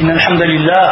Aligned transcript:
إن 0.00 0.10
الحمد 0.10 0.42
لله 0.42 0.88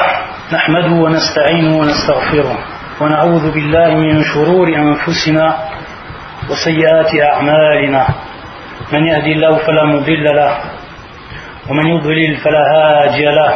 نحمده 0.53 0.93
ونستعينه 1.05 1.79
ونستغفره 1.79 2.59
ونعوذ 3.01 3.53
بالله 3.55 3.89
من 3.95 4.23
شرور 4.35 4.69
أنفسنا 4.69 5.57
وسيئات 6.51 7.11
أعمالنا. 7.33 8.07
من 8.93 9.07
يهدي 9.07 9.33
الله 9.33 9.59
فلا 9.59 9.85
مضل 9.85 10.25
له 10.25 10.53
ومن 11.71 11.87
يضلل 11.87 12.37
فلا 12.37 12.63
هادي 12.75 13.25
له. 13.25 13.53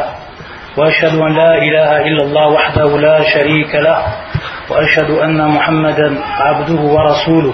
وأشهد 0.77 1.15
أن 1.19 1.33
لا 1.35 1.53
إله 1.57 1.89
إلا 2.07 2.23
الله 2.23 2.47
وحده 2.47 2.97
لا 2.97 3.23
شريك 3.33 3.75
له 3.75 3.99
وأشهد 4.69 5.09
أن 5.09 5.47
محمدا 5.47 6.19
عبده 6.23 6.81
ورسوله. 6.81 7.53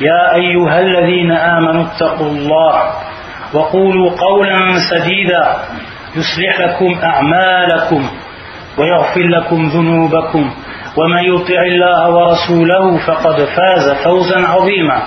يا 0.00 0.34
أيها 0.34 0.80
الذين 0.80 1.32
آمنوا 1.32 1.84
اتقوا 1.84 2.26
الله 2.30 2.92
وقولوا 3.54 4.10
قولا 4.10 4.58
سديدا 4.90 5.56
يصلح 6.16 6.60
لكم 6.60 7.00
أعمالكم 7.04 8.10
ويغفر 8.78 9.20
لكم 9.20 9.68
ذنوبكم 9.68 10.54
ومن 10.96 11.22
يطع 11.34 11.62
الله 11.62 12.10
ورسوله 12.10 12.98
فقد 13.06 13.36
فاز 13.44 14.04
فوزا 14.04 14.48
عظيما. 14.48 15.02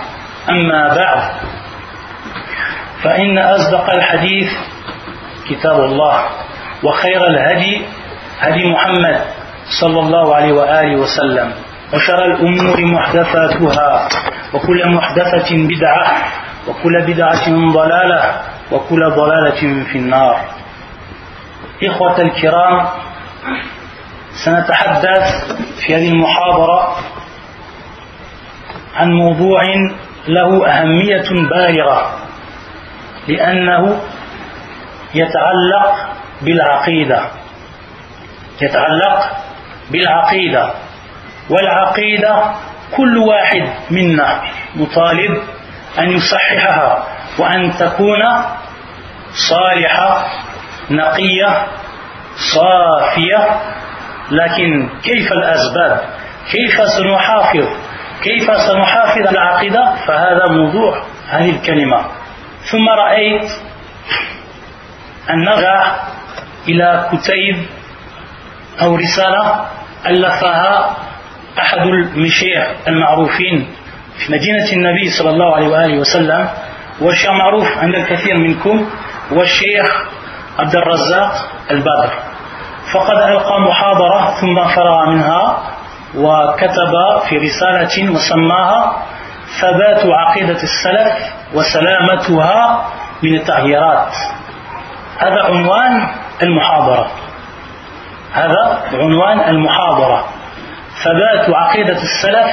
أما 0.49 0.95
بعد 0.95 1.31
فإن 3.03 3.37
أصدق 3.37 3.89
الحديث 3.93 4.49
كتاب 5.49 5.79
الله 5.79 6.23
وخير 6.83 7.27
الهدي 7.27 7.81
هدي 8.39 8.71
محمد 8.71 9.21
صلى 9.81 9.99
الله 9.99 10.35
عليه 10.35 10.53
وآله 10.53 10.95
وسلم. 11.01 11.51
وشر 11.93 12.25
الأمور 12.25 12.85
محدثاتها 12.85 14.07
وكل 14.53 14.89
محدثة 14.89 15.49
بدعة 15.51 16.11
وكل 16.67 17.01
بدعة 17.01 17.49
ضلالة 17.73 18.41
وكل 18.71 19.09
ضلالة 19.09 19.83
في 19.83 19.97
النار. 19.97 20.41
إخوة 21.83 22.21
الكرام 22.21 22.87
سنتحدث 24.45 25.53
في 25.81 25.95
هذه 25.95 26.09
المحاضرة 26.09 26.95
عن 28.95 29.11
موضوع 29.11 29.61
له 30.27 30.67
أهمية 30.67 31.29
بالغة 31.49 32.19
لأنه 33.27 34.01
يتعلق 35.15 36.09
بالعقيدة. 36.41 37.25
يتعلق 38.61 39.37
بالعقيدة. 39.91 40.73
والعقيدة 41.49 42.43
كل 42.97 43.17
واحد 43.17 43.69
منا 43.91 44.41
مطالب 44.75 45.41
أن 45.99 46.11
يصححها 46.11 47.07
وأن 47.39 47.71
تكون 47.79 48.21
صالحة 49.49 50.25
نقية 50.91 51.67
صافية. 52.53 53.59
لكن 54.31 54.89
كيف 55.03 55.31
الأسباب؟ 55.31 56.01
كيف 56.51 56.81
سنحافظ؟ 56.97 57.67
كيف 58.21 58.57
سنحافظ 58.61 59.27
العقيدة؟ 59.27 59.95
فهذا 60.07 60.47
موضوع 60.47 61.03
هذه 61.29 61.49
الكلمة. 61.49 62.05
ثم 62.71 62.89
رأيت 62.89 63.49
أن 65.29 65.47
إلى 66.67 67.09
كتيب 67.11 67.65
أو 68.81 68.95
رسالة 68.95 69.65
ألفها 70.05 70.95
أحد 71.59 71.77
المشيخ 71.77 72.67
المعروفين 72.87 73.67
في 74.17 74.33
مدينة 74.33 74.71
النبي 74.73 75.09
صلى 75.09 75.29
الله 75.29 75.55
عليه 75.55 75.67
وآله 75.67 75.99
وسلم 75.99 76.49
والشيخ 77.01 77.31
معروف 77.31 77.77
عند 77.77 77.95
الكثير 77.95 78.37
منكم 78.37 78.85
والشيخ 79.31 80.05
عبد 80.59 80.75
الرزاق 80.75 81.31
البدر 81.71 82.09
فقد 82.93 83.17
ألقى 83.17 83.61
محاضرة 83.61 84.31
ثم 84.41 84.75
فرغ 84.75 85.09
منها 85.09 85.63
وكتب 86.15 86.93
في 87.29 87.37
رسالة 87.37 88.11
وسماها 88.11 89.03
ثبات 89.61 90.05
عقيدة 90.05 90.59
السلف 90.63 91.33
وسلامتها 91.53 92.85
من 93.23 93.35
التغييرات. 93.35 94.13
هذا 95.17 95.43
عنوان 95.43 96.07
المحاضرة. 96.43 97.07
هذا 98.33 98.81
عنوان 98.93 99.39
المحاضرة. 99.39 100.25
ثبات 101.03 101.49
عقيدة 101.49 102.01
السلف 102.01 102.51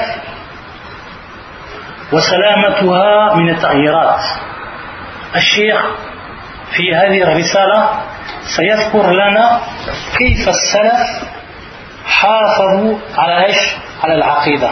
وسلامتها 2.13 3.35
من 3.35 3.49
التغييرات. 3.49 4.21
الشيخ 5.37 5.85
في 6.77 6.95
هذه 6.95 7.23
الرسالة 7.23 7.89
سيذكر 8.57 9.13
لنا 9.13 9.61
كيف 10.19 10.49
السلف 10.49 11.31
حافظوا 12.07 12.99
على 13.19 13.47
إيش؟ 13.47 13.77
على 14.03 14.15
العقيدة. 14.15 14.71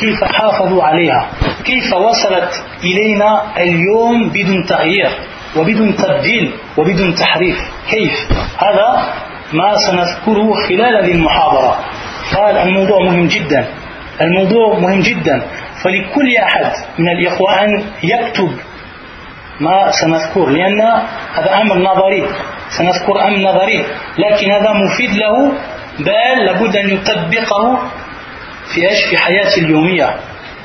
كيف 0.00 0.24
حافظوا 0.24 0.84
عليها؟ 0.84 1.28
كيف 1.64 1.92
وصلت 1.92 2.64
إلينا 2.84 3.42
اليوم 3.56 4.28
بدون 4.28 4.66
تغيير 4.66 5.10
وبدون 5.56 5.96
تبديل 5.96 6.54
وبدون 6.76 7.14
تحريف؟ 7.14 7.56
كيف؟ 7.90 8.12
هذا 8.58 9.12
ما 9.52 9.74
سنذكره 9.76 10.52
خلال 10.68 11.04
هذه 11.04 11.12
المحاضرة. 11.12 11.78
قال 12.36 12.56
الموضوع 12.56 12.98
مهم 13.02 13.26
جدا. 13.26 13.66
الموضوع 14.20 14.78
مهم 14.78 15.00
جدا. 15.00 15.42
فلكل 15.82 16.36
أحد 16.42 16.72
من 16.98 17.08
الإخوة 17.08 17.64
أن 17.64 17.84
يكتب 18.02 18.52
ما 19.60 19.90
سنذكر 19.90 20.46
لأن 20.46 20.80
هذا 21.34 21.60
أمر 21.60 21.78
نظري. 21.78 22.28
سنذكر 22.68 23.28
أمر 23.28 23.38
نظري. 23.38 23.84
لكن 24.18 24.50
هذا 24.50 24.72
مفيد 24.72 25.10
له 25.10 25.52
بل 25.98 26.44
لابد 26.44 26.76
أن 26.76 26.90
يطبقه 26.90 27.78
في 28.74 28.88
إيش؟ 28.88 29.04
في 29.10 29.18
حياته 29.18 29.58
اليومية. 29.58 30.14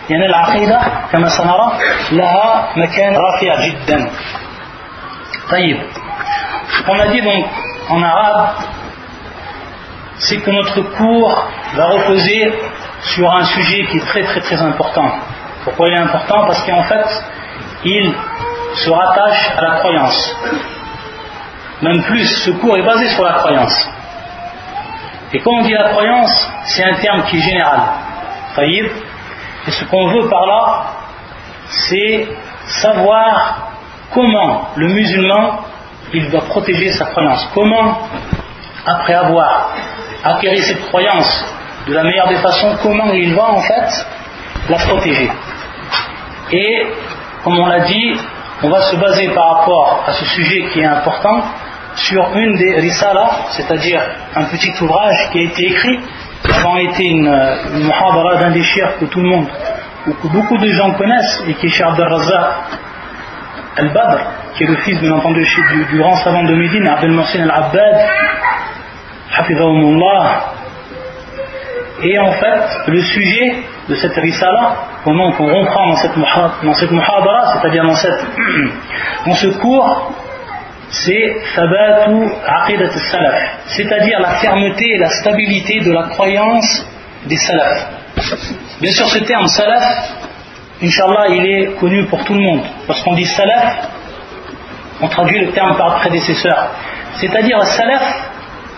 يعني 0.09 0.25
العقيدة 0.25 0.81
كما 1.11 1.29
سنرى 1.29 1.71
لها 2.11 2.73
مكان 2.77 3.13
رافع 3.15 3.65
جدا. 3.67 4.09
طيب. 5.51 5.77
on 6.87 6.99
a 6.99 7.07
dit 7.07 7.21
donc 7.21 7.45
en 7.89 8.03
arabe 8.03 8.49
c'est 10.19 10.37
que 10.37 10.51
notre 10.51 10.81
cours 10.97 11.47
va 11.75 11.85
reposer 11.85 12.53
sur 13.01 13.31
un 13.33 13.45
sujet 13.45 13.85
qui 13.85 13.97
est 13.97 14.05
très 14.05 14.23
très 14.23 14.41
très 14.41 14.61
important. 14.61 15.09
Pourquoi 15.63 15.87
il 15.87 15.93
est 15.93 16.01
important? 16.01 16.45
Parce 16.45 16.61
qu'en 16.63 16.83
fait, 16.83 17.23
il 17.85 18.13
se 18.75 18.89
rattache 18.89 19.51
à 19.57 19.61
la 19.61 19.71
croyance. 19.79 20.35
Même 21.81 22.03
plus, 22.03 22.25
ce 22.25 22.51
cours 22.51 22.77
est 22.77 22.83
basé 22.83 23.07
sur 23.09 23.23
la 23.23 23.33
croyance. 23.33 23.89
Et 25.31 25.39
quand 25.39 25.51
on 25.51 25.61
dit 25.61 25.73
la 25.73 25.89
croyance, 25.89 26.51
c'est 26.65 26.83
un 26.83 26.95
terme 26.95 27.23
qui 27.23 27.37
est 27.37 27.41
général. 27.41 27.79
Et 28.57 28.91
ce 29.67 29.85
qu'on 29.85 30.07
veut 30.07 30.27
par 30.27 30.45
là, 30.45 30.83
c'est 31.69 32.27
savoir 32.65 33.69
comment 34.13 34.69
le 34.75 34.87
musulman 34.87 35.59
il 36.13 36.29
doit 36.29 36.41
protéger 36.41 36.91
sa 36.91 37.05
croyance. 37.05 37.47
Comment, 37.53 37.99
après 38.85 39.13
avoir 39.13 39.75
acquérir 40.23 40.63
cette 40.63 40.85
croyance 40.87 41.45
de 41.87 41.93
la 41.93 42.03
meilleure 42.03 42.27
des 42.27 42.37
façons, 42.37 42.77
comment 42.81 43.11
il 43.13 43.33
va 43.33 43.51
en 43.51 43.61
fait 43.61 44.05
la 44.69 44.77
protéger. 44.77 45.29
Et 46.51 46.87
comme 47.43 47.57
on 47.57 47.65
l'a 47.67 47.81
dit, 47.81 48.15
on 48.63 48.69
va 48.69 48.81
se 48.81 48.95
baser 48.97 49.29
par 49.29 49.57
rapport 49.57 50.03
à 50.07 50.13
ce 50.13 50.25
sujet 50.25 50.65
qui 50.71 50.81
est 50.81 50.85
important 50.85 51.43
sur 51.95 52.35
une 52.35 52.55
des 52.57 52.79
risalas, 52.79 53.47
c'est-à-dire 53.51 54.01
un 54.35 54.43
petit 54.45 54.71
ouvrage 54.81 55.29
qui 55.31 55.39
a 55.39 55.43
été 55.43 55.67
écrit, 55.67 55.99
qui 56.43 56.67
a 56.67 56.81
été 56.81 57.03
une, 57.05 57.27
une 57.27 57.83
muhadara 57.85 58.37
d'un 58.37 58.51
des 58.51 58.63
chers 58.63 58.97
que 58.99 59.05
tout 59.05 59.21
le 59.21 59.29
monde, 59.29 59.47
ou 60.07 60.13
que 60.13 60.27
beaucoup 60.27 60.57
de 60.57 60.71
gens 60.71 60.91
connaissent, 60.91 61.43
et 61.47 61.53
qui 61.55 61.67
est 61.67 61.69
Cheikh 61.69 61.85
Razak 61.97 62.45
al-Badr, 63.77 64.19
qui 64.55 64.63
est 64.63 64.67
le 64.67 64.75
fils 64.77 64.99
bien 64.99 65.11
entendu 65.11 65.45
du, 65.89 65.97
grand 65.97 66.15
savant 66.17 66.43
de 66.43 66.53
Médine, 66.53 66.87
Abdel 66.87 67.11
Mohsin 67.11 67.43
al-Abbad. 67.43 68.09
Et 72.01 72.17
en 72.17 72.31
fait, 72.31 72.61
le 72.87 73.01
sujet 73.01 73.55
de 73.89 73.95
cette 73.95 74.15
risala, 74.15 74.75
comment 75.03 75.33
on 75.37 75.45
reprend 75.45 75.87
dans 75.87 75.95
cette, 75.97 76.17
dans 76.63 76.73
cette 76.73 76.91
c'est-à-dire 76.91 77.83
dans, 77.83 77.95
dans 79.25 79.33
ce 79.35 79.47
cours, 79.59 80.13
c'est 80.89 81.35
c'est-à-dire 83.67 84.19
la 84.19 84.31
fermeté 84.35 84.85
et 84.95 84.97
la 84.97 85.09
stabilité 85.09 85.81
de 85.81 85.91
la 85.91 86.03
croyance 86.09 86.85
des 87.25 87.37
salaf. 87.37 87.87
Bien 88.81 88.91
sûr, 88.91 89.07
ce 89.07 89.19
terme 89.19 89.47
salaf, 89.47 90.13
Inch'Allah, 90.81 91.27
il 91.29 91.45
est 91.45 91.79
connu 91.79 92.05
pour 92.05 92.23
tout 92.23 92.33
le 92.33 92.41
monde. 92.41 92.61
Lorsqu'on 92.87 93.13
dit 93.13 93.25
salaf, 93.25 93.89
on 95.01 95.07
traduit 95.09 95.39
le 95.39 95.51
terme 95.51 95.75
par 95.77 95.95
prédécesseur. 95.99 96.69
C'est-à-dire 97.15 97.61
salaf, 97.65 98.28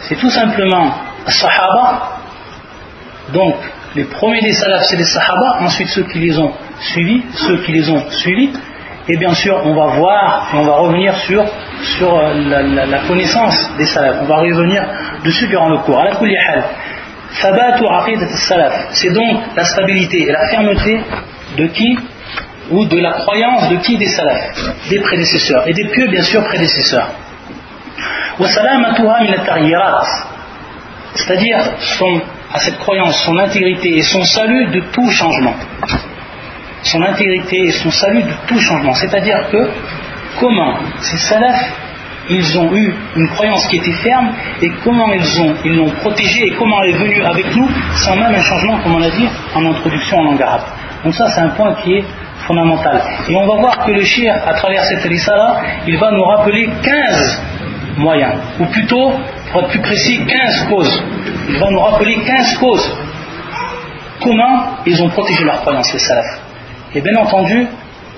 c'est 0.01 0.15
tout 0.15 0.29
simplement 0.29 0.91
sahaba. 1.27 2.17
Donc, 3.33 3.55
les 3.95 4.05
premiers 4.05 4.41
des 4.41 4.53
salafs, 4.53 4.83
c'est 4.85 4.97
les 4.97 5.03
sahaba. 5.03 5.59
Ensuite, 5.61 5.89
ceux 5.89 6.03
qui 6.03 6.19
les 6.19 6.39
ont 6.39 6.51
suivis, 6.79 7.23
ceux 7.33 7.57
qui 7.57 7.71
les 7.71 7.89
ont 7.89 8.09
suivis. 8.09 8.51
Et 9.07 9.17
bien 9.17 9.33
sûr, 9.33 9.59
on 9.65 9.73
va 9.73 9.87
voir 9.97 10.51
on 10.53 10.63
va 10.63 10.73
revenir 10.73 11.15
sur, 11.17 11.43
sur 11.97 12.15
euh, 12.17 12.33
la, 12.33 12.99
connaissance 12.99 13.75
des 13.77 13.85
salafs. 13.85 14.17
On 14.21 14.25
va 14.25 14.37
revenir 14.37 14.83
dessus 15.23 15.47
durant 15.47 15.69
le 15.69 15.79
cours. 15.79 16.01
C'est 18.91 19.13
donc 19.13 19.39
la 19.55 19.65
stabilité 19.65 20.23
et 20.23 20.31
la 20.31 20.47
fermeté 20.49 21.01
de 21.57 21.67
qui 21.67 21.97
Ou 22.69 22.85
de 22.85 22.99
la 22.99 23.13
croyance 23.13 23.69
de 23.69 23.77
qui 23.77 23.97
Des 23.97 24.07
salafs, 24.07 24.89
des 24.89 24.99
prédécesseurs. 24.99 25.67
Et 25.67 25.73
des 25.73 25.87
pieux, 25.89 26.07
bien 26.07 26.21
sûr, 26.21 26.43
prédécesseurs. 26.43 27.09
C'est-à-dire 31.15 31.57
à 32.53 32.59
cette 32.59 32.77
croyance, 32.79 33.23
son 33.23 33.37
intégrité 33.37 33.97
et 33.97 34.01
son 34.01 34.23
salut 34.23 34.67
de 34.67 34.81
tout 34.91 35.09
changement 35.09 35.55
son 36.83 37.01
intégrité 37.03 37.57
et 37.57 37.71
son 37.71 37.91
salut 37.91 38.23
de 38.23 38.33
tout 38.47 38.59
changement. 38.59 38.93
C'est-à-dire 38.93 39.49
que 39.51 39.69
comment 40.39 40.75
ces 40.99 41.17
salafs, 41.17 41.71
ils 42.29 42.57
ont 42.57 42.73
eu 42.73 42.93
une 43.15 43.27
croyance 43.29 43.67
qui 43.67 43.77
était 43.77 43.91
ferme 43.93 44.31
et 44.61 44.69
comment 44.83 45.11
ils 45.11 45.41
ont 45.41 45.55
ils 45.65 45.75
l'ont 45.75 45.89
protégée 46.01 46.47
et 46.47 46.51
comment 46.51 46.81
elle 46.83 46.91
est 46.91 46.97
venue 46.97 47.23
avec 47.23 47.55
nous 47.55 47.67
sans 47.95 48.15
même 48.15 48.33
un 48.33 48.41
changement, 48.41 48.79
comme 48.79 48.95
on 48.95 48.99
l'a 48.99 49.09
dit 49.09 49.27
en 49.55 49.65
introduction 49.65 50.17
en 50.17 50.23
langue 50.23 50.41
arabe. 50.41 50.63
Donc 51.03 51.13
ça 51.13 51.29
c'est 51.29 51.41
un 51.41 51.49
point 51.49 51.73
qui 51.83 51.93
est 51.93 52.03
fondamental. 52.47 53.01
Et 53.27 53.35
on 53.35 53.45
va 53.47 53.55
voir 53.55 53.85
que 53.85 53.91
le 53.91 54.03
shir, 54.03 54.33
à 54.45 54.53
travers 54.53 54.83
cette 54.85 55.03
risala, 55.03 55.61
il 55.87 55.97
va 55.97 56.11
nous 56.11 56.23
rappeler 56.23 56.69
15 56.83 57.41
moyens, 57.97 58.33
ou 58.59 58.65
plutôt, 58.65 59.11
pour 59.51 59.61
être 59.61 59.69
plus 59.69 59.81
précis, 59.81 60.19
15 60.25 60.67
causes. 60.69 61.03
Il 61.49 61.59
va 61.59 61.69
nous 61.71 61.79
rappeler 61.79 62.15
15 62.25 62.57
causes. 62.57 62.97
Comment 64.21 64.77
ils 64.85 65.01
ont 65.01 65.09
protégé 65.09 65.43
leur 65.43 65.61
croyance, 65.61 65.91
les 65.93 65.99
salafs. 65.99 66.39
Et 66.93 67.01
bien 67.01 67.15
entendu, 67.17 67.67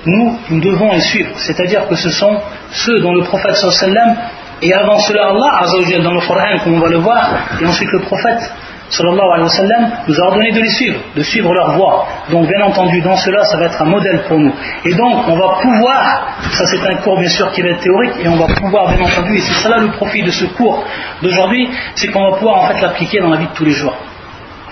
nous, 0.06 0.38
nous 0.50 0.60
devons 0.60 0.92
les 0.92 1.02
suivre. 1.02 1.31
C'est-à-dire 1.38 1.88
que 1.88 1.96
ce 1.96 2.10
sont 2.10 2.38
ceux 2.72 3.00
dont 3.00 3.14
le 3.14 3.24
prophète 3.24 3.56
sallam 3.56 4.16
et 4.62 4.74
avant 4.74 4.98
cela 5.00 5.30
Allah 5.30 6.04
dans 6.04 6.14
le 6.14 6.22
Coran, 6.28 6.58
comme 6.64 6.75
on 6.75 6.80
va 6.80 6.90
le 6.90 6.98
voir, 6.98 7.30
et 7.62 7.66
ensuite 7.66 7.90
le 7.92 8.00
prophète 8.00 8.52
sallallahu 8.93 9.31
alayhi 9.32 9.43
wa 9.43 9.49
sallam 9.49 9.90
nous 10.06 10.20
a 10.20 10.25
ordonné 10.25 10.52
de 10.52 10.61
les 10.61 10.70
suivre, 10.70 10.99
de 11.14 11.23
suivre 11.23 11.52
leur 11.52 11.73
voie. 11.76 12.06
Donc 12.31 12.46
bien 12.46 12.61
entendu, 12.62 13.00
dans 13.00 13.17
cela, 13.17 13.44
ça 13.44 13.58
va 13.58 13.67
être 13.67 13.82
un 13.82 13.87
modèle 13.87 14.23
pour 14.26 14.38
nous. 14.38 14.52
Et 14.85 14.94
donc, 14.94 15.29
on 15.29 15.37
va 15.37 15.58
pouvoir, 15.61 16.38
ça 16.52 16.64
c'est 16.67 16.87
un 16.87 16.96
cours 16.96 17.19
bien 17.19 17.29
sûr 17.29 17.50
qui 17.52 17.62
va 17.62 17.69
être 17.69 17.81
théorique, 17.81 18.14
et 18.20 18.29
on 18.29 18.37
va 18.37 18.46
pouvoir 18.55 18.88
bien 18.88 19.05
entendu, 19.05 19.37
et 19.37 19.40
c'est 19.40 19.62
cela 19.62 19.79
le 19.79 19.90
profit 19.93 20.23
de 20.23 20.31
ce 20.31 20.46
cours 20.46 20.85
d'aujourd'hui, 21.23 21.69
c'est 21.94 22.08
qu'on 22.08 22.31
va 22.31 22.37
pouvoir 22.37 22.62
en 22.62 22.67
fait 22.69 22.81
l'appliquer 22.81 23.20
dans 23.20 23.31
la 23.31 23.37
vie 23.37 23.46
de 23.46 23.55
tous 23.55 23.64
les 23.64 23.73
jours. 23.73 23.94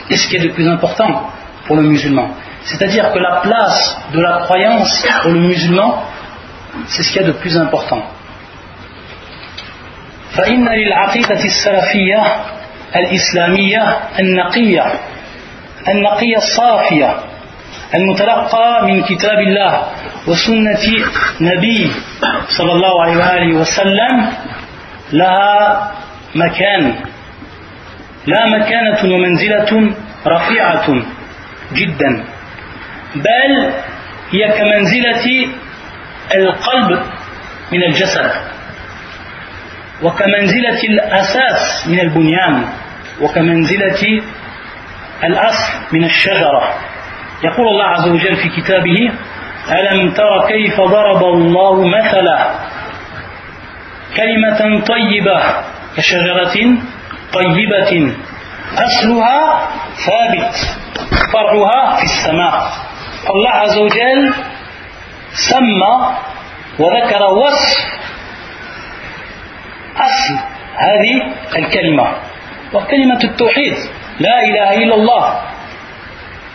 Et 0.08 0.16
ce 0.16 0.28
qui 0.28 0.36
est 0.36 0.44
le 0.44 0.52
plus 0.52 0.68
important 0.68 1.30
pour 1.66 1.76
le 1.76 1.82
musulman, 1.82 2.30
c'est-à-dire 2.62 3.12
que 3.12 3.18
la 3.18 3.40
place 3.40 4.00
de 4.12 4.20
la 4.20 4.38
croyance 4.38 5.06
pour 5.22 5.32
le 5.32 5.40
musulman, 5.40 6.04
c'est 6.86 7.02
ce 7.02 7.12
qu'il 7.12 7.22
y 7.22 7.24
a 7.24 7.28
de 7.28 7.32
plus 7.32 7.56
important. 7.56 8.02
فإن 10.36 10.68
للعقيدة 10.68 11.44
السلفية 11.44 12.22
الإسلامية 12.95 13.97
النقية 14.19 14.85
النقية 15.89 16.37
الصافية 16.37 17.15
المتلقى 17.95 18.85
من 18.87 19.03
كتاب 19.03 19.39
الله 19.39 19.87
وسنة 20.27 20.85
نبي 21.41 21.91
صلى 22.57 22.71
الله 22.71 23.03
عليه 23.03 23.17
وآله 23.17 23.55
وسلم 23.59 24.33
لها 25.13 25.91
مكان 26.35 26.95
لا 28.25 28.45
مكانة 28.45 29.13
ومنزلة 29.15 29.95
رفيعة 30.27 30.85
جدا 31.73 32.23
بل 33.15 33.73
هي 34.31 34.47
كمنزلة 34.57 35.47
القلب 36.35 36.99
من 37.71 37.83
الجسد 37.83 38.31
وكمنزلة 40.03 40.83
الأساس 40.83 41.87
من 41.87 41.99
البنيان. 41.99 42.65
وكمنزلة 43.21 44.21
الأصل 45.23 45.73
من 45.91 46.03
الشجرة. 46.03 46.73
يقول 47.43 47.67
الله 47.67 47.85
عز 47.85 48.07
وجل 48.07 48.35
في 48.35 48.61
كتابه 48.61 49.11
ألم 49.71 50.11
تر 50.13 50.47
كيف 50.47 50.81
ضرب 50.81 51.23
الله 51.23 51.87
مثلا؟ 51.87 52.55
كلمة 54.17 54.85
طيبة 54.85 55.41
كشجرة 55.97 56.77
طيبة 57.33 58.13
أصلها 58.77 59.69
ثابت 60.05 60.55
فرعها 61.33 61.95
في 61.95 62.03
السماء. 62.03 62.53
الله 63.29 63.49
عز 63.49 63.77
وجل 63.77 64.33
سمى 65.49 66.17
وذكر 66.79 67.23
وصف 67.23 67.77
أصل 69.97 70.33
هذه 70.77 71.33
الكلمة. 71.55 72.30
وكلمة 72.74 73.24
التوحيد 73.24 73.74
لا 74.20 74.42
إله 74.42 74.74
إلا 74.74 74.94
الله 74.94 75.40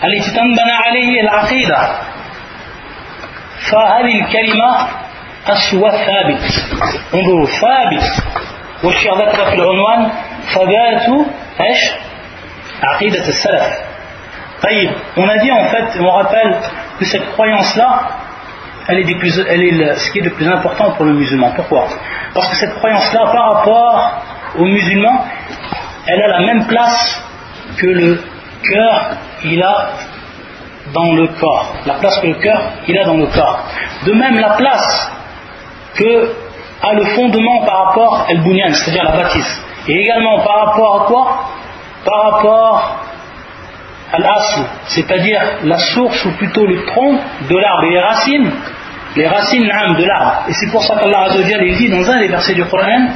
التي 0.03 0.31
تنبنى 0.31 0.71
عليه 0.71 1.21
العقيدة 1.21 1.77
فهذه 3.71 4.21
الكلمة 4.21 4.87
أصلها 5.47 5.91
ثابت 5.91 6.43
انظروا 7.13 7.45
ثابت 7.45 8.23
والشيخ 8.83 9.13
ذكر 9.13 9.45
في 9.45 9.53
العنوان 9.55 10.11
ثبات 10.53 11.27
ايش؟ 11.61 11.91
عقيدة 12.83 13.27
السلف 13.27 13.91
On 15.17 15.27
a 15.27 15.37
dit 15.39 15.51
en 15.51 15.65
fait, 15.65 15.99
on 15.99 16.09
rappelle 16.09 16.55
que 16.99 17.05
cette 17.05 17.31
croyance-là, 17.31 18.09
elle 18.87 18.99
est, 18.99 19.15
plus, 19.15 19.39
elle 19.49 19.63
est 19.63 19.95
ce 19.95 20.11
qui 20.11 20.19
est 20.19 20.23
le 20.23 20.29
plus 20.31 20.47
important 20.47 20.91
pour 20.91 21.05
le 21.05 21.13
musulman. 21.13 21.51
Pourquoi 21.55 21.87
Parce 22.33 22.47
que 22.49 22.55
cette 22.57 22.75
croyance-là, 22.75 23.31
par 23.31 23.53
rapport 23.53 24.21
au 24.59 24.65
musulman, 24.65 25.25
elle 26.06 26.22
a 26.22 26.28
la 26.28 26.40
même 26.40 26.66
place 26.66 27.22
que 27.78 27.86
le 27.86 28.22
cœur, 28.62 29.10
il 29.44 29.62
a 29.62 29.88
dans 30.92 31.12
le 31.14 31.28
corps. 31.28 31.74
La 31.86 31.94
place 31.94 32.18
que 32.20 32.28
le 32.28 32.34
cœur, 32.34 32.60
il 32.86 32.98
a 32.98 33.04
dans 33.04 33.16
le 33.16 33.26
corps. 33.26 33.64
De 34.06 34.12
même, 34.12 34.38
la 34.38 34.50
place 34.50 35.10
que 35.94 36.32
a 36.82 36.92
le 36.92 37.04
fondement 37.06 37.64
par 37.64 37.86
rapport 37.86 38.26
à 38.28 38.32
el 38.32 38.74
c'est-à-dire 38.74 39.04
la 39.04 39.16
bâtisse. 39.16 39.62
Et 39.88 39.94
également 39.94 40.40
par 40.40 40.66
rapport 40.66 41.02
à 41.02 41.06
quoi? 41.06 41.44
Par 42.04 42.32
rapport 42.32 43.06
al-asl, 44.12 44.60
c'est-à-dire 44.86 45.40
la 45.64 45.78
source 45.78 46.24
ou 46.24 46.30
plutôt 46.32 46.64
le 46.66 46.84
tronc 46.84 47.18
de 47.48 47.56
l'arbre 47.56 47.84
et 47.84 47.90
les 47.90 48.00
racines, 48.00 48.50
les 49.16 49.26
racines 49.26 49.64
de 49.64 50.04
l'arbre. 50.04 50.44
Et 50.48 50.52
c'est 50.52 50.70
pour 50.70 50.82
ça 50.84 50.96
qu'Allah 50.96 51.24
Azzawajal 51.24 51.76
dit 51.76 51.88
dans 51.88 52.08
un 52.08 52.18
des 52.20 52.28
versets 52.28 52.54
du 52.54 52.64
Coran, 52.66 53.08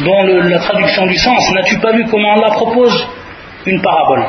dont 0.00 0.22
la 0.24 0.58
traduction 0.58 1.06
du 1.06 1.16
sens, 1.16 1.52
n'as-tu 1.52 1.78
pas 1.78 1.92
vu 1.92 2.06
comment 2.10 2.34
Allah 2.34 2.50
propose 2.50 3.08
une 3.66 3.80
parabole? 3.80 4.24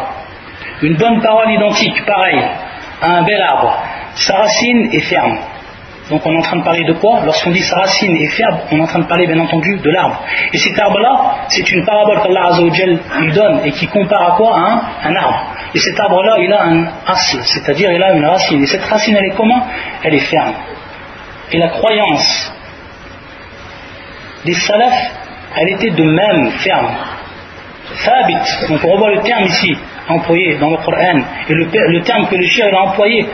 Une 0.82 0.96
bonne 0.96 1.22
parole 1.22 1.52
identique, 1.52 2.06
pareil, 2.06 2.42
à 3.02 3.18
un 3.18 3.24
bel 3.24 3.42
arbre. 3.42 3.78
Sa 4.16 4.36
racine 4.38 4.90
est 4.92 5.02
ferme. 5.02 5.38
Donc 6.10 6.26
on 6.26 6.34
est 6.34 6.38
en 6.38 6.42
train 6.42 6.58
de 6.58 6.64
parler 6.64 6.84
de 6.84 6.94
quoi? 6.94 7.22
Lorsqu'on 7.24 7.52
dit 7.52 7.62
sa 7.62 7.78
racine 7.78 8.16
est 8.18 8.28
ferme, 8.28 8.60
on 8.70 8.78
est 8.78 8.82
en 8.82 8.88
train 8.88 9.00
de 9.00 9.06
parler 9.06 9.28
bien 9.28 9.40
entendu 9.40 9.78
de 9.78 9.90
l'arbre. 9.92 10.22
Et 10.52 10.58
cet 10.58 10.78
arbre-là, 10.78 11.46
c'est 11.48 11.72
une 11.72 11.86
parabole 11.86 12.22
qu'Allah 12.22 12.48
Azzawajal 12.48 13.00
lui 13.22 13.32
donne 13.32 13.62
et 13.64 13.72
qui 13.72 13.88
compare 13.88 14.34
à 14.34 14.36
quoi? 14.36 14.54
À 14.54 15.08
un, 15.08 15.16
arbre. 15.16 15.56
Et 15.74 15.80
cet 15.80 15.98
arbre-là, 15.98 16.36
il 16.40 16.52
a 16.52 16.64
un 16.64 16.86
asl, 17.08 17.40
c'est-à-dire 17.44 17.92
il 17.94 18.04
a 18.04 18.14
une 18.14 18.26
racine. 18.26 18.62
Et 18.62 18.68
cette 18.68 18.84
racine, 18.84 19.16
elle 19.16 19.32
est 19.32 19.36
comment? 19.36 19.66
Elle 20.04 20.16
est 20.16 20.30
ferme. 20.30 20.54
Et 21.54 21.58
la 21.58 21.70
croyance 21.70 22.54
des 24.44 24.54
salafs, 24.54 25.12
elle 25.56 25.70
était 25.70 25.92
de 25.92 26.04
même 26.04 26.52
ferme. 26.60 26.96
Thabit, 28.04 28.68
donc 28.70 28.80
on 28.84 28.92
revoit 28.94 29.16
le 29.16 29.22
terme 29.22 29.44
ici 29.44 29.78
employé 30.08 30.58
dans 30.58 30.70
le 30.70 30.78
Coran, 30.78 31.22
et 31.50 31.54
le, 31.54 32.02
terme 32.04 32.28
que 32.28 32.36
le 32.36 32.44
chien 32.44 32.68
a 32.74 32.90
employé 32.90 33.28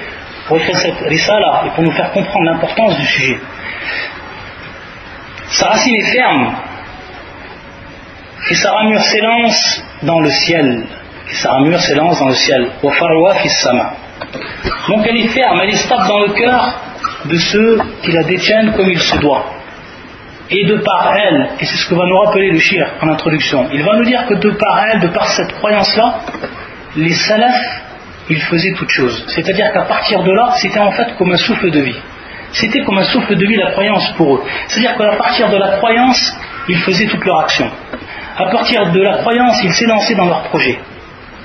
pour 0.47 0.57
écrire 0.57 0.77
cette 0.77 1.00
risala 1.00 1.63
et 1.65 1.69
pour 1.71 1.83
nous 1.83 1.91
faire 1.91 2.12
comprendre 2.12 2.45
l'importance 2.45 2.97
du 2.97 3.05
sujet. 3.05 3.38
Sa 5.50 5.67
racine 5.69 5.95
est 5.95 6.12
ferme 6.12 6.55
et 8.50 8.55
sa 8.55 8.71
ramure 8.71 9.01
s'élance 9.01 9.83
dans 10.03 10.19
le 10.19 10.29
ciel. 10.29 10.83
Et 11.29 11.36
sa 11.36 11.51
ramure 11.51 11.79
s'élance 11.79 12.19
dans 12.19 12.29
le 12.29 12.36
ciel. 12.36 12.69
Donc 14.89 15.05
elle 15.07 15.17
est 15.17 15.27
ferme, 15.29 15.59
elle 15.63 15.69
est 15.69 15.75
stable 15.75 16.07
dans 16.07 16.19
le 16.19 16.33
cœur 16.33 16.74
de 17.25 17.38
ceux 17.38 17.79
qui 18.03 18.12
la 18.12 18.24
détiennent 18.24 18.74
comme 18.74 18.89
il 18.89 19.00
se 19.00 19.17
doit. 19.17 19.56
Et 20.49 20.65
de 20.65 20.77
par 20.77 21.13
elle, 21.15 21.49
et 21.59 21.65
c'est 21.65 21.75
ce 21.77 21.89
que 21.89 21.95
va 21.95 22.05
nous 22.05 22.17
rappeler 22.19 22.51
le 22.51 22.59
shir 22.59 22.87
en 23.01 23.09
introduction, 23.09 23.67
il 23.73 23.83
va 23.83 23.97
nous 23.97 24.05
dire 24.05 24.25
que 24.27 24.35
de 24.35 24.51
par 24.51 24.85
elle, 24.85 25.01
de 25.01 25.07
par 25.07 25.27
cette 25.27 25.51
croyance-là, 25.53 26.19
les 26.95 27.13
salafs, 27.13 27.81
ils 28.29 28.41
faisaient 28.41 28.73
toute 28.73 28.89
chose. 28.89 29.25
C'est-à-dire 29.27 29.71
qu'à 29.73 29.83
partir 29.83 30.23
de 30.23 30.31
là, 30.31 30.53
c'était 30.55 30.79
en 30.79 30.91
fait 30.91 31.15
comme 31.17 31.31
un 31.33 31.37
souffle 31.37 31.69
de 31.69 31.79
vie. 31.79 31.97
C'était 32.53 32.81
comme 32.83 32.97
un 32.97 33.03
souffle 33.03 33.35
de 33.35 33.45
vie 33.45 33.57
la 33.57 33.71
croyance 33.71 34.09
pour 34.15 34.35
eux. 34.35 34.43
C'est-à-dire 34.67 34.97
qu'à 34.97 35.17
partir 35.17 35.49
de 35.49 35.57
la 35.57 35.77
croyance, 35.77 36.33
ils 36.69 36.79
faisaient 36.79 37.07
toute 37.07 37.23
leur 37.25 37.39
action. 37.41 37.69
À 38.37 38.45
partir 38.49 38.89
de 38.91 39.01
la 39.01 39.17
croyance, 39.17 39.61
ils 39.63 39.73
s'élançaient 39.73 40.15
dans 40.15 40.25
leurs 40.25 40.43
projets. 40.43 40.79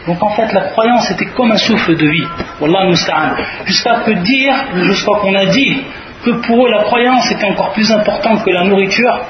Donc 0.06 0.22
en 0.22 0.30
fait, 0.30 0.52
la 0.52 0.62
croyance 0.62 1.10
était 1.10 1.26
comme 1.26 1.52
un 1.52 1.56
souffle 1.56 1.96
de 1.96 2.06
vie. 2.06 2.26
Wallah 2.60 2.86
musta'an. 2.86 3.36
Jusqu'à 3.66 4.00
que 4.04 4.10
dire, 4.12 4.54
jusqu'à 4.84 5.12
qu'on 5.20 5.34
a 5.34 5.46
dit 5.46 5.82
que 6.24 6.30
pour 6.46 6.66
eux 6.66 6.70
la 6.70 6.84
croyance 6.84 7.30
était 7.30 7.44
encore 7.44 7.72
plus 7.72 7.90
importante 7.90 8.44
que 8.44 8.50
la 8.50 8.64
nourriture 8.64 9.20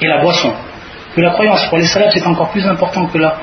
et 0.00 0.06
la 0.06 0.18
boisson. 0.18 0.52
Que 1.14 1.20
la 1.20 1.30
croyance 1.30 1.66
pour 1.66 1.78
les 1.78 1.86
salafs 1.86 2.12
c'était 2.12 2.26
encore 2.26 2.50
plus 2.50 2.66
important 2.66 3.06
que 3.06 3.18
la 3.18 3.36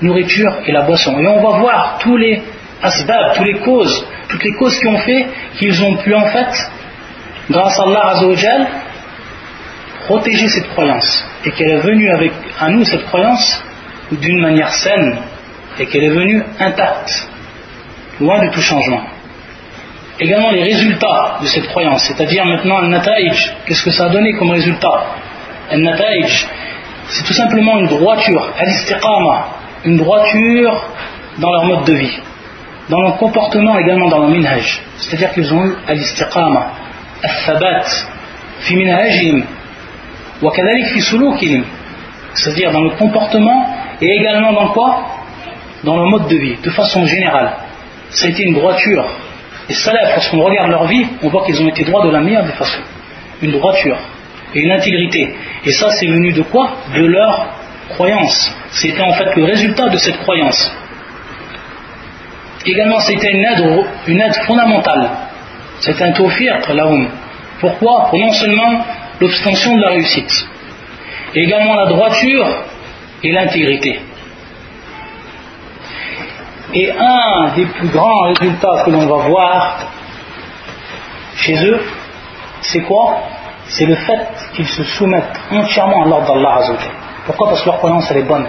nourriture 0.00 0.58
et 0.66 0.72
la 0.72 0.82
boisson. 0.82 1.18
Et 1.18 1.26
on 1.26 1.42
va 1.42 1.58
voir 1.58 1.98
tous 2.00 2.16
les 2.16 2.42
asbab, 2.82 3.34
toutes 3.34 3.46
les 3.46 3.58
causes, 3.60 4.06
toutes 4.28 4.42
les 4.44 4.52
causes 4.52 4.78
qui 4.78 4.86
ont 4.86 4.98
fait 4.98 5.26
qu'ils 5.58 5.82
ont 5.82 5.96
pu 5.96 6.14
en 6.14 6.26
fait, 6.26 6.70
grâce 7.50 7.78
à 7.78 7.82
Allah 7.84 8.08
Azzawajal, 8.10 8.66
protéger 10.06 10.48
cette 10.48 10.68
croyance. 10.70 11.26
Et 11.44 11.50
qu'elle 11.52 11.70
est 11.70 11.80
venue 11.80 12.10
avec 12.10 12.32
à 12.60 12.68
nous 12.68 12.84
cette 12.84 13.04
croyance 13.06 13.64
d'une 14.12 14.40
manière 14.40 14.72
saine 14.72 15.18
et 15.78 15.86
qu'elle 15.86 16.04
est 16.04 16.10
venue 16.10 16.42
intacte, 16.60 17.28
loin 18.20 18.44
de 18.44 18.50
tout 18.50 18.60
changement 18.60 19.11
également 20.22 20.50
les 20.50 20.62
résultats 20.62 21.38
de 21.40 21.46
cette 21.46 21.66
croyance, 21.68 22.04
c'est-à-dire 22.04 22.44
maintenant 22.44 22.78
un 22.78 22.88
nataïj. 22.88 23.54
Qu'est-ce 23.66 23.84
que 23.84 23.90
ça 23.90 24.06
a 24.06 24.08
donné 24.08 24.32
comme 24.34 24.50
résultat? 24.50 25.04
Un 25.70 25.78
nataïj, 25.78 26.48
c'est 27.08 27.24
tout 27.24 27.32
simplement 27.32 27.78
une 27.78 27.88
droiture, 27.88 28.52
al 28.58 28.68
une 29.84 29.96
droiture 29.96 30.84
dans 31.38 31.52
leur 31.52 31.64
mode 31.64 31.84
de 31.84 31.94
vie, 31.94 32.18
dans 32.88 33.00
leur 33.00 33.16
comportement 33.16 33.78
également 33.78 34.08
dans 34.08 34.18
leur 34.18 34.28
minhaj. 34.28 34.80
C'est-à-dire 34.98 35.32
qu'ils 35.32 35.52
ont 35.52 35.64
eu 35.64 35.74
al-istiqama, 35.88 36.66
al-thabat, 37.22 37.84
fi 38.60 38.76
minhajim, 38.76 39.44
wa 40.40 40.52
fi 40.52 41.00
sulukihim. 41.00 41.64
C'est-à-dire 42.34 42.72
dans 42.72 42.82
le 42.82 42.90
comportement 42.90 43.66
et 44.00 44.06
également 44.06 44.52
dans 44.52 44.68
quoi? 44.68 45.06
Dans 45.84 45.96
leur 45.96 46.06
mode 46.06 46.28
de 46.28 46.36
vie, 46.36 46.56
de 46.62 46.70
façon 46.70 47.04
générale. 47.06 47.52
Ça 48.10 48.26
a 48.26 48.28
été 48.30 48.44
une 48.44 48.54
droiture 48.54 49.04
les 49.68 49.74
salafs, 49.74 50.14
lorsqu'on 50.14 50.40
regarde 50.40 50.70
leur 50.70 50.86
vie, 50.86 51.06
on 51.22 51.28
voit 51.28 51.44
qu'ils 51.44 51.60
ont 51.62 51.68
été 51.68 51.84
droits 51.84 52.04
de 52.04 52.10
la 52.10 52.20
meilleure 52.20 52.44
des 52.44 52.52
façons. 52.52 52.82
Une 53.40 53.52
droiture 53.52 53.98
et 54.54 54.60
une 54.60 54.70
intégrité. 54.70 55.34
Et 55.64 55.72
ça, 55.72 55.90
c'est 55.90 56.06
venu 56.06 56.32
de 56.32 56.42
quoi? 56.42 56.72
De 56.94 57.04
leur 57.04 57.46
croyance. 57.90 58.54
C'était 58.70 59.02
en 59.02 59.12
fait 59.12 59.34
le 59.36 59.44
résultat 59.44 59.88
de 59.88 59.96
cette 59.96 60.18
croyance. 60.18 60.72
Également, 62.66 63.00
c'était 63.00 63.32
une 63.32 63.44
aide, 63.44 63.84
une 64.06 64.20
aide 64.20 64.34
fondamentale. 64.46 65.10
C'était 65.80 66.04
un 66.04 66.12
tawfiq, 66.12 66.68
laoum. 66.68 67.08
Pourquoi? 67.60 68.06
Pour 68.08 68.18
non 68.18 68.32
seulement 68.32 68.84
l'obstention 69.20 69.76
de 69.76 69.82
la 69.82 69.88
réussite, 69.90 70.48
également 71.34 71.74
la 71.74 71.86
droiture 71.86 72.64
et 73.22 73.32
l'intégrité. 73.32 74.00
Et 76.74 76.90
un 76.90 77.54
des 77.54 77.66
plus 77.66 77.88
grands 77.88 78.22
résultats 78.28 78.82
que 78.84 78.90
l'on 78.90 79.06
va 79.06 79.28
voir 79.28 79.76
chez 81.36 81.54
eux, 81.66 81.80
c'est 82.62 82.82
quoi? 82.82 83.18
C'est 83.66 83.86
le 83.86 83.94
fait 83.94 84.28
qu'ils 84.54 84.66
se 84.66 84.82
soumettent 84.84 85.40
entièrement 85.50 86.04
à 86.04 86.06
l'ordre 86.06 86.34
d'Allah 86.34 86.56
Azzawajal. 86.56 86.90
Pourquoi? 87.26 87.48
Parce 87.48 87.60
que 87.62 87.66
leur 87.66 87.78
croyance 87.78 88.10
elle 88.10 88.18
est 88.18 88.28
bonne. 88.28 88.46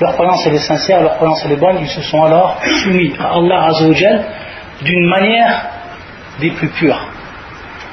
Leur 0.00 0.14
croyance 0.14 0.46
elle 0.46 0.54
est 0.54 0.58
sincère, 0.58 1.02
leur 1.02 1.16
croyance 1.16 1.42
elle 1.44 1.52
est 1.52 1.56
bonne, 1.56 1.78
ils 1.80 1.88
se 1.88 2.02
sont 2.02 2.24
alors 2.24 2.56
soumis 2.82 3.14
à 3.18 3.34
Allah 3.34 3.64
Azzawajal 3.66 4.24
d'une 4.82 5.08
manière 5.08 5.66
des 6.40 6.50
plus 6.50 6.68
pures. 6.68 7.08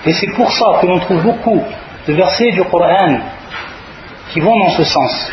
Et 0.06 0.14
c'est 0.14 0.32
pour 0.32 0.52
ça 0.52 0.66
que 0.80 0.88
l'on 0.88 1.00
trouve 1.00 1.22
beaucoup 1.24 1.62
de 2.08 2.14
versets 2.14 2.52
du 2.52 2.64
Coran 2.64 3.20
qui 4.32 4.40
vont 4.40 4.58
dans 4.58 4.70
ce 4.70 4.84
sens. 4.86 5.32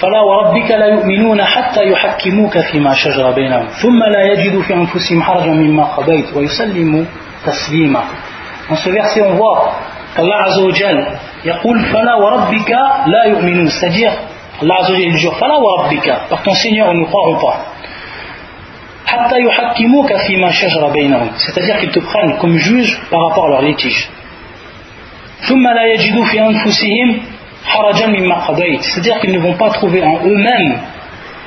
فلا 0.00 0.20
وربك 0.20 0.70
لا 0.70 0.86
يؤمنون 0.86 1.44
حتى 1.44 1.82
يحكموك 1.92 2.58
فيما 2.58 2.94
شجر 2.94 3.30
بينهم 3.30 3.66
ثم 3.82 3.98
لا 4.14 4.22
يجدوا 4.32 4.62
في 4.62 4.74
أنفسهم 4.74 5.22
حرجا 5.22 5.50
مما 5.50 5.84
قضيت 5.84 6.36
ويسلموا 6.36 7.04
تسليما 7.46 8.02
Dans 8.70 8.76
ce 8.76 8.90
verset, 8.90 9.22
on 9.22 9.34
voit 9.34 9.72
qu'Allah 10.14 10.44
Azzawajal 10.46 10.98
يقول 11.44 11.78
فلا 11.92 12.14
وربك 12.14 12.70
لا 13.06 13.24
يؤمنون 13.26 13.68
c'est-à-dire 13.68 14.12
Allah 14.62 14.76
Azzawajal 14.82 15.16
jure 15.16 15.34
فلا 15.40 15.56
وربك 15.56 16.06
par 16.30 16.42
ton 16.42 16.54
Seigneur 16.54 16.92
ils 16.92 17.00
ne 17.00 17.06
croiront 17.06 17.38
pas 17.40 17.56
حتى 19.06 19.36
يحكموك 19.40 20.12
فيما 20.26 20.50
شجر 20.50 20.88
بينهم 20.88 21.30
c'est-à-dire 21.38 21.78
qu'ils 21.80 21.90
te 21.90 22.00
prennent 22.00 22.38
comme 22.40 22.56
juge 22.56 23.00
par 23.10 23.20
rapport 23.28 23.46
à 23.46 23.48
leur 23.48 23.62
litige 23.62 24.08
ثم 25.48 25.68
لا 25.68 25.84
يجدوا 25.94 26.24
في 26.24 26.40
أنفسهم 26.40 27.20
c'est-à-dire 27.64 29.20
qu'ils 29.20 29.32
ne 29.32 29.38
vont 29.40 29.54
pas 29.54 29.70
trouver 29.70 30.02
en 30.02 30.18
eux-mêmes 30.24 30.78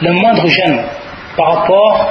le 0.01 0.13
moindre 0.13 0.47
gêne 0.47 0.79
par 1.37 1.55
rapport 1.55 2.09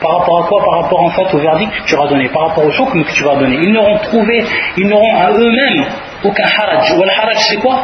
par 0.00 0.18
rapport 0.18 0.44
à 0.44 0.48
quoi? 0.48 0.64
Par 0.64 0.82
rapport 0.82 1.02
en 1.04 1.10
fait 1.10 1.34
au 1.34 1.38
verdict 1.38 1.72
que 1.72 1.86
tu 1.86 1.94
vas 1.94 2.06
donner, 2.06 2.28
par 2.28 2.48
rapport 2.48 2.64
au 2.64 2.70
choc 2.70 2.90
que 2.92 3.12
tu 3.12 3.22
vas 3.22 3.36
donner. 3.36 3.58
Ils 3.62 3.72
n'auront 3.72 3.98
trouvé, 3.98 4.44
ils 4.76 4.88
n'auront 4.88 5.16
à 5.16 5.30
eux-mêmes 5.30 5.84
aucun 6.24 6.44
haraj. 6.44 6.90
Ou 6.92 7.02
le 7.02 7.10
haraj 7.10 7.36
c'est 7.36 7.56
quoi? 7.56 7.80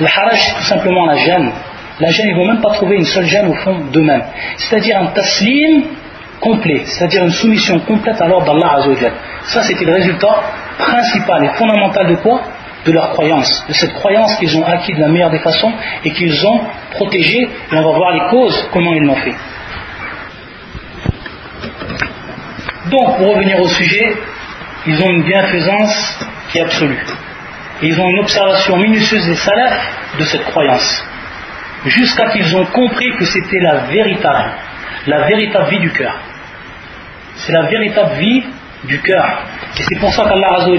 Le 0.00 0.06
haraj 0.06 0.38
c'est 0.38 0.54
tout 0.56 0.62
simplement 0.62 1.04
la 1.06 1.16
gêne. 1.16 1.52
La 2.00 2.10
gêne, 2.10 2.28
ils 2.28 2.36
ne 2.36 2.40
vont 2.40 2.52
même 2.52 2.62
pas 2.62 2.70
trouver 2.70 2.96
une 2.96 3.04
seule 3.04 3.24
gêne 3.24 3.48
au 3.48 3.54
fond 3.54 3.76
d'eux-mêmes. 3.92 4.22
C'est-à-dire 4.56 4.98
un 5.00 5.06
taslim 5.06 5.82
complet, 6.40 6.82
c'est-à-dire 6.84 7.24
une 7.24 7.30
soumission 7.30 7.80
complète 7.80 8.20
à 8.22 8.26
l'ordre 8.28 8.46
d'Allah 8.46 8.74
Azzawajal. 8.76 9.12
Ça 9.42 9.62
c'était 9.62 9.84
le 9.84 9.92
résultat 9.92 10.34
principal 10.78 11.44
et 11.44 11.48
fondamental 11.48 12.06
de 12.06 12.14
quoi? 12.16 12.40
De 12.84 12.92
leur 12.92 13.10
croyance, 13.10 13.64
de 13.68 13.72
cette 13.72 13.92
croyance 13.94 14.36
qu'ils 14.36 14.56
ont 14.56 14.64
acquis 14.64 14.94
de 14.94 15.00
la 15.00 15.08
meilleure 15.08 15.30
des 15.30 15.40
façons 15.40 15.72
et 16.04 16.10
qu'ils 16.12 16.46
ont 16.46 16.60
protégée. 16.92 17.42
Et 17.42 17.74
on 17.74 17.82
va 17.82 17.96
voir 17.96 18.12
les 18.12 18.30
causes, 18.30 18.68
comment 18.72 18.92
ils 18.92 19.02
l'ont 19.02 19.16
fait. 19.16 19.34
Donc, 22.90 23.18
pour 23.18 23.34
revenir 23.34 23.60
au 23.60 23.68
sujet, 23.68 24.16
ils 24.86 25.02
ont 25.02 25.10
une 25.10 25.24
bienfaisance 25.24 26.26
qui 26.50 26.58
est 26.58 26.62
absolue. 26.62 27.04
Ils 27.82 28.00
ont 28.00 28.08
une 28.08 28.20
observation 28.20 28.76
minutieuse 28.76 29.26
des 29.26 29.34
salafs 29.34 30.16
de 30.18 30.24
cette 30.24 30.44
croyance. 30.44 31.04
Jusqu'à 31.84 32.30
qu'ils 32.30 32.56
ont 32.56 32.64
compris 32.66 33.14
que 33.16 33.24
c'était 33.24 33.60
la 33.60 33.86
véritable, 33.86 34.50
la 35.06 35.26
véritable 35.26 35.70
vie 35.70 35.80
du 35.80 35.90
cœur. 35.90 36.16
C'est 37.36 37.52
la 37.52 37.66
véritable 37.66 38.14
vie 38.18 38.42
du 38.84 39.00
cœur. 39.00 39.42
Et 39.78 39.82
c'est 39.82 39.98
pour 40.00 40.12
ça 40.12 40.24
qu'Allah 40.24 40.48
Azza 40.56 40.70
wa 40.70 40.78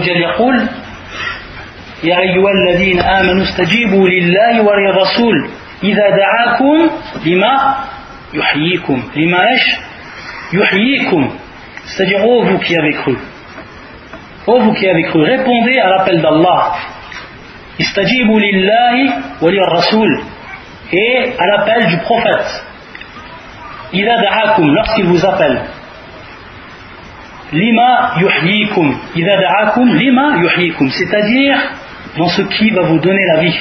يا 2.04 2.20
أيها 2.20 2.52
الذين 2.52 3.00
آمنوا 3.00 3.44
استجيبوا 3.44 4.08
لله 4.10 4.62
وللرسول 4.62 5.50
إذا 5.84 6.10
دعاكم 6.10 6.90
لما 7.26 7.76
يحييكم. 8.34 9.04
لما 9.16 9.48
إيش؟ 9.50 9.76
يحييكم. 10.54 11.36
استجيبوا 11.86 12.44
oh, 12.44 12.48
vous 12.48 12.60
qui 12.60 12.78
avez 12.78 12.94
cru. 12.94 13.18
Oh, 14.48 14.60
vous 14.60 14.74
qui 14.74 14.88
استجيبوا 17.82 18.40
لله 18.40 19.14
وللرسول. 19.42 20.24
Et 20.92 21.34
à 21.38 21.46
l'appel 21.48 21.88
du 21.88 21.98
prophète. 21.98 22.64
إذا 23.94 24.22
دعاكم. 24.22 24.76
Lorsqu'il 24.76 25.06
vous 25.06 25.26
appelle. 25.26 25.62
لما 27.54 28.12
يحييكم. 28.22 29.00
إذا 29.16 29.40
دعاكم 29.42 29.90
لما 29.90 30.46
يحييكم. 30.46 30.90
C'est-à-dire 30.90 31.89
dans 32.18 32.28
ce 32.28 32.42
qui 32.44 32.70
va 32.72 32.84
vous 32.84 33.00
donner 33.00 33.26
la 33.34 33.42
vie. 33.42 33.58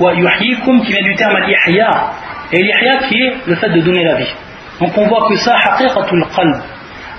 Wa 0.00 0.14
yuhyikum 0.14 0.82
qui 0.82 0.92
vient 0.92 1.02
du 1.02 1.14
terme 1.16 1.36
al-ihya. 1.36 2.10
Et 2.52 2.62
l'ihya 2.62 2.98
qui 3.08 3.20
est 3.20 3.36
le 3.46 3.54
fait 3.56 3.70
de 3.70 3.80
donner 3.80 4.04
la 4.04 4.14
vie. 4.14 4.32
Donc 4.80 4.96
on 4.96 5.06
voit 5.06 5.28
que 5.28 5.36
ça, 5.36 5.56
haqiqatul 5.56 6.24
qalb, 6.34 6.56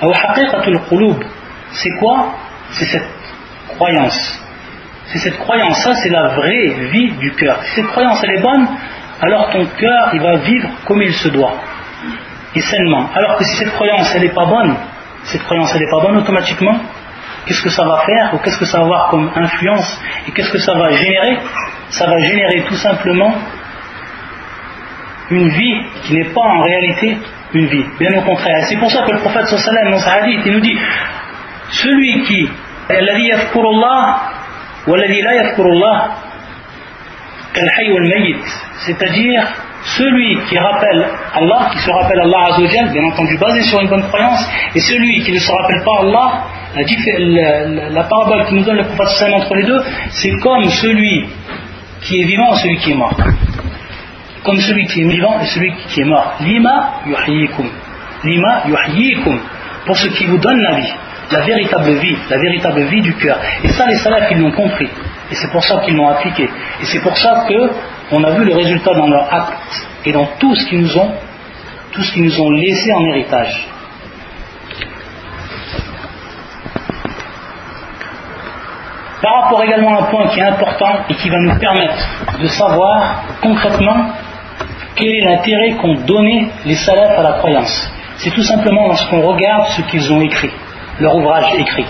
ou 0.01 0.12
haqiqatul 0.12 0.79
qulub, 0.89 1.24
c'est 1.71 1.91
quoi? 2.00 2.33
C'est 2.71 2.86
cette 2.86 3.07
croyance. 3.75 4.45
C'est 5.07 5.19
cette 5.19 5.38
croyance, 5.39 5.77
ça 5.83 5.93
c'est 5.95 6.09
la 6.09 6.29
vraie 6.29 6.67
vie 6.91 7.12
du 7.13 7.31
cœur. 7.33 7.62
Si 7.63 7.75
cette 7.75 7.88
croyance 7.88 8.24
elle 8.24 8.38
est 8.38 8.41
bonne, 8.41 8.67
alors 9.21 9.50
ton 9.50 9.65
cœur 9.65 10.09
il 10.13 10.21
va 10.21 10.38
vivre 10.38 10.69
comme 10.86 11.01
il 11.01 11.13
se 11.13 11.27
doit. 11.29 11.53
Et 12.55 12.62
sainement. 12.62 13.09
Alors 13.13 13.38
que 13.38 13.43
si 13.43 13.57
cette 13.57 13.74
croyance 13.74 14.13
elle 14.15 14.21
n'est 14.21 14.29
pas 14.29 14.45
bonne, 14.45 14.75
cette 15.24 15.43
croyance 15.43 15.71
elle 15.75 15.81
n'est 15.81 15.91
pas 15.91 16.01
bonne 16.01 16.17
automatiquement, 16.17 16.79
qu'est-ce 17.50 17.63
que 17.63 17.70
ça 17.70 17.84
va 17.84 18.03
faire 18.06 18.32
ou 18.34 18.38
qu'est-ce 18.38 18.60
que 18.60 18.65
ça 18.65 18.77
va 18.77 18.84
avoir 18.84 19.10
comme 19.10 19.32
influence 19.36 20.00
et 20.27 20.32
qu'est-ce 20.32 20.51
que 20.51 20.60
ça 20.60 20.74
va 20.75 20.91
générer 20.91 21.39
Ça 21.89 22.06
va 22.06 22.20
générer 22.20 22.62
tout 22.68 22.75
simplement 22.75 23.34
une 25.32 25.50
vie 25.50 25.82
qui 26.03 26.13
n'est 26.13 26.29
pas 26.29 26.41
en 26.41 26.62
réalité 26.62 27.18
une 27.53 27.65
vie. 27.65 27.86
Bien 28.00 28.20
au 28.20 28.22
contraire. 28.22 28.65
C'est 28.68 28.77
pour 28.77 28.91
ça 28.91 29.01
que 29.01 29.12
le 29.13 29.20
prophète 29.20 29.48
sallallahu 29.48 29.91
dans 29.91 29.98
sa 29.98 30.13
hadith, 30.13 30.41
il 30.46 30.53
nous 30.53 30.60
dit 30.60 30.77
celui 31.72 32.24
qui 32.25 32.50
c'est-à-dire 38.86 39.48
celui 39.84 40.39
qui 40.48 40.58
rappelle 40.58 41.08
Allah, 41.34 41.70
qui 41.72 41.79
se 41.79 41.89
rappelle 41.89 42.20
Allah 42.20 42.48
Azzawajal, 42.51 42.91
bien 42.91 43.03
entendu 43.06 43.38
basé 43.38 43.62
sur 43.63 43.79
une 43.82 43.88
bonne 43.88 44.08
croyance, 44.08 44.48
et 44.75 44.79
celui 44.79 45.24
qui 45.24 45.32
ne 45.32 45.39
se 45.39 45.51
rappelle 45.51 45.84
pas 45.84 46.00
Allah, 46.01 46.44
la, 46.76 48.04
parabole 48.04 48.46
qui 48.48 48.56
nous 48.56 48.64
donne 48.64 48.78
le 48.78 48.86
prophète 48.86 49.34
entre 49.34 49.56
les 49.56 49.64
deux, 49.64 49.82
c'est 50.12 50.32
comme 50.40 50.64
celui 50.70 51.26
qui 52.02 52.22
est 52.22 52.26
vivant 52.26 52.54
et 52.54 52.58
celui 52.58 52.78
qui 52.78 52.92
est 52.92 52.96
mort. 52.96 53.18
Comme 54.44 54.60
celui 54.60 54.86
qui 54.86 55.02
est 55.02 55.08
vivant 55.08 55.40
et 55.42 55.46
celui 55.46 55.74
qui 55.90 56.02
est 56.02 56.06
mort. 56.06 56.36
Lima 56.42 57.02
yuhyikum. 57.06 57.70
Lima 58.24 58.64
yuhyikum. 58.68 59.40
Pour 59.86 59.98
ce 59.98 60.08
qui 60.10 60.26
vous 60.26 60.38
donne 60.38 60.62
la 60.62 60.76
vie, 60.76 60.94
la 61.32 61.42
véritable 61.42 61.94
vie, 61.94 62.18
la 62.30 62.38
véritable 62.38 62.84
vie 62.84 63.02
du 63.02 63.14
cœur. 63.16 63.40
Et 63.64 63.70
ça, 63.70 63.88
les 63.88 63.96
salafs, 63.96 64.30
ils 64.32 64.40
l'ont 64.40 64.52
compris. 64.52 64.90
Et 65.32 65.36
c'est 65.36 65.52
pour 65.52 65.64
ça 65.64 65.80
qu'ils 65.80 65.96
l'ont 65.96 66.08
appliqué. 66.08 66.44
Et 66.44 66.86
c'est 66.86 67.02
pour 67.02 67.16
ça 67.18 67.46
que 67.48 67.70
on 68.12 68.24
a 68.24 68.32
vu 68.32 68.46
le 68.46 68.54
résultat 68.54 68.94
dans 68.94 69.08
leur 69.08 69.32
acte 69.34 69.88
et 70.06 70.12
dans 70.12 70.28
tout 70.40 70.56
ce 70.56 70.68
qu'ils 70.68 70.82
nous 70.82 70.98
ont, 70.98 71.12
tout 71.92 72.02
ce 72.02 72.14
qu'ils 72.14 72.24
nous 72.24 72.42
ont 72.42 72.52
laissé 72.52 72.92
en 72.94 73.06
héritage. 73.06 73.68
Par 79.22 79.44
rapport 79.44 79.64
également 79.64 79.96
à 79.96 80.02
un 80.02 80.06
point 80.06 80.28
qui 80.28 80.40
est 80.40 80.44
important 80.44 80.92
et 81.10 81.14
qui 81.16 81.30
va 81.30 81.38
nous 81.40 81.58
permettre 81.60 81.98
de 82.40 82.48
savoir 82.48 83.24
concrètement 83.42 84.12
quel 84.96 85.10
est 85.10 85.26
l'intérêt 85.26 85.72
qu'ont 85.74 85.96
donné 86.06 86.50
les 86.66 86.76
salafs 86.76 87.18
à 87.20 87.24
la 87.24 87.34
croyance. 87.34 87.92
C'est 88.18 88.32
tout 88.32 88.44
simplement 88.44 88.88
lorsqu'on 88.88 89.22
regarde 89.22 89.68
ce 89.68 89.82
qu'ils 89.84 90.12
ont 90.12 90.22
écrit, 90.22 90.52
leur 91.00 91.16
ouvrage 91.16 91.54
écrit. 91.58 91.86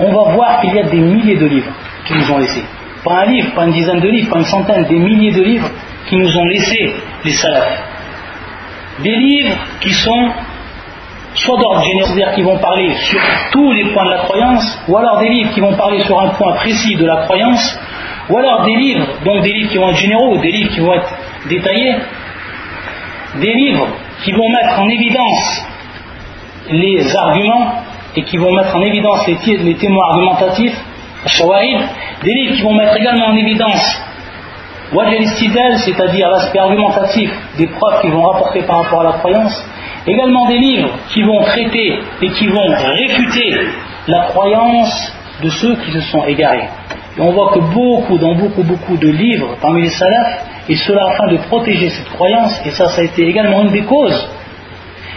On 0.00 0.12
va 0.12 0.32
voir 0.32 0.60
qu'il 0.60 0.74
y 0.74 0.80
a 0.80 0.84
des 0.84 1.00
milliers 1.00 1.36
de 1.36 1.46
livres 1.46 1.72
qu'ils 2.06 2.16
nous 2.16 2.32
ont 2.32 2.38
laissés. 2.38 2.64
Pas 3.04 3.22
un 3.22 3.26
livre, 3.26 3.52
pas 3.54 3.64
une 3.64 3.72
dizaine 3.72 4.00
de 4.00 4.08
livres, 4.08 4.30
pas 4.30 4.38
une 4.38 4.44
centaine, 4.44 4.84
des 4.84 4.98
milliers 4.98 5.32
de 5.32 5.42
livres 5.42 5.68
qui 6.06 6.16
nous 6.16 6.36
ont 6.36 6.44
laissés 6.46 6.94
les 7.24 7.32
salafs. 7.32 7.82
Des 9.00 9.16
livres 9.16 9.56
qui 9.80 9.90
sont 9.90 10.30
soit 11.34 11.58
d'ordre 11.58 11.82
général, 11.82 12.06
c'est-à-dire 12.06 12.34
qui 12.34 12.42
vont 12.42 12.58
parler 12.58 12.92
sur 12.94 13.20
tous 13.52 13.72
les 13.72 13.84
points 13.92 14.04
de 14.04 14.10
la 14.10 14.18
croyance, 14.18 14.78
ou 14.88 14.96
alors 14.96 15.18
des 15.18 15.28
livres 15.28 15.52
qui 15.52 15.60
vont 15.60 15.74
parler 15.74 16.00
sur 16.00 16.20
un 16.20 16.28
point 16.30 16.52
précis 16.54 16.96
de 16.96 17.06
la 17.06 17.24
croyance, 17.24 17.78
ou 18.28 18.38
alors 18.38 18.64
des 18.64 18.76
livres, 18.76 19.06
donc 19.24 19.42
des 19.42 19.52
livres 19.52 19.70
qui 19.70 19.78
vont 19.78 19.90
être 19.90 19.96
généraux, 19.96 20.36
des 20.38 20.50
livres 20.50 20.70
qui 20.70 20.80
vont 20.80 20.94
être 20.94 21.14
détaillés, 21.48 21.96
des 23.40 23.52
livres 23.54 23.88
qui 24.24 24.32
vont 24.32 24.48
mettre 24.50 24.78
en 24.78 24.88
évidence 24.88 25.66
les 26.70 27.16
arguments 27.16 27.82
et 28.14 28.22
qui 28.22 28.36
vont 28.36 28.52
mettre 28.52 28.76
en 28.76 28.82
évidence 28.82 29.26
les, 29.26 29.74
témoins 29.74 30.06
argumentatifs, 30.10 30.78
des 32.22 32.34
livres 32.34 32.54
qui 32.56 32.62
vont 32.62 32.74
mettre 32.74 32.96
également 32.96 33.26
en 33.26 33.36
évidence 33.36 34.02
c'est-à-dire 34.92 36.28
l'aspect 36.28 36.58
argumentatif 36.58 37.30
des 37.56 37.66
preuves 37.66 38.00
qu'ils 38.00 38.12
vont 38.12 38.22
rapporter 38.22 38.62
par 38.62 38.82
rapport 38.82 39.00
à 39.00 39.04
la 39.04 39.12
croyance, 39.12 39.64
également 40.06 40.46
des 40.46 40.58
livres 40.58 40.90
qui 41.10 41.22
vont 41.22 41.42
traiter 41.42 41.98
et 42.20 42.30
qui 42.30 42.48
vont 42.48 42.66
réfuter 42.66 43.54
la 44.08 44.26
croyance 44.26 45.12
de 45.42 45.48
ceux 45.48 45.76
qui 45.76 45.92
se 45.92 46.00
sont 46.00 46.24
égarés. 46.24 46.68
Et 47.16 47.20
on 47.20 47.32
voit 47.32 47.52
que 47.52 47.60
beaucoup, 47.60 48.18
dans 48.18 48.34
beaucoup, 48.34 48.62
beaucoup 48.62 48.96
de 48.96 49.08
livres 49.08 49.56
parmi 49.60 49.82
les 49.82 49.90
salafs, 49.90 50.44
et 50.68 50.76
cela 50.76 51.06
afin 51.12 51.32
de 51.32 51.36
protéger 51.48 51.90
cette 51.90 52.08
croyance, 52.10 52.60
et 52.64 52.70
ça, 52.70 52.88
ça 52.88 53.02
a 53.02 53.04
été 53.04 53.26
également 53.26 53.62
une 53.62 53.70
des 53.72 53.82
causes, 53.82 54.28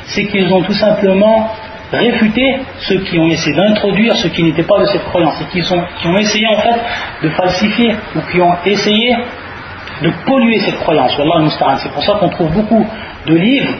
c'est 0.07 0.25
qu'ils 0.25 0.51
ont 0.53 0.61
tout 0.61 0.73
simplement 0.73 1.49
réfuter 1.91 2.59
ceux 2.79 2.99
qui 2.99 3.17
ont 3.19 3.27
essayé 3.27 3.55
d'introduire 3.55 4.15
ce 4.17 4.27
qui 4.27 4.43
n'était 4.43 4.63
pas 4.63 4.79
de 4.79 4.85
cette 4.85 5.03
croyance 5.05 5.39
et 5.41 5.45
qui, 5.45 5.61
qui 5.61 6.07
ont 6.07 6.17
essayé 6.17 6.47
en 6.47 6.57
fait 6.57 6.79
de 7.23 7.29
falsifier 7.29 7.95
ou 8.15 8.19
qui 8.31 8.41
ont 8.41 8.53
essayé 8.65 9.15
de 10.01 10.09
polluer 10.25 10.59
cette 10.59 10.79
croyance. 10.79 11.13
C'est 11.81 11.91
pour 11.91 12.03
ça 12.03 12.13
qu'on 12.19 12.29
trouve 12.29 12.51
beaucoup 12.51 12.85
de 13.25 13.35
livres 13.35 13.73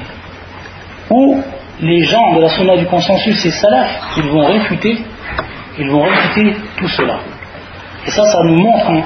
où 1.10 1.42
les 1.82 2.04
gens 2.04 2.34
de 2.34 2.42
la 2.42 2.50
sunna 2.50 2.78
du 2.78 2.86
consensus 2.86 3.46
et 3.46 3.52
salaf, 3.52 3.90
ils 4.18 4.30
vont 4.30 4.46
réfuter, 4.46 4.98
ils 5.78 5.90
vont 5.90 6.04
réfuter 6.04 6.56
tout 6.78 6.88
cela. 6.88 7.20
Et 8.08 8.12
ça, 8.12 8.24
ça 8.24 8.40
nous 8.44 8.58
montre, 8.58 8.90
hein, 8.90 9.04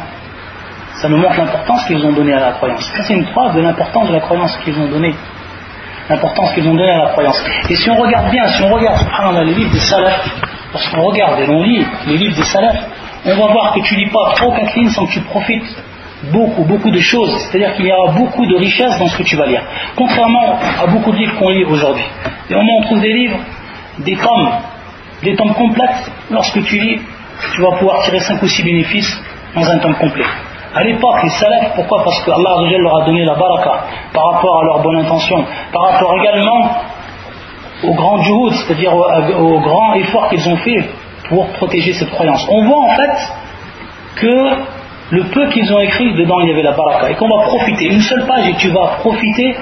ça 1.02 1.10
nous 1.10 1.18
montre 1.18 1.38
l'importance 1.38 1.86
qu'ils 1.86 2.06
ont 2.06 2.12
donnée 2.12 2.34
à 2.34 2.40
la 2.40 2.52
croyance. 2.52 2.92
c'est 3.02 3.14
une 3.14 3.26
preuve 3.26 3.56
de 3.56 3.62
l'importance 3.62 4.08
de 4.08 4.14
la 4.14 4.20
croyance 4.20 4.56
qu'ils 4.64 4.78
ont 4.78 4.88
donnée 4.88 5.16
l'importance 6.10 6.52
qu'ils 6.54 6.68
ont 6.68 6.74
donnée 6.74 6.92
à 6.92 6.98
la 6.98 7.10
croyance. 7.10 7.40
Et 7.70 7.76
si 7.76 7.90
on 7.90 7.96
regarde 7.96 8.32
bien, 8.32 8.48
si 8.48 8.64
on 8.64 8.74
regarde 8.74 9.46
les 9.46 9.54
livres 9.54 9.72
des 9.72 9.80
salafs, 9.80 10.28
lorsqu'on 10.74 11.04
regarde 11.04 11.40
et 11.40 11.46
l'on 11.46 11.62
lit 11.62 11.86
les 12.08 12.18
livres 12.18 12.36
des 12.36 12.44
salafs, 12.44 12.84
on 13.26 13.36
va 13.36 13.52
voir 13.52 13.74
que 13.74 13.82
tu 13.82 13.96
lis 13.96 14.10
pas 14.10 14.34
trop 14.36 14.54
lignes 14.76 14.90
sans 14.90 15.06
que 15.06 15.12
tu 15.12 15.22
profites 15.22 15.84
beaucoup, 16.32 16.64
beaucoup 16.64 16.92
de 16.92 17.00
choses. 17.00 17.32
C'est-à-dire 17.38 17.74
qu'il 17.76 17.86
y 17.86 17.92
aura 17.92 18.12
beaucoup 18.14 18.46
de 18.46 18.56
richesse 18.58 18.98
dans 19.00 19.08
ce 19.08 19.18
que 19.18 19.24
tu 19.24 19.36
vas 19.36 19.46
lire. 19.46 19.64
Contrairement 19.96 20.60
à 20.82 20.88
beaucoup 20.88 21.12
de 21.12 21.18
livres 21.18 21.38
qu'on 21.38 21.50
lit 21.50 21.66
aujourd'hui. 21.66 22.06
Et 22.50 22.56
au 22.56 22.62
moins 22.62 22.76
on 22.80 22.84
trouve 22.84 23.02
des 23.02 23.14
livres, 23.14 23.38
des 24.00 24.16
tomes, 24.16 24.50
des 25.24 25.36
tomes 25.36 25.54
complètes. 25.54 26.12
Lorsque 26.30 26.64
tu 26.64 26.80
lis, 26.80 27.02
tu 27.54 27.62
vas 27.62 27.72
pouvoir 27.78 28.02
tirer 28.04 28.20
5 28.20 28.42
ou 28.42 28.48
6 28.48 28.64
bénéfices 28.64 29.24
dans 29.56 29.70
un 29.70 29.78
tome 29.80 29.96
complet. 29.96 30.26
À 30.76 30.84
l'époque, 30.84 31.24
les 31.24 31.30
salafs, 31.30 31.74
pourquoi? 31.76 32.04
Parce 32.04 32.22
que 32.24 32.30
Allah 32.30 32.78
leur 32.78 33.02
a 33.02 33.06
donné 33.06 33.26
la 33.26 33.34
baraka 33.34 33.86
par 34.14 34.34
rapport 34.34 34.60
à 34.62 34.66
leur 34.66 34.84
bonne 34.84 34.98
intention, 34.98 35.44
par 35.74 35.92
rapport 35.92 36.16
également 36.22 36.70
au 37.84 37.94
grand 37.94 38.18
juhud, 38.22 38.54
c'est-à-dire 38.54 38.94
au, 38.94 39.60
grand 39.62 39.94
effort 39.96 40.30
qu'ils 40.30 40.48
ont 40.48 40.58
fait 40.58 40.90
pour 41.30 41.48
protéger 41.54 41.94
cette 41.94 42.12
croyance. 42.12 42.46
On 42.50 42.66
voit 42.66 42.84
en 42.84 42.96
fait 42.96 43.34
que 44.18 44.79
le 45.12 45.24
peu 45.24 45.50
qu'ils 45.50 45.74
ont 45.74 45.80
écrit, 45.80 46.14
dedans 46.14 46.40
il 46.42 46.50
y 46.50 46.52
avait 46.52 46.64
la 46.64 46.74
baraka, 46.74 47.10
et 47.10 47.16
qu'on 47.16 47.28
va 47.28 47.46
profiter, 47.46 47.86
une 47.86 48.02
seule 48.02 48.26
page 48.26 48.48
et 48.48 48.54
tu 48.56 48.70
vas 48.70 48.98
profiter 49.00 49.56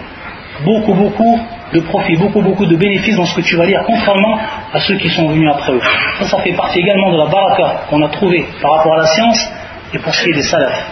beaucoup, 0.64 0.94
beaucoup 0.94 1.40
de 1.74 1.80
profit, 1.82 2.16
beaucoup, 2.16 2.42
beaucoup 2.42 2.66
de 2.66 2.76
bénéfices 2.76 3.16
dans 3.16 3.26
ce 3.26 3.36
que 3.36 3.42
tu 3.42 3.56
vas 3.56 3.66
lire, 3.66 3.82
contrairement 3.86 4.38
à 4.74 4.80
ceux 4.80 4.96
qui 4.96 5.10
sont 5.10 5.28
venus 5.30 5.50
après 5.50 5.74
eux. 5.74 5.82
Ça, 6.20 6.26
ça 6.26 6.40
fait 6.40 6.54
partie 6.54 6.80
également 6.80 7.12
de 7.12 7.18
la 7.18 7.26
baraka 7.28 7.82
qu'on 7.90 8.02
a 8.02 8.10
trouvée 8.10 8.46
par 8.62 8.78
rapport 8.78 8.94
à 8.94 8.98
la 8.98 9.06
science 9.08 9.52
et 9.94 10.00
pour 10.00 10.14
ce 10.14 10.24
qui 10.24 10.30
est 10.32 10.34
des 10.34 10.44
salafs. 10.44 10.86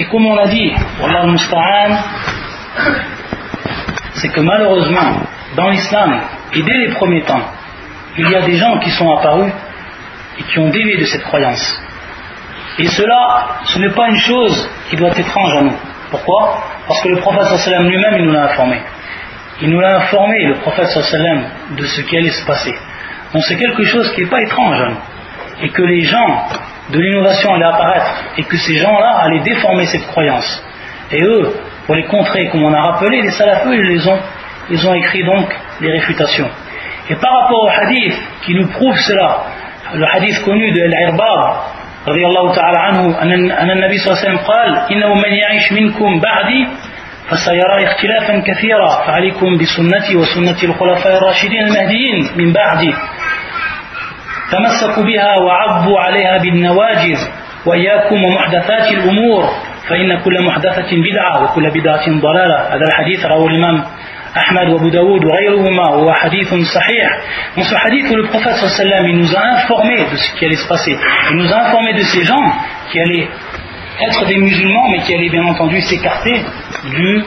Et 0.00 0.04
comme 0.04 0.26
on 0.26 0.34
l'a 0.34 0.46
dit, 0.46 0.72
c'est 4.14 4.28
que 4.28 4.40
malheureusement, 4.40 5.22
dans 5.56 5.70
l'islam, 5.70 6.20
et 6.54 6.62
dès 6.62 6.78
les 6.86 6.94
premiers 6.94 7.22
temps, 7.22 7.42
il 8.16 8.30
y 8.30 8.34
a 8.34 8.42
des 8.42 8.56
gens 8.56 8.78
qui 8.78 8.90
sont 8.90 9.10
apparus 9.10 9.52
et 10.38 10.42
qui 10.42 10.58
ont 10.58 10.68
dévié 10.68 10.96
de 10.98 11.04
cette 11.04 11.22
croyance. 11.22 11.80
Et 12.78 12.86
cela, 12.86 13.48
ce 13.64 13.78
n'est 13.78 13.90
pas 13.90 14.08
une 14.08 14.18
chose 14.18 14.70
qui 14.88 14.96
doit 14.96 15.08
être 15.08 15.20
étrange 15.20 15.56
à 15.56 15.62
nous. 15.62 15.76
Pourquoi? 16.10 16.62
Parce 16.86 17.00
que 17.02 17.08
le 17.08 17.16
prophète 17.16 17.66
lui-même, 17.80 18.16
il 18.18 18.24
nous 18.24 18.32
l'a 18.32 18.44
informé. 18.44 18.80
Il 19.60 19.70
nous 19.70 19.80
l'a 19.80 19.96
informé, 19.96 20.36
le 20.44 20.54
prophète 20.54 20.86
de 20.86 21.84
ce 21.84 22.00
qui 22.02 22.16
allait 22.16 22.30
se 22.30 22.46
passer. 22.46 22.74
Donc 23.34 23.42
c'est 23.44 23.56
quelque 23.56 23.84
chose 23.84 24.10
qui 24.14 24.22
n'est 24.22 24.30
pas 24.30 24.40
étrange 24.42 24.80
à 24.80 24.88
nous. 24.90 25.00
Et 25.62 25.68
que 25.70 25.82
les 25.82 26.02
gens 26.02 26.46
de 26.90 27.00
l'innovation 27.00 27.54
allait 27.54 27.64
apparaître 27.64 28.24
et 28.36 28.44
que 28.44 28.56
ces 28.56 28.76
gens-là 28.76 29.18
allaient 29.22 29.42
déformer 29.42 29.86
cette 29.86 30.06
croyance. 30.06 30.64
Et 31.10 31.22
eux, 31.22 31.52
pour 31.86 31.96
les 31.96 32.04
contrer, 32.04 32.48
comme 32.48 32.62
on 32.62 32.72
a 32.72 32.80
rappelé, 32.80 33.22
les 33.22 33.30
salafeux, 33.32 33.74
ils 33.74 33.88
les 33.88 34.08
ont, 34.08 34.18
ils 34.70 34.86
ont 34.86 34.94
écrit 34.94 35.24
donc 35.24 35.48
des 35.80 35.90
réfutations. 35.90 36.48
Et 37.10 37.16
par 37.16 37.32
rapport 37.40 37.64
au 37.64 37.68
hadith 37.68 38.14
qui 38.42 38.54
nous 38.54 38.68
prouve 38.68 38.96
cela, 38.98 39.46
le 39.94 40.06
hadith 40.06 40.44
connu 40.44 40.70
de 40.72 40.80
Al-Irbad, 40.82 41.78
رضي 42.08 42.26
الله 42.26 42.54
تعالى 42.54 42.78
عنه 42.78 43.22
أن 43.62 43.70
النبي 43.70 43.98
صلى 43.98 44.08
الله 44.08 44.18
عليه 44.18 44.28
وسلم 44.28 44.38
قال 44.38 44.92
إنه 44.92 45.14
من 45.14 45.32
يعيش 45.42 45.72
منكم 45.72 46.20
بعدي 46.20 46.68
فسيرى 47.28 47.84
اختلافا 47.84 48.42
كثيرا 48.46 48.88
فعليكم 49.06 49.58
بسنتي 49.58 50.16
وسنة 50.16 50.62
الخلفاء 50.62 51.16
الراشدين 51.18 51.60
المهديين 51.64 52.28
من 52.36 52.52
بعدي 52.52 52.94
تمسكوا 54.52 55.04
بها 55.04 55.36
وعضوا 55.36 56.00
عليها 56.00 56.38
بالنواجز 56.38 57.30
وإياكم 57.66 58.24
ومحدثات 58.24 58.92
الأمور 58.92 59.44
فإن 59.88 60.18
كل 60.24 60.46
محدثة 60.46 60.90
بدعة 60.92 61.44
وكل 61.44 61.70
بدعة 61.70 62.06
ضلالة. 62.20 62.58
هذا 62.74 62.84
الحديث 62.88 63.26
رواه 63.26 63.46
الإمام 63.46 63.84
Ahmad 64.34 64.68
ou 64.70 64.76
Abu 64.76 64.90
Daoud 64.90 65.24
ou 65.24 65.30
Rayouhuma 65.30 65.96
ou 65.98 66.10
Hadith 66.10 66.48
Sahih. 66.48 67.08
Dans 67.56 67.64
ce 67.64 67.74
hadith 67.74 68.10
où 68.10 68.16
le 68.16 68.24
prophète 68.24 68.56
sallam 68.56 69.06
il 69.08 69.18
nous 69.18 69.34
a 69.34 69.40
informé 69.56 70.06
de 70.10 70.16
ce 70.16 70.34
qui 70.34 70.44
allait 70.44 70.56
se 70.56 70.68
passer. 70.68 70.96
Il 71.30 71.36
nous 71.36 71.52
a 71.52 71.68
informé 71.68 71.94
de 71.94 72.02
ces 72.02 72.24
gens 72.24 72.52
qui 72.90 73.00
allaient 73.00 73.28
être 74.00 74.26
des 74.26 74.36
musulmans 74.36 74.88
mais 74.90 75.00
qui 75.00 75.14
allaient 75.14 75.30
bien 75.30 75.44
entendu 75.44 75.80
s'écarter 75.80 76.44
du 76.84 77.24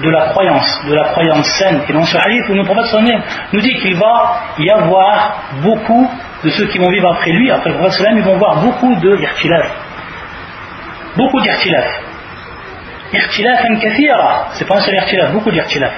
de 0.00 0.10
la 0.10 0.26
croyance, 0.30 0.84
de 0.88 0.94
la 0.94 1.04
croyance 1.04 1.46
saine. 1.58 1.80
Et 1.88 1.92
dans 1.92 2.04
ce 2.04 2.16
hadith 2.16 2.48
où 2.48 2.54
le 2.54 2.64
prophète 2.64 2.86
sallam 2.86 3.22
nous 3.52 3.60
dit 3.60 3.74
qu'il 3.80 3.96
va 3.96 4.40
y 4.58 4.70
avoir 4.70 5.42
beaucoup 5.62 6.10
de 6.42 6.50
ceux 6.50 6.66
qui 6.66 6.78
vont 6.78 6.90
vivre 6.90 7.10
après 7.10 7.30
lui, 7.30 7.50
après 7.50 7.70
le 7.70 7.76
prophète 7.76 7.98
sallam, 7.98 8.18
ils 8.18 8.24
vont 8.24 8.36
voir 8.36 8.56
beaucoup 8.60 8.94
de 8.96 9.16
irtilaf. 9.16 9.70
Beaucoup 11.16 11.40
d'irtilaf. 11.40 11.86
Irtilafan 13.12 13.76
kathira. 13.76 14.48
C'est 14.54 14.66
pas 14.66 14.78
un 14.78 14.80
seul 14.80 14.94
irtilaf, 14.94 15.32
beaucoup 15.32 15.52
d'irtilaf. 15.52 15.92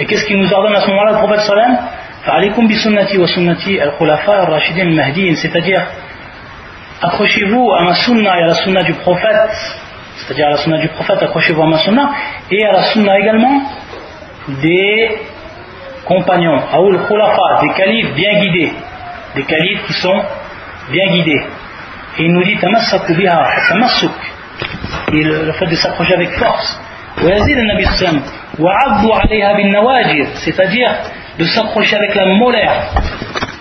Et 0.00 0.06
qu'est-ce 0.06 0.24
qu'il 0.24 0.38
nous 0.38 0.50
ordonne 0.52 0.74
à 0.74 0.80
ce 0.80 0.88
moment-là, 0.88 1.12
le 1.12 1.18
prophète 1.18 1.40
sallam 1.40 1.76
c'est-à-dire 5.36 5.86
accrochez-vous 7.02 7.72
à 7.72 7.82
ma 7.82 7.94
sunna 7.94 8.38
et 8.38 8.42
à 8.42 8.46
la 8.46 8.54
sunna 8.54 8.82
du 8.82 8.94
prophète. 8.94 9.50
C'est-à-dire 10.16 10.46
à 10.48 10.50
la 10.50 10.56
sunna 10.58 10.78
du 10.78 10.88
prophète 10.88 11.22
accrochez-vous 11.22 11.62
à 11.62 11.66
ma 11.66 11.78
sunna 11.78 12.10
et 12.50 12.64
à 12.64 12.72
la 12.72 12.82
sunna 12.84 13.18
également 13.18 13.62
des 14.48 15.18
compagnons. 16.04 16.60
Aoul 16.72 17.06
khulafa 17.06 17.60
des 17.62 17.70
califes 17.70 18.14
bien 18.14 18.40
guidés. 18.40 18.72
Des 19.34 19.44
califes 19.44 19.86
qui 19.86 19.92
sont 19.94 20.22
bien 20.90 21.06
guidés. 21.12 21.42
Et 22.18 22.24
il 22.24 22.32
nous 22.32 22.42
dit 22.42 22.56
tamassaku 22.58 23.14
biha 23.14 23.50
tamassuk 23.68 24.12
et 25.12 25.22
le 25.22 25.52
fait 25.52 25.66
de 25.66 25.74
s'approcher 25.74 26.14
avec 26.14 26.30
force 26.32 26.80
c'est-à-dire 30.34 30.90
de 31.38 31.44
s'approcher 31.44 31.96
avec 31.96 32.14
la 32.14 32.26
molaire. 32.26 32.92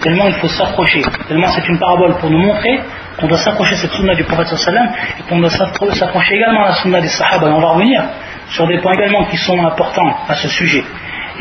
Tellement 0.01 0.27
il 0.27 0.33
faut 0.33 0.47
s'approcher. 0.47 1.01
Tellement 1.27 1.47
c'est 1.47 1.67
une 1.67 1.79
parabole 1.79 2.17
pour 2.17 2.29
nous 2.29 2.39
montrer 2.39 2.79
qu'on 3.19 3.27
doit 3.27 3.37
s'approcher 3.37 3.75
cette 3.75 3.91
sunna 3.91 4.15
du 4.15 4.23
prophète 4.23 4.47
sallam 4.47 4.89
et 5.19 5.23
qu'on 5.23 5.39
doit 5.39 5.49
s'approcher 5.49 6.35
également 6.35 6.63
à 6.63 6.67
la 6.69 6.73
sunna 6.75 7.01
des 7.01 7.07
sahaba. 7.07 7.49
Et 7.49 7.51
on 7.51 7.59
va 7.59 7.69
revenir 7.69 8.03
sur 8.49 8.67
des 8.67 8.79
points 8.79 8.93
également 8.93 9.25
qui 9.25 9.37
sont 9.37 9.59
importants 9.65 10.15
à 10.27 10.35
ce 10.35 10.47
sujet. 10.47 10.83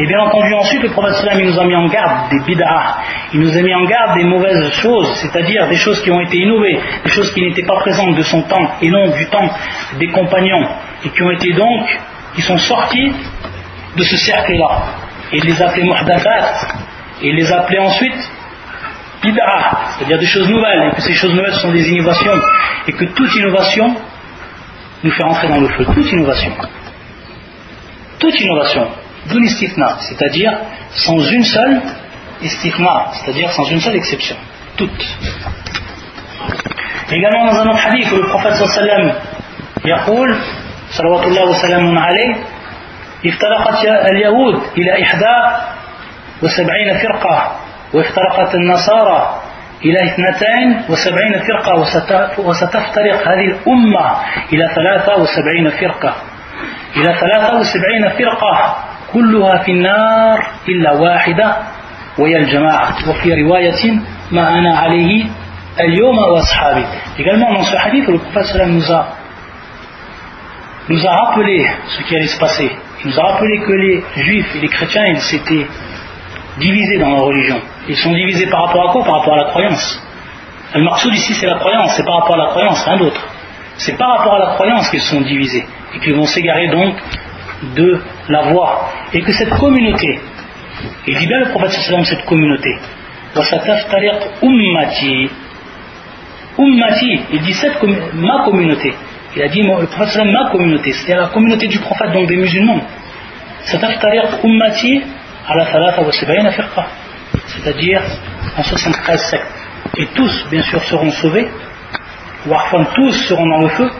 Et 0.00 0.06
bien 0.06 0.20
entendu 0.20 0.54
ensuite 0.54 0.82
le 0.82 0.90
prophète 0.90 1.14
sallam 1.14 1.40
nous 1.40 1.58
a 1.58 1.64
mis 1.64 1.74
en 1.74 1.86
garde 1.86 2.30
des 2.30 2.40
bid'ah. 2.40 2.98
Il 3.32 3.40
nous 3.40 3.56
a 3.56 3.62
mis 3.62 3.74
en 3.74 3.84
garde 3.84 4.18
des 4.18 4.24
mauvaises 4.24 4.70
choses 4.72 5.12
c'est-à-dire 5.14 5.68
des 5.68 5.76
choses 5.76 6.00
qui 6.02 6.10
ont 6.10 6.20
été 6.20 6.38
innovées 6.38 6.78
des 7.04 7.10
choses 7.10 7.32
qui 7.32 7.42
n'étaient 7.42 7.66
pas 7.66 7.76
présentes 7.76 8.14
de 8.14 8.22
son 8.22 8.42
temps 8.42 8.74
et 8.82 8.90
non 8.90 9.08
du 9.08 9.26
temps 9.26 9.50
des 9.98 10.08
compagnons 10.08 10.68
et 11.04 11.10
qui 11.10 11.22
ont 11.22 11.30
été 11.30 11.52
donc, 11.52 11.86
qui 12.34 12.42
sont 12.42 12.58
sortis 12.58 13.12
de 13.97 14.03
ce 14.03 14.17
cercle-là. 14.17 14.83
Et 15.31 15.37
il 15.37 15.43
les 15.45 15.61
appelait 15.61 15.83
muhdathat, 15.83 16.67
et 17.21 17.29
il 17.29 17.35
les 17.35 17.51
appelait 17.51 17.79
ensuite 17.79 18.31
bid'a, 19.21 19.71
c'est-à-dire 19.97 20.19
des 20.19 20.25
choses 20.25 20.49
nouvelles, 20.49 20.89
et 20.91 20.95
que 20.95 21.01
ces 21.01 21.13
choses 21.13 21.33
nouvelles 21.33 21.53
sont 21.55 21.71
des 21.71 21.89
innovations, 21.89 22.39
et 22.87 22.93
que 22.93 23.05
toute 23.05 23.35
innovation 23.35 23.95
nous 25.03 25.11
fait 25.11 25.23
rentrer 25.23 25.47
dans 25.47 25.59
le 25.59 25.67
feu, 25.69 25.85
toute 25.85 26.11
innovation. 26.11 26.51
Toute 28.19 28.39
innovation, 28.39 28.87
d'une 29.29 29.43
istifna, 29.43 29.97
c'est-à-dire 29.99 30.51
sans 30.91 31.19
une 31.19 31.43
seule 31.43 31.81
istifna, 32.41 33.07
c'est-à-dire 33.13 33.51
sans 33.51 33.65
une 33.65 33.79
seule 33.79 33.95
exception. 33.95 34.35
Toute. 34.77 35.17
Également 37.11 37.45
dans 37.51 37.59
un 37.59 37.67
autre 37.67 37.85
hadith 37.85 38.11
le 38.11 38.27
prophète 38.27 38.55
sallam 38.55 39.13
يقول 39.85 40.35
صلوات 40.91 41.27
الله 41.27 41.49
وسلامه 41.49 42.01
عليه 42.01 42.35
افترقت 43.26 43.84
اليهود 44.10 44.62
إلى 44.78 45.02
إحدى 45.02 45.56
وسبعين 46.42 46.98
فرقة 47.02 47.56
وافترقت 47.94 48.54
النصارى 48.54 49.40
إلى 49.84 49.98
اثنتين 50.04 50.82
وسبعين 50.90 51.32
فرقة 51.32 51.74
وستفترق 52.38 53.28
هذه 53.28 53.46
الأمة 53.46 54.16
إلى 54.52 54.68
ثلاثة 54.74 55.16
وسبعين 55.16 55.70
فرقة. 55.70 56.14
إلى 56.96 57.14
ثلاثة 57.20 57.58
وسبعين 57.58 58.08
فرقة 58.18 58.76
كلها 59.12 59.58
في 59.58 59.70
النار 59.72 60.46
إلا 60.68 60.92
واحدة 60.92 61.56
وهي 62.18 62.36
الجماعة. 62.36 63.08
وفي 63.10 63.42
رواية 63.42 64.00
ما 64.32 64.58
أنا 64.58 64.78
عليه 64.78 65.26
اليوم 65.80 66.18
وأصحابي. 66.18 66.84
Également 67.18 67.52
dans 67.52 67.62
ce 67.62 67.76
hadith, 67.76 68.08
le 68.08 68.18
prophète 68.18 68.66
nous 68.66 68.92
a 68.92 69.06
nous 70.88 71.06
a 71.06 71.10
rappelé 71.10 71.66
ce 71.86 72.02
qui 72.02 72.16
allait 72.16 72.26
se 72.26 72.38
passer. 72.40 72.70
Il 73.04 73.10
nous 73.10 73.20
a 73.20 73.22
rappelé 73.22 73.58
que 73.58 73.72
les 73.72 74.02
juifs 74.16 74.56
et 74.56 74.60
les 74.60 74.68
chrétiens, 74.68 75.04
ils 75.06 75.20
s'étaient 75.20 75.66
divisés 76.58 76.98
dans 76.98 77.10
leur 77.10 77.24
religion. 77.24 77.60
Ils 77.88 77.96
sont 77.96 78.12
divisés 78.12 78.46
par 78.46 78.66
rapport 78.66 78.90
à 78.90 78.92
quoi? 78.92 79.04
Par 79.04 79.18
rapport 79.20 79.34
à 79.34 79.38
la 79.38 79.44
croyance. 79.50 80.02
Le 80.74 80.82
marsoud 80.82 81.14
ici, 81.14 81.32
c'est 81.34 81.46
la 81.46 81.58
croyance, 81.58 81.94
c'est 81.96 82.04
par 82.04 82.16
rapport 82.20 82.34
à 82.34 82.44
la 82.44 82.50
croyance, 82.50 82.84
rien 82.84 82.96
d'autre. 82.98 83.26
C'est 83.76 83.96
par 83.96 84.18
rapport 84.18 84.34
à 84.34 84.38
la 84.40 84.54
croyance 84.54 84.90
qu'ils 84.90 85.00
sont 85.00 85.20
divisés 85.20 85.64
et 85.94 85.98
qu'ils 86.00 86.14
vont 86.14 86.26
s'égarer 86.26 86.68
donc 86.68 86.96
de 87.76 88.02
la 88.28 88.42
voie. 88.50 88.90
Et 89.12 89.20
que 89.22 89.32
cette 89.32 89.50
communauté, 89.50 90.20
il 91.06 91.16
dit 91.18 91.26
bien 91.26 91.38
le 91.38 91.50
prophète 91.50 91.70
sallam 91.70 92.04
cette 92.04 92.24
communauté, 92.24 92.70
ummati, 94.42 95.30
ummati, 96.58 97.20
il 97.32 97.40
dit 97.42 97.54
cette, 97.54 97.80
ma 98.14 98.44
communauté, 98.44 98.92
il 99.36 99.42
a 99.42 99.48
dit, 99.48 99.62
le 99.62 99.86
prophète 99.86 100.24
ma 100.24 100.50
communauté, 100.50 100.92
c'est-à-dire 100.92 101.22
la 101.22 101.28
communauté 101.28 101.66
du 101.68 101.78
prophète, 101.78 102.12
donc 102.12 102.26
des 102.28 102.36
musulmans. 102.36 102.80
C'est-à-dire 107.46 108.02
en 108.56 108.62
73 108.62 109.20
sectes. 109.30 109.46
Et 109.96 110.06
tous, 110.06 110.46
bien 110.50 110.62
sûr, 110.62 110.82
seront 110.84 111.10
sauvés. 111.10 111.48
Ou 112.46 112.54
tous 112.94 113.12
seront 113.28 113.46
dans 113.46 113.60
le 113.60 113.68
feu. 113.68 113.90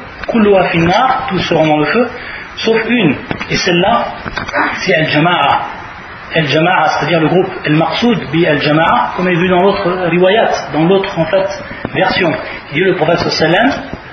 tous 1.28 1.38
seront 1.40 1.66
dans 1.66 1.78
le 1.78 1.84
feu. 1.86 2.08
Sauf 2.56 2.78
une. 2.88 3.16
Et 3.50 3.56
celle-là, 3.56 4.06
c'est 4.78 4.94
Al-Jama'a. 4.94 5.60
Al-Jama'a, 6.34 6.88
c'est-à-dire 6.88 7.20
le 7.20 7.28
groupe 7.28 7.50
Al-Maqsoud 7.64 8.30
bi 8.30 8.46
Al-Jama'a, 8.46 9.12
comme 9.16 9.28
est 9.28 9.34
vu 9.34 9.48
dans 9.48 9.60
l'autre 9.62 10.08
riwayat, 10.10 10.50
dans 10.72 10.84
l'autre, 10.84 11.18
en 11.18 11.24
fait, 11.26 11.48
version. 11.94 12.30
Il 12.70 12.74
dit 12.74 12.80
le 12.80 12.94
prophète 12.96 13.18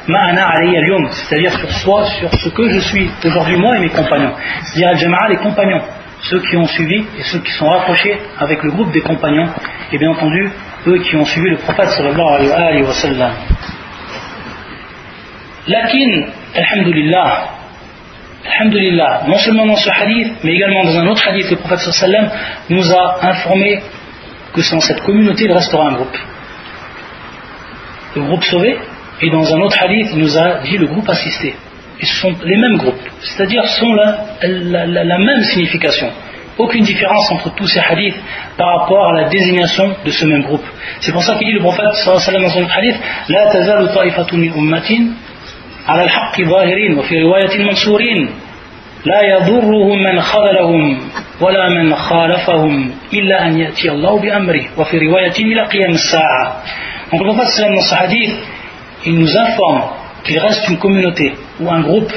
sallam, 0.07 1.09
c'est-à-dire 1.11 1.51
sur 1.57 1.71
soi, 1.71 2.05
sur 2.19 2.33
ce 2.33 2.49
que 2.49 2.69
je 2.69 2.79
suis 2.79 3.09
aujourd'hui 3.23 3.57
moi 3.57 3.77
et 3.77 3.79
mes 3.79 3.89
compagnons. 3.89 4.33
C'est-à-dire 4.63 4.89
al-jama'a, 4.89 5.29
les 5.29 5.37
compagnons, 5.37 5.81
ceux 6.21 6.39
qui 6.41 6.57
ont 6.57 6.67
suivi 6.67 7.05
et 7.17 7.23
ceux 7.23 7.39
qui 7.39 7.51
sont 7.51 7.67
rapprochés 7.67 8.17
avec 8.39 8.61
le 8.63 8.71
groupe 8.71 8.91
des 8.91 9.01
compagnons, 9.01 9.49
et 9.91 9.97
bien 9.97 10.11
entendu, 10.11 10.51
eux 10.87 10.97
qui 10.99 11.15
ont 11.15 11.25
suivi 11.25 11.49
le 11.49 11.57
prophète 11.57 11.89
sallallahu 11.89 12.51
alayhi 12.51 12.83
wa 12.83 12.93
sallam. 12.93 13.31
Lakin, 15.67 16.25
alhamdulillah, 16.55 17.45
alhamdulillah, 18.45 19.23
non 19.27 19.37
seulement 19.39 19.65
dans 19.65 19.75
ce 19.75 19.89
hadith, 19.89 20.33
mais 20.43 20.53
également 20.53 20.83
dans 20.83 20.97
un 20.99 21.07
autre 21.07 21.27
hadith, 21.27 21.49
le 21.49 21.57
prophète 21.57 21.79
sallallahu 21.79 22.25
alayhi 22.25 22.31
nous 22.69 22.93
a 22.93 23.25
informé 23.27 23.81
que 24.53 24.61
dans 24.71 24.79
cette 24.79 25.01
communauté, 25.01 25.45
il 25.45 25.51
restera 25.51 25.87
un 25.89 25.93
groupe. 25.93 26.17
Le 28.15 28.21
groupe 28.21 28.43
sauvé, 28.43 28.77
et 29.22 29.30
dans 29.30 29.54
un 29.54 29.60
autre 29.60 29.76
hadith, 29.80 30.08
il 30.12 30.18
nous 30.18 30.38
a 30.38 30.60
dit 30.62 30.78
le 30.78 30.86
groupe 30.86 31.08
assisté. 31.08 31.54
Et 32.00 32.06
ce 32.06 32.14
sont 32.16 32.34
les 32.44 32.56
mêmes 32.56 32.78
groupes, 32.78 33.00
c'est-à-dire 33.20 33.66
sont 33.66 33.92
la, 33.92 34.24
la, 34.42 35.18
même 35.18 35.42
signification. 35.52 36.10
Aucune 36.56 36.82
différence 36.82 37.30
entre 37.30 37.54
tous 37.54 37.66
ces 37.66 37.80
hadiths 37.80 38.16
par 38.56 38.80
rapport 38.80 39.10
à 39.10 39.20
la 39.20 39.28
désignation 39.28 39.94
de 40.04 40.10
ce 40.10 40.24
même 40.24 40.42
groupe. 40.42 40.64
C'est 41.00 41.12
pour 41.12 41.22
ça 41.22 41.34
qu'il 41.36 41.46
dit 41.46 41.52
le 41.52 41.60
prophète 41.60 41.92
sallallahu 41.92 42.28
alayhi 42.28 42.44
wa 42.44 42.50
sallam 42.50 42.64
dans 42.64 42.68
son 42.70 42.78
hadith 42.78 42.96
La 43.28 43.50
tazalu 43.52 43.86
ta'ifatun 43.94 44.36
min 44.38 44.52
ummatin 44.52 45.12
ala 45.86 46.02
al-haqqi 46.02 46.44
zahirin 46.44 46.96
wa 46.96 47.02
fi 47.02 47.16
riwayatin 47.16 47.64
mansurin 47.64 48.28
لا 49.04 49.22
يضرهم 49.22 50.02
من 50.02 50.20
خذلهم 50.20 50.98
ولا 51.40 51.68
من 51.68 51.94
خالفهم 51.94 52.90
إلا 53.12 53.46
أن 53.46 53.58
يأتي 53.58 53.90
الله 53.90 54.20
بأمره 54.20 54.64
وفي 54.76 54.98
رواية 54.98 55.36
إلى 55.38 55.62
قيام 55.66 55.90
الساعة 55.90 56.62
Donc 57.10 57.20
le 57.20 57.26
prophète 57.26 57.48
sallallahu 57.48 57.72
alayhi 57.72 57.78
wa 57.78 57.80
sallam 57.80 57.80
dans 57.80 57.80
ce 57.80 57.94
hadith 57.94 58.53
il 59.05 59.19
nous 59.19 59.37
informe 59.37 59.83
qu'il 60.23 60.39
reste 60.39 60.67
une 60.67 60.77
communauté 60.77 61.33
ou 61.59 61.69
un 61.69 61.81
groupe 61.81 62.11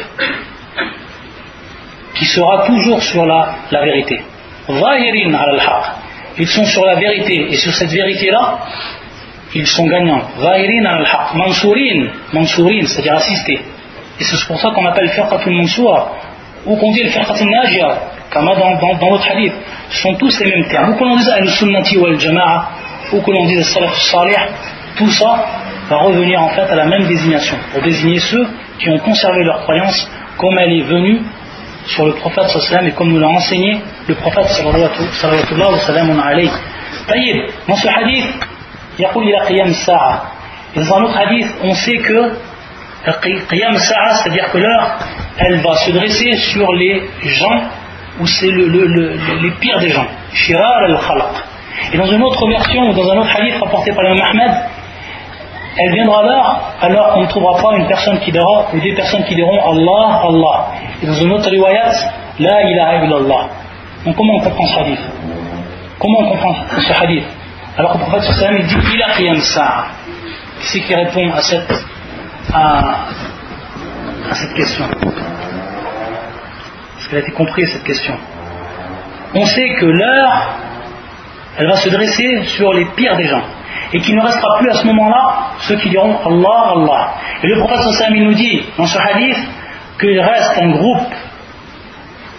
qui 2.14 2.25
sera 2.25 2.67
toujours 2.67 3.03
sur 3.03 3.25
la, 3.25 3.57
vérité. 3.71 4.21
Ils 6.38 6.49
sont 6.49 6.64
sur 6.64 6.85
la 6.85 6.95
vérité 6.97 7.49
et 7.51 7.57
sur 7.57 7.73
cette 7.73 7.91
vérité-là, 7.91 8.59
ils 9.55 9.67
sont 9.67 9.87
gagnants. 9.87 10.23
Mansourin, 11.35 12.09
Mansourin, 12.33 12.87
c'est-à-dire 12.87 13.14
assistés. 13.14 13.61
Et 14.21 14.25
c'est 14.25 14.47
pour 14.47 14.61
ça 14.61 14.71
qu'on 14.71 14.85
appelle 14.85 15.09
Firqatul 15.11 15.55
Mansoura, 15.55 16.12
ou 16.67 16.77
qu'on 16.77 16.93
dit 16.93 17.03
le 17.05 17.11
Firqatul 17.11 17.49
Najia, 17.49 17.99
comme 18.31 18.47
dans, 18.47 19.11
notre 19.11 19.31
hadith. 19.31 19.55
Ce 19.91 20.03
sont 20.03 20.14
tous 20.14 20.38
les 20.41 20.51
mêmes 20.51 20.69
termes. 20.69 20.91
Ou 20.91 20.97
que 20.97 21.05
l'on 21.05 21.17
dise 21.17 21.29
Al-Sunnati 21.31 21.97
ou 21.99 22.07
Al-Jama'a, 22.07 22.69
ou 23.12 23.21
que 23.21 23.31
l'on 23.31 23.47
dise 23.47 23.59
Al-Salaf 23.59 23.97
Salih, 23.97 24.37
tout 24.97 25.11
ça, 25.11 25.47
va 25.88 25.96
revenir 25.98 26.40
en 26.40 26.51
fait 26.51 26.70
à 26.70 26.74
la 26.74 26.87
même 26.87 27.07
désignation, 27.07 27.57
pour 27.72 27.83
désigner 27.83 28.18
ceux 28.18 28.46
qui 28.79 28.90
ont 28.90 28.98
conservé 28.98 29.42
leur 29.44 29.62
croyance 29.62 30.11
comme 30.37 30.59
elle 30.59 30.72
est 30.72 30.83
venue 30.83 31.20
sur 31.87 32.07
le 32.07 32.12
prophète 32.14 32.48
sallam 32.48 32.87
et 32.87 32.92
comme 32.92 33.12
nous 33.12 33.18
l'a 33.18 33.29
enseigné 33.29 33.81
le 34.07 34.14
prophète 34.14 34.46
sallallahu 34.46 34.90
alayhi 36.20 36.51
Dans 37.66 37.77
ce 37.77 37.88
hadith, 37.88 38.27
il 38.98 39.05
ila 39.05 39.46
qiyam 39.46 39.72
sa'a. 39.72 40.22
Et 40.74 40.81
dans 40.81 40.96
un 40.96 41.03
autre 41.05 41.18
hadith, 41.18 41.46
on 41.62 41.74
sait 41.74 41.96
que 41.98 42.33
qiyam 43.51 43.77
sa'a, 43.77 44.14
c'est-à-dire 44.14 44.51
que 44.53 44.59
l'heure, 44.59 44.98
elle 45.38 45.61
va 45.61 45.74
se 45.77 45.90
dresser 45.92 46.37
sur 46.37 46.70
les 46.72 47.03
gens 47.24 47.62
où 48.20 48.27
c'est 48.27 48.51
le, 48.51 48.66
le, 48.66 48.87
le, 48.87 49.16
les 49.42 49.51
pires 49.53 49.79
des 49.79 49.90
gens. 49.90 50.07
Shirar 50.35 50.83
al-khalaq. 50.83 51.44
Et 51.92 51.96
dans 51.96 52.11
une 52.11 52.22
autre 52.22 52.46
version 52.48 52.90
ou 52.90 52.92
dans 52.92 53.11
un 53.12 53.18
autre 53.18 53.31
hadith 53.35 53.55
rapporté 53.61 53.92
par 53.92 54.03
l'imam 54.03 54.27
Ahmed, 54.31 54.53
elle 55.79 55.93
viendra 55.93 56.23
là 56.25 56.61
alors 56.81 57.14
qu'on 57.14 57.23
ne 57.23 57.27
trouvera 57.27 57.62
pas 57.62 57.77
une 57.77 57.87
personne 57.87 58.19
qui 58.21 58.33
dira 58.33 58.67
ou 58.73 58.81
des 58.81 58.95
personnes 58.95 59.25
qui 59.25 59.35
diront 59.35 59.59
Allah, 59.59 60.23
Allah. 60.29 60.67
Et 61.03 61.07
dans 61.07 61.14
une 61.14 61.33
autre 61.33 61.49
riwayat, 61.51 61.93
La 62.41 62.62
ilaha 62.62 63.05
illallah. 63.05 63.49
Donc 64.05 64.17
comment 64.17 64.35
on 64.37 64.41
comprend 64.41 64.67
ce 64.67 64.79
hadith? 64.81 65.01
Comment 65.99 66.19
on 66.21 66.29
comprend 66.31 66.55
ce 66.79 66.93
hadith? 67.03 67.25
Alors 67.77 67.93
que 67.93 67.99
le 67.99 68.05
prophète 68.05 68.33
sallam 68.35 68.57
il 68.61 68.67
dit 68.67 68.77
il 68.95 69.03
a 69.03 69.17
qiyam 69.17 69.37
sa'a. 69.37 69.87
Qui 70.61 70.67
c'est 70.67 70.81
qui 70.81 70.95
répond 70.95 71.31
à 71.33 71.41
cette, 71.41 71.85
à, 72.53 73.07
à 74.31 74.35
cette 74.35 74.55
question? 74.55 74.85
Est-ce 76.99 77.09
qu'elle 77.09 77.19
a 77.19 77.23
été 77.23 77.33
comprise 77.33 77.73
cette 77.73 77.85
question? 77.85 78.14
On 79.35 79.45
sait 79.47 79.69
que 79.79 79.87
l'heure, 79.87 80.49
elle 81.58 81.67
va 81.67 81.76
se 81.76 81.89
dresser 81.89 82.43
sur 82.46 82.74
les 82.74 82.86
pires 82.96 83.15
des 83.17 83.28
gens. 83.28 83.43
Et 83.93 84.00
qu'il 84.00 84.15
ne 84.15 84.22
restera 84.22 84.58
plus 84.60 84.69
à 84.69 84.74
ce 84.74 84.88
moment-là 84.88 85.52
ceux 85.60 85.76
qui 85.78 85.89
diront 85.89 86.17
Allah, 86.26 86.74
Allah. 86.76 87.13
Et 87.43 87.48
le 87.48 87.60
prophète 87.60 87.80
sallam 87.93 88.15
il 88.15 88.24
nous 88.24 88.34
dit 88.34 88.63
dans 88.78 88.88
ce 88.88 88.98
hadith 88.98 89.38
qu'il 90.00 90.19
reste 90.19 90.58
un 90.60 90.72
groupe 90.72 91.13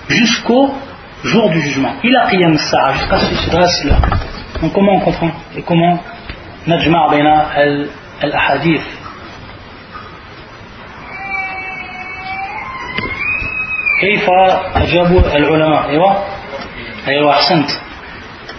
jusqu'au 0.09 0.75
jour 1.23 1.51
du 1.51 1.61
jugement. 1.61 1.93
Il 2.03 2.15
a 2.17 2.29
qiyam 2.29 2.57
sa'a 2.57 2.95
jusqu'à 2.95 3.19
ce 3.21 3.31
que 3.31 3.37
se 3.37 3.51
dresse 3.51 3.85
là. 3.85 3.97
Donc 4.61 4.73
comment 4.73 4.95
on 4.95 5.01
comprend 5.01 5.31
et 5.57 5.63
comment 5.63 5.99
najma' 6.67 7.11
baina 7.11 7.47
al-ahadith 8.21 8.83
كيف 14.01 14.29
أجاب 14.77 15.25
العلماء 15.37 15.89
أيوة 15.89 16.25
أيوة 17.09 17.31
أحسنت 17.33 17.71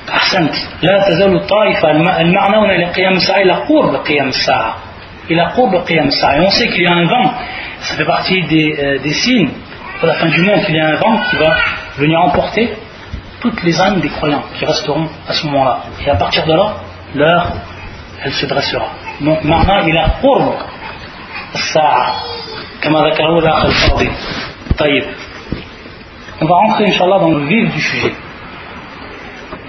أحسنت 0.09 0.53
لا 0.81 1.09
تزال 1.09 1.35
الطائفة 1.35 1.91
المعنى 2.21 2.75
إلى 2.75 2.85
قيام 2.85 3.13
الساعة 3.13 3.41
إلى 3.41 3.53
قرب 3.53 3.95
قيام 3.95 4.27
الساعة 4.27 4.75
إلى 5.31 5.41
قرب 5.41 5.75
قيام 5.75 6.07
الساعة 6.07 6.35
et 6.35 6.41
on 6.41 6.49
sait 6.49 6.67
qu'il 6.69 6.83
y 6.83 6.87
a 6.87 6.93
un 6.93 7.05
vent 7.05 7.33
ça 7.81 7.95
fait 7.95 8.05
partie 8.05 8.41
des, 8.43 8.75
euh, 8.79 8.99
des 8.99 9.13
signes 9.13 9.49
à 10.01 10.05
la 10.05 10.13
fin 10.15 10.27
du 10.27 10.41
monde 10.41 10.61
qu'il 10.65 10.75
y 10.75 10.79
a 10.79 10.87
un 10.87 10.95
vent 10.95 11.17
qui 11.29 11.35
va 11.37 11.55
venir 11.97 12.19
emporter 12.19 12.73
toutes 13.41 13.63
les 13.63 13.79
âmes 13.79 13.99
des 13.99 14.09
croyants 14.09 14.43
qui 14.57 14.65
resteront 14.65 15.07
à 15.27 15.33
ce 15.33 15.45
moment-là. 15.47 15.79
Et 16.05 16.09
à 16.09 16.15
partir 16.15 16.45
de 16.45 16.53
là, 16.53 16.73
l'heure, 17.13 17.51
elle 18.23 18.33
se 18.33 18.45
dressera. 18.45 18.89
Donc, 19.21 19.43
maintenant, 19.43 19.85
il 19.85 19.95
a 19.97 20.07
قرب 20.23 20.55
الساعة 21.55 22.15
كما 22.81 22.99
ذكره 23.09 23.39
الأخ 23.39 23.65
الفاضل. 23.65 24.09
طيب. 24.77 25.03
On 26.41 26.45
va 26.45 26.55
rentrer, 26.55 26.85
Inch'Allah, 26.87 27.19
dans 27.19 27.31
le 27.31 27.45
vif 27.45 27.73
du 27.73 27.79
sujet. 27.79 28.13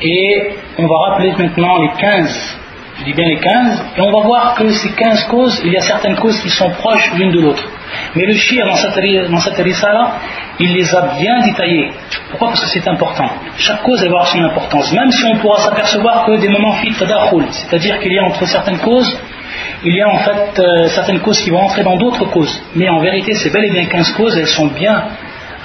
Et 0.03 0.53
on 0.77 0.87
va 0.87 0.95
rappeler 1.09 1.33
maintenant 1.37 1.81
les 1.81 1.91
15, 1.99 2.57
je 2.99 3.03
dis 3.05 3.13
bien 3.13 3.27
les 3.27 3.37
15, 3.37 3.85
et 3.97 4.01
on 4.01 4.11
va 4.11 4.25
voir 4.25 4.55
que 4.55 4.69
ces 4.69 4.91
15 4.91 5.25
causes, 5.25 5.61
il 5.63 5.71
y 5.71 5.77
a 5.77 5.81
certaines 5.81 6.15
causes 6.15 6.39
qui 6.41 6.49
sont 6.49 6.69
proches 6.71 7.11
l'une 7.15 7.31
de 7.31 7.39
l'autre. 7.39 7.63
Mais 8.15 8.25
le 8.25 8.33
shir, 8.33 8.65
dans 8.65 8.75
cette, 8.75 8.95
dans 9.29 9.39
cette 9.39 9.59
il 10.59 10.73
les 10.73 10.95
a 10.95 11.13
bien 11.19 11.39
détaillés. 11.41 11.89
Pourquoi? 12.29 12.49
Parce 12.49 12.61
que 12.61 12.67
c'est 12.67 12.87
important. 12.87 13.29
Chaque 13.57 13.83
cause 13.83 14.01
va 14.01 14.07
avoir 14.07 14.27
son 14.27 14.43
importance. 14.43 14.91
Même 14.93 15.11
si 15.11 15.23
on 15.25 15.37
pourra 15.37 15.59
s'apercevoir 15.59 16.25
que 16.25 16.37
des 16.37 16.49
moments 16.49 16.73
fit 16.73 16.93
c'est-à-dire 16.93 17.99
qu'il 17.99 18.13
y 18.13 18.19
a 18.19 18.23
entre 18.23 18.45
certaines 18.45 18.79
causes, 18.79 19.17
il 19.83 19.95
y 19.95 20.01
a 20.01 20.09
en 20.09 20.19
fait 20.19 20.59
euh, 20.59 20.87
certaines 20.89 21.19
causes 21.19 21.41
qui 21.41 21.49
vont 21.49 21.61
entrer 21.61 21.83
dans 21.83 21.97
d'autres 21.97 22.25
causes. 22.25 22.61
Mais 22.75 22.89
en 22.89 22.99
vérité, 22.99 23.33
c'est 23.33 23.51
bel 23.51 23.65
et 23.65 23.71
bien 23.71 23.85
15 23.85 24.11
causes, 24.13 24.37
elles 24.37 24.47
sont 24.47 24.67
bien 24.67 25.03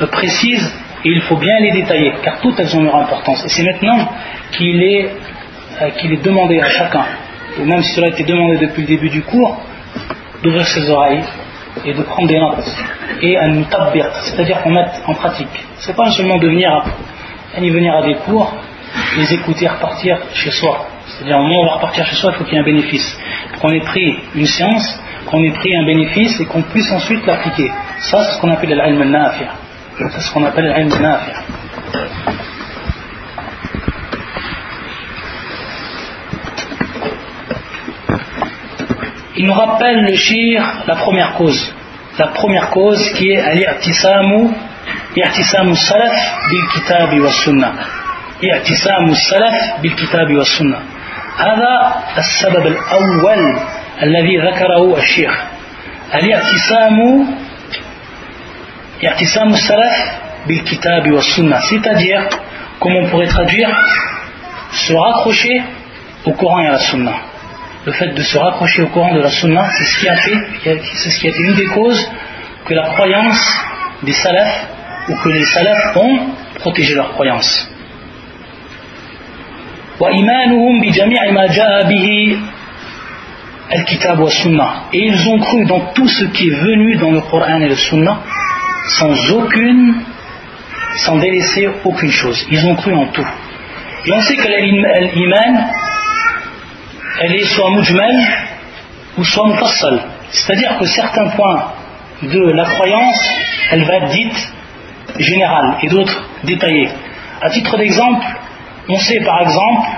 euh, 0.01 0.07
précises 0.07 0.73
et 1.05 1.09
il 1.09 1.21
faut 1.23 1.37
bien 1.37 1.59
les 1.61 1.73
détailler, 1.73 2.13
car 2.23 2.41
toutes 2.41 2.59
elles 2.59 2.77
ont 2.77 2.83
leur 2.83 2.97
importance. 2.97 3.45
Et 3.45 3.49
c'est 3.49 3.63
maintenant 3.63 4.09
qu'il 4.53 4.83
est, 4.83 5.11
euh, 5.83 5.91
est 6.05 6.25
demandé 6.25 6.61
à 6.61 6.69
chacun, 6.69 7.05
et 7.61 7.65
même 7.65 7.83
si 7.83 7.93
cela 7.95 8.09
a 8.09 8.11
été 8.11 8.25
demandé 8.25 8.59
depuis 8.59 8.83
le 8.83 8.89
début 8.89 9.09
du 9.09 9.23
cours, 9.23 9.57
d'ouvrir 10.43 10.67
ses 10.67 10.91
oreilles 10.91 11.23
et 11.85 11.93
de 11.93 12.03
prendre 12.03 12.29
des 12.29 12.39
notes 12.39 12.77
et 13.23 13.39
un 13.39 13.49
mutabbir, 13.49 14.11
c'est-à-dire 14.23 14.63
qu'on 14.63 14.71
mette 14.71 15.03
en 15.07 15.15
pratique. 15.15 15.67
C'est 15.79 15.97
pas 15.97 16.11
seulement 16.11 16.39
de 16.39 16.49
venir 16.49 16.71
à, 16.71 17.61
venir 17.61 17.95
à 17.95 18.03
des 18.03 18.15
cours, 18.17 18.55
les 19.17 19.35
écouter 19.35 19.69
repartir 19.69 20.19
chez 20.35 20.51
soi. 20.51 20.87
C'est-à-dire 21.07 21.39
au 21.39 21.43
moment 21.43 21.61
où 21.61 21.63
on 21.63 21.67
va 21.67 21.75
repartir 21.75 22.05
chez 22.07 22.17
soi, 22.17 22.33
il 22.33 22.39
faut 22.39 22.45
qu'il 22.45 22.55
y 22.55 22.57
ait 22.57 22.61
un 22.61 22.65
bénéfice. 22.65 23.19
Qu'on 23.61 23.71
ait 23.71 23.81
pris 23.81 24.17
une 24.35 24.47
science, 24.47 25.01
qu'on 25.27 25.43
ait 25.43 25.53
pris 25.53 25.75
un 25.77 25.85
bénéfice 25.85 26.41
et 26.41 26.47
qu'on 26.47 26.63
puisse 26.63 26.91
ensuite 26.93 27.25
l'appliquer. 27.27 27.71
Ça, 27.99 28.25
c'est 28.25 28.37
ce 28.37 28.41
qu'on 28.41 28.51
appelle 28.51 28.71
l'ilm 28.71 29.01
al-nafi'. 29.01 29.47
C'est 29.99 30.21
ce 30.21 30.31
qu'on 30.33 30.45
appelle 30.45 30.67
l'ilm 30.67 30.93
al-nafi'. 30.93 31.33
Il 39.39 39.47
nous 39.47 39.55
rappelle 39.55 40.03
le 40.05 40.15
shir, 40.15 40.63
la 40.87 40.97
première 40.97 41.35
cause. 41.35 41.75
La 42.19 42.29
première 42.29 42.69
cause 42.71 43.03
qui 43.15 43.31
est 43.31 43.41
al-i'tisamu 43.41 44.51
i'tisamu 45.17 45.75
salaf 45.75 46.49
bil 46.51 46.67
kitabi 46.75 47.21
wa 47.21 47.31
sunnah. 47.31 47.73
i'tisamu 48.43 49.15
salaf 49.15 49.81
bil 49.81 49.95
kitabi 49.95 50.37
wa 50.37 50.45
sunnah. 50.45 50.83
هذا 51.37 52.03
السبب 52.19 52.67
الأول 52.67 53.59
الذي 54.03 54.37
ذكره 54.39 54.97
الشيخ 54.99 55.43
الاعتصام 56.15 56.97
c'est-à-dire 61.69 62.29
comme 62.81 62.97
on 62.97 63.09
pourrait 63.09 63.27
traduire 63.27 63.69
se 64.73 64.93
raccrocher 64.93 65.63
au 66.25 66.33
Coran 66.33 66.61
et 66.61 66.69
à 66.69 66.73
la 66.73 66.79
Sunna. 66.79 67.13
Le 67.87 67.93
fait 67.93 68.09
de 68.09 68.23
se 68.23 68.37
rapprocher 68.37 68.83
au 68.83 68.89
courant 68.89 69.15
de 69.15 69.21
la 69.21 69.31
sunna, 69.31 69.71
c'est 69.71 69.85
ce 69.85 70.01
qui 70.01 70.09
a 70.09 70.17
fait, 70.17 70.81
c'est 70.95 71.11
ce 71.11 71.21
qui 71.21 71.29
a 71.29 71.31
été 71.31 71.39
une 71.39 71.55
des 71.55 71.67
causes 71.67 72.11
que 72.65 72.75
la 72.75 72.89
croyance 72.89 73.61
des 74.03 74.13
salafs, 74.13 74.67
ou 75.09 75.15
que 75.15 75.29
les 75.29 75.45
salafs 75.45 75.97
ont 75.97 76.19
protégé 76.57 76.97
leur 76.97 77.13
croyance. 77.13 77.71
Et 84.93 85.07
ils 85.07 85.29
ont 85.29 85.39
cru 85.39 85.65
dans 85.67 85.93
tout 85.93 86.09
ce 86.09 86.25
qui 86.25 86.49
est 86.49 86.57
venu 86.57 86.97
dans 86.97 87.13
le 87.13 87.21
Coran 87.21 87.61
et 87.61 87.69
le 87.69 87.77
Sunna 87.77 88.19
sans 88.89 89.33
aucune, 89.33 90.03
sans 90.97 91.17
délaisser 91.17 91.69
aucune 91.85 92.11
chose. 92.11 92.47
Ils 92.51 92.65
ont 92.67 92.75
cru 92.77 92.95
en 92.95 93.07
tout. 93.07 93.27
Et 94.07 94.13
on 94.13 94.21
sait 94.21 94.37
que 94.37 94.49
l'iman, 94.49 95.67
elle 97.21 97.35
est 97.35 97.45
soit 97.45 97.71
mujmal 97.71 98.15
ou 99.19 99.25
soit 99.25 99.49
mufassal. 99.49 100.01
C'est-à-dire 100.31 100.79
que 100.79 100.87
certains 100.87 101.29
points 101.31 101.73
de 102.23 102.53
la 102.53 102.65
croyance, 102.65 103.31
elle 103.71 103.85
va 103.85 103.95
être 103.97 104.11
dite 104.11 104.53
générale 105.19 105.79
et 105.83 105.89
d'autres 105.89 106.23
détaillées. 106.45 106.89
À 107.41 107.51
titre 107.51 107.77
d'exemple, 107.77 108.27
on 108.89 108.99
sait 108.99 109.21
par 109.21 109.43
exemple 109.43 109.89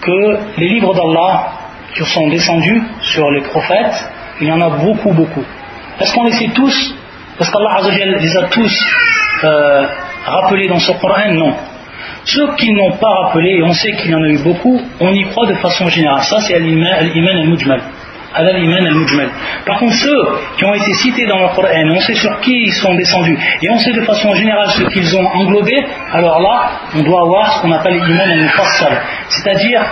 que 0.00 0.38
les 0.58 0.68
livres 0.68 0.94
d'Allah 0.94 1.52
qui 1.94 2.04
sont 2.04 2.28
descendus 2.28 2.82
sur 3.00 3.30
les 3.30 3.42
prophètes, 3.42 4.10
il 4.40 4.48
y 4.48 4.52
en 4.52 4.60
a 4.60 4.70
beaucoup, 4.70 5.12
beaucoup. 5.12 5.44
Est-ce 6.00 6.12
qu'on 6.12 6.24
les 6.24 6.32
sait 6.32 6.50
tous 6.54 6.94
Est-ce 7.40 7.50
qu'Allah 7.50 8.16
les 8.20 8.36
a 8.36 8.42
tous 8.44 8.86
euh, 9.42 9.86
rappelés 10.24 10.68
dans 10.68 10.78
ce 10.78 10.92
Coran 10.92 11.32
Non. 11.32 11.52
Ceux 12.24 12.54
qui 12.54 12.72
n'ont 12.72 12.92
pas 12.92 13.10
rappelé, 13.24 13.56
et 13.58 13.62
on 13.62 13.72
sait 13.72 13.92
qu'il 13.92 14.12
y 14.12 14.14
en 14.14 14.22
a 14.22 14.28
eu 14.28 14.38
beaucoup, 14.38 14.80
on 15.00 15.12
y 15.12 15.24
croit 15.24 15.46
de 15.48 15.54
façon 15.54 15.88
générale. 15.88 16.22
Ça, 16.22 16.40
c'est 16.40 16.54
al-iman 16.54 17.36
al-mujmal. 17.36 17.80
Al-iman 18.34 18.86
al-mujmal. 18.86 19.30
Par 19.66 19.78
contre, 19.78 19.94
ceux 19.94 20.38
qui 20.56 20.64
ont 20.64 20.74
été 20.74 20.92
cités 20.94 21.26
dans 21.26 21.40
le 21.40 21.48
Coran, 21.54 21.90
on 21.90 22.00
sait 22.00 22.14
sur 22.14 22.40
qui 22.40 22.66
ils 22.66 22.72
sont 22.72 22.94
descendus, 22.94 23.38
et 23.62 23.68
on 23.68 23.78
sait 23.78 23.92
de 23.92 24.02
façon 24.02 24.32
générale 24.36 24.70
ce 24.70 24.84
qu'ils 24.84 25.16
ont 25.16 25.26
englobé, 25.26 25.74
alors 26.12 26.40
là, 26.40 26.70
on 26.94 27.02
doit 27.02 27.20
avoir 27.22 27.52
ce 27.52 27.62
qu'on 27.62 27.72
appelle 27.72 27.94
l'iman 27.94 28.30
al-mufassal. 28.30 29.02
C'est-à-dire 29.28 29.82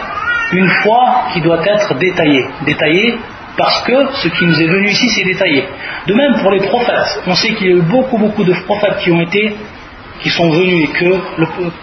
une 0.53 0.69
foi 0.83 1.25
qui 1.33 1.41
doit 1.41 1.61
être 1.67 1.95
détaillée. 1.95 2.47
Détaillée 2.65 3.19
parce 3.63 3.81
que 3.83 3.95
ce 4.15 4.29
qui 4.29 4.45
nous 4.45 4.61
est 4.61 4.67
venu 4.67 4.89
ici, 4.89 5.09
c'est 5.11 5.23
détaillé. 5.23 5.65
De 6.09 6.15
même 6.15 6.35
pour 6.41 6.51
les 6.51 6.59
prophètes. 6.67 7.23
On 7.29 7.35
sait 7.37 7.55
qu'il 7.55 7.69
y 7.69 7.71
a 7.71 7.77
eu 7.77 7.83
beaucoup, 7.83 8.19
beaucoup 8.19 8.43
de 8.43 8.53
prophètes 8.67 8.99
qui 9.05 9.13
ont 9.13 9.21
été 9.21 9.55
qui 10.21 10.31
sont 10.31 10.51
venus 10.51 10.89
et 10.89 10.93
que 10.93 11.21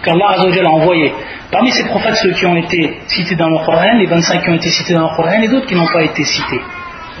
qu'Allah 0.02 0.36
a 0.36 0.68
envoyé. 0.68 1.12
Parmi 1.50 1.70
ces 1.70 1.84
prophètes, 1.84 2.16
ceux 2.16 2.32
qui 2.32 2.44
ont 2.44 2.56
été 2.56 2.98
cités 3.06 3.34
dans 3.34 3.48
le 3.48 3.64
Coran, 3.64 3.94
les 3.98 4.06
25 4.06 4.42
qui 4.42 4.50
ont 4.50 4.54
été 4.54 4.68
cités 4.68 4.94
dans 4.94 5.10
le 5.10 5.16
Coran, 5.16 5.42
et 5.42 5.48
d'autres 5.48 5.66
qui 5.66 5.74
n'ont 5.74 5.86
pas 5.86 6.02
été 6.02 6.22
cités. 6.24 6.60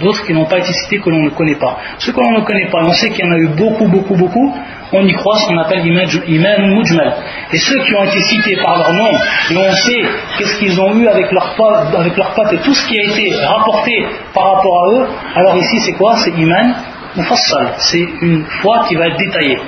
D'autres 0.00 0.24
qui 0.24 0.32
n'ont 0.32 0.46
pas 0.46 0.58
été 0.58 0.72
cités 0.72 0.98
que 0.98 1.10
l'on 1.10 1.22
ne 1.22 1.30
connaît 1.30 1.58
pas. 1.58 1.78
Ceux 1.98 2.12
que 2.12 2.20
l'on 2.20 2.32
ne 2.32 2.44
connaît 2.44 2.68
pas, 2.70 2.78
on 2.82 2.92
sait 2.92 3.10
qu'il 3.10 3.24
y 3.24 3.28
en 3.28 3.32
a 3.32 3.38
eu 3.38 3.48
beaucoup, 3.48 3.86
beaucoup, 3.86 4.16
beaucoup, 4.16 4.54
on 4.92 5.06
y 5.06 5.12
croit 5.12 5.36
ce 5.38 5.46
qu'on 5.46 5.58
appelle 5.58 5.86
iman 5.86 6.66
mujmal. 6.74 7.14
Et 7.52 7.58
ceux 7.58 7.78
qui 7.84 7.94
ont 7.94 8.04
été 8.04 8.20
cités 8.20 8.56
par 8.62 8.78
leur 8.78 8.92
nom, 8.94 9.10
et 9.50 9.56
on 9.56 9.72
sait 9.72 10.02
qu'est-ce 10.38 10.58
qu'ils 10.58 10.80
ont 10.80 10.94
eu 10.96 11.06
avec 11.06 11.30
leur 11.30 11.54
avec 11.96 12.14
pape 12.16 12.52
et 12.52 12.58
tout 12.58 12.74
ce 12.74 12.88
qui 12.88 12.98
a 12.98 13.04
été 13.04 13.34
rapporté 13.44 14.06
par 14.34 14.56
rapport 14.56 14.84
à 14.84 14.88
eux, 14.94 15.06
alors 15.36 15.56
ici 15.56 15.80
c'est 15.80 15.92
quoi? 15.92 16.16
C'est 16.16 16.30
iman 16.30 16.74
mufassal. 17.16 17.74
C'est 17.78 18.06
une 18.22 18.44
foi 18.62 18.84
qui 18.88 18.94
va 18.96 19.08
être 19.08 19.18
détaillée. 19.18 19.58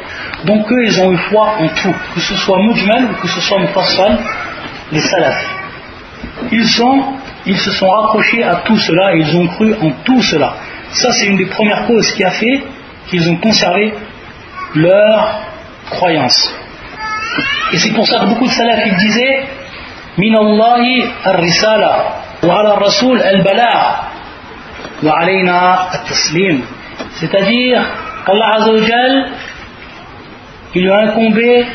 Donc 0.44 0.70
eux, 0.72 0.84
ils 0.84 1.00
ont 1.00 1.12
eu 1.12 1.16
foi 1.30 1.56
en 1.60 1.68
tout, 1.68 1.94
que 2.14 2.20
ce 2.20 2.34
soit 2.36 2.58
mujmal 2.58 3.10
ou 3.10 3.20
que 3.20 3.28
ce 3.28 3.40
soit 3.40 3.60
mufassal, 3.60 4.18
les 4.92 5.00
salafs. 5.00 5.46
Ils, 6.50 6.64
sont, 6.64 7.02
ils 7.46 7.58
se 7.58 7.70
sont 7.72 7.88
raccrochés 7.88 8.42
à 8.44 8.56
tout 8.64 8.78
cela 8.78 9.14
et 9.14 9.18
ils 9.18 9.36
ont 9.36 9.46
cru 9.48 9.74
en 9.74 9.90
tout 10.04 10.22
cela. 10.22 10.54
Ça, 10.90 11.10
c'est 11.12 11.26
une 11.26 11.36
des 11.36 11.46
premières 11.46 11.86
causes 11.86 12.12
qui 12.12 12.22
a 12.24 12.30
fait 12.30 12.62
qu'ils 13.08 13.28
ont 13.28 13.36
conservé 13.36 13.94
leur 14.74 15.40
croyance. 15.90 16.54
Et 17.72 17.78
c'est 17.78 17.92
pour 17.92 18.06
ça 18.06 18.20
que 18.20 18.26
beaucoup 18.26 18.46
de 18.46 18.52
salafs 18.52 18.96
disaient 18.98 19.44
Min 20.18 20.34
Allahi 20.34 21.04
al-risala 21.24 22.04
wa 22.42 22.60
ala 22.60 22.74
rasul 22.74 23.20
al-bala 23.20 24.02
wa 25.02 25.18
alayna 25.18 25.88
al-taslim. 25.92 26.60
C'est-à-dire 27.12 27.82
qu'Allah 28.26 28.56
Azzawajal 28.56 29.30
il 30.74 30.82
lui 30.82 30.90
a 30.90 30.98
incombé 30.98 31.66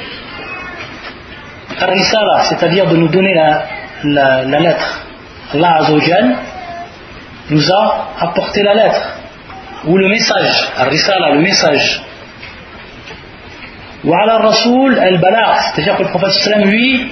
al-risala, 1.79 2.43
c'est-à-dire 2.43 2.87
de 2.87 2.95
nous 2.95 3.09
donner 3.09 3.33
la 3.33 4.59
lettre. 4.59 5.06
Allah 5.53 5.77
Azzawajal 5.79 6.35
nous 7.49 7.71
a 7.71 8.07
apporté 8.19 8.63
la 8.63 8.73
lettre 8.73 9.01
ou 9.85 9.97
le 9.97 10.09
message, 10.09 10.69
al-risala, 10.77 11.35
le 11.35 11.41
message. 11.41 12.01
Wa 14.03 14.37
rasoul 14.37 14.97
al-balagh, 14.99 15.57
c'est-à-dire 15.73 15.97
que 15.97 16.03
le 16.03 16.09
prophète 16.09 16.65
lui, 16.65 17.11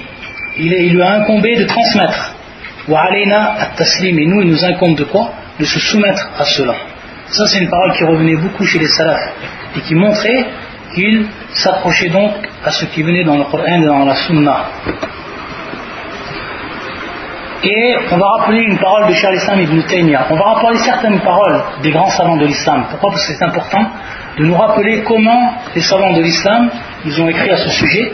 il, 0.58 0.92
lui 0.92 1.02
a 1.02 1.12
incombé 1.14 1.56
de 1.56 1.64
transmettre. 1.64 2.34
Wa 2.88 3.04
at-taslim, 3.04 4.18
et 4.18 4.26
nous 4.26 4.42
il 4.42 4.48
nous 4.48 4.64
incombe 4.64 4.96
de 4.96 5.04
quoi? 5.04 5.30
De 5.58 5.64
se 5.64 5.78
soumettre 5.80 6.28
à 6.38 6.44
cela. 6.44 6.74
Ça 7.28 7.46
c'est 7.46 7.58
une 7.60 7.70
parole 7.70 7.92
qui 7.94 8.04
revenait 8.04 8.36
beaucoup 8.36 8.64
chez 8.64 8.78
les 8.78 8.88
salafs 8.88 9.32
et 9.76 9.80
qui 9.80 9.94
montrait 9.94 10.46
qu'ils 10.94 11.26
s'approchaient 11.54 12.10
donc 12.10 12.32
à 12.64 12.70
ce 12.70 12.84
qui 12.86 13.02
venait 13.02 13.24
dans 13.24 13.36
le 13.36 13.44
Coran 13.44 13.82
et 13.82 13.84
dans 13.84 14.04
la 14.04 14.14
Sunna. 14.14 14.66
Et 17.65 17.95
on 18.11 18.17
va 18.17 18.27
rappeler 18.37 18.63
une 18.63 18.77
parole 18.79 19.07
de 19.07 19.13
Charles 19.13 19.35
Islam 19.35 19.59
ibn 19.61 19.81
Taymiyyah. 19.83 20.27
On 20.31 20.35
va 20.35 20.53
rappeler 20.53 20.77
certaines 20.79 21.19
paroles 21.19 21.61
des 21.83 21.91
grands 21.91 22.09
savants 22.09 22.37
de 22.37 22.45
l'islam. 22.45 22.85
Pourquoi 22.89 23.11
Parce 23.11 23.27
que 23.27 23.33
c'est 23.33 23.45
important 23.45 23.85
de 24.37 24.45
nous 24.45 24.55
rappeler 24.55 25.03
comment 25.03 25.53
les 25.75 25.81
savants 25.81 26.13
de 26.13 26.21
l'islam 26.21 26.69
ils 27.05 27.21
ont 27.21 27.27
écrit 27.27 27.51
à 27.51 27.57
ce 27.57 27.69
sujet 27.69 28.13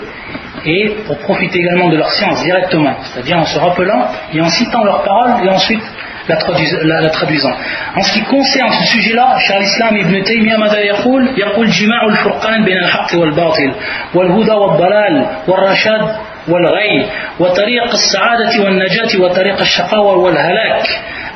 et 0.66 0.96
pour 1.06 1.18
profiter 1.20 1.60
également 1.60 1.90
de 1.90 1.98
leur 1.98 2.10
science 2.12 2.44
directement, 2.44 2.96
c'est-à-dire 3.04 3.38
en 3.38 3.46
se 3.46 3.58
rappelant 3.58 4.08
et 4.34 4.42
en 4.42 4.50
citant 4.50 4.84
leurs 4.84 5.04
paroles 5.04 5.46
et 5.46 5.50
ensuite 5.50 5.84
la, 6.28 7.10
traduisant. 7.10 7.54
En 7.96 8.02
ce 8.02 8.12
qui 8.12 8.24
concerne 8.24 8.72
ce 8.72 8.84
sujet-là, 8.92 9.38
Charles 9.40 9.64
Islam 9.64 9.96
ibn 9.96 10.24
Taymiyyah 10.24 10.58
ماذا 10.58 10.80
يقول؟ 10.80 11.30
يقول 11.38 11.70
جماع 11.70 12.06
الفرقان 12.06 12.66
بين 12.66 12.78
الحق 12.78 13.16
والباطل 13.16 13.72
والهدى 14.14 14.52
والضلال 14.52 15.26
والرشاد 15.48 16.16
والغي 16.48 17.06
وطريق 17.40 17.92
السعادة 17.92 18.64
والنجاة 18.64 19.22
وطريق 19.22 19.60
الشقاوة 19.60 20.18
والهلاك 20.18 20.86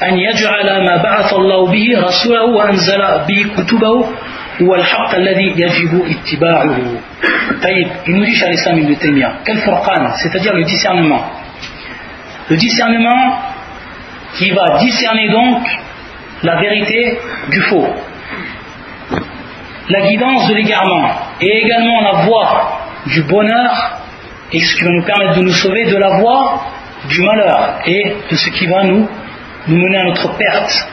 أن 0.04 0.18
يجعل 0.18 0.86
ما 0.86 0.96
بعث 1.04 1.34
الله 1.34 1.68
به 1.68 1.88
رسوله 2.08 2.46
وأنزل 2.46 3.02
به 3.28 3.46
كتبه 3.58 4.06
هو 4.62 4.76
الحق 4.76 5.16
الذي 5.16 5.54
يجب 5.58 6.06
اتباعه 6.12 6.78
طيب 7.64 7.88
il 8.08 8.16
nous 8.16 8.26
dit 8.26 8.36
Charles 8.36 8.54
Islam 8.54 8.78
ibn 8.80 8.96
Taymiyyah 8.96 9.34
quel 9.46 9.58
furqan 9.58 10.04
c'est-à-dire 10.22 10.54
le 10.54 10.64
discernement 10.64 11.24
le 12.50 12.58
discernement 12.58 13.40
qui 14.38 14.52
va 14.52 14.78
discerner 14.80 15.30
donc 15.30 15.68
la 16.44 16.56
vérité 16.60 17.18
du 17.50 17.62
faux 17.62 17.88
la 19.90 20.02
guidance 20.08 20.48
de 20.48 20.54
l'égarement 20.56 21.10
et 21.42 21.52
également 21.66 22.02
la 22.02 22.14
voie 22.26 22.80
du 23.08 23.24
bonheur 23.24 23.98
et 24.53 24.61
ce 24.61 24.77
qui 24.77 24.85
va 24.85 24.91
nous 24.91 25.05
permettre 25.05 25.39
de 25.39 25.43
nous 25.43 25.53
sauver 25.53 25.85
de 25.87 25.97
la 25.97 26.19
voie 26.19 26.63
du 27.09 27.23
malheur 27.23 27.79
et 27.87 28.17
de 28.31 28.37
ce 28.37 28.51
qui 28.51 28.67
va 28.67 28.85
nous, 28.85 29.09
nous 29.69 29.77
mener 29.77 29.99
à 29.99 30.05
notre 30.05 30.37
perte. 30.37 30.89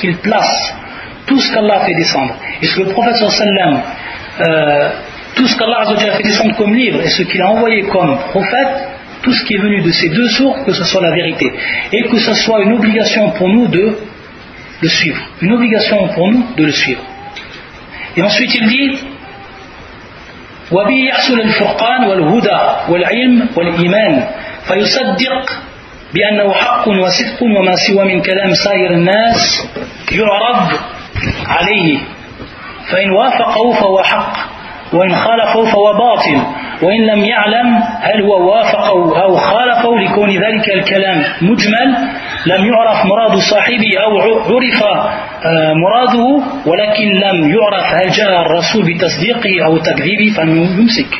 Qu'il 0.00 0.16
place 0.16 0.74
tout 1.26 1.38
ce 1.38 1.52
qu'Allah 1.52 1.80
fait 1.80 1.94
descendre. 1.94 2.34
Et 2.60 2.66
ce 2.66 2.76
que 2.76 2.82
le 2.82 2.92
prophète 2.92 3.16
sallam, 3.16 3.82
euh, 4.40 4.90
tout 5.34 5.46
ce 5.46 5.56
qu'Allah 5.56 5.84
a 5.86 6.16
fait 6.16 6.22
descendre 6.22 6.56
comme 6.56 6.74
livre 6.74 7.00
et 7.02 7.08
ce 7.08 7.22
qu'il 7.22 7.40
a 7.42 7.48
envoyé 7.48 7.82
comme 7.82 8.18
prophète, 8.30 8.88
tout 9.22 9.32
ce 9.32 9.44
qui 9.44 9.54
est 9.54 9.58
venu 9.58 9.82
de 9.82 9.90
ces 9.90 10.08
deux 10.08 10.28
sources, 10.28 10.64
que 10.64 10.72
ce 10.72 10.84
soit 10.84 11.02
la 11.02 11.14
vérité 11.14 11.52
et 11.92 12.02
que 12.04 12.18
ce 12.18 12.34
soit 12.34 12.62
une 12.62 12.72
obligation 12.72 13.30
pour 13.30 13.48
nous 13.48 13.68
de 13.68 13.96
le 14.80 14.88
suivre. 14.88 15.20
Une 15.40 15.52
obligation 15.52 16.08
pour 16.08 16.28
nous 16.28 16.44
de 16.56 16.64
le 16.64 16.72
suivre. 16.72 17.02
Et 18.16 18.22
ensuite 18.22 18.54
il 18.54 18.66
dit 18.68 18.98
وبه 20.72 20.94
يحصل 21.08 21.40
الفرقان 21.40 22.04
والهدى 22.04 22.60
والعلم 22.88 23.48
والإيمان 23.56 24.24
فيصدق 24.68 25.52
بأنه 26.14 26.52
حق 26.52 26.88
وصدق 26.88 27.42
وما 27.42 27.74
سوى 27.76 28.04
من 28.14 28.22
كلام 28.22 28.54
سائر 28.54 28.90
الناس 28.90 29.68
يعرض 30.12 30.68
عليه 31.48 31.98
فإن 32.90 33.10
وافقه 33.10 33.72
فهو 33.72 34.02
حق 34.02 34.36
وإن 34.92 35.14
خالفه 35.14 35.64
فهو 35.64 35.92
باطل 35.92 36.42
وإن 36.82 37.00
لم 37.06 37.24
يعلم 37.24 37.82
هل 38.00 38.22
هو 38.22 38.50
وافقه 38.50 39.22
أو 39.22 39.36
خالفه 39.36 39.98
لكون 39.98 40.30
ذلك 40.30 40.70
الكلام 40.74 41.22
مجمل 41.42 41.88
لم 42.46 42.64
يعرف 42.66 43.06
مراد 43.06 43.38
صاحبه 43.38 43.98
أو 44.04 44.18
عرف 44.20 44.82
آه، 45.44 45.72
مراده 45.74 46.42
ولكن 46.66 47.08
لم 47.08 47.50
يعرف 47.50 47.86
هل 47.94 48.10
جاء 48.10 48.42
الرسول 48.42 48.94
بتصديقه 48.94 49.64
أو 49.64 49.78
تكذيبه 49.78 50.34
فيمسك 50.34 51.12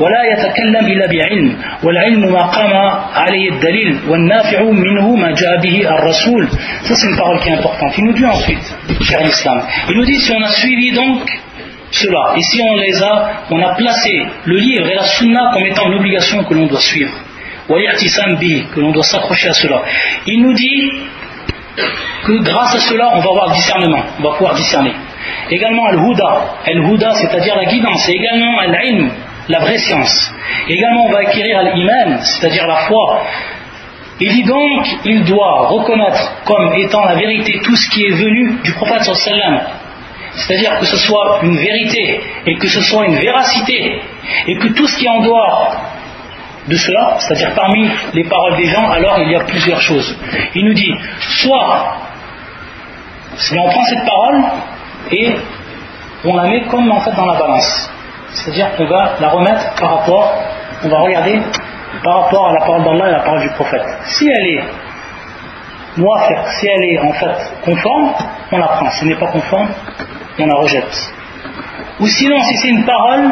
ولا 0.00 0.22
يتكلم 0.32 0.86
إلا 0.86 1.06
بعلم 1.06 1.56
والعلم 1.84 2.32
ما 2.32 2.42
قام 2.42 2.72
عليه 3.14 3.50
الدليل 3.50 3.98
والنافع 4.08 4.62
منه 4.62 5.16
ما 5.16 5.30
جاء 5.30 5.60
به 5.62 5.88
الرسول 5.94 6.48
Ça 6.86 6.94
c'est 6.96 7.08
une 7.08 7.16
parole 7.16 7.38
qui 7.40 7.48
est 7.48 7.52
importante. 7.52 7.92
Il 7.98 8.04
nous 8.04 8.12
dit 8.12 8.24
ensuite, 8.24 8.66
cher 9.02 9.22
l'islam, 9.22 9.62
il 9.90 9.96
nous 9.96 10.04
dit 10.04 10.18
si 10.18 10.32
on 10.32 10.42
a 10.42 10.48
suivi 10.48 10.92
donc 10.92 11.20
cela. 11.90 12.34
Et 12.36 12.42
si 12.42 12.60
on 12.62 12.76
les 12.76 13.02
a, 13.02 13.42
on 13.50 13.60
a 13.60 13.74
placé 13.74 14.26
le 14.44 14.56
livre 14.56 14.88
et 14.88 14.94
la 14.94 15.04
sunna 15.04 15.50
comme 15.52 15.64
étant 15.66 15.86
une 15.86 15.94
obligation 15.94 16.44
que 16.44 16.54
l'on 16.54 16.66
doit 16.66 16.80
suivre. 16.80 17.12
que 17.68 18.80
l'on 18.80 18.92
doit 18.92 19.04
s'accrocher 19.04 19.48
à 19.48 19.54
cela. 19.54 19.82
Il 20.26 20.42
nous 20.42 20.54
dit 20.54 20.90
que 22.24 22.42
grâce 22.42 22.74
à 22.74 22.80
cela, 22.80 23.12
on 23.14 23.20
va 23.20 23.30
avoir 23.30 23.50
discernement, 23.52 24.02
on 24.18 24.22
va 24.22 24.30
pouvoir 24.36 24.54
discerner. 24.54 24.92
Également 25.50 25.86
al-huda, 25.86 26.56
al-huda 26.66 27.14
c'est-à-dire 27.14 27.56
la 27.56 27.64
guidance, 27.64 28.08
et 28.08 28.12
également 28.12 28.58
al-ilm, 28.58 29.10
la 29.48 29.58
vraie 29.60 29.78
science. 29.78 30.32
également 30.68 31.06
on 31.06 31.12
va 31.12 31.18
acquérir 31.20 31.58
al-iman, 31.58 32.18
c'est-à-dire 32.20 32.66
la 32.66 32.76
foi. 32.86 33.22
Il 34.20 34.32
dit 34.32 34.44
donc, 34.44 34.86
il 35.06 35.24
doit 35.24 35.68
reconnaître 35.68 36.42
comme 36.44 36.74
étant 36.74 37.04
la 37.04 37.14
vérité 37.14 37.58
tout 37.64 37.74
ce 37.74 37.88
qui 37.90 38.04
est 38.04 38.14
venu 38.14 38.58
du 38.62 38.72
prophète 38.74 39.02
sallallahu 39.02 39.60
c'est-à-dire 40.34 40.78
que 40.78 40.86
ce 40.86 40.96
soit 40.96 41.40
une 41.42 41.56
vérité 41.56 42.20
et 42.46 42.56
que 42.56 42.68
ce 42.68 42.80
soit 42.80 43.06
une 43.06 43.16
véracité, 43.16 44.00
et 44.46 44.56
que 44.56 44.68
tout 44.68 44.86
ce 44.86 44.96
qui 44.96 45.06
est 45.06 45.10
en 45.10 45.22
dehors 45.22 45.76
de 46.68 46.76
cela, 46.76 47.16
c'est-à-dire 47.18 47.54
parmi 47.54 47.88
les 48.14 48.24
paroles 48.24 48.56
des 48.56 48.66
gens, 48.66 48.88
alors 48.90 49.18
il 49.20 49.30
y 49.30 49.36
a 49.36 49.40
plusieurs 49.40 49.80
choses. 49.80 50.16
Il 50.54 50.64
nous 50.66 50.74
dit, 50.74 50.94
soit, 51.20 51.96
on 53.52 53.70
prend 53.70 53.84
cette 53.84 54.04
parole 54.04 54.44
et 55.10 55.34
on 56.24 56.36
la 56.36 56.44
met 56.44 56.62
comme 56.66 56.90
en 56.90 57.00
fait 57.00 57.12
dans 57.12 57.26
la 57.26 57.38
balance, 57.38 57.90
c'est-à-dire 58.32 58.76
qu'on 58.76 58.86
va 58.86 59.16
la 59.20 59.28
remettre 59.28 59.74
par 59.80 59.98
rapport, 59.98 60.32
on 60.84 60.88
va 60.88 60.98
regarder 61.00 61.40
par 62.04 62.24
rapport 62.24 62.48
à 62.48 62.52
la 62.52 62.60
parole 62.60 62.84
d'Allah 62.84 63.08
et 63.08 63.12
la 63.12 63.20
parole 63.20 63.40
du 63.40 63.50
prophète. 63.50 63.82
Si 64.04 64.28
elle 64.28 64.46
est 64.46 64.64
si 65.96 66.66
elle 66.66 66.84
est 66.84 66.98
en 67.00 67.12
fait 67.12 67.52
conforme, 67.64 68.12
on 68.52 68.58
la 68.58 68.68
prend. 68.68 68.90
Si 68.90 69.02
elle 69.02 69.08
n'est 69.08 69.18
pas 69.18 69.26
conforme, 69.26 69.68
on 70.38 70.46
la 70.46 70.54
rejette. 70.54 71.12
Ou 72.00 72.06
sinon, 72.06 72.40
si 72.42 72.56
c'est 72.56 72.68
une 72.68 72.84
parole 72.84 73.30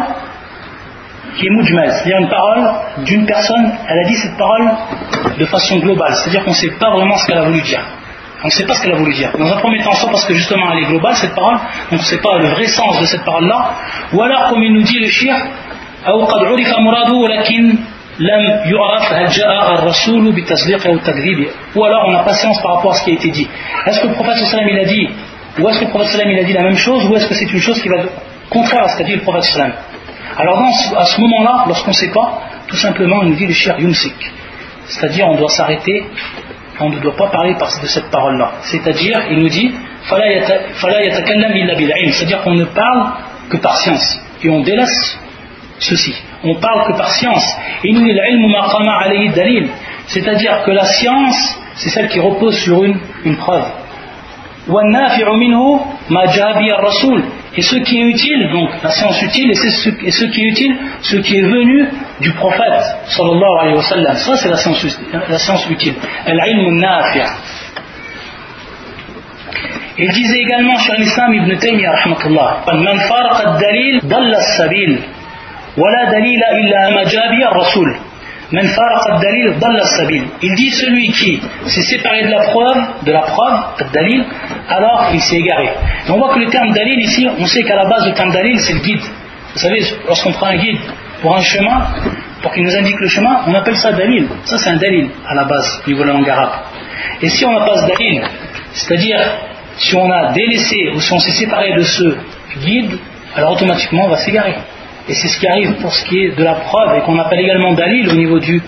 qui 1.36 1.46
est 1.46 1.50
mujmal, 1.50 1.90
c'est-à-dire 1.92 2.18
une 2.18 2.28
parole 2.28 2.70
d'une 3.04 3.26
personne, 3.26 3.72
elle 3.88 3.98
a 3.98 4.04
dit 4.04 4.14
cette 4.14 4.36
parole 4.36 4.68
de 5.38 5.44
façon 5.46 5.78
globale, 5.78 6.12
c'est-à-dire 6.14 6.44
qu'on 6.44 6.50
ne 6.50 6.56
sait 6.56 6.72
pas 6.78 6.90
vraiment 6.90 7.16
ce 7.16 7.26
qu'elle 7.26 7.38
a 7.38 7.44
voulu 7.44 7.60
dire. 7.62 7.82
On 8.42 8.46
ne 8.46 8.52
sait 8.52 8.66
pas 8.66 8.74
ce 8.74 8.82
qu'elle 8.82 8.92
a 8.92 8.96
voulu 8.96 9.14
dire. 9.14 9.30
Dans 9.36 9.50
un 9.50 9.56
premier 9.58 9.82
temps, 9.82 9.94
soit 9.94 10.10
parce 10.10 10.24
que 10.26 10.34
justement 10.34 10.72
elle 10.72 10.84
est 10.84 10.86
globale, 10.86 11.14
cette 11.16 11.34
parole, 11.34 11.58
on 11.90 11.96
ne 11.96 12.00
sait 12.00 12.20
pas 12.20 12.38
le 12.38 12.48
vrai 12.48 12.66
sens 12.66 13.00
de 13.00 13.06
cette 13.06 13.24
parole-là, 13.24 13.74
ou 14.12 14.22
alors, 14.22 14.48
comme 14.50 14.62
il 14.62 14.72
nous 14.74 14.82
dit 14.82 14.98
le 14.98 15.08
shir, 15.08 15.34
ou 21.74 21.84
alors 21.84 22.04
on 22.06 22.14
a 22.14 22.22
patience 22.24 22.62
par 22.62 22.76
rapport 22.76 22.92
à 22.92 22.94
ce 22.94 23.04
qui 23.04 23.10
a 23.10 23.14
été 23.14 23.30
dit. 23.30 23.48
Est-ce 23.86 24.00
que 24.00 24.08
le 24.08 24.14
prophète 24.14 24.36
il 24.70 24.78
a 24.78 24.84
dit 24.84 25.08
ou 25.58 25.68
est-ce 25.68 25.80
que 25.80 25.84
le 25.84 25.90
prophète 25.90 26.22
il 26.26 26.38
a 26.38 26.44
dit 26.44 26.52
la 26.52 26.62
même 26.62 26.76
chose 26.76 27.06
ou 27.06 27.16
est-ce 27.16 27.26
que 27.26 27.34
c'est 27.34 27.50
une 27.52 27.60
chose 27.60 27.80
qui 27.80 27.88
va 27.88 28.04
contraire 28.50 28.84
à 28.84 28.88
ce 28.88 28.98
qu'a 28.98 29.04
dit 29.04 29.14
le 29.14 29.22
prophète 29.22 29.44
Alors 30.36 30.62
à 30.96 31.04
ce 31.04 31.20
moment-là, 31.20 31.64
lorsqu'on 31.66 31.90
ne 31.90 31.96
sait 31.96 32.10
pas, 32.12 32.42
tout 32.66 32.76
simplement 32.76 33.22
il 33.22 33.30
nous 33.30 33.36
dit 33.36 33.46
le 33.46 33.52
shir 33.52 33.78
yumsik. 33.78 34.32
C'est-à-dire 34.86 35.26
on 35.28 35.36
doit 35.36 35.50
s'arrêter, 35.50 36.04
on 36.80 36.88
ne 36.90 36.98
doit 36.98 37.16
pas 37.16 37.28
parler 37.28 37.54
de 37.54 37.86
cette 37.86 38.10
parole-là. 38.10 38.52
C'est-à-dire 38.62 39.26
il 39.30 39.38
nous 39.38 39.48
dit 39.48 39.72
c'est-à-dire 42.12 42.42
qu'on 42.42 42.54
ne 42.54 42.64
parle 42.64 43.12
que 43.50 43.56
par 43.58 43.76
science 43.78 44.20
et 44.42 44.48
on 44.48 44.60
délaisse 44.60 45.18
ceci. 45.80 46.14
On 46.44 46.54
parle 46.56 46.86
que 46.86 46.96
par 46.96 47.10
science. 47.10 47.44
C'est-à-dire 50.06 50.62
que 50.64 50.70
la 50.70 50.84
science, 50.84 51.60
c'est 51.74 51.90
celle 51.90 52.08
qui 52.08 52.20
repose 52.20 52.56
sur 52.58 52.84
une, 52.84 52.98
une 53.24 53.36
preuve. 53.36 53.64
Et 57.56 57.62
ce 57.62 57.76
qui 57.76 57.98
est 57.98 58.04
utile, 58.04 58.50
donc 58.52 58.70
la 58.82 58.90
science 58.90 59.22
utile, 59.22 59.50
et, 59.50 59.54
ce, 59.54 59.88
et 60.04 60.10
ce 60.10 60.24
qui 60.26 60.42
est 60.42 60.48
utile, 60.48 60.76
ce 61.00 61.16
qui 61.16 61.38
est 61.38 61.42
venu 61.42 61.88
du 62.20 62.32
prophète, 62.32 62.82
sallallahu 63.06 63.58
alayhi 63.60 63.76
wa 63.76 63.82
sallam. 63.82 64.16
Ça, 64.16 64.36
c'est 64.36 64.48
la 64.48 64.56
science, 64.56 65.00
la 65.28 65.38
science 65.38 65.68
utile. 65.70 65.94
Al-ilm. 66.26 66.84
Il 70.00 70.12
disait 70.12 70.38
également 70.38 70.78
sur 70.78 70.94
l'islam 70.94 71.34
Ibn 71.34 71.56
Taymiyyah, 71.56 71.92
rahmatullah, 71.92 72.64
Man 72.74 72.98
farqa 73.00 73.48
ad-dalil, 73.50 74.00
dalla 74.04 74.36
as-sabil, 74.36 74.98
wa 75.76 75.90
la 75.90 76.10
dalila 76.12 76.60
illa 76.60 76.90
ma 76.90 77.04
jabi 77.04 77.42
Il 80.42 80.54
dit 80.54 80.70
celui 80.70 81.08
qui 81.12 81.40
s'est 81.66 81.82
séparé 81.82 82.22
de 82.22 82.30
la 82.30 82.40
preuve, 82.44 83.04
de 83.04 83.12
la 83.12 83.20
preuve, 83.20 83.58
ad-dalil, 83.78 84.24
alors 84.70 85.10
il 85.12 85.20
s'est 85.20 85.36
égaré. 85.36 85.68
On 86.08 86.16
voit 86.18 86.32
que 86.32 86.38
le 86.38 86.46
terme 86.46 86.72
dalil 86.72 86.98
ici, 87.00 87.28
on 87.38 87.44
sait 87.44 87.62
qu'à 87.64 87.76
la 87.76 87.84
base 87.84 88.06
le 88.06 88.14
terme 88.14 88.32
dalil 88.32 88.58
c'est 88.60 88.72
le 88.72 88.80
guide. 88.80 89.02
Vous 89.52 89.58
savez, 89.58 89.82
lorsqu'on 90.06 90.32
prend 90.32 90.46
un 90.46 90.56
guide 90.56 90.78
pour 91.20 91.36
un 91.36 91.42
chemin, 91.42 91.88
pour 92.40 92.52
qu'il 92.52 92.62
nous 92.62 92.74
indique 92.74 92.98
le 93.00 93.08
chemin, 93.08 93.42
on 93.46 93.54
appelle 93.54 93.76
ça 93.76 93.92
dalil. 93.92 94.26
Ça 94.44 94.56
c'est 94.56 94.70
un 94.70 94.76
dalil 94.76 95.10
à 95.28 95.34
la 95.34 95.44
base, 95.44 95.82
au 95.86 95.90
niveau 95.90 96.02
de 96.04 96.08
la 96.08 96.14
langue 96.14 96.30
arabe. 96.30 96.52
Et 97.20 97.28
si 97.28 97.44
on 97.44 97.52
n'a 97.52 97.66
pas 97.66 97.76
ce 97.76 97.86
dalil, 97.86 98.22
c'est-à-dire 98.72 99.20
si 99.76 99.94
on 99.94 100.10
a 100.10 100.32
délaissé 100.32 100.90
ou 100.94 101.00
si 101.00 101.12
on 101.12 101.18
s'est 101.18 101.32
séparé 101.32 101.74
de 101.74 101.82
ce 101.82 102.16
guide, 102.60 102.98
alors 103.36 103.52
automatiquement 103.52 104.06
on 104.06 104.08
va 104.08 104.16
s'égarer. 104.16 104.54
Et 105.08 105.14
c'est 105.14 105.28
ce 105.28 105.38
qui 105.38 105.46
arrive 105.46 105.74
pour 105.80 105.92
ce 105.92 106.04
qui 106.04 106.24
est 106.24 106.36
de 106.36 106.44
la 106.44 106.54
preuve 106.54 106.96
et 106.96 107.00
qu'on 107.00 107.18
appelle 107.18 107.40
également 107.40 107.72
dalil 107.72 108.08
au 108.08 108.14
niveau 108.14 108.38
du, 108.38 108.62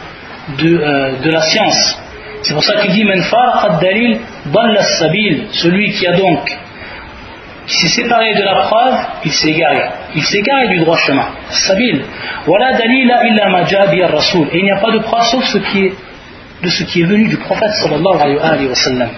de, 0.58 0.78
euh, 0.78 1.18
de 1.22 1.30
la 1.30 1.42
science. 1.42 2.00
C'est 2.42 2.54
pour 2.54 2.62
ça 2.62 2.80
qu'il 2.80 2.92
dit 2.92 3.04
dalil 3.80 4.18
sabil 4.98 5.46
celui 5.52 5.92
qui 5.92 6.06
a 6.06 6.12
donc 6.16 6.58
qui 7.66 7.76
s'est 7.76 8.02
séparé 8.02 8.34
de 8.34 8.42
la 8.42 8.54
preuve, 8.66 8.94
il 9.24 9.32
s'est 9.32 9.50
égaré. 9.50 9.82
Il 10.16 10.24
s'est 10.24 10.42
du 10.70 10.80
droit 10.80 10.96
chemin. 10.96 11.26
Sabil. 11.50 12.04
Voilà 12.46 12.72
dalila 12.72 13.24
illa 13.26 14.06
rasul. 14.08 14.48
Et 14.52 14.58
il 14.58 14.64
n'y 14.64 14.72
a 14.72 14.78
pas 14.78 14.90
de 14.90 14.98
preuve 14.98 15.22
sauf 15.22 15.44
ce 15.44 15.58
qui 15.58 15.92
de 16.62 16.68
ce 16.68 16.84
qui 16.84 17.02
est 17.02 17.04
venu 17.04 17.28
du 17.28 17.36
prophète 17.36 17.70
sallallahu 17.82 18.38
alayhi 18.42 18.66
wa 18.68 18.74
sallam. 18.74 19.08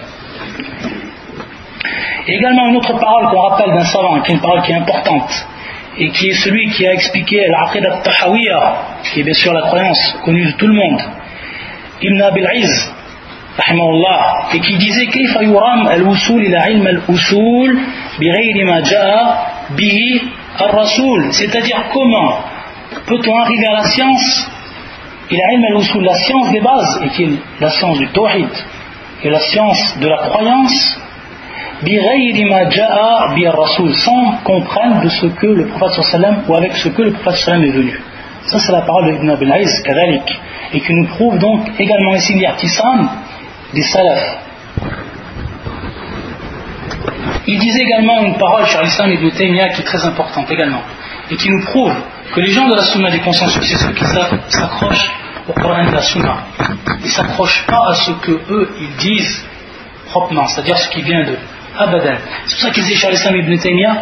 Et 2.27 2.35
également 2.35 2.67
une 2.69 2.77
autre 2.77 2.97
parole 2.97 3.27
qu'on 3.29 3.41
rappelle 3.41 3.73
d'un 3.73 3.83
savant, 3.83 4.21
qui 4.21 4.31
est 4.31 4.35
une 4.35 4.41
parole 4.41 4.61
qui 4.61 4.71
est 4.71 4.75
importante, 4.75 5.47
et 5.98 6.10
qui 6.10 6.28
est 6.28 6.34
celui 6.44 6.68
qui 6.70 6.86
a 6.86 6.92
expliqué 6.92 7.46
l'Aqidah 7.48 7.94
al-Tahawiyya, 7.94 8.78
qui 9.04 9.20
est 9.20 9.24
bien 9.24 9.34
sûr 9.34 9.52
la 9.52 9.62
croyance 9.62 10.16
connue 10.24 10.44
de 10.44 10.52
tout 10.52 10.66
le 10.66 10.74
monde, 10.74 11.00
Ibn 12.00 12.22
Abil 12.22 12.48
Iz, 12.54 12.92
et 14.54 14.60
qui 14.60 14.76
disait 14.76 15.06
كيف 15.06 15.36
يرام 15.42 15.88
الوصول 15.88 16.42
إلى 16.42 16.56
علم 16.56 16.86
الأصول 16.86 17.78
بغير 18.20 18.66
ما 18.66 18.80
جاء 18.80 19.46
به 19.70 19.98
الرسول 20.60 21.32
c'est-à-dire 21.32 21.82
comment 21.92 22.38
peut-on 23.06 23.36
arriver 23.36 23.66
à 23.66 23.72
la 23.72 23.82
science 23.82 24.48
il 25.30 25.40
a 25.40 25.52
ilm 25.54 25.64
al-usul 25.64 26.02
la 26.04 26.14
science 26.14 26.52
des 26.52 26.60
bases 26.60 27.00
et 27.02 27.08
qui 27.08 27.24
est 27.24 27.38
la 27.60 27.70
science 27.70 27.98
du 27.98 28.08
tawhid 28.08 28.48
et 29.24 29.30
la 29.30 29.40
science 29.40 29.98
de 30.00 30.08
la 30.08 30.18
croyance 30.18 31.00
sans 33.93 34.37
comprendre 34.43 35.01
de 35.01 35.09
ce 35.09 35.27
que 35.27 35.47
le 35.47 35.67
prophète 35.67 36.03
sallam 36.05 36.43
ou 36.47 36.55
avec 36.55 36.75
ce 36.75 36.89
que 36.89 37.01
le 37.01 37.11
prophète 37.13 37.41
sallam 37.41 37.63
est 37.63 37.71
venu. 37.71 37.99
Ça 38.45 38.59
c'est 38.59 38.71
la 38.71 38.81
parole 38.81 39.07
de 39.07 39.15
Ibn 39.17 39.29
Abil 39.29 39.51
Aïs, 39.51 39.83
et 40.73 40.79
qui 40.81 40.93
nous 40.93 41.07
prouve 41.07 41.37
donc 41.39 41.69
également 41.79 42.15
ici 42.15 42.33
l'irtisam 42.33 43.09
des 43.73 43.83
salafs. 43.83 44.37
Il 47.45 47.59
disait 47.59 47.81
également 47.81 48.23
une 48.23 48.35
parole 48.35 48.65
sur 48.67 48.81
l'islam 48.81 49.11
Ibn 49.11 49.29
Taymiyyah 49.31 49.69
qui 49.69 49.81
est 49.81 49.85
très 49.85 50.05
importante 50.05 50.49
également, 50.51 50.81
et 51.29 51.35
qui 51.35 51.49
nous 51.49 51.63
prouve 51.65 51.93
que 52.33 52.39
les 52.39 52.51
gens 52.51 52.67
de 52.67 52.75
la 52.75 52.83
sunna 52.83 53.11
du 53.11 53.19
consensus, 53.19 53.63
c'est 53.63 53.77
ceux 53.77 53.93
qui 53.93 54.05
s'accrochent 54.05 55.11
au 55.47 55.53
Coran 55.53 55.85
de 55.85 55.91
la 55.91 56.01
sunna. 56.01 56.37
Ils 56.99 57.05
ne 57.05 57.09
s'accrochent 57.09 57.65
pas 57.65 57.89
à 57.89 57.93
ce 57.93 58.11
que 58.11 58.31
eux 58.31 58.69
ils 58.79 58.95
disent 58.97 59.45
proprement, 60.07 60.47
c'est-à-dire 60.47 60.77
ce 60.77 60.89
qui 60.89 61.01
vient 61.01 61.23
d'eux. 61.25 61.39
أبدا 61.77 62.17
dit 62.73 62.95
chez 62.95 63.09
l'islam 63.11 63.35
ibn 63.35 63.57
Taymiyyah 63.57 63.95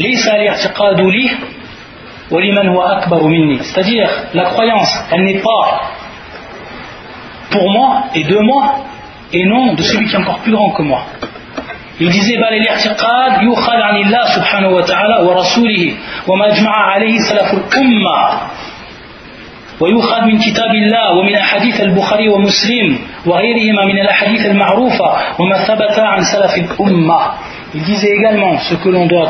ليس 0.00 0.28
الاعتقاد 0.28 1.00
لي 1.00 1.30
ولمن 2.30 2.68
هو 2.68 2.82
أكبر 2.82 3.22
مني 3.26 3.58
c'est-à-dire 3.58 4.08
la 4.34 4.44
croyance 4.44 4.92
elle 5.10 5.24
n'est 5.24 5.40
pas 5.40 5.80
pour 7.50 7.70
moi 7.70 8.04
et 8.14 8.24
de 8.24 8.38
moi 8.38 8.76
et 9.32 9.44
non 9.44 9.74
de 9.74 9.82
celui 9.82 10.06
qui 10.06 10.14
est 10.14 10.18
encore 10.18 10.38
plus 10.38 10.52
grand 10.52 10.70
que 10.70 10.82
moi 10.82 11.02
il 12.00 12.10
disait 12.10 12.36
بل 12.36 12.54
الاعتقاد 12.54 13.42
يؤخذ 13.42 13.72
عن 13.88 13.96
الله 13.96 14.24
سبحانه 14.36 14.68
وتعالى 14.68 15.16
ورسوله 15.26 15.94
وما 16.28 16.46
اجمع 16.52 16.70
عليه 16.92 17.18
سلف 17.18 17.54
الأمة 17.54 18.18
ويؤخذ 19.81 20.21
من 20.25 20.37
كتاب 20.37 20.71
الله 20.75 21.17
ومن 21.17 21.35
أحاديث 21.35 21.81
البخاري 21.81 22.29
ومسلم 22.29 22.99
وغيرهما 23.25 23.85
من 23.85 23.99
الأحاديث 23.99 24.45
المعروفة 24.45 25.05
وما 25.39 25.57
ثبت 25.67 25.99
عن 25.99 26.21
سلف 26.21 26.53
الأمة 26.57 27.19
Il 27.73 27.83
disait 27.83 28.13
également 28.19 28.57
ce 28.57 28.75
que 28.75 28.89
l'on 28.89 29.05
doit, 29.05 29.29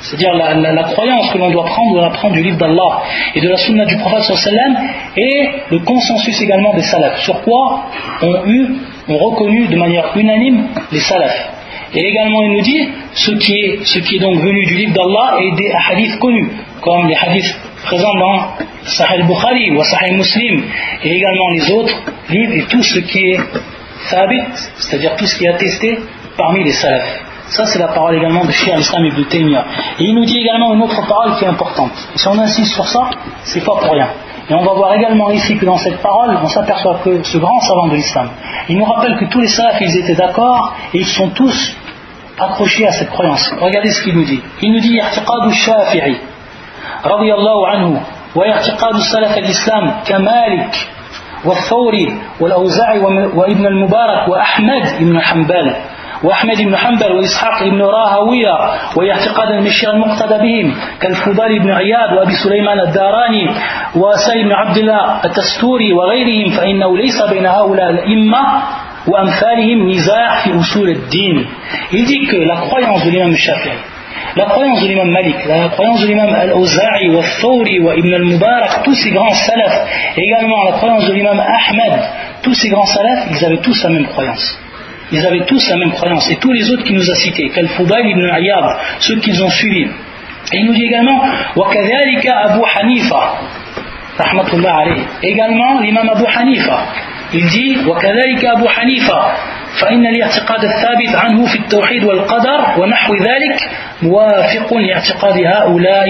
c'est-à-dire 0.00 0.34
la, 0.34 0.54
la, 0.54 0.72
la, 0.72 0.82
croyance 0.82 1.30
que 1.32 1.38
l'on 1.38 1.50
doit 1.50 1.66
prendre, 1.66 1.92
on 1.92 2.00
doit 2.00 2.10
prendre 2.10 2.34
du 2.34 2.42
livre 2.42 2.58
d'Allah 2.58 3.02
et 3.32 3.40
de 3.40 3.48
la 3.48 3.56
sunna 3.56 3.84
du 3.84 3.96
prophète 3.98 4.22
sallam 4.22 4.76
et 5.16 5.50
le 5.70 5.78
consensus 5.78 6.42
également 6.42 6.74
des 6.74 6.82
salafs. 6.82 7.20
Sur 7.20 7.40
quoi 7.42 7.84
ont 8.22 8.44
eu, 8.44 8.66
ont 9.08 9.18
reconnu 9.18 9.68
de 9.68 9.76
manière 9.76 10.16
unanime 10.16 10.66
les 10.90 10.98
salafs. 10.98 11.48
Et 11.94 12.00
également 12.00 12.42
il 12.42 12.52
nous 12.54 12.62
dit 12.62 12.88
ce 13.12 13.30
qui 13.30 13.52
est, 13.52 13.84
ce 13.84 14.00
qui 14.00 14.16
est 14.16 14.20
donc 14.20 14.40
venu 14.40 14.66
du 14.66 14.74
livre 14.74 14.94
d'Allah 14.94 15.36
et 15.40 15.54
des 15.54 15.72
hadiths 15.88 16.18
connus, 16.18 16.50
comme 16.80 17.06
les 17.06 17.14
hadiths 17.14 17.56
présents 17.83 18.15
dans 18.15 18.39
Sahih 18.85 19.23
Bukhari 19.23 19.71
ou 19.71 19.83
Sahih 19.83 20.15
Muslim, 20.15 20.63
et 21.03 21.15
également 21.15 21.49
les 21.53 21.71
autres 21.71 21.95
livres 22.29 22.53
et 22.53 22.63
tout 22.63 22.83
ce 22.83 22.99
qui 22.99 23.31
est 23.31 23.39
thabit, 24.09 24.43
c'est-à-dire 24.77 25.15
tout 25.15 25.25
ce 25.25 25.37
qui 25.37 25.45
est 25.45 25.49
attesté 25.49 25.99
parmi 26.37 26.63
les 26.63 26.71
salafs. 26.71 27.23
Ça, 27.49 27.65
c'est 27.65 27.79
la 27.79 27.89
parole 27.89 28.15
également 28.15 28.45
de 28.45 28.51
Shia 28.51 28.75
al-Islam 28.75 29.05
ibn 29.05 29.25
Taymiyyah. 29.25 29.65
Et 29.99 30.05
il 30.05 30.15
nous 30.15 30.23
dit 30.23 30.39
également 30.39 30.73
une 30.73 30.81
autre 30.83 31.05
parole 31.05 31.35
qui 31.37 31.43
est 31.43 31.49
importante. 31.49 31.91
Si 32.15 32.25
on 32.27 32.39
insiste 32.39 32.73
sur 32.73 32.87
ça, 32.87 33.09
c'est 33.43 33.63
pas 33.65 33.75
pour 33.75 33.91
rien. 33.91 34.07
Et 34.49 34.53
on 34.53 34.63
va 34.63 34.73
voir 34.73 34.93
également 34.93 35.29
ici 35.31 35.57
que 35.57 35.65
dans 35.65 35.77
cette 35.77 36.01
parole, 36.01 36.39
on 36.41 36.47
s'aperçoit 36.47 36.99
que 37.03 37.23
ce 37.23 37.37
grand 37.37 37.59
savant 37.59 37.87
de 37.87 37.95
l'islam, 37.95 38.29
il 38.69 38.77
nous 38.77 38.85
rappelle 38.85 39.17
que 39.17 39.25
tous 39.25 39.41
les 39.41 39.47
salafs, 39.47 39.81
ils 39.81 39.97
étaient 39.97 40.15
d'accord 40.15 40.75
et 40.93 40.99
ils 40.99 41.05
sont 41.05 41.29
tous 41.29 41.75
accrochés 42.39 42.87
à 42.87 42.91
cette 42.93 43.09
croyance. 43.09 43.53
Regardez 43.59 43.91
ce 43.91 44.01
qu'il 44.03 44.15
nous 44.15 44.23
dit. 44.23 44.41
Il 44.61 44.71
nous 44.71 44.79
dit, 44.79 44.99
رضي 47.05 47.33
الله 47.33 47.67
عنه 47.67 48.01
واعتقاد 48.35 48.95
السلف 48.95 49.37
الإسلام 49.37 49.91
كمالك 50.05 50.75
والثوري 51.45 52.17
والأوزاعي 52.39 52.99
وابن 53.35 53.65
المبارك 53.65 54.27
وأحمد 54.29 54.83
بن 54.99 55.19
حنبل 55.19 55.75
وأحمد 56.23 56.57
بن 56.57 56.77
حنبل 56.77 57.11
وإسحاق 57.11 57.63
بن 57.63 57.81
راهوية 57.81 58.53
واعتقاد 58.97 59.51
المشيخ 59.51 59.89
المقتدى 59.89 60.37
بهم 60.37 60.75
كالفضال 61.01 61.59
بن 61.59 61.71
عياد 61.71 62.13
وأبي 62.17 62.33
سليمان 62.43 62.79
الداراني 62.79 63.49
وسالم 63.95 64.43
بن 64.43 64.51
عبد 64.51 64.77
الله 64.77 65.25
التستوري 65.25 65.93
وغيرهم 65.93 66.57
فإنه 66.57 66.97
ليس 66.97 67.21
بين 67.29 67.45
هؤلاء 67.45 67.89
الأئمة 67.89 68.39
وأمثالهم 69.07 69.89
نزاع 69.89 70.43
في 70.43 70.59
أصول 70.59 70.89
الدين. 70.89 71.47
Il 71.91 72.05
dit 72.05 72.27
que 72.27 72.37
Shafi'i. 73.35 74.00
La 74.35 74.45
croyance 74.45 74.81
de 74.81 74.87
l'imam 74.87 75.09
Malik, 75.09 75.45
la 75.45 75.69
croyance 75.69 76.01
de 76.01 76.07
l'imam 76.07 76.33
Al-Awza'i, 76.33 77.09
wa 77.09 77.23
Thawri, 77.41 77.79
wa 77.79 77.95
Ibn 77.95 78.13
al-Mubarak, 78.13 78.83
tous 78.83 78.95
ces 78.95 79.11
grands 79.11 79.33
salafs, 79.33 79.87
et 80.15 80.21
également 80.21 80.63
la 80.63 80.71
croyance 80.73 81.05
de 81.07 81.13
l'imam 81.13 81.39
Ahmed, 81.39 81.99
tous 82.41 82.53
ces 82.53 82.69
grands 82.69 82.85
salafs, 82.85 83.27
ils 83.29 83.45
avaient 83.45 83.57
tous 83.57 83.83
la 83.83 83.89
même 83.89 84.07
croyance. 84.07 84.59
Ils 85.11 85.25
avaient 85.25 85.45
tous 85.45 85.69
la 85.69 85.75
même 85.77 85.91
croyance. 85.91 86.29
Et 86.31 86.37
tous 86.37 86.53
les 86.53 86.71
autres 86.71 86.83
qui 86.83 86.93
nous 86.93 87.09
a 87.09 87.15
cités, 87.15 87.49
Kal-Fudayl 87.49 88.07
ibn 88.07 88.29
Ayyab, 88.29 88.77
ceux 88.99 89.19
qu'ils 89.19 89.43
ont 89.43 89.49
suivis. 89.49 89.89
Et 90.53 90.57
il 90.57 90.65
nous 90.65 90.73
dit 90.73 90.85
également, 90.85 91.21
wa 91.55 91.69
Abu 91.69 92.61
Hanifa, 92.79 93.33
rahmatullah 94.17 94.77
alayhi. 94.77 95.01
Également 95.23 95.79
l'imam 95.81 96.09
Abu 96.09 96.23
Hanifa. 96.25 96.79
Il 97.33 97.45
dit, 97.47 97.77
wa 97.85 97.97
Abu 97.97 98.65
Hanifa, 98.81 99.33
فإن 99.79 100.05
الاعتقاد 100.05 100.63
الثابت 100.63 101.15
عنه 101.15 101.45
في 101.45 101.59
التوحيد 101.59 102.03
والقدر 102.03 102.81
ونحو 102.81 103.13
ذلك 103.15 103.69
موافق 104.01 104.73
لاعتقاد 104.73 105.37
هؤلاء 105.37 106.07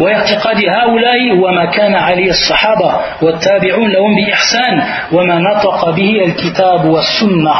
واعتقاد 0.00 0.56
هؤلاء 0.56 1.32
وما 1.38 1.64
كان 1.64 1.94
عليه 1.94 2.30
الصحابة 2.30 3.00
والتابعون 3.22 3.90
لهم 3.90 4.14
بإحسان 4.16 4.82
وما 5.12 5.38
نطق 5.38 5.90
به 5.90 6.24
الكتاب 6.26 6.84
والسنة 6.84 7.54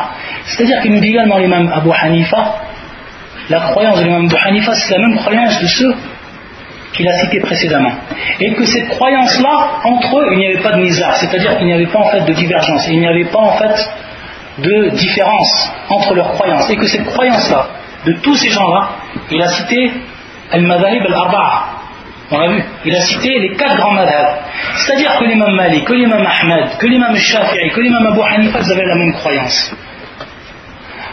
C'est-à-dire 0.47 0.83
qu'il 0.83 0.93
nous 0.93 1.01
dit 1.01 1.09
également 1.09 1.39
l'imam 1.39 1.73
Abu 1.73 1.91
Hanifa, 1.91 2.57
la 3.49 3.61
croyance 3.61 3.99
de 3.99 4.05
l'imam 4.05 4.27
Abu 4.27 4.37
Hanifa, 4.37 4.75
c'est 4.75 4.95
la 4.95 5.07
même 5.07 5.17
croyance 5.17 5.59
de 5.61 5.67
ceux 5.67 5.95
qu'il 6.93 7.09
a 7.09 7.13
cités 7.15 7.41
précédemment. 7.41 7.93
Et 8.41 8.53
que 8.53 8.65
cette 8.65 8.89
croyance-là, 8.89 9.81
entre 9.85 10.19
eux, 10.19 10.27
il 10.33 10.39
n'y 10.39 10.47
avait 10.47 10.63
pas 10.63 10.73
de 10.73 10.81
nizar, 10.81 11.17
c'est-à-dire 11.17 11.57
qu'il 11.57 11.67
n'y 11.67 11.73
avait 11.73 11.87
pas 11.87 11.99
en 11.99 12.11
fait 12.11 12.21
de 12.21 12.33
divergence, 12.33 12.87
il 12.89 13.01
n'y 13.01 13.09
avait 13.09 13.25
pas 13.25 13.41
en 13.41 13.53
fait 13.53 13.75
de 14.59 14.91
différence 14.91 15.73
entre 15.89 16.15
leurs 16.15 16.33
croyances. 16.33 16.71
Et 16.71 16.77
que 16.77 16.87
cette 16.87 17.07
croyance-là, 17.07 17.67
de 18.07 18.13
tous 18.15 18.35
ces 18.35 18.51
gens-là, 18.51 18.91
il 19.31 19.43
a 19.43 19.49
cité 19.49 19.93
al-madhahib 20.53 21.03
al-arba'a. 21.07 21.65
On 22.31 22.41
a 22.41 22.49
vu, 22.49 22.65
il 22.85 22.95
a 22.95 23.01
cité 23.01 23.39
les 23.39 23.55
quatre 23.57 23.77
grands 23.77 23.93
madhab. 23.93 24.39
C'est-à-dire 24.77 25.19
que 25.19 25.25
l'imam 25.25 25.55
Malik, 25.55 25.85
que 25.85 25.93
l'imam 25.93 26.27
Ahmed, 26.27 26.77
que 26.79 26.87
l'imam 26.87 27.15
Shafi'i, 27.15 27.71
que 27.71 27.81
l'imam 27.81 28.07
Abu 28.07 28.21
Hanifa, 28.23 28.61
ils 28.61 28.73
avaient 28.73 28.87
la 28.87 28.95
même 28.95 29.13
croyance. 29.15 29.75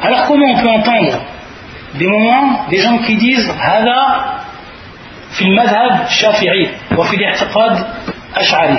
Alors 0.02 0.26
comment 0.28 0.48
on 0.48 0.62
peut 0.62 0.70
entendre 0.70 1.20
des 1.96 2.08
moments, 2.08 2.66
des 2.70 2.78
gens 2.78 2.98
qui 3.00 3.18
disent 3.18 3.54
Hada 3.62 4.44
fil 5.32 5.54
madhab 5.54 6.08
Shafi'i 6.08 6.70
wa 6.96 7.06
fil 7.06 7.22
i'tiqad 7.22 7.86
Ash'ari. 8.34 8.78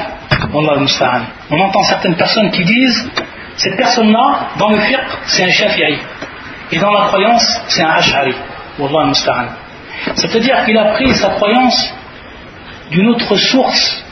On 0.55 1.61
entend 1.61 1.83
certaines 1.83 2.17
personnes 2.17 2.51
qui 2.51 2.65
disent 2.65 3.11
cette 3.57 3.77
personne-là, 3.77 4.51
dans 4.59 4.71
le 4.71 4.79
fiqh, 4.81 4.99
c'est 5.27 5.45
un 5.45 5.51
Shafi'i. 5.51 5.99
Et 6.73 6.79
dans 6.79 6.91
la 6.91 7.07
croyance, 7.07 7.63
c'est 7.69 7.83
un 7.83 7.91
Ash'ari. 7.91 8.35
C'est-à-dire 10.15 10.65
qu'il 10.65 10.79
a 10.79 10.93
pris 10.93 11.15
sa 11.15 11.31
croyance 11.31 11.95
d'une 12.91 13.09
autre 13.09 13.37
source 13.37 14.05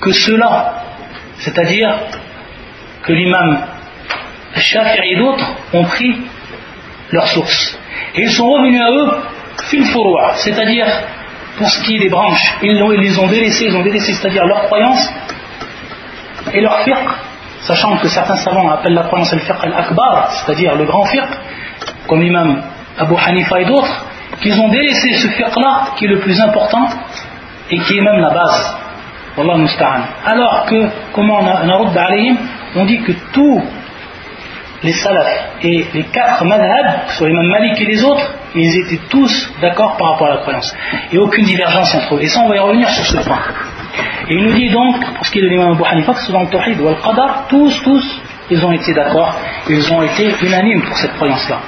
que 0.00 0.12
cela. 0.12 0.82
C'est-à-dire 1.38 1.94
que 3.02 3.12
l'imam 3.12 3.64
Shafi'i 4.56 5.14
et 5.14 5.16
d'autres 5.18 5.46
ont 5.72 5.84
pris 5.84 6.20
leur 7.10 7.26
source. 7.28 7.78
Et 8.14 8.22
ils 8.22 8.32
sont 8.32 8.48
revenus 8.48 8.80
à 8.80 8.90
eux 8.90 9.22
fil 9.62 9.84
c'est-à-dire 10.36 10.86
pour 11.56 11.70
ce 11.70 11.82
qui 11.84 11.96
est 11.96 12.00
des 12.00 12.08
branches, 12.08 12.56
ils, 12.62 12.72
les 12.72 13.18
ont 13.18 13.28
délaissés, 13.28 13.66
ils 13.66 13.76
ont 13.76 13.84
c'est-à-dire 13.84 14.44
leur 14.44 14.64
croyance 14.64 15.08
et 16.54 16.60
leur 16.60 16.78
fiqh, 16.80 16.96
sachant 17.60 17.96
que 17.98 18.08
certains 18.08 18.36
savants 18.36 18.70
appellent 18.70 18.94
la 18.94 19.04
croyance 19.04 19.32
al-fiqh 19.32 19.56
al-akbar, 19.62 20.30
c'est-à-dire 20.30 20.74
le 20.76 20.84
grand 20.84 21.04
fiqh, 21.04 21.22
comme 22.06 22.22
l'imam 22.22 22.62
Abu 22.98 23.14
Hanifa 23.16 23.60
et 23.60 23.64
d'autres, 23.64 24.06
qu'ils 24.40 24.58
ont 24.60 24.68
délaissé 24.68 25.14
ce 25.14 25.28
fiqh-là 25.28 25.88
qui 25.96 26.06
est 26.06 26.08
le 26.08 26.20
plus 26.20 26.40
important 26.40 26.88
et 27.70 27.78
qui 27.78 27.98
est 27.98 28.02
même 28.02 28.20
la 28.20 28.30
base. 28.30 28.76
Alors 30.24 30.66
que, 30.66 30.88
comment 31.12 31.40
on 31.40 31.46
a, 31.46 31.64
on 32.76 32.84
dit 32.84 33.02
que 33.02 33.12
tous 33.32 33.62
les 34.82 34.92
salafs 34.92 35.56
et 35.62 35.86
les 35.92 36.04
quatre 36.04 36.44
madhab, 36.44 37.08
soit 37.08 37.28
les 37.28 37.34
Malik 37.34 37.80
et 37.80 37.86
les 37.86 38.04
autres, 38.04 38.30
ils 38.54 38.78
étaient 38.84 39.02
tous 39.08 39.50
d'accord 39.60 39.96
par 39.96 40.12
rapport 40.12 40.28
à 40.28 40.30
la 40.30 40.36
croyance. 40.38 40.72
Et 41.10 41.18
aucune 41.18 41.46
divergence 41.46 41.94
entre 41.94 42.16
eux. 42.16 42.22
Et 42.22 42.28
ça, 42.28 42.40
on 42.40 42.48
va 42.48 42.56
y 42.56 42.58
revenir 42.58 42.88
sur 42.90 43.04
ce 43.04 43.26
point. 43.26 43.40
Et 44.29 44.35
il 44.35 44.43
nous 44.43 44.53
dit 44.53 44.69
donc, 44.69 45.13
pour 45.15 45.25
ce 45.25 45.31
qui 45.31 45.39
est 45.39 45.41
de 45.41 45.47
l'imam 45.47 45.71
Abu 45.71 45.83
Hanifa, 45.89 46.13
que 46.13 46.19
ce 46.19 46.31
soit 46.31 46.41
le 46.43 46.49
Tawhid 46.49 46.79
ou 46.79 46.87
le 46.89 46.95
Qadar, 46.95 47.45
tous, 47.49 47.81
tous, 47.83 48.21
ils 48.51 48.63
ont 48.65 48.71
été 48.71 48.93
d'accord, 48.93 49.35
ils 49.69 49.93
ont 49.93 50.03
été 50.03 50.33
unanimes 50.41 50.81
pour 50.83 50.97
cette 50.97 51.13
croyance-là. 51.15 51.59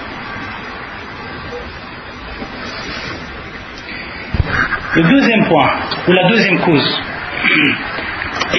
Le 4.93 5.03
deuxième 5.03 5.45
point, 5.45 5.69
ou 6.07 6.11
la 6.11 6.27
deuxième 6.29 6.59
cause, 6.59 7.01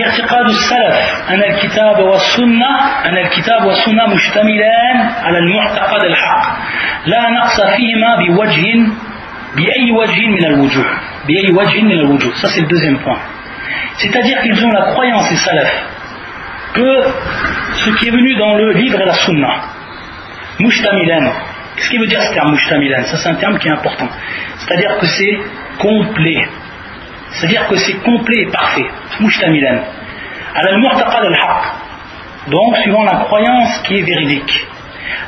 اعتقاد 0.01 0.47
السلف 0.47 0.99
أن 1.31 1.43
الكتاب 1.43 1.99
والسنة 1.99 2.71
أن 3.07 3.17
الكتاب 3.19 3.65
والسنة 3.65 4.07
مشتملان 4.15 4.97
على 5.23 5.39
المعتقد 5.39 6.05
الحق 6.05 6.57
لا 7.07 7.31
نقص 7.31 7.61
فيهما 7.77 8.17
بوجه 8.17 8.65
بأي 9.57 9.91
وجه 9.93 10.27
من 10.27 10.45
الوجوه 10.45 10.87
بأي 11.29 11.53
وجه 11.53 11.83
من 11.83 11.93
الوجوه 11.93 12.33
ça 12.41 12.49
c'est 12.49 12.61
le 12.61 12.67
deuxième 12.69 12.99
point 12.99 13.19
c'est-à-dire 13.98 14.42
qu'ils 14.42 14.66
ont 14.66 14.72
la 14.72 14.92
croyance 14.94 15.30
des 15.30 15.38
salafs 15.38 15.84
que 16.74 17.04
ce 17.74 17.90
qui 17.92 18.08
est 18.08 18.12
venu 18.12 18.36
dans 18.36 18.56
le 18.56 18.74
livre 18.74 19.02
et 19.02 19.06
la 19.06 19.14
sunna 19.14 19.62
mushtamilan 20.60 21.32
qu'est-ce 21.76 21.90
qui 21.90 21.98
veut 21.98 22.08
dire 22.08 22.22
ce 22.22 22.34
terme 22.34 22.52
mushtamilan 22.52 23.04
ça 23.06 23.18
c'est 23.18 23.30
un 23.30 23.36
terme 23.36 23.58
qui 23.60 23.68
est 23.68 23.72
important 23.72 24.10
c'est-à-dire 24.58 24.98
que 24.98 25.06
c'est 25.06 25.38
complet 25.80 26.48
c'est-à-dire 27.32 27.68
que 27.68 27.76
c'est 27.78 27.94
complet 28.04 28.42
et 28.42 28.52
parfait. 28.52 28.86
Mushtamilan. 29.20 29.80
Al-mu'taqad 30.56 31.26
al-haq. 31.26 31.64
Donc, 32.48 32.78
suivant 32.78 33.04
la 33.04 33.26
croyance 33.26 33.80
qui 33.84 33.98
est 33.98 34.02
véridique. 34.02 34.66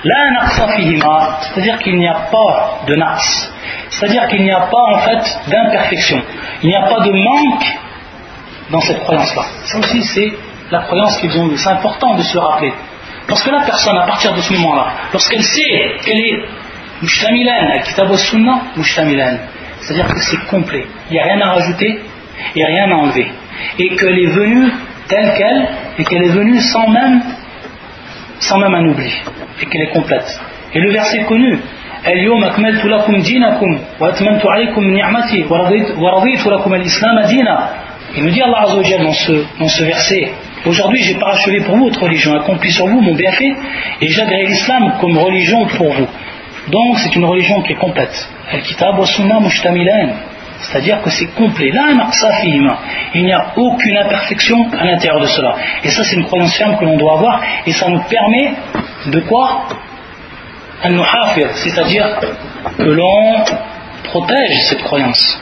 La 0.04 0.32
naqsa 0.32 0.68
c'est-à-dire 1.42 1.78
qu'il 1.80 1.98
n'y 1.98 2.08
a 2.08 2.28
pas 2.32 2.82
de 2.88 2.96
naqs. 2.96 3.52
C'est-à-dire 3.90 4.28
qu'il 4.28 4.44
n'y 4.44 4.52
a 4.52 4.62
pas 4.62 4.84
en 4.94 4.98
fait 5.00 5.40
d'imperfection. 5.50 6.22
Il 6.64 6.70
n'y 6.70 6.76
a 6.76 6.82
pas 6.82 7.02
de 7.02 7.12
manque 7.12 7.80
dans 8.72 8.82
cette 8.82 9.00
croyance-là. 9.00 9.44
Ça 9.66 9.80
aussi, 9.80 10.04
c'est 10.04 10.32
la 10.72 10.82
croyance 10.82 11.18
qu'ils 11.20 11.38
ont 11.40 11.50
eue. 11.50 11.58
C'est 11.58 11.70
important 11.70 12.16
de 12.16 12.22
se 12.22 12.38
rappeler. 12.38 12.74
Parce 13.28 13.44
que 13.44 13.52
la 13.52 13.62
personne, 13.62 13.98
à 13.98 14.06
partir 14.06 14.34
de 14.34 14.42
ce 14.42 14.54
moment-là, 14.54 14.88
lorsqu'elle 15.12 15.44
sait 15.44 15.98
qu'elle 16.04 16.18
est 16.18 16.46
mushtamilan, 17.02 17.72
al-kitab 17.74 18.14
sunnah 18.16 18.62
mushtamilan, 18.76 19.38
c'est-à-dire 19.82 20.08
que 20.08 20.20
c'est 20.20 20.46
complet. 20.48 20.86
Il 21.10 21.14
n'y 21.14 21.20
a 21.20 21.24
rien 21.24 21.42
à 21.42 21.54
rajouter 21.54 22.00
et 22.56 22.66
rien 22.66 22.92
à 22.92 22.96
enlever. 22.96 23.28
Et 23.78 23.96
qu'elle 23.96 24.20
est 24.20 24.32
venue 24.32 24.72
telle 25.08 25.34
qu'elle, 25.34 25.68
et 25.98 26.04
qu'elle 26.06 26.24
est 26.24 26.30
venue 26.30 26.60
sans 26.60 26.88
même, 26.90 27.22
sans 28.40 28.58
même 28.60 28.74
un 28.74 28.86
oubli. 28.90 29.12
Et 29.62 29.66
qu'elle 29.66 29.82
est 29.82 29.92
complète. 29.92 30.40
Et 30.74 30.80
le 30.80 30.92
verset 30.92 31.24
connu, 31.24 31.60
il 38.16 38.24
nous 38.24 38.32
dit 38.32 38.41
Allah 38.41 38.64
Azzawajal 38.64 39.03
dans 39.03 39.14
ce, 39.14 39.45
dans 39.60 39.68
ce 39.68 39.84
verset 39.84 40.32
Aujourd'hui 40.66 41.01
j'ai 41.01 41.16
parachevé 41.16 41.62
pour 41.62 41.78
vous 41.78 41.86
votre 41.86 42.03
religion, 42.03 42.34
accompli 42.34 42.70
sur 42.72 42.86
vous 42.86 42.99
mon 42.99 43.16
bienfait, 43.16 43.53
et 44.01 44.07
j'agrée 44.10 44.45
l'islam 44.45 44.93
comme 44.99 45.18
religion 45.18 45.66
pour 45.68 45.93
vous. 45.93 46.07
Donc 46.70 46.99
c'est 46.99 47.16
une 47.16 47.26
religion 47.26 47.62
qui 47.62 47.74
est 47.74 47.78
complète. 47.78 48.30
Al-Kitab 48.51 48.99
wa 48.99 49.05
Sunnah. 49.05 49.39
C'est-à-dire 50.60 51.01
que 51.01 51.10
c'est 51.10 51.28
complet. 51.36 51.72
Là, 51.72 51.88
il 53.14 53.24
n'y 53.24 53.32
a 53.32 53.53
aucune 53.55 53.97
imperfection 53.97 54.70
à 54.78 54.84
l'intérieur 54.86 55.22
de 55.22 55.28
cela. 55.28 55.55
Et 55.86 55.89
ça, 55.89 56.03
c'est 56.03 56.18
une 56.18 56.26
croyance 56.26 56.53
ferme 56.57 56.78
que 56.78 56.84
l'on 56.84 56.97
doit 56.97 57.14
avoir. 57.14 57.41
Et 57.66 57.72
ça 57.72 57.88
nous 57.88 58.01
permet 58.01 58.53
de 59.05 59.22
quoi? 59.22 59.68
C'est-à-dire 60.84 62.20
que 62.78 62.84
l'on 62.84 63.43
protège 64.03 64.60
cette 64.70 64.84
croyance. 64.84 65.41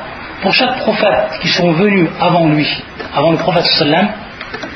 pour 0.41 0.53
chaque 0.53 0.77
prophète 0.79 1.39
qui 1.41 1.47
sont 1.49 1.71
venus 1.71 2.09
avant 2.19 2.47
lui 2.47 2.67
avant 3.13 3.31
le 3.31 3.37
prophète 3.37 3.65
sallam 3.65 4.09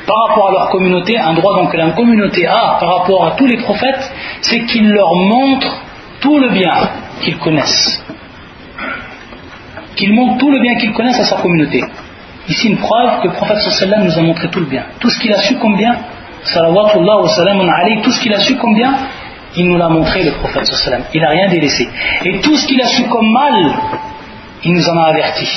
par 0.06 0.28
rapport 0.28 0.48
à 0.48 0.52
leur 0.52 0.68
communauté 0.70 1.18
un 1.18 1.34
droit 1.34 1.56
donc 1.56 1.72
que 1.72 1.76
la 1.76 1.90
communauté 1.90 2.46
a 2.46 2.76
par 2.80 2.98
rapport 2.98 3.26
à 3.26 3.30
tous 3.32 3.46
les 3.46 3.58
prophètes 3.58 4.12
c'est 4.40 4.64
qu'il 4.66 4.88
leur 4.88 5.14
montre 5.14 5.82
tout 6.20 6.38
le 6.38 6.50
bien 6.50 6.74
qu'ils 7.20 7.38
connaissent 7.38 8.02
qu'il 9.96 10.12
montre 10.12 10.38
tout 10.38 10.50
le 10.50 10.60
bien 10.60 10.76
qu'il 10.76 10.92
connaisse 10.92 11.18
à 11.18 11.24
sa 11.24 11.36
communauté. 11.36 11.82
Ici 12.48 12.68
une 12.68 12.76
preuve 12.76 13.20
que 13.22 13.28
le 13.28 13.32
prophète 13.32 13.58
sallam 13.58 14.04
nous 14.04 14.16
a 14.16 14.22
montré 14.22 14.48
tout 14.48 14.60
le 14.60 14.66
bien. 14.66 14.84
Tout 15.00 15.10
ce 15.10 15.18
qu'il 15.18 15.32
a 15.32 15.38
su 15.38 15.56
comme 15.56 15.76
bien, 15.76 15.96
salawatullah 16.44 17.16
tout 18.02 18.12
ce 18.12 18.20
qu'il 18.20 18.32
a 18.32 18.38
su 18.38 18.56
comme 18.56 18.74
bien, 18.74 18.94
il 19.56 19.66
nous 19.66 19.76
l'a 19.76 19.88
montré 19.88 20.22
le 20.22 20.32
prophète 20.32 20.66
sallam. 20.66 21.02
Il 21.12 21.20
n'a 21.20 21.30
rien 21.30 21.48
délaissé. 21.48 21.88
Et 22.24 22.40
tout 22.40 22.56
ce 22.56 22.66
qu'il 22.66 22.80
a 22.80 22.86
su 22.86 23.04
comme 23.04 23.32
mal, 23.32 23.72
il 24.64 24.72
nous 24.72 24.88
en 24.88 24.96
a 24.98 25.08
averti. 25.08 25.48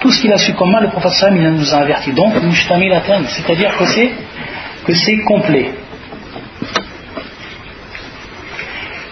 Tout 0.00 0.10
ce 0.10 0.22
qu'il 0.22 0.32
a 0.32 0.38
su 0.38 0.54
comme 0.54 0.76
le 0.80 0.88
prophète 0.88 1.12
sallam, 1.12 1.36
il 1.36 1.50
nous 1.50 1.74
a 1.74 1.78
averti. 1.78 2.12
Donc, 2.12 2.32
c'est-à-dire 2.34 3.76
que 3.76 3.84
c'est 3.84 4.12
que 4.84 4.94
c'est 4.94 5.18
complet. 5.24 5.70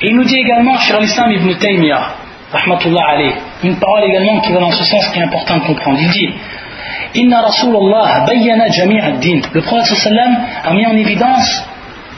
Et 0.01 0.09
il 0.11 0.16
nous 0.16 0.24
dit 0.24 0.36
également, 0.36 0.78
cher 0.78 1.01
l'Islam 1.01 1.32
ibn 1.32 1.55
Taymiyyah, 1.57 2.14
rahmatullah 2.53 3.05
alayh, 3.09 3.34
une 3.64 3.76
parole 3.76 4.05
également 4.05 4.41
qui 4.41 4.53
va 4.53 4.61
dans 4.61 4.70
ce 4.70 4.84
sens 4.84 5.09
qui 5.09 5.18
est 5.18 5.24
important 5.24 5.57
de 5.59 5.64
comprendre. 5.66 5.99
Il 6.01 6.11
dit 6.11 6.34
Inna 7.14 7.43
Rasulullah 7.43 8.24
bayyana 8.26 8.68
jami' 8.70 9.01
ad-din. 9.01 9.41
Le 9.53 9.61
prophète 9.61 9.97
sallam 9.97 10.36
a 10.64 10.72
mis 10.72 10.86
en 10.86 10.97
évidence 10.97 11.66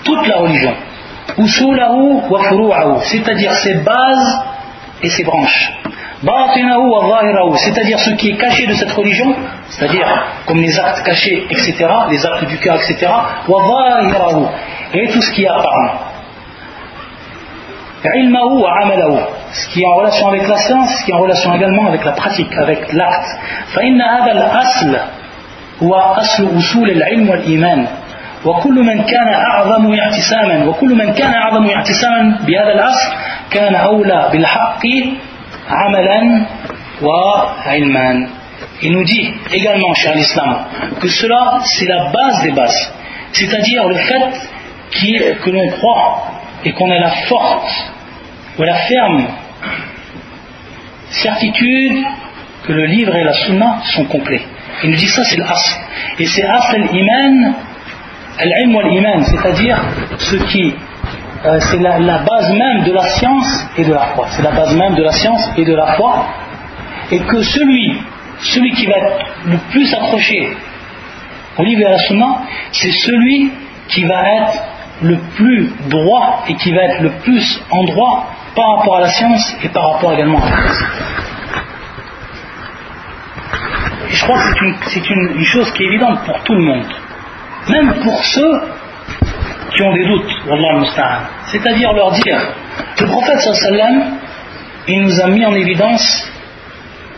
toute 0.05 0.27
la 0.27 0.37
religion. 0.37 0.75
Usulahu 1.39 2.23
wa 2.29 2.45
furu'ahu, 2.49 3.01
c'est-à-dire 3.05 3.53
ses 3.53 3.75
bases 3.75 4.45
et 5.03 5.09
ses 5.09 5.25
branches 5.25 5.73
Batinahu 6.24 6.90
wa 6.90 7.02
zahirahu, 7.10 7.58
c'est-à-dire 7.58 8.00
ce 8.00 8.12
qui 8.12 8.30
est 8.32 8.38
caché 8.38 8.66
de 8.68 8.74
cette 8.74 8.92
religion, 8.92 9.36
c'est-à-dire 9.70 10.08
comme 10.46 10.60
les 10.62 10.80
actes 10.80 11.04
cachés, 11.04 11.46
etc., 11.50 11.86
les 12.10 12.26
actes 12.26 12.46
du 12.48 12.58
cœur, 12.58 12.76
etc., 12.76 13.12
wa 13.48 13.62
zahirahu, 13.62 14.46
et 14.94 15.08
tout 15.10 15.22
ce 15.22 15.32
qui 15.32 15.44
est 15.44 15.48
apparent. 15.50 16.00
Ilmahu 18.14 18.62
wa 18.62 18.70
amalahu, 18.82 19.18
ce 19.52 19.68
qui 19.70 19.82
est 19.82 19.86
en 19.86 19.96
relation 19.96 20.28
avec 20.28 20.48
la 20.48 20.58
science, 20.58 20.90
ce 21.00 21.06
qui 21.06 21.12
est 21.12 21.14
en 21.16 21.20
relation 21.20 21.54
également 21.54 21.88
avec 21.88 22.06
la 22.06 22.12
pratique, 22.12 22.54
avec 22.56 22.94
l'acte. 22.94 23.30
فإن 23.74 24.02
هذا 24.02 24.32
الأصل 24.32 24.98
هو 25.84 25.96
أصل 25.96 26.58
أصول 26.58 26.90
العلم 26.92 27.30
والإيمان 27.30 27.88
وكل 28.46 28.84
من 28.84 29.04
كان 29.04 29.28
أعظم 29.34 29.94
اعتساما 29.94 30.66
وكل 30.66 30.96
من 30.96 31.14
كان 31.14 31.34
أعظم 31.34 31.66
اعتساما 31.70 32.38
بهذا 32.48 32.74
الأصل 32.74 33.10
كان 33.52 33.76
أولى 33.76 34.30
بالحق 34.32 34.84
amalan 35.71 36.47
wa 37.01 37.57
ilman. 37.77 38.29
Il 38.83 38.93
nous 38.93 39.05
dit 39.05 39.33
également, 39.53 39.93
cher 39.95 40.15
l'islam, 40.15 40.65
que 41.01 41.09
cela 41.09 41.61
c'est 41.65 41.87
la 41.87 42.11
base 42.11 42.43
des 42.43 42.53
bases, 42.53 42.93
c'est-à-dire 43.33 43.87
le 43.89 43.97
fait 43.97 44.51
que 45.43 45.51
l'on 45.51 45.69
croit 45.71 46.23
et 46.65 46.73
qu'on 46.73 46.91
a 46.91 46.99
la 46.99 47.11
forte 47.29 47.71
ou 48.59 48.63
la 48.63 48.75
ferme 48.75 49.27
certitude 51.11 52.05
que 52.65 52.73
le 52.73 52.87
livre 52.87 53.15
et 53.17 53.25
la 53.25 53.33
sunna 53.33 53.81
sont 53.95 54.05
complets. 54.05 54.43
Il 54.83 54.91
nous 54.91 54.97
dit 54.97 55.09
ça, 55.09 55.23
c'est 55.25 55.39
l'asl. 55.39 55.81
Et 56.19 56.27
c'est 56.27 56.45
asl 56.45 56.77
al-iman, 56.77 57.55
al-ilm 58.39 58.77
al-iman, 58.77 59.25
c'est-à-dire 59.25 59.79
ce 60.19 60.37
qui 60.37 60.75
euh, 61.45 61.59
c'est 61.71 61.79
la, 61.79 62.19
base 62.19 62.53
même 62.53 62.85
de 62.85 62.93
la 62.93 63.09
science 63.09 63.67
et 63.79 63.85
de 63.85 63.93
la 63.93 64.09
foi. 64.09 64.27
C'est 64.31 64.43
la 64.43 64.51
base 64.51 64.77
même 64.77 64.95
de 64.95 65.03
la 65.03 65.13
science 65.13 65.51
et 65.57 65.65
de 65.65 65.75
la 65.75 65.95
foi. 65.95 66.27
Et 67.11 67.19
que 67.19 67.43
celui, 67.43 67.99
celui 68.41 68.73
qui 68.73 68.87
va 68.87 68.99
être 68.99 69.27
le 69.47 69.57
plus 69.71 69.93
accroché 69.95 70.55
au 71.57 71.63
livre 71.63 71.81
et 71.81 71.87
à 71.87 71.91
la 71.93 71.99
sunna, 71.99 72.43
c'est 72.73 72.93
celui 72.93 73.53
qui 73.89 74.05
va 74.05 74.23
être 74.35 74.65
le 75.03 75.17
plus 75.35 75.73
droit 75.89 76.45
et 76.47 76.55
qui 76.57 76.73
va 76.73 76.83
être 76.83 77.01
le 77.01 77.11
plus 77.23 77.63
en 77.71 77.85
droit 77.85 78.27
par 78.55 78.77
rapport 78.77 78.97
à 78.97 79.01
la 79.01 79.09
science 79.09 79.57
et 79.65 79.69
par 79.71 79.93
rapport 79.93 80.13
également 80.13 80.43
à 80.43 80.51
la 80.51 80.57
science. 80.57 80.85
Et 84.11 84.15
je 84.15 84.25
crois 84.25 84.37
que 84.37 84.75
c'est 84.89 85.09
une, 85.09 85.37
une, 85.37 85.45
chose 85.45 85.73
qui 85.73 85.85
est 85.85 85.87
évidente 85.87 86.19
pour 86.27 86.39
tout 86.43 86.55
le 86.55 86.63
monde, 86.63 86.87
même 87.71 87.95
pour 88.03 88.23
ceux 88.25 88.63
qui 89.75 89.83
ont 89.83 89.93
des 89.93 90.05
doutes, 90.05 90.31
c'est-à-dire 91.47 91.93
leur 91.93 92.13
dire, 92.13 92.39
le 93.01 93.07
prophète 93.07 93.41
sallam, 93.41 94.19
il 94.89 95.03
nous 95.03 95.21
a 95.21 95.29
mis 95.29 95.45
en 95.45 95.55
évidence, 95.55 96.31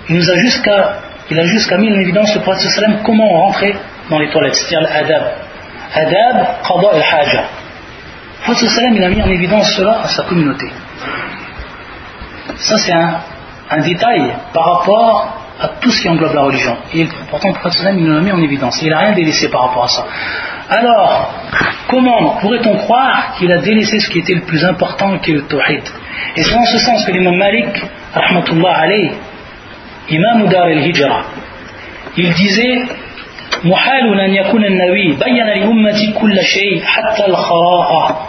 il 0.09 0.17
nous 0.17 0.31
a 0.31 0.37
jusqu'à, 0.37 1.79
mis 1.79 1.91
en 1.91 2.01
évidence 2.01 2.35
le 2.35 2.41
prophète 2.43 2.71
sallam 2.71 2.99
comment 3.05 3.29
rentrer 3.29 3.75
dans 4.11 4.19
les 4.19 4.29
toilettes, 4.31 4.55
c'est-à-dire 4.55 4.89
l'adab. 4.89 5.23
Adab, 5.95 6.47
qada 6.67 6.89
al-haja. 6.93 7.43
Le 7.43 8.45
prophète 8.45 8.69
sallam, 8.69 8.97
il 8.97 9.05
a 9.05 9.09
mis 9.09 9.23
en 9.23 9.31
évidence 9.31 9.75
cela 9.77 10.03
à 10.03 10.09
sa 10.09 10.25
communauté. 10.25 10.67
Ça, 12.57 12.77
c'est 12.79 12.93
un, 12.93 13.81
détail 13.83 14.35
par 14.53 14.79
rapport 14.79 15.39
à 15.59 15.69
tout 15.81 15.91
ce 15.91 16.03
qui 16.03 16.09
englobe 16.09 16.35
la 16.35 16.43
religion. 16.43 16.77
Et 16.93 17.09
pourtant, 17.31 17.49
le 17.49 17.55
prophète 17.55 17.81
il 17.97 18.05
nous 18.05 18.13
l'a 18.13 18.21
mis 18.21 18.33
en 18.33 18.43
évidence. 18.43 18.81
Il 18.83 18.91
n'a 18.91 18.99
rien 18.99 19.13
délaissé 19.13 19.49
par 19.49 19.69
rapport 19.69 19.85
à 19.85 19.89
ça. 19.89 20.07
Alors, 20.72 21.34
comment 21.88 22.38
pourrait-on 22.42 22.76
croire 22.78 23.36
qu'il 23.38 23.52
a 23.52 23.60
délaissé 23.60 24.00
ce 24.00 24.10
qui 24.10 24.20
était 24.20 24.36
le 24.36 24.42
plus 24.42 24.64
important 24.66 25.18
qui 25.20 25.32
est 25.32 25.36
le 25.36 25.44
tawhid 25.44 25.84
Et 26.36 26.44
c'est 26.44 26.56
en 26.56 26.66
ce 26.66 26.78
sens 26.80 27.06
que 27.06 27.12
l'imam 27.12 27.36
Malik, 27.38 27.84
rahmatullah 28.14 28.76
alayh, 28.76 29.12
imam 30.10 30.48
dar 30.50 30.64
al-hijra, 30.66 31.26
il 32.18 32.34
disait 32.34 32.86
محال 33.64 34.20
أن 34.20 34.34
يكون 34.34 34.66
النبي 34.66 35.18
بين 35.26 35.38
لأمتي 35.38 36.14
كل 36.14 36.40
شيء 36.44 36.82
حتى 36.86 37.26
الخراء 37.26 38.28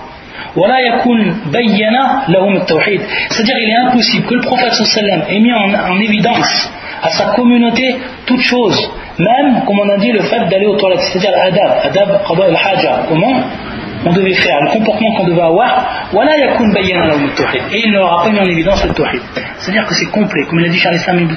ولا 0.57 0.79
يكون 0.79 1.41
بين 1.53 1.97
لهم 2.29 2.57
التوحيد 2.57 3.01
c'est-à-dire 3.31 3.59
il 3.59 3.71
est 3.71 3.89
impossible 3.89 4.27
que 4.27 4.35
le 4.35 4.41
prophète 4.41 4.73
sallam 4.73 5.23
ait 5.29 5.41
mis 5.41 5.53
en, 5.53 5.75
en 5.75 6.01
évidence 6.01 6.73
à 7.03 7.11
sa 7.11 7.25
communauté 7.35 7.97
toute 8.27 8.41
chose 8.41 8.91
même, 9.20 9.64
comme 9.66 9.80
on 9.80 9.90
a 9.90 9.98
dit, 9.98 10.12
le 10.12 10.22
fait 10.22 10.48
d'aller 10.50 10.66
aux 10.66 10.76
toilettes, 10.76 11.02
c'est-à-dire 11.02 11.38
adab, 11.40 11.72
adab, 11.84 12.22
qada 12.28 12.46
al-haja, 12.46 13.04
comment 13.08 13.44
on 14.06 14.12
devait 14.12 14.34
faire, 14.34 14.60
le 14.62 14.70
comportement 14.72 15.16
qu'on 15.16 15.26
devait 15.26 15.42
avoir, 15.42 16.10
Et 17.72 17.82
il 17.86 17.94
leur 17.94 18.20
a 18.20 18.24
pas 18.24 18.32
mis 18.32 18.40
en 18.40 18.46
évidence 18.46 18.84
le 18.86 18.94
tawhid. 18.94 19.22
C'est-à-dire 19.58 19.86
que 19.86 19.94
c'est 19.94 20.10
complet, 20.12 20.44
comme 20.50 20.60
il 20.60 20.66
a 20.66 20.70
dit 20.70 20.78
Charles 20.78 20.96
Islam 20.96 21.20
ibn 21.20 21.36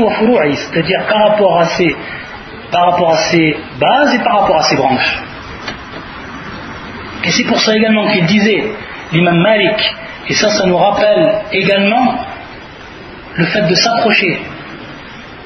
wa 0.00 0.12
c'est-à-dire 0.54 1.06
par 1.08 1.28
rapport 1.28 1.58
à 1.58 1.66
ses 1.66 1.94
par 2.72 2.90
rapport 2.90 3.12
à 3.12 3.16
ses 3.16 3.54
bases 3.78 4.14
et 4.14 4.18
par 4.24 4.40
rapport 4.40 4.56
à 4.56 4.62
ses 4.62 4.76
branches. 4.76 5.22
Et 7.24 7.30
c'est 7.30 7.44
pour 7.44 7.60
ça 7.60 7.76
également 7.76 8.10
qu'il 8.10 8.24
disait, 8.24 8.64
l'imam 9.12 9.36
Malik, 9.42 9.94
et 10.28 10.32
ça, 10.32 10.48
ça 10.48 10.66
nous 10.66 10.76
rappelle 10.76 11.42
également 11.52 12.14
le 13.34 13.44
fait 13.44 13.62
de 13.68 13.74
s'approcher 13.74 14.40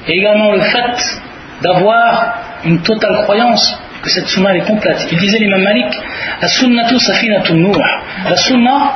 et 0.07 0.17
également 0.17 0.51
le 0.51 0.61
fait 0.61 1.21
d'avoir 1.61 2.35
une 2.63 2.81
totale 2.81 3.23
croyance 3.23 3.79
que 4.01 4.09
cette 4.09 4.27
sunna 4.27 4.55
est 4.55 4.65
complète. 4.65 5.07
Il 5.11 5.17
disait 5.17 5.39
l'imam 5.39 5.63
Malik, 5.63 5.87
la 6.41 6.47
sunnatu 6.47 6.99
safinatu 6.99 7.53
nur. 7.53 7.77
La 8.29 8.37
sunna, 8.37 8.91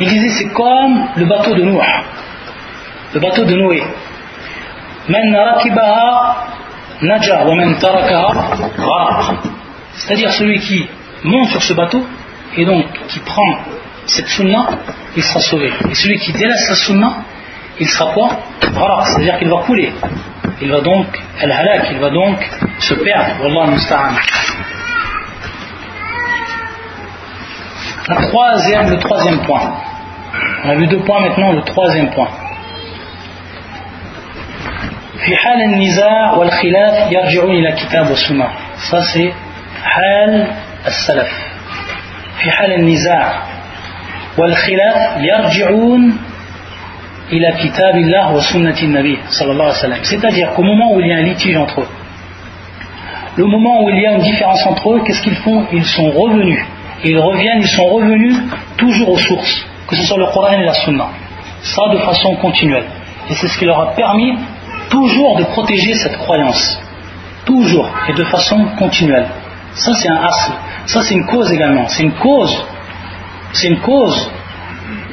il 0.00 0.08
disait 0.08 0.30
c'est 0.30 0.52
comme 0.52 1.08
le 1.16 1.26
bateau 1.26 1.54
de 1.54 1.62
Noah, 1.62 2.04
le 3.14 3.20
bateau 3.20 3.44
de 3.44 3.54
Noé. 3.54 3.82
naja 7.00 7.44
wa 7.44 7.54
C'est-à-dire 9.92 10.32
celui 10.32 10.58
qui 10.60 10.86
monte 11.24 11.50
sur 11.50 11.62
ce 11.62 11.72
bateau 11.74 12.04
et 12.56 12.64
donc 12.64 12.86
qui 13.08 13.20
prend 13.20 13.58
cette 14.06 14.28
sunna, 14.28 14.66
il 15.16 15.22
sera 15.22 15.40
sauvé. 15.40 15.70
Et 15.90 15.94
celui 15.94 16.18
qui 16.18 16.32
délaisse 16.32 16.68
la 16.68 16.76
sunna, 16.76 17.12
il 17.79 17.87
sera 17.87 18.13
quoi 18.13 18.29
c'est-à-dire 19.05 19.37
qu'il 19.39 19.49
va 19.49 19.57
couler. 19.57 19.91
Il 20.61 20.71
va 20.71 20.81
donc, 20.81 21.07
al-halak, 21.41 21.87
il 21.91 21.99
va 21.99 22.09
donc 22.09 22.37
se 22.79 22.93
perdre. 22.95 23.43
Wallah 23.43 23.71
musta'an. 23.71 24.13
La 28.09 28.15
troisième, 28.27 28.89
le 28.89 28.97
troisième 28.97 29.39
point. 29.41 29.73
On 30.65 30.69
a 30.69 30.75
vu 30.75 30.87
deux 30.87 30.99
points 30.99 31.21
maintenant, 31.21 31.51
le 31.51 31.61
troisième 31.63 32.09
point. 32.11 32.29
في 35.25 35.35
حال 35.37 35.61
النزاع 35.61 36.33
والخلاف 36.33 37.11
يرجعون 37.11 37.51
إلى 37.51 37.71
كتاب 37.71 38.09
والسنة 38.09 38.47
ça 38.91 39.01
c'est 39.01 39.33
حال 39.83 40.47
السلف 40.87 41.31
في 42.39 42.51
حال 42.51 42.73
النزاع 42.73 43.43
والخلاف 44.37 45.17
يرجعون 45.17 46.17
ila 47.30 48.32
wa 48.32 49.72
sallam. 49.74 49.98
C'est-à-dire 50.02 50.52
qu'au 50.54 50.62
moment 50.62 50.94
où 50.94 51.00
il 51.00 51.08
y 51.08 51.12
a 51.12 51.16
un 51.16 51.22
litige 51.22 51.56
entre 51.56 51.82
eux, 51.82 51.88
le 53.36 53.46
moment 53.46 53.84
où 53.84 53.90
il 53.90 54.02
y 54.02 54.06
a 54.06 54.12
une 54.12 54.22
différence 54.22 54.66
entre 54.66 54.94
eux, 54.94 55.00
qu'est-ce 55.04 55.22
qu'ils 55.22 55.36
font? 55.36 55.64
Ils 55.72 55.84
sont 55.84 56.10
revenus. 56.10 56.64
ils 57.04 57.18
reviennent, 57.18 57.60
ils 57.60 57.68
sont 57.68 57.84
revenus 57.84 58.36
toujours 58.76 59.10
aux 59.10 59.18
sources, 59.18 59.66
que 59.86 59.94
ce 59.94 60.02
soit 60.04 60.18
le 60.18 60.26
Coran 60.26 60.52
et 60.54 60.64
la 60.64 60.74
Sunna. 60.74 61.08
Ça 61.62 61.82
de 61.92 61.98
façon 61.98 62.34
continuelle. 62.36 62.86
Et 63.30 63.34
c'est 63.34 63.46
ce 63.46 63.58
qui 63.58 63.64
leur 63.64 63.78
a 63.78 63.92
permis 63.94 64.36
toujours 64.90 65.36
de 65.36 65.44
protéger 65.44 65.94
cette 65.94 66.16
croyance. 66.16 66.80
Toujours 67.44 67.88
et 68.08 68.12
de 68.14 68.24
façon 68.24 68.64
continuelle. 68.76 69.28
Ça 69.74 69.92
c'est 69.94 70.08
un 70.08 70.16
asl. 70.16 70.52
Ça 70.86 71.02
c'est 71.02 71.14
une 71.14 71.26
cause 71.26 71.52
également. 71.52 71.86
C'est 71.86 72.02
une 72.02 72.14
cause. 72.14 72.64
C'est 73.52 73.68
une 73.68 73.78
cause 73.78 74.30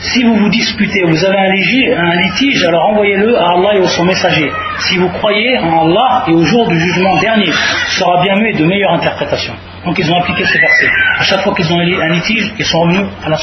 si 0.00 0.22
vous 0.24 0.34
vous 0.34 0.48
disputez, 0.48 1.02
vous 1.04 1.24
avez 1.24 1.36
un 1.36 2.16
litige, 2.16 2.64
alors 2.64 2.90
envoyez-le 2.90 3.36
à 3.36 3.50
Allah 3.52 3.74
et 3.74 3.80
au 3.80 3.86
son 3.86 4.04
messager. 4.04 4.50
Si 4.78 4.96
vous 4.96 5.08
croyez 5.10 5.58
en 5.58 5.86
Allah 5.86 6.24
et 6.26 6.32
au 6.32 6.42
jour 6.42 6.68
du 6.68 6.78
jugement 6.80 7.18
dernier, 7.20 7.52
ce 7.52 8.00
sera 8.00 8.22
bien 8.22 8.36
mieux 8.36 8.48
et 8.48 8.56
de 8.56 8.64
meilleure 8.64 8.92
interprétation. 8.94 9.52
Donc 9.84 9.98
ils 9.98 10.10
ont 10.10 10.16
appliqué 10.16 10.44
ces 10.44 10.58
versets. 10.58 10.90
À 11.18 11.22
chaque 11.22 11.40
fois 11.40 11.54
qu'ils 11.54 11.70
ont 11.70 11.80
un 11.80 12.08
litige, 12.08 12.50
ils 12.58 12.64
sont 12.64 12.80
revenus 12.80 13.06
à 13.24 13.28
la 13.28 13.36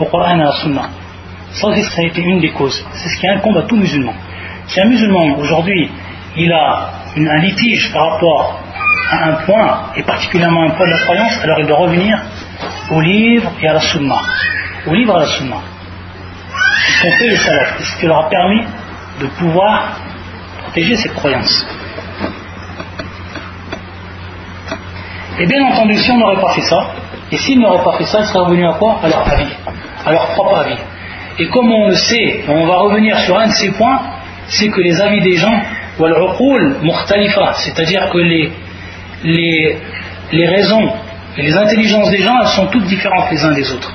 au 0.00 0.04
Coran 0.04 0.36
et 0.36 0.42
à 0.42 0.44
la 0.44 0.52
Sunna. 0.52 0.82
Ça 1.52 1.68
aussi, 1.68 1.82
ça 1.82 2.02
a 2.02 2.04
été 2.04 2.20
une 2.20 2.40
des 2.40 2.50
causes. 2.50 2.86
C'est 2.92 3.08
ce 3.08 3.18
qui 3.18 3.28
incombe 3.28 3.56
à 3.56 3.62
tout 3.62 3.76
musulman. 3.76 4.12
Si 4.66 4.80
un 4.80 4.86
musulman, 4.86 5.38
aujourd'hui, 5.38 5.90
il 6.36 6.52
a 6.52 6.90
un 7.16 7.38
litige 7.38 7.90
par 7.92 8.12
rapport 8.12 8.60
à 9.10 9.28
un 9.28 9.32
point, 9.44 9.80
et 9.96 10.02
particulièrement 10.02 10.64
un 10.64 10.70
point 10.70 10.86
de 10.86 10.92
la 10.92 10.98
croyance, 11.00 11.40
alors 11.42 11.58
il 11.60 11.66
doit 11.66 11.78
revenir 11.78 12.18
au 12.90 13.00
livre 13.00 13.50
et 13.62 13.68
à 13.68 13.74
la 13.74 13.80
Sunna. 13.80 14.16
Au 14.86 14.94
livre 14.94 15.14
et 15.14 15.16
à 15.16 15.20
la 15.20 15.26
Sunna. 15.26 15.71
Ce 16.72 17.02
qu'ont 17.02 17.12
fait 17.12 17.28
les 17.28 17.36
salafs, 17.36 17.82
ce 17.82 18.00
qui 18.00 18.06
leur 18.06 18.26
a 18.26 18.28
permis 18.28 18.62
de 19.20 19.26
pouvoir 19.26 19.98
protéger 20.62 20.96
cette 20.96 21.14
croyance. 21.14 21.66
Et 25.38 25.46
bien 25.46 25.64
entendu, 25.64 25.96
si 25.96 26.10
on 26.10 26.18
n'aurait 26.18 26.40
pas 26.40 26.52
fait 26.54 26.62
ça, 26.62 26.94
et 27.30 27.36
s'ils 27.36 27.58
n'auraient 27.58 27.82
pas 27.82 27.96
fait 27.96 28.04
ça, 28.04 28.20
ils 28.20 28.26
seraient 28.26 28.44
revenus 28.44 28.66
à 28.68 28.74
quoi? 28.74 29.00
À 29.02 29.08
leur 29.08 29.26
avis, 29.32 29.48
à 30.04 30.12
leur 30.12 30.26
propre 30.28 30.56
avis. 30.56 30.76
Et 31.38 31.48
comme 31.48 31.72
on 31.72 31.88
le 31.88 31.94
sait, 31.94 32.44
on 32.48 32.66
va 32.66 32.76
revenir 32.76 33.18
sur 33.20 33.38
un 33.38 33.46
de 33.46 33.52
ces 33.52 33.70
points, 33.72 34.00
c'est 34.48 34.68
que 34.68 34.80
les 34.80 35.00
avis 35.00 35.20
des 35.22 35.36
gens, 35.36 35.62
c'est-à-dire 37.54 38.10
que 38.10 38.18
les, 38.18 38.52
les, 39.24 39.78
les 40.32 40.48
raisons 40.48 40.92
et 41.36 41.42
les 41.42 41.56
intelligences 41.56 42.10
des 42.10 42.22
gens, 42.22 42.38
elles 42.40 42.48
sont 42.48 42.66
toutes 42.66 42.84
différentes 42.84 43.30
les 43.30 43.44
uns 43.44 43.52
des 43.52 43.72
autres. 43.72 43.92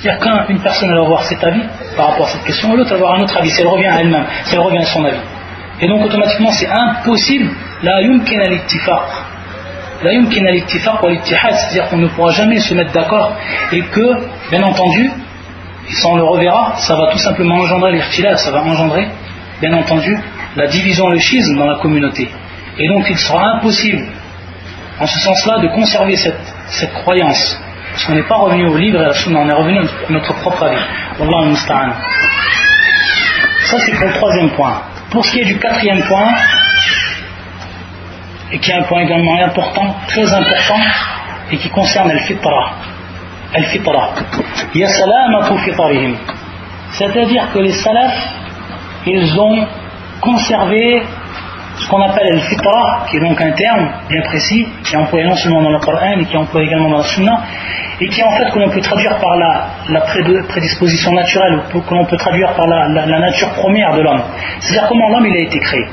C'est-à-dire 0.00 0.46
qu'une 0.46 0.60
personne 0.60 0.90
va 0.94 1.02
avoir 1.02 1.22
cet 1.24 1.44
avis 1.44 1.62
par 1.94 2.10
rapport 2.10 2.26
à 2.26 2.30
cette 2.30 2.44
question, 2.44 2.74
l'autre 2.74 2.90
va 2.90 2.96
avoir 2.96 3.14
un 3.14 3.22
autre 3.22 3.36
avis, 3.36 3.50
si 3.50 3.60
elle 3.60 3.66
revient 3.66 3.86
à 3.86 4.00
elle-même, 4.00 4.24
si 4.44 4.54
elle 4.54 4.60
revient 4.60 4.78
à 4.78 4.84
son 4.84 5.04
avis. 5.04 5.20
Et 5.82 5.88
donc 5.88 6.04
automatiquement 6.04 6.50
c'est 6.52 6.68
impossible, 6.68 7.50
la 7.82 8.00
yumkin 8.02 8.40
al-ittifaq. 8.40 9.02
La 10.02 10.12
yumkin 10.14 10.46
al-ittifaq 10.46 11.02
ou 11.02 11.08
c'est-à-dire 11.22 11.88
qu'on 11.88 11.98
ne 11.98 12.08
pourra 12.08 12.32
jamais 12.32 12.58
se 12.60 12.72
mettre 12.72 12.92
d'accord 12.92 13.36
et 13.72 13.82
que, 13.82 14.50
bien 14.50 14.62
entendu, 14.62 15.10
et 15.88 15.92
ça 15.92 16.08
on 16.08 16.16
le 16.16 16.24
reverra, 16.24 16.76
ça 16.76 16.96
va 16.96 17.08
tout 17.12 17.18
simplement 17.18 17.56
engendrer 17.56 17.92
l'irtilal, 17.92 18.38
ça 18.38 18.50
va 18.50 18.62
engendrer, 18.62 19.06
bien 19.60 19.74
entendu, 19.74 20.18
la 20.56 20.66
division, 20.66 21.08
le 21.08 21.18
schisme 21.18 21.58
dans 21.58 21.66
la 21.66 21.78
communauté. 21.78 22.30
Et 22.78 22.88
donc 22.88 23.04
il 23.10 23.18
sera 23.18 23.56
impossible, 23.56 24.06
en 24.98 25.06
ce 25.06 25.18
sens-là, 25.18 25.58
de 25.58 25.68
conserver 25.68 26.16
cette, 26.16 26.54
cette 26.68 26.92
croyance. 26.94 27.60
Parce 28.00 28.12
qu'on 28.12 28.16
n'est 28.16 28.28
pas 28.28 28.36
revenu 28.36 28.66
au 28.66 28.78
livre 28.78 29.02
et 29.02 29.04
la 29.04 29.12
on 29.12 29.46
est 29.46 29.52
revenu 29.52 29.78
à 29.78 30.10
notre 30.10 30.32
propre 30.40 30.62
avis. 30.62 30.80
Wallah 31.18 31.50
musta'an. 31.50 31.92
Ça 33.64 33.78
c'est 33.78 33.92
pour 33.94 34.06
le 34.06 34.14
troisième 34.14 34.50
point. 34.52 34.80
Pour 35.10 35.22
ce 35.22 35.32
qui 35.32 35.40
est 35.40 35.44
du 35.44 35.58
quatrième 35.58 36.02
point, 36.04 36.32
et 38.52 38.58
qui 38.58 38.70
est 38.70 38.74
un 38.74 38.84
point 38.84 39.02
également 39.02 39.34
important, 39.44 39.96
très 40.06 40.32
important, 40.32 40.80
et 41.50 41.58
qui 41.58 41.68
concerne 41.68 42.10
al-fitra. 42.10 42.72
Al-fitra. 43.52 44.14
C'est-à-dire 46.92 47.52
que 47.52 47.58
les 47.58 47.72
salafs, 47.72 48.28
ils 49.04 49.38
ont 49.38 49.66
conservé 50.22 51.02
ce 51.80 51.88
qu'on 51.88 52.02
appelle 52.02 52.34
le 52.34 52.40
fitra, 52.40 53.06
qui 53.10 53.16
est 53.16 53.20
donc 53.20 53.40
un 53.40 53.52
terme 53.52 53.88
bien 54.08 54.20
précis, 54.22 54.68
qui 54.84 54.94
est 54.94 54.98
employé 54.98 55.24
non 55.24 55.34
seulement 55.36 55.62
dans 55.62 55.70
le 55.70 55.78
Coran, 55.78 56.14
mais 56.16 56.24
qui 56.26 56.34
est 56.34 56.38
employé 56.38 56.66
également 56.66 56.90
dans 56.90 56.98
la 56.98 57.04
Sunna, 57.04 57.40
et 58.00 58.08
qui 58.08 58.22
en 58.22 58.30
fait 58.32 58.50
que 58.50 58.58
l'on 58.58 58.68
peut 58.68 58.80
traduire 58.80 59.16
par 59.16 59.36
la, 59.36 60.00
prédisposition 60.48 61.12
naturelle, 61.12 61.60
ou 61.74 61.80
que 61.80 61.94
l'on 61.94 62.04
peut 62.04 62.18
traduire 62.18 62.52
par 62.54 62.66
la, 62.66 62.88
nature 62.88 63.50
première 63.54 63.94
de 63.94 64.02
l'homme. 64.02 64.22
C'est-à-dire 64.60 64.88
comment 64.88 65.08
l'homme 65.08 65.26
il 65.26 65.36
a 65.36 65.40
été 65.40 65.58
créé. 65.58 65.86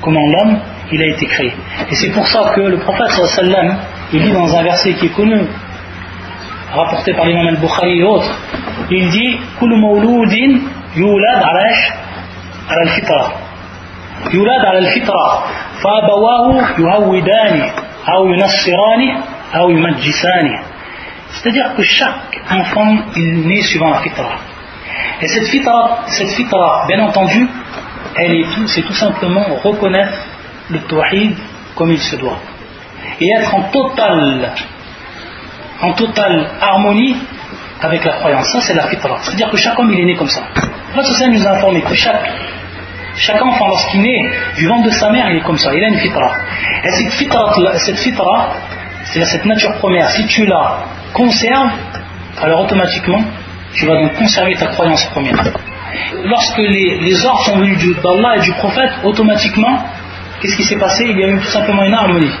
Comment 0.00 0.26
l'homme 0.26 0.58
il 0.92 1.02
a 1.02 1.06
été 1.06 1.26
créé. 1.26 1.52
Et 1.90 1.94
c'est 1.94 2.10
pour 2.12 2.26
ça 2.26 2.52
que 2.54 2.60
le 2.60 2.78
prophète 2.78 3.08
sallam, 3.10 3.76
il 4.12 4.22
dit 4.22 4.32
dans 4.32 4.54
un 4.54 4.62
verset 4.62 4.94
qui 4.94 5.06
est 5.06 5.14
connu, 5.14 5.40
rapporté 6.72 7.12
par 7.14 7.26
l'imam 7.26 7.48
al-Bukhari 7.48 8.00
et 8.00 8.02
autres, 8.02 8.38
il 8.90 9.08
dit 9.10 9.38
«Kul 9.58 9.76
mawloudin 9.76 10.60
yulad 10.96 11.42
al-fitra» 12.68 13.32
يولد 14.33 14.65
على 14.65 14.79
الفطرة 14.79 15.45
فأبواه 15.81 16.79
يهودان 16.79 17.69
أو 18.13 18.27
ينصران 18.27 19.01
أو 19.55 19.69
يمجسان 19.69 20.59
c'est-à-dire 21.31 21.75
que 21.75 21.83
chaque 21.83 22.41
enfant 22.49 22.97
il 23.15 23.47
naît 23.47 23.61
suivant 23.61 23.91
la 23.91 23.99
fitra 23.99 24.31
et 25.21 25.27
cette 25.27 25.47
fitra, 25.47 25.99
cette 26.07 26.29
fitra 26.29 26.85
bien 26.87 27.05
entendu 27.05 27.47
elle 28.15 28.33
est 28.33 28.45
tout, 28.55 28.67
c'est 28.67 28.81
tout 28.81 28.93
simplement 28.93 29.45
reconnaître 29.63 30.17
le 30.69 30.79
tawhid 30.79 31.35
comme 31.75 31.91
il 31.91 31.99
se 31.99 32.15
doit 32.15 32.39
et 33.21 33.29
être 33.37 33.53
en 33.53 33.63
totale 33.63 34.53
en 35.81 35.93
totale 35.93 36.47
harmonie 36.59 37.15
avec 37.81 38.03
la 38.03 38.13
croyance 38.13 38.47
ça 38.51 38.61
c'est 38.61 38.73
la 38.73 38.87
fitra 38.87 39.17
c'est-à-dire 39.21 39.49
que 39.49 39.57
chaque 39.57 39.77
homme 39.77 39.91
il 39.93 39.99
est 39.99 40.05
né 40.05 40.15
comme 40.15 40.27
ça 40.27 40.41
le 40.95 41.27
nous 41.31 41.47
a 41.47 41.51
informé 41.51 41.81
que 41.81 41.93
chaque 41.93 42.27
chaque 43.16 43.42
enfant, 43.42 43.68
lorsqu'il 43.68 44.02
naît 44.02 44.30
du 44.56 44.66
ventre 44.66 44.84
de 44.84 44.90
sa 44.90 45.10
mère, 45.10 45.30
il 45.30 45.36
est 45.36 45.42
comme 45.42 45.58
ça, 45.58 45.74
il 45.74 45.84
a 45.84 45.88
une 45.88 45.98
fitra. 45.98 46.32
Et 46.84 46.90
cette 46.90 47.12
fitra, 47.12 47.52
cette 47.78 47.98
fitra 47.98 48.50
c'est-à-dire 49.04 49.30
cette 49.30 49.44
nature 49.44 49.74
première, 49.78 50.10
si 50.10 50.26
tu 50.26 50.46
la 50.46 50.86
conserves, 51.12 51.70
alors 52.42 52.62
automatiquement, 52.62 53.22
tu 53.74 53.86
vas 53.86 53.96
donc 53.96 54.14
conserver 54.14 54.54
ta 54.56 54.66
croyance 54.66 55.04
première. 55.06 55.36
Lorsque 56.24 56.58
les, 56.58 57.24
ordres 57.24 57.44
sont 57.44 57.58
venus 57.58 57.78
d'Allah 58.02 58.36
et 58.36 58.40
du 58.40 58.52
prophète, 58.54 58.90
automatiquement, 59.04 59.84
qu'est-ce 60.40 60.56
qui 60.56 60.64
s'est 60.64 60.78
passé? 60.78 61.04
Il 61.08 61.18
y 61.18 61.24
a 61.24 61.28
eu 61.28 61.38
tout 61.38 61.46
simplement 61.46 61.84
une 61.84 61.94
harmonie. 61.94 62.32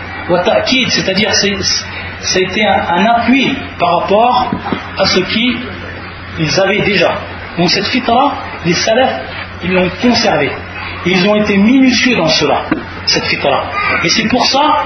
C'est-à-dire, 0.88 1.32
ça 1.34 2.38
a 2.38 2.40
été 2.40 2.66
un, 2.66 3.06
appui 3.06 3.54
par 3.78 4.00
rapport 4.00 4.50
à 4.98 5.06
ce 5.06 5.20
qu'ils 5.20 6.60
avaient 6.60 6.80
déjà. 6.80 7.12
Donc 7.58 7.70
cette 7.70 7.86
fitra, 7.86 8.38
les 8.64 8.72
salafs, 8.72 9.20
ils 9.62 9.72
l'ont 9.72 9.90
conservé. 10.00 10.50
Ils 11.05 11.27
ont 11.27 11.35
été 11.35 11.57
minutieux 11.57 12.15
dans 12.15 12.27
cela, 12.27 12.65
cette 13.05 13.25
fitra. 13.25 13.63
Et 14.03 14.09
c'est 14.09 14.27
pour 14.27 14.45
ça 14.45 14.83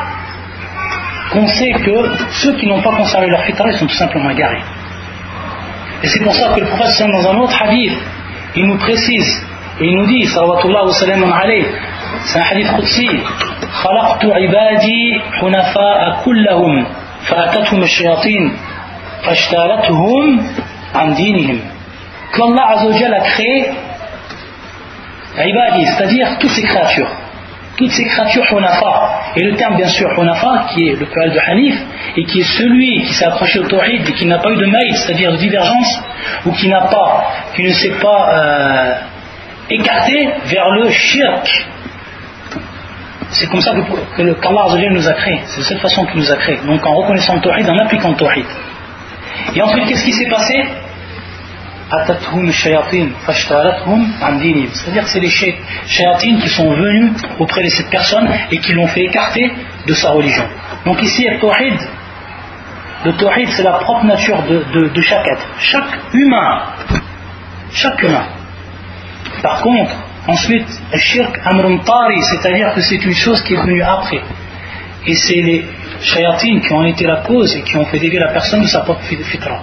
qu'on 1.32 1.48
sait 1.48 1.72
que 1.72 2.12
ceux 2.32 2.54
qui 2.58 2.68
n'ont 2.68 2.82
pas 2.82 2.96
conservé 2.96 3.28
leur 3.28 3.44
fitra, 3.44 3.70
ils 3.70 3.78
sont 3.78 3.88
tout 3.88 3.96
simplement 3.96 4.30
égarés. 4.30 4.62
Et 6.04 6.08
c'est 6.08 6.24
pour 6.24 6.34
ça 6.34 6.54
que 6.54 6.60
le 6.60 6.68
prophète, 6.68 7.08
dans 7.12 7.32
un 7.32 7.38
autre 7.38 7.62
hadith, 7.62 7.94
il 8.56 8.68
nous 8.68 8.78
précise, 8.78 9.46
et 9.80 9.86
il 9.86 9.96
nous 9.96 10.06
dit, 10.06 10.26
salawatullah 10.26 10.86
wa 10.86 10.94
salam 10.94 11.24
alayhi, 11.24 11.66
c'est 12.26 12.40
un 12.40 12.44
hadith 12.44 12.68
qudsi, 12.76 13.10
خلقت 13.74 14.26
عبادي 14.26 15.22
حنفاء 15.40 16.22
كلهم 16.26 16.86
فأتتهم 17.26 17.84
الشياطين 17.84 18.58
فاشتالتهم 19.26 20.46
عن 20.96 21.14
دينهم 21.14 21.60
qu'Allah 22.34 22.66
Azzawajal 22.74 23.14
a 23.14 23.22
créé 23.22 23.72
c'est-à-dire 25.39 26.39
toutes 26.39 26.51
ces 26.51 26.63
créatures. 26.63 27.11
Toutes 27.77 27.91
ces 27.93 28.05
créatures 28.05 28.45
hunafa. 28.53 29.33
Et 29.37 29.45
le 29.45 29.55
terme, 29.55 29.77
bien 29.77 29.87
sûr, 29.87 30.09
hunafa, 30.19 30.67
qui 30.71 30.89
est 30.89 30.97
le 30.99 31.07
pluriel 31.07 31.33
de 31.33 31.39
Hanif, 31.39 31.77
et 32.17 32.25
qui 32.25 32.41
est 32.41 32.59
celui 32.59 33.03
qui 33.03 33.15
s'est 33.15 33.27
approché 33.27 33.61
au 33.61 33.69
tawhid 33.69 34.09
et 34.09 34.13
qui 34.13 34.27
n'a 34.27 34.39
pas 34.39 34.51
eu 34.51 34.57
de 34.57 34.67
maïs, 34.67 35.05
c'est-à-dire 35.05 35.31
de 35.33 35.37
divergence, 35.37 36.03
ou 36.45 36.53
qui 36.53 36.69
n'a 36.69 36.83
pas, 36.83 37.31
qui 37.55 37.63
ne 37.63 37.71
s'est 37.71 37.95
pas 38.01 38.29
euh, 38.33 38.95
écarté 39.71 40.29
vers 40.47 40.71
le 40.71 40.91
shirk. 40.91 41.67
C'est 43.31 43.49
comme 43.49 43.61
ça 43.61 43.73
que, 43.73 43.83
que 44.17 44.33
qu'Allah 44.41 44.91
nous 44.91 45.09
a 45.09 45.13
créé. 45.13 45.41
C'est 45.45 45.59
de 45.61 45.65
cette 45.65 45.81
façon 45.81 46.05
qu'il 46.07 46.21
nous 46.21 46.33
a 46.33 46.37
créé. 46.37 46.59
Donc 46.67 46.85
en 46.85 46.95
reconnaissant 46.95 47.35
le 47.35 47.41
tawhid, 47.43 47.69
en 47.69 47.79
appliquant 47.79 48.09
le 48.11 48.17
tawhid. 48.17 48.47
Et 49.55 49.63
ensuite, 49.63 49.87
qu'est-ce 49.87 50.05
qui 50.05 50.13
s'est 50.13 50.29
passé? 50.29 50.65
C'est-à-dire 54.75 55.05
que 55.05 55.09
c'est 55.09 55.21
les 55.21 55.31
shayatines 55.31 56.39
qui 56.41 56.49
sont 56.49 56.71
venus 56.71 57.13
auprès 57.39 57.63
de 57.63 57.69
cette 57.69 57.89
personne 57.89 58.29
et 58.51 58.59
qui 58.59 58.73
l'ont 58.75 58.87
fait 58.89 59.05
écarter 59.05 59.51
de 59.87 59.95
sa 59.95 60.11
religion. 60.11 60.45
Donc 60.85 61.03
ici, 61.03 61.27
le 61.27 61.39
tawhid, 61.39 61.79
le 63.05 63.13
c'est 63.53 63.63
la 63.63 63.79
propre 63.79 64.05
nature 64.05 64.43
de, 64.43 65.01
chaque 65.01 65.27
être, 65.29 65.47
chaque 65.61 65.99
humain, 66.13 66.63
chaque 67.73 68.03
humain. 68.03 68.27
Par 69.43 69.63
contre, 69.63 69.93
ensuite, 70.27 70.67
le 70.93 70.99
shirk 70.99 71.41
c'est-à-dire 72.23 72.75
que 72.75 72.83
c'est 72.83 73.03
une 73.03 73.15
chose 73.15 73.43
qui 73.45 73.55
est 73.55 73.63
venue 73.63 73.83
après. 73.83 74.21
Et 75.07 75.15
c'est 75.15 75.41
les 75.41 75.65
shayatines 76.03 76.61
qui 76.61 76.73
ont 76.73 76.85
été 76.85 77.07
la 77.07 77.23
cause 77.23 77.57
et 77.57 77.63
qui 77.63 77.77
ont 77.77 77.87
fait 77.87 77.99
dévier 77.99 78.19
la 78.19 78.33
personne 78.33 78.61
de 78.61 78.67
sa 78.67 78.81
propre 78.81 79.01
fitra. 79.03 79.63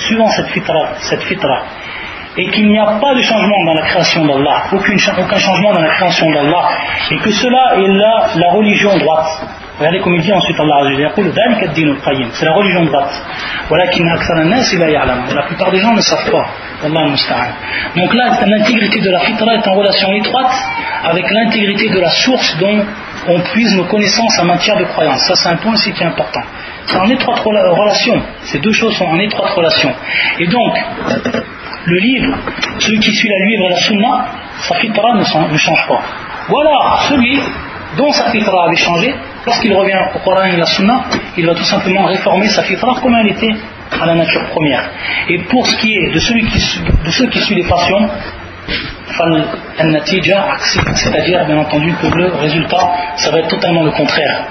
suivant 0.00 0.28
cette 0.30 0.48
fitra, 0.48 0.88
cette 1.00 1.22
fitra 1.22 1.62
et 2.36 2.48
qu'il 2.50 2.68
n'y 2.68 2.78
a 2.78 2.98
pas 3.00 3.14
de 3.14 3.22
changement 3.22 3.64
dans 3.66 3.74
la 3.74 3.82
création 3.82 4.24
d'Allah, 4.24 4.62
aucun 4.72 4.96
changement 5.38 5.72
dans 5.72 5.80
la 5.80 5.90
création 5.90 6.30
d'Allah, 6.30 6.68
et 7.10 7.18
que 7.18 7.30
cela 7.32 7.74
est 7.76 7.88
la, 7.88 8.50
religion 8.52 8.96
droite. 8.98 9.26
Regardez 9.78 10.00
comme 10.00 10.14
il 10.14 10.20
dit 10.20 10.32
ensuite 10.32 10.60
Allah 10.60 10.82
c'est 12.32 12.44
la 12.44 12.52
religion 12.52 12.84
droite. 12.84 13.24
La 13.70 15.42
plupart 15.42 15.70
des 15.70 15.78
gens 15.78 15.92
ne 15.92 16.00
savent 16.00 16.30
pas. 16.30 16.46
Donc 17.96 18.14
là, 18.14 18.38
l'intégrité 18.46 19.00
de 19.00 19.10
la 19.10 19.20
fitra 19.20 19.54
est 19.54 19.66
en 19.66 19.74
relation 19.74 20.12
étroite 20.12 20.54
avec 21.04 21.30
l'intégrité 21.30 21.88
de 21.88 21.98
la 21.98 22.10
source 22.10 22.58
dont 22.58 22.84
on 23.28 23.40
puise 23.40 23.74
nos 23.76 23.84
connaissances 23.84 24.38
en 24.38 24.44
matière 24.44 24.76
de 24.78 24.84
croyance. 24.84 25.20
Ça, 25.26 25.34
c'est 25.34 25.48
un 25.48 25.56
point 25.56 25.72
aussi 25.72 25.92
qui 25.92 26.02
est 26.02 26.06
important. 26.06 26.40
C'est 26.86 26.96
en 26.96 27.08
étroite 27.08 27.40
relation. 27.40 28.20
Ces 28.42 28.58
deux 28.58 28.72
choses 28.72 28.96
sont 28.96 29.06
en 29.06 29.18
étroite 29.18 29.52
relation. 29.52 29.92
Et 30.38 30.46
donc, 30.46 30.78
le 31.84 31.98
livre, 31.98 32.38
celui 32.78 32.98
qui 33.00 33.12
suit 33.12 33.28
la 33.28 33.46
livre 33.46 33.64
et 33.66 33.68
la 33.70 33.76
sunna, 33.76 34.26
sa 34.58 34.74
fitra 34.76 35.14
ne, 35.14 35.56
change 35.56 35.86
pas. 35.88 36.00
Voilà, 36.48 36.98
celui 37.08 37.38
dont 37.96 38.12
sa 38.12 38.30
fitra 38.30 38.66
avait 38.66 38.76
changé, 38.76 39.14
lorsqu'il 39.46 39.72
revient 39.72 39.98
au 40.14 40.18
Coran 40.20 40.44
et 40.44 40.54
à 40.54 40.56
la 40.56 40.66
sunna, 40.66 41.04
il 41.36 41.46
va 41.46 41.54
tout 41.54 41.64
simplement 41.64 42.06
réformer 42.06 42.48
sa 42.48 42.62
fitra 42.62 42.96
comme 43.00 43.14
elle 43.14 43.28
était 43.28 43.54
à 44.00 44.06
la 44.06 44.14
nature 44.14 44.46
première. 44.50 44.88
Et 45.28 45.38
pour 45.44 45.66
ce 45.66 45.76
qui 45.76 45.92
est 45.92 46.10
de, 46.12 46.18
ceux 46.18 47.26
qui 47.28 47.40
suivent 47.40 47.58
les 47.58 47.68
passions, 47.68 48.08
c'est-à-dire 50.94 51.44
bien 51.46 51.58
entendu 51.58 51.92
que 52.00 52.06
le 52.06 52.32
résultat, 52.32 52.90
ça 53.16 53.30
va 53.30 53.40
être 53.40 53.48
totalement 53.48 53.82
le 53.82 53.90
contraire. 53.90 54.44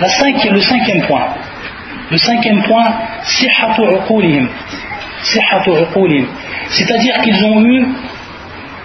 La 0.00 0.08
le 0.50 0.60
cinquième 0.60 1.02
point, 1.06 1.26
le 2.10 2.16
cinquième 2.18 2.62
point, 2.62 2.92
c'est-à-dire 6.68 7.20
qu'ils 7.22 7.44
ont 7.44 7.64
eu, 7.64 7.86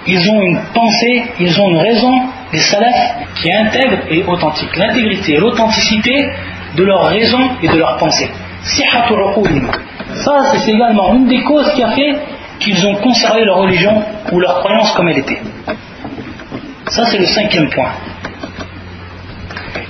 ils 0.07 0.31
ont 0.31 0.41
une 0.41 0.59
pensée, 0.73 1.23
ils 1.39 1.61
ont 1.61 1.69
une 1.69 1.77
raison, 1.77 2.21
des 2.51 2.59
salafs, 2.59 3.15
qui 3.35 3.49
est 3.49 3.55
intègre 3.55 3.97
et 4.09 4.23
authentique. 4.23 4.75
L'intégrité 4.77 5.33
et 5.33 5.37
l'authenticité 5.37 6.29
de 6.75 6.83
leur 6.83 7.03
raison 7.05 7.39
et 7.61 7.67
de 7.67 7.77
leur 7.77 7.97
pensée. 7.97 8.29
Ça, 10.23 10.31
c'est 10.53 10.71
également 10.71 11.13
une 11.13 11.27
des 11.27 11.43
causes 11.43 11.71
qui 11.73 11.83
a 11.83 11.91
fait 11.91 12.15
qu'ils 12.59 12.85
ont 12.85 12.95
conservé 12.95 13.45
leur 13.45 13.57
religion 13.57 14.03
ou 14.31 14.39
leur 14.39 14.59
croyance 14.59 14.91
comme 14.93 15.07
elle 15.09 15.19
était. 15.19 15.41
Ça, 16.87 17.05
c'est 17.05 17.17
le 17.17 17.25
cinquième 17.25 17.69
point. 17.69 17.91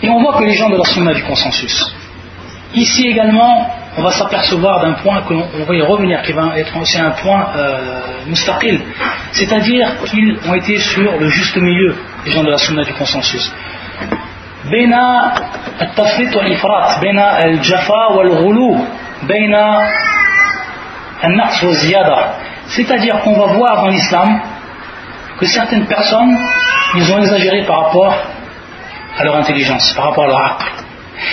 Et 0.02 0.10
on 0.10 0.22
voit 0.22 0.38
que 0.38 0.44
les 0.44 0.54
gens 0.54 0.70
de 0.70 0.78
la 0.78 0.86
sunna 0.86 1.14
du 1.14 1.24
consensus. 1.24 1.96
Ici 2.74 3.08
également, 3.08 3.70
on 3.98 4.04
va 4.04 4.12
s'apercevoir 4.12 4.82
d'un 4.82 4.94
point 4.94 5.22
que 5.24 5.34
va 5.66 5.76
y 5.76 5.82
revenir, 5.82 6.22
qui 6.22 6.32
va 6.32 6.58
être 6.58 6.78
aussi 6.78 7.00
un 7.00 7.12
point 7.12 7.48
euh, 7.56 8.02
c'est-à-dire 9.32 9.90
qu'ils 10.06 10.38
ont 10.48 10.54
été 10.54 10.78
sur 10.78 11.18
le 11.18 11.30
juste 11.30 11.58
milieu, 11.58 11.96
les 12.26 12.32
gens 12.32 12.44
de 12.44 12.52
la 12.52 12.58
sunna 12.58 12.84
du 12.84 12.94
consensus. 12.94 13.52
Wal-ziyada. 21.64 22.49
C'est-à-dire 22.70 23.20
qu'on 23.22 23.38
va 23.38 23.48
voir 23.54 23.84
dans 23.84 23.90
l'islam 23.90 24.40
que 25.40 25.46
certaines 25.46 25.86
personnes, 25.86 26.38
ils 26.96 27.12
ont 27.12 27.18
exagéré 27.20 27.64
par 27.66 27.86
rapport 27.86 28.14
à 29.18 29.24
leur 29.24 29.36
intelligence, 29.38 29.94
par 29.94 30.06
rapport 30.06 30.26
à 30.26 30.28
leur 30.28 30.40
aql. 30.40 30.66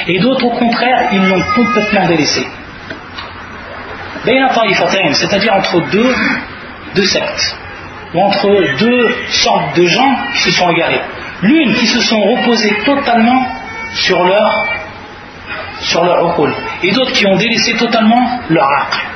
Et 0.09 0.19
d'autres, 0.19 0.45
au 0.45 0.51
contraire, 0.51 1.09
ils 1.13 1.29
l'ont 1.29 1.43
complètement 1.55 2.07
délaissé. 2.07 2.47
C'est-à-dire 4.25 5.55
entre 5.55 5.81
deux, 5.91 6.15
deux 6.95 7.05
sectes, 7.05 7.57
ou 8.15 8.21
entre 8.21 8.79
deux 8.79 9.17
sortes 9.29 9.77
de 9.77 9.87
gens 9.87 10.17
qui 10.33 10.39
se 10.41 10.51
sont 10.51 10.71
égarés. 10.71 11.01
L'une 11.43 11.75
qui 11.75 11.87
se 11.87 12.01
sont 12.01 12.21
reposés 12.21 12.77
totalement 12.85 13.47
sur 13.95 14.25
leur 14.25 14.67
sur 15.81 16.03
et 16.83 16.91
d'autres 16.93 17.13
qui 17.13 17.27
ont 17.27 17.37
délaissé 17.37 17.77
totalement 17.77 18.41
leur 18.49 18.67
aql. 18.81 19.16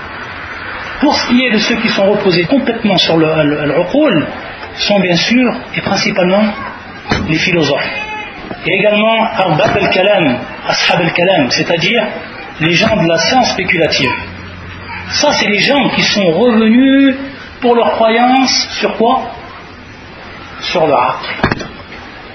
Pour 1.00 1.14
ce 1.14 1.28
qui 1.28 1.44
est 1.44 1.50
de 1.50 1.58
ceux 1.58 1.76
qui 1.76 1.88
sont 1.88 2.10
reposés 2.10 2.44
complètement 2.44 2.96
sur 2.98 3.16
le, 3.16 3.26
le, 3.42 4.26
sont 4.76 5.00
bien 5.00 5.16
sûr 5.16 5.52
et 5.76 5.80
principalement 5.80 6.42
les 7.28 7.38
philosophes. 7.38 7.90
Et 8.66 8.74
également 8.74 9.24
Arbab 9.24 9.76
al-Kalam, 9.76 10.38
Ashab 10.68 11.00
al-Kalam, 11.00 11.50
c'est-à-dire 11.50 12.06
les 12.60 12.72
gens 12.72 12.94
de 12.96 13.08
la 13.08 13.18
science 13.18 13.50
spéculative. 13.52 14.10
Ça, 15.08 15.32
c'est 15.32 15.48
les 15.48 15.58
gens 15.58 15.88
qui 15.90 16.02
sont 16.02 16.30
revenus 16.30 17.16
pour 17.60 17.74
leur 17.74 17.92
croyance 17.92 18.68
sur 18.78 18.96
quoi? 18.96 19.22
Sur 20.60 20.86
leur 20.86 21.00
aql. 21.00 21.64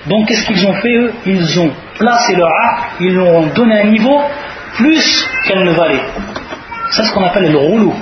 Donc, 0.07 0.27
qu'est-ce 0.27 0.45
qu'ils 0.45 0.65
ont 0.65 0.73
fait 0.81 0.93
eux? 0.93 1.13
Ils 1.25 1.59
ont 1.59 1.71
placé 1.97 2.35
leur 2.35 2.49
aql, 2.49 2.81
ils 3.01 3.13
l'ont 3.13 3.47
donné 3.47 3.81
un 3.81 3.85
niveau 3.85 4.21
plus 4.73 5.29
qu'elle 5.45 5.63
ne 5.63 5.71
valait. 5.71 6.03
C'est 6.91 7.03
ce 7.03 7.13
qu'on 7.13 7.23
appelle 7.23 7.51
le 7.51 7.57
roulou. 7.57 7.93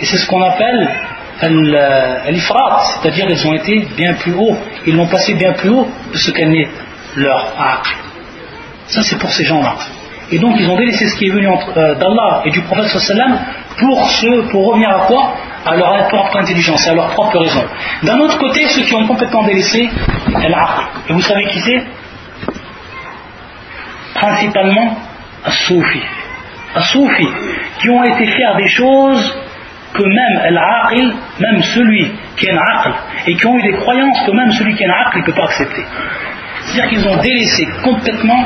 Et 0.00 0.06
c'est 0.06 0.16
ce 0.16 0.26
qu'on 0.26 0.42
appelle 0.42 0.90
l'ifrat, 2.28 2.82
c'est-à-dire 2.84 3.26
ils 3.28 3.46
ont 3.46 3.54
été 3.54 3.86
bien 3.96 4.14
plus 4.14 4.34
haut, 4.34 4.56
ils 4.86 4.94
l'ont 4.94 5.06
passé 5.06 5.34
bien 5.34 5.52
plus 5.52 5.70
haut 5.70 5.88
de 6.12 6.18
ce 6.18 6.30
qu'elle 6.30 6.50
n'est 6.50 6.68
leur 7.16 7.54
aql. 7.58 7.90
Ça 8.86 9.02
c'est 9.02 9.18
pour 9.18 9.30
ces 9.30 9.44
gens-là. 9.44 9.74
Et 10.32 10.38
donc 10.38 10.56
ils 10.58 10.68
ont 10.68 10.76
délaissé 10.76 11.08
ce 11.08 11.16
qui 11.16 11.26
est 11.26 11.30
venu 11.30 11.48
euh, 11.48 11.94
d'Allah 11.94 12.42
et 12.44 12.50
du 12.50 12.60
prophète 12.62 12.86
sallam 12.86 13.38
pour, 13.78 14.08
pour 14.50 14.66
revenir 14.68 14.90
à 14.90 15.06
quoi? 15.06 15.32
À 15.64 15.76
leur 15.76 16.08
propre 16.08 16.38
intelligence, 16.38 16.86
à 16.88 16.94
leur 16.94 17.08
propre 17.08 17.38
raison. 17.38 17.64
D'un 18.02 18.18
autre 18.20 18.38
côté, 18.38 18.66
ceux 18.68 18.82
qui 18.82 18.94
ont 18.94 19.06
complètement 19.06 19.42
délaissé 19.44 19.90
l'aql. 20.28 20.82
Et 21.08 21.12
vous 21.12 21.20
savez 21.20 21.46
qui 21.48 21.60
c'est? 21.60 21.82
Principalement 24.14 24.96
As-Soufi. 25.44 26.00
As-Soufi, 26.74 27.28
qui 27.80 27.90
ont 27.90 28.04
été 28.04 28.26
faire 28.26 28.56
des 28.56 28.68
choses 28.68 29.34
que 29.92 30.02
même 30.02 30.54
l'aqil, 30.54 31.12
même 31.40 31.62
celui 31.62 32.12
qui 32.36 32.48
a 32.48 32.54
un 32.54 32.58
aql, 32.58 32.92
et 33.26 33.34
qui 33.34 33.46
ont 33.46 33.58
eu 33.58 33.62
des 33.62 33.76
croyances 33.78 34.18
que 34.24 34.30
même 34.32 34.50
celui 34.52 34.74
qui 34.74 34.84
a 34.84 34.88
un 34.88 35.06
aql 35.06 35.18
ne 35.18 35.24
peut 35.24 35.32
pas 35.32 35.44
accepter. 35.44 35.84
C'est-à-dire 36.62 36.90
qu'ils 36.90 37.08
ont 37.08 37.16
délaissé 37.16 37.66
complètement, 37.82 38.44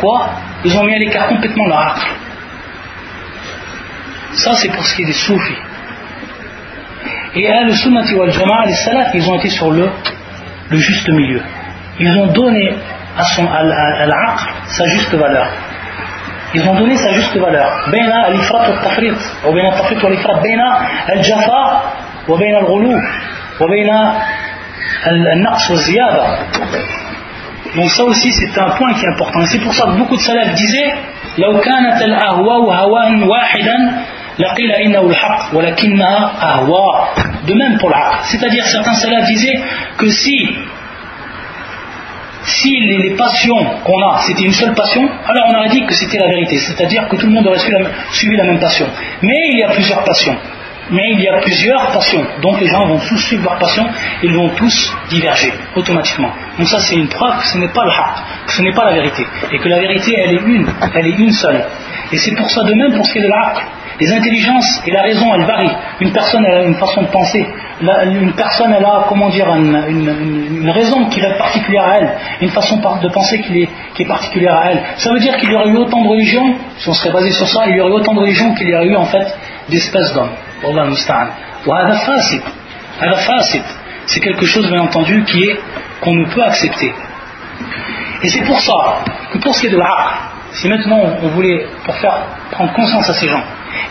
quoi? 0.00 0.30
Ils 0.64 0.76
ont 0.76 0.84
mis 0.84 0.94
à 0.94 0.98
l'écart 0.98 1.28
complètement 1.28 1.66
leur 1.66 1.78
aql. 1.78 2.06
Ça, 4.32 4.54
c'est 4.54 4.70
pour 4.70 4.84
ce 4.86 4.94
qui 4.94 5.02
est 5.02 5.06
des 5.06 5.12
soufis. 5.12 5.58
Et 7.34 7.48
à 7.48 7.64
le 7.64 7.72
sunnati 7.72 8.14
wal 8.14 8.30
jama'a, 8.30 8.66
les 8.66 8.74
salafs, 8.74 9.10
ils 9.14 9.28
ont 9.28 9.36
été 9.36 9.48
sur 9.50 9.70
le, 9.70 9.88
le 10.70 10.76
juste 10.78 11.08
milieu. 11.08 11.42
Ils 11.98 12.16
ont 12.16 12.26
donné 12.28 12.74
à, 13.16 13.24
son, 13.24 13.46
à, 13.46 13.62
l'aql 13.62 14.44
sa 14.66 14.86
juste 14.86 15.14
valeur. 15.14 15.48
ils 16.53 16.67
ont 16.69 16.75
donné 16.75 16.95
sa 16.97 17.11
juste 17.13 17.35
valeur 17.37 17.69
بين 17.91 18.11
الإفراط 18.11 18.69
والتفريط 18.69 19.17
وبين 19.45 19.65
التفريط 19.65 20.03
والإفراط 20.03 20.39
بين 20.41 20.61
الجفاء 21.13 21.93
وبين 22.29 22.55
الغلو 22.55 22.93
وبين 23.61 23.89
النقص 25.07 25.71
والزيادة 25.71 26.25
donc 27.75 27.89
ça 27.91 28.03
aussi 28.05 28.31
c'est 28.31 28.57
un 28.57 28.69
point 28.77 28.93
qui 28.93 29.03
est 29.05 29.09
important 29.09 29.41
et 29.41 29.45
c'est 29.47 29.59
pour 29.59 29.73
ça 29.73 29.83
que 29.87 29.97
beaucoup 29.97 30.15
de 30.15 30.21
salafs 30.21 30.53
disaient 30.55 30.93
لو 31.37 31.59
كانت 31.59 32.01
الأهواء 32.01 32.59
هواء 32.81 33.27
واحدا 33.27 33.77
لقيل 34.39 34.71
إنه 34.71 35.01
الحق 35.09 35.55
ولكنها 35.55 36.31
أهواء 36.43 36.95
de 37.47 37.53
même 37.53 37.77
pour 37.79 37.89
l'aql 37.89 38.15
c'est-à-dire 38.31 38.65
certains 38.65 38.93
salafs 38.93 39.25
disaient 39.27 39.59
que 39.97 40.09
si 40.09 40.55
si 42.44 42.70
les, 42.80 43.10
passions 43.16 43.64
qu'on 43.84 44.02
a, 44.10 44.18
c'était 44.20 44.44
une 44.44 44.52
seule 44.52 44.74
passion, 44.74 45.08
alors 45.26 45.48
on 45.50 45.54
aurait 45.56 45.68
dit 45.68 45.84
que 45.84 45.94
c'était 45.94 46.18
la 46.18 46.28
vérité, 46.28 46.58
c'est-à-dire 46.58 47.08
que 47.08 47.16
tout 47.16 47.26
le 47.26 47.32
monde 47.32 47.46
aurait 47.46 47.58
suivi 48.12 48.36
la, 48.36 48.44
même 48.44 48.58
passion. 48.58 48.86
Mais 49.22 49.50
il 49.52 49.58
y 49.58 49.62
a 49.62 49.68
plusieurs 49.68 50.02
passions. 50.04 50.36
Mais 50.90 51.12
il 51.12 51.20
y 51.20 51.28
a 51.28 51.38
plusieurs 51.38 51.92
passions. 51.92 52.24
Donc 52.42 52.60
les 52.60 52.66
gens 52.66 52.86
vont 52.86 52.98
tous 52.98 53.18
suivre 53.18 53.44
leur 53.44 53.58
passion, 53.58 53.86
ils 54.24 54.34
vont 54.34 54.48
tous 54.50 54.92
diverger 55.08 55.52
automatiquement. 55.76 56.32
Donc 56.58 56.66
ça 56.66 56.80
c'est 56.80 56.96
une 56.96 57.08
preuve 57.08 57.38
que 57.38 57.46
ce 57.46 57.58
n'est 57.58 57.68
pas 57.68 57.84
le 57.84 57.90
haq, 57.90 58.46
que 58.46 58.52
ce 58.52 58.62
n'est 58.62 58.72
pas 58.72 58.86
la 58.86 58.94
vérité. 58.94 59.24
Et 59.52 59.58
que 59.58 59.68
la 59.68 59.78
vérité 59.78 60.14
elle 60.18 60.34
est 60.34 60.42
une, 60.42 60.66
elle 60.94 61.06
est 61.06 61.18
une 61.18 61.32
seule. 61.32 61.64
Et 62.12 62.18
c'est 62.18 62.34
pour 62.34 62.50
ça 62.50 62.64
de 62.64 62.74
même 62.74 62.92
pour 62.94 63.06
ce 63.06 63.12
qui 63.12 63.18
est 63.18 63.22
de 63.22 63.28
l'haq. 63.28 63.64
Les 64.00 64.12
intelligences 64.12 64.82
et 64.86 64.90
la 64.90 65.02
raison, 65.02 65.34
elles 65.34 65.44
varient. 65.44 65.76
Une 66.00 66.12
personne, 66.12 66.44
a 66.46 66.62
une 66.62 66.76
façon 66.76 67.02
de 67.02 67.08
penser. 67.08 67.46
une 67.82 68.32
personne, 68.32 68.72
a, 68.72 69.04
comment 69.08 69.28
dire, 69.28 69.46
une, 69.54 70.70
raison 70.70 71.04
qui 71.06 71.20
est 71.20 71.38
particulière 71.38 71.84
à 71.84 71.98
elle. 71.98 72.10
Une 72.40 72.48
façon 72.48 72.76
de 72.78 73.08
penser 73.08 73.40
qui 73.42 73.68
est, 74.02 74.04
particulière 74.06 74.56
à 74.56 74.70
elle. 74.70 74.82
Ça 74.96 75.12
veut 75.12 75.20
dire 75.20 75.36
qu'il 75.36 75.50
y 75.50 75.54
aurait 75.54 75.68
eu 75.68 75.76
autant 75.76 76.02
de 76.02 76.08
religions, 76.08 76.54
si 76.78 76.88
on 76.88 76.94
serait 76.94 77.12
basé 77.12 77.30
sur 77.32 77.46
ça, 77.46 77.64
il 77.66 77.76
y 77.76 77.80
aurait 77.80 77.92
autant 77.92 78.14
de 78.14 78.20
religions 78.20 78.54
qu'il 78.54 78.68
y 78.68 78.74
aurait 78.74 78.86
eu, 78.86 78.96
en 78.96 79.04
fait, 79.04 79.36
d'espèces 79.68 80.14
d'hommes. 80.14 80.32
Wallah 80.64 80.86
musta'an. 80.86 81.28
C'est 84.06 84.20
quelque 84.20 84.46
chose, 84.46 84.66
bien 84.70 84.80
entendu, 84.80 85.24
qu'on 86.00 86.14
ne 86.14 86.24
peut 86.26 86.42
accepter. 86.42 86.92
Et 88.22 88.28
c'est 88.28 88.44
pour 88.44 88.60
ça 88.60 89.02
que 89.30 89.38
pour 89.38 89.54
ce 89.54 89.60
qui 89.60 89.66
est 89.66 89.70
de 89.70 89.78
l'art, 89.78 90.32
si 90.52 90.68
maintenant 90.68 91.00
on 91.22 91.28
voulait, 91.28 91.66
pour 91.84 91.94
faire 91.96 92.26
prendre 92.50 92.72
conscience 92.72 93.08
à 93.08 93.14
ces 93.14 93.28
gens, 93.28 93.42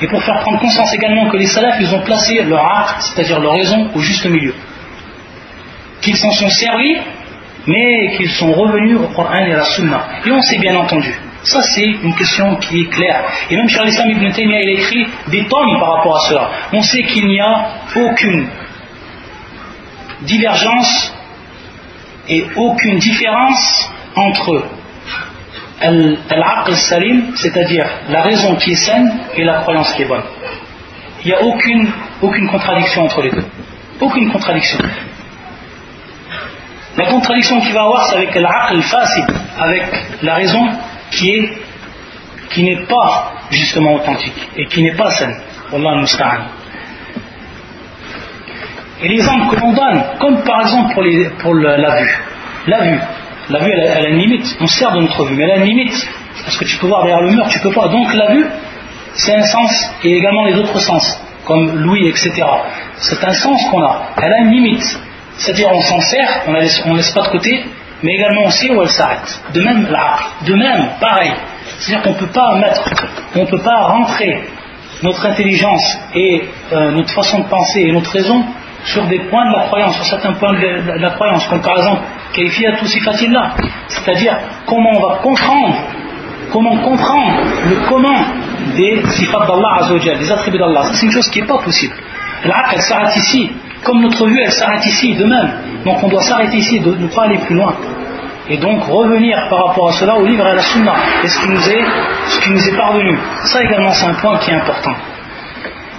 et 0.01 0.07
pour 0.07 0.23
faire 0.23 0.39
prendre 0.41 0.59
conscience 0.59 0.93
également 0.93 1.29
que 1.29 1.37
les 1.37 1.47
salafs, 1.47 1.77
ils 1.79 1.93
ont 1.93 2.01
placé 2.01 2.41
leur 2.43 2.63
art, 2.63 3.01
c'est-à-dire 3.01 3.39
leur 3.39 3.53
raison, 3.53 3.89
au 3.93 3.99
juste 3.99 4.25
milieu. 4.25 4.53
Qu'ils 6.01 6.17
s'en 6.17 6.31
sont 6.31 6.49
servis, 6.49 6.97
mais 7.67 8.15
qu'ils 8.15 8.29
sont 8.29 8.51
revenus 8.53 8.97
au 8.97 9.07
Coran 9.07 9.35
et 9.45 9.53
à 9.53 9.57
la 9.57 9.65
Sunna. 9.65 10.07
Et 10.25 10.31
on 10.31 10.41
sait 10.41 10.57
bien 10.59 10.75
entendu. 10.75 11.13
Ça, 11.43 11.61
c'est 11.61 11.85
une 11.85 12.13
question 12.15 12.55
qui 12.57 12.81
est 12.81 12.89
claire. 12.89 13.23
Et 13.49 13.55
même 13.55 13.69
Charles 13.69 13.89
Islam 13.89 14.09
Ibn 14.11 14.31
Taymiyyah, 14.31 14.61
il 14.61 14.69
écrit 14.71 15.07
des 15.27 15.45
tomes 15.45 15.79
par 15.79 15.97
rapport 15.97 16.17
à 16.17 16.27
cela. 16.27 16.49
On 16.73 16.81
sait 16.81 17.03
qu'il 17.03 17.27
n'y 17.27 17.39
a 17.39 17.69
aucune 17.95 18.47
divergence 20.21 21.13
et 22.27 22.45
aucune 22.55 22.97
différence 22.97 23.91
entre 24.15 24.65
al 25.81 26.17
salim, 26.75 27.35
c'est-à-dire 27.35 27.85
la 28.09 28.21
raison 28.21 28.55
qui 28.55 28.71
est 28.71 28.75
saine 28.75 29.19
et 29.35 29.43
la 29.43 29.61
croyance 29.61 29.93
qui 29.93 30.03
est 30.03 30.07
bonne. 30.07 30.23
Il 31.23 31.27
n'y 31.27 31.33
a 31.33 31.43
aucune, 31.43 31.91
aucune 32.21 32.47
contradiction 32.47 33.03
entre 33.03 33.21
les 33.21 33.31
deux. 33.31 33.45
Aucune 33.99 34.31
contradiction. 34.31 34.79
La 36.97 37.05
contradiction 37.05 37.59
qu'il 37.61 37.73
va 37.73 37.83
avoir, 37.83 38.05
c'est 38.07 38.17
avec 38.17 38.35
l'aql 38.35 38.81
fasid, 38.81 39.25
avec 39.59 39.83
la 40.21 40.35
raison 40.35 40.69
qui 41.11 41.29
est 41.29 41.49
qui 42.49 42.63
n'est 42.63 42.85
pas 42.87 43.33
justement 43.51 43.93
authentique 43.95 44.49
et 44.57 44.65
qui 44.65 44.81
n'est 44.81 44.95
pas 44.95 45.11
saine. 45.11 45.35
Wallah. 45.71 46.03
Et 49.01 49.07
l'exemple 49.07 49.55
que 49.55 49.61
l'on 49.61 49.73
donne, 49.73 50.03
comme 50.19 50.43
par 50.43 50.61
exemple 50.61 50.93
pour, 50.93 51.03
les, 51.03 51.29
pour 51.41 51.53
la 51.53 52.01
vue. 52.01 52.17
La 52.67 52.81
vue. 52.81 52.99
La 53.49 53.59
vue, 53.59 53.71
elle, 53.71 54.05
a 54.05 54.09
une 54.09 54.19
limite. 54.19 54.57
On 54.59 54.67
sert 54.67 54.91
de 54.91 55.01
notre 55.01 55.25
vue, 55.25 55.35
mais 55.35 55.43
elle 55.45 55.51
a 55.51 55.57
une 55.57 55.65
limite. 55.65 56.07
Parce 56.43 56.57
que 56.57 56.65
tu 56.65 56.77
peux 56.77 56.87
voir 56.87 57.03
derrière 57.03 57.21
le 57.21 57.31
mur, 57.31 57.47
tu 57.49 57.59
peux 57.59 57.71
pas. 57.71 57.87
Donc 57.87 58.13
la 58.13 58.33
vue, 58.33 58.45
c'est 59.13 59.33
un 59.33 59.43
sens, 59.43 59.91
et 60.03 60.15
également 60.15 60.45
les 60.45 60.55
autres 60.55 60.79
sens, 60.79 61.19
comme 61.45 61.75
l'ouïe, 61.77 62.07
etc. 62.07 62.31
C'est 62.97 63.23
un 63.23 63.33
sens 63.33 63.59
qu'on 63.69 63.81
a. 63.81 64.01
Elle 64.21 64.33
a 64.33 64.39
une 64.39 64.51
limite. 64.51 64.99
C'est-à-dire 65.37 65.69
on 65.71 65.81
s'en 65.81 66.01
sert, 66.01 66.43
on 66.47 66.51
ne 66.51 66.59
laisse, 66.97 67.11
pas 67.11 67.23
de 67.23 67.29
côté, 67.29 67.65
mais 68.03 68.13
également 68.13 68.41
on 68.45 68.49
sait 68.51 68.69
où 68.71 68.81
elle 68.81 68.89
s'arrête. 68.89 69.41
De 69.53 69.61
même, 69.61 69.87
De 70.45 70.53
même, 70.53 70.89
pareil. 70.99 71.31
C'est-à-dire 71.79 72.03
qu'on 72.03 72.13
ne 72.13 72.19
peut 72.19 72.33
pas 72.33 72.55
mettre, 72.55 72.83
on 73.35 73.41
ne 73.41 73.45
peut 73.45 73.61
pas 73.61 73.87
rentrer 73.87 74.43
notre 75.01 75.25
intelligence 75.25 75.97
et 76.13 76.43
euh, 76.73 76.91
notre 76.91 77.13
façon 77.13 77.39
de 77.39 77.45
penser 77.47 77.81
et 77.81 77.91
notre 77.93 78.11
raison 78.11 78.43
sur 78.83 79.05
des 79.07 79.19
points 79.29 79.49
de 79.49 79.55
la 79.55 79.63
croyance, 79.67 79.95
sur 79.95 80.05
certains 80.05 80.33
points 80.33 80.53
de 80.53 80.99
la 81.01 81.09
croyance, 81.11 81.47
comme 81.47 81.61
par 81.61 81.77
exemple 81.77 82.01
tous 82.33 82.85
ces 82.87 83.27
là 83.27 83.55
c'est-à-dire 83.87 84.37
comment 84.65 84.91
on 84.95 84.99
va 84.99 85.15
comprendre, 85.21 85.75
comment 86.51 86.77
comprendre 86.77 87.33
le 87.69 87.87
comment 87.87 88.25
des 88.75 89.01
sifat 89.09 89.45
d'Allah 89.47 90.17
des 90.17 90.31
attributs 90.31 90.57
d'Allah. 90.57 90.83
C'est 90.93 91.05
une 91.05 91.11
chose 91.11 91.29
qui 91.29 91.41
n'est 91.41 91.47
pas 91.47 91.57
possible. 91.57 91.93
L'aql, 92.45 92.75
elle 92.75 92.81
s'arrête 92.81 93.15
ici, 93.17 93.51
comme 93.83 94.01
notre 94.01 94.25
vue, 94.27 94.39
elle 94.43 94.51
s'arrête 94.51 94.85
ici 94.85 95.15
de 95.15 95.25
même. 95.25 95.51
Donc 95.85 96.03
on 96.03 96.07
doit 96.07 96.21
s'arrêter 96.21 96.57
ici, 96.57 96.79
de 96.79 96.91
ne 96.91 97.07
pas 97.07 97.23
aller 97.23 97.39
plus 97.39 97.55
loin. 97.55 97.73
Et 98.49 98.57
donc 98.57 98.83
revenir 98.83 99.37
par 99.49 99.67
rapport 99.67 99.89
à 99.89 99.91
cela 99.93 100.15
au 100.15 100.25
livre 100.25 100.45
et 100.45 100.51
à 100.51 100.55
la 100.55 100.61
sunna, 100.61 100.93
et 101.23 101.27
est, 101.27 101.29
ce 101.29 102.39
qui 102.41 102.49
nous 102.49 102.67
est 102.67 102.75
parvenu. 102.75 103.17
Ça 103.45 103.63
également, 103.63 103.91
c'est 103.91 104.07
un 104.07 104.13
point 104.15 104.37
qui 104.39 104.51
est 104.51 104.55
important. 104.55 104.93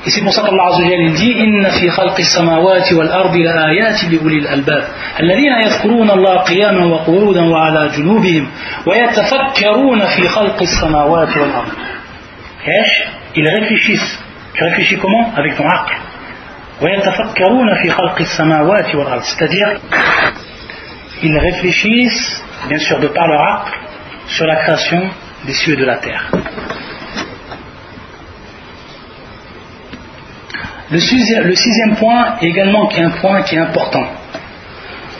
Et 0.06 0.10
c'est 0.10 0.22
pour 0.22 0.32
ça 0.32 0.42
qu'Allah 0.42 0.66
Azza 0.66 0.82
il 0.86 1.12
dit 1.12 1.32
إن 1.40 1.68
في 1.70 1.90
خلق 1.90 2.16
السماوات 2.18 2.92
والأرض 2.92 3.36
لآيات 3.36 4.04
لأولي 4.04 4.38
الألباب 4.38 4.84
الذين 5.20 5.52
يذكرون 5.52 6.10
الله 6.10 6.36
قياما 6.36 6.84
وقعودا 6.86 7.42
وعلى 7.42 7.88
جنوبهم 7.96 8.48
ويتفكرون 8.86 10.00
في 10.06 10.28
خلق 10.28 10.62
السماوات 10.62 11.36
والأرض 11.36 11.72
إيش؟ 12.68 13.20
Ils 13.36 13.48
réfléchissent. 13.48 14.18
Tu 14.54 14.64
réfléchis 14.64 14.98
comment 14.98 15.32
Avec 15.36 15.56
ton 15.56 15.68
aql. 15.68 15.94
ويتفكرون 16.82 17.82
في 17.82 17.90
خلق 17.90 18.18
السماوات 18.20 18.94
والأرض 18.94 19.22
C'est-à-dire, 19.22 19.68
ils 21.22 21.38
réfléchissent, 21.38 22.42
bien 22.68 22.78
sûr 22.78 22.98
de 23.00 23.08
par 23.08 23.28
leur 23.28 23.40
aql, 23.54 23.72
sur 24.28 24.46
la 24.46 24.56
création 24.56 25.02
des 25.46 25.52
cieux 25.52 25.74
et 25.74 25.76
de 25.76 25.84
la 25.84 25.96
terre. 25.96 26.30
Le 30.90 30.98
sixième, 30.98 31.44
le 31.44 31.54
sixième 31.54 31.94
point 31.94 32.34
également 32.40 32.88
qui 32.88 33.00
est 33.00 33.04
un 33.04 33.10
point 33.10 33.42
qui 33.42 33.54
est 33.54 33.60
important. 33.60 34.02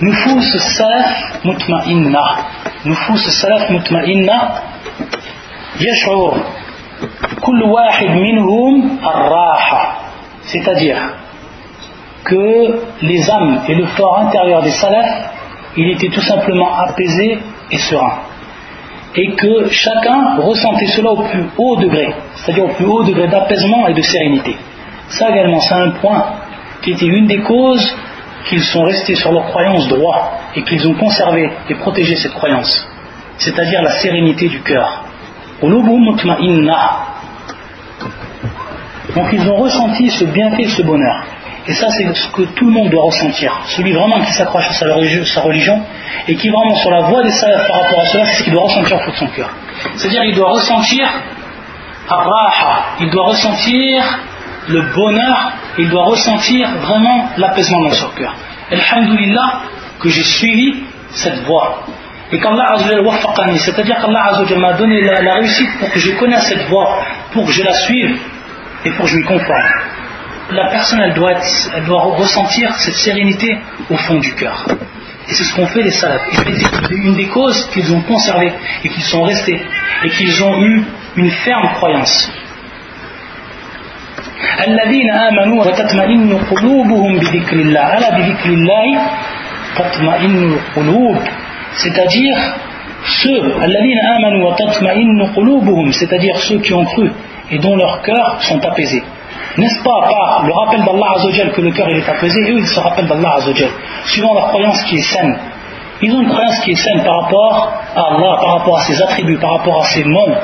Nufus 0.01 0.59
salaf 0.59 1.45
mutma'inna. 1.45 2.25
Nufus 2.85 3.31
salaf 3.31 3.71
mutma'inna 3.71 4.63
yash'ur 5.79 6.39
kull 7.41 7.63
wahid 7.63 8.11
minhum 8.11 8.99
ar-raha. 9.01 9.97
C'est-à-dire 10.43 10.99
que 12.25 12.81
les 13.03 13.31
âmes 13.31 13.61
et 13.69 13.75
le 13.77 13.87
fort 13.87 14.19
intérieur 14.27 14.63
des 14.63 14.73
salafs, 14.73 15.31
il 15.77 15.89
était 15.91 16.09
tout 16.09 16.21
simplement 16.21 16.81
apaisé 16.81 17.39
et 17.71 17.79
serein. 17.79 18.23
Et 19.15 19.37
que 19.37 19.69
chacun 19.71 20.35
ressentait 20.39 20.87
cela 20.87 21.11
au 21.11 21.23
plus 21.23 21.45
haut 21.59 21.77
degré, 21.77 22.13
c'est-à-dire 22.35 22.65
au 22.65 22.75
plus 22.75 22.87
haut 22.87 23.05
degré 23.05 23.29
d'apaisement 23.29 23.87
et 23.87 23.95
de 23.95 24.03
sérénité 24.03 24.57
ça 25.11 25.31
également, 25.31 25.61
c'est 25.61 25.75
un 25.75 25.91
point 25.91 26.25
qui 26.83 26.93
était 26.93 27.07
une 27.07 27.27
des 27.27 27.41
causes 27.43 27.97
qu'ils 28.49 28.63
sont 28.63 28.85
restés 28.85 29.15
sur 29.17 29.33
leur 29.33 29.47
croyance 29.47 29.89
droit 29.89 30.39
et 30.55 30.63
qu'ils 30.63 30.87
ont 30.89 30.95
conservé 30.95 31.51
et 31.69 31.75
protégé 31.75 32.17
cette 32.17 32.33
croyance, 32.33 32.89
c'est-à-dire 33.37 33.83
la 33.83 33.91
sérénité 33.91 34.49
du 34.49 34.61
cœur. 34.61 35.05
Donc 35.63 35.73
ils 39.33 39.49
ont 39.49 39.57
ressenti 39.57 40.09
ce 40.11 40.25
bienfait, 40.25 40.69
ce 40.69 40.83
bonheur. 40.83 41.25
Et 41.67 41.75
ça, 41.75 41.89
c'est 41.91 42.15
ce 42.15 42.29
que 42.29 42.43
tout 42.55 42.65
le 42.65 42.73
monde 42.73 42.89
doit 42.89 43.03
ressentir. 43.03 43.61
Celui 43.67 43.93
vraiment 43.93 44.21
qui 44.21 44.33
s'accroche 44.33 44.71
à 44.71 44.73
sa 44.73 44.87
religion 45.43 45.83
et 46.27 46.35
qui 46.35 46.49
vraiment 46.49 46.75
sur 46.77 46.91
la 46.91 47.03
voie 47.03 47.23
des 47.23 47.31
salafs 47.31 47.69
par 47.69 47.83
rapport 47.83 48.01
à 48.01 48.07
cela, 48.07 48.25
c'est 48.25 48.39
ce 48.39 48.45
qu'il 48.45 48.53
doit 48.53 48.63
ressentir 48.63 48.97
au 48.97 49.01
fond 49.01 49.11
de 49.11 49.17
son 49.17 49.27
cœur. 49.29 49.51
C'est-à-dire, 49.97 50.25
il 50.25 50.35
doit 50.35 50.51
ressentir 50.51 51.07
il 52.99 53.11
doit 53.11 53.27
ressentir 53.27 54.03
le 54.71 54.83
bonheur, 54.95 55.53
il 55.79 55.89
doit 55.89 56.05
ressentir 56.05 56.69
vraiment 56.81 57.31
l'apaisement 57.37 57.83
dans 57.83 57.93
son 57.93 58.09
cœur. 58.11 58.35
Alhamdulillah 58.71 59.63
que 60.01 60.09
j'ai 60.09 60.23
suivi 60.23 60.83
cette 61.11 61.45
voie. 61.45 61.85
Et 62.33 62.39
qu'Allah 62.39 62.77
c'est-à-dire 63.59 63.97
qu'Allah 64.01 64.45
m'a 64.57 64.73
donné 64.75 65.03
la, 65.03 65.35
réussite 65.35 65.69
pour 65.79 65.91
que 65.91 65.99
je 65.99 66.13
connaisse 66.13 66.47
cette 66.47 66.69
voie, 66.69 67.05
pour 67.33 67.47
que 67.47 67.53
je 67.53 67.63
la 67.65 67.75
suive 67.75 68.19
et 68.85 68.91
pour 68.91 69.05
que 69.05 69.11
je 69.11 69.17
m'y 69.17 69.25
conforme. 69.25 69.69
La 70.53 70.69
personne, 70.69 71.01
elle 71.01 71.15
doit, 71.15 72.03
ressentir 72.17 72.73
cette 72.75 72.95
sérénité 72.95 73.59
au 73.89 73.97
fond 73.97 74.19
du 74.19 74.35
cœur. 74.35 74.65
Et 75.29 75.35
c'est 75.35 75.45
ce 75.45 75.55
qu'ont 75.55 75.67
fait 75.67 75.83
les 75.83 75.91
salafs. 75.91 76.23
Une 76.91 77.15
des 77.15 77.29
causes 77.29 77.69
qu'ils 77.73 77.93
ont 77.93 78.01
conservées 78.03 78.53
et 78.85 78.89
qu'ils 78.89 79.03
sont 79.03 79.23
restés 79.23 79.61
et 80.05 80.11
qu'ils 80.11 80.43
ont 80.43 80.61
eu 80.63 80.85
une 81.17 81.31
ferme 81.31 81.69
croyance. 81.75 82.33
الذين 84.68 85.10
آمنوا 85.12 85.66
وتطمئن 85.66 86.38
قلوبهم 86.52 87.20
بذكر 87.20 87.56
الله 87.56 87.98
ألا 87.98 88.10
بذكر 88.18 88.50
الله 88.50 88.88
تطمئن 89.76 90.54
القلوب 90.54 91.18
c'est-à-dire 91.84 92.38
ceux 93.22 93.42
الذين 93.68 94.00
آمنوا 94.16 94.42
وتطمئن 94.50 95.20
قلوبهم 95.36 95.92
c'est-à-dire 95.92 96.38
ceux 96.38 96.60
qui 96.60 96.74
ont 96.74 96.86
cru 96.86 97.12
et 97.52 97.60
dont 97.60 97.76
leurs 97.76 98.02
cœurs 98.02 98.42
sont 98.42 98.66
apaisés 98.66 99.04
n'est-ce 99.58 99.84
pas 99.84 100.00
par 100.10 100.44
le 100.48 100.54
rappel 100.54 100.84
d'Allah 100.84 101.10
Azzawajal 101.16 101.52
que 101.52 101.62
le 101.62 101.72
cœur 101.72 101.90
est 101.90 102.10
apaisé 102.10 102.40
eux 102.52 102.60
ils 102.60 102.68
se 102.68 102.80
rappellent 102.80 103.08
d'Allah 103.08 103.34
Azzawajal 103.38 103.70
suivant 104.06 104.34
la 104.34 104.44
croyance 104.44 104.82
qui 104.84 104.96
est 104.98 105.10
saine 105.14 105.38
ils 106.02 106.14
ont 106.14 106.22
une 106.22 106.30
croyance 106.30 106.60
qui 106.64 106.72
est 106.72 106.76
saine 106.76 107.04
par 107.04 107.22
rapport 107.22 107.74
à 107.96 108.02
Allah, 108.02 108.38
par 108.42 108.58
rapport 108.58 108.78
à 108.80 108.82
ses 108.84 109.02
attributs, 109.02 109.38
par 109.38 109.52
rapport 109.58 109.80
à 109.82 109.86
ses 109.86 110.04
noms, 110.04 110.36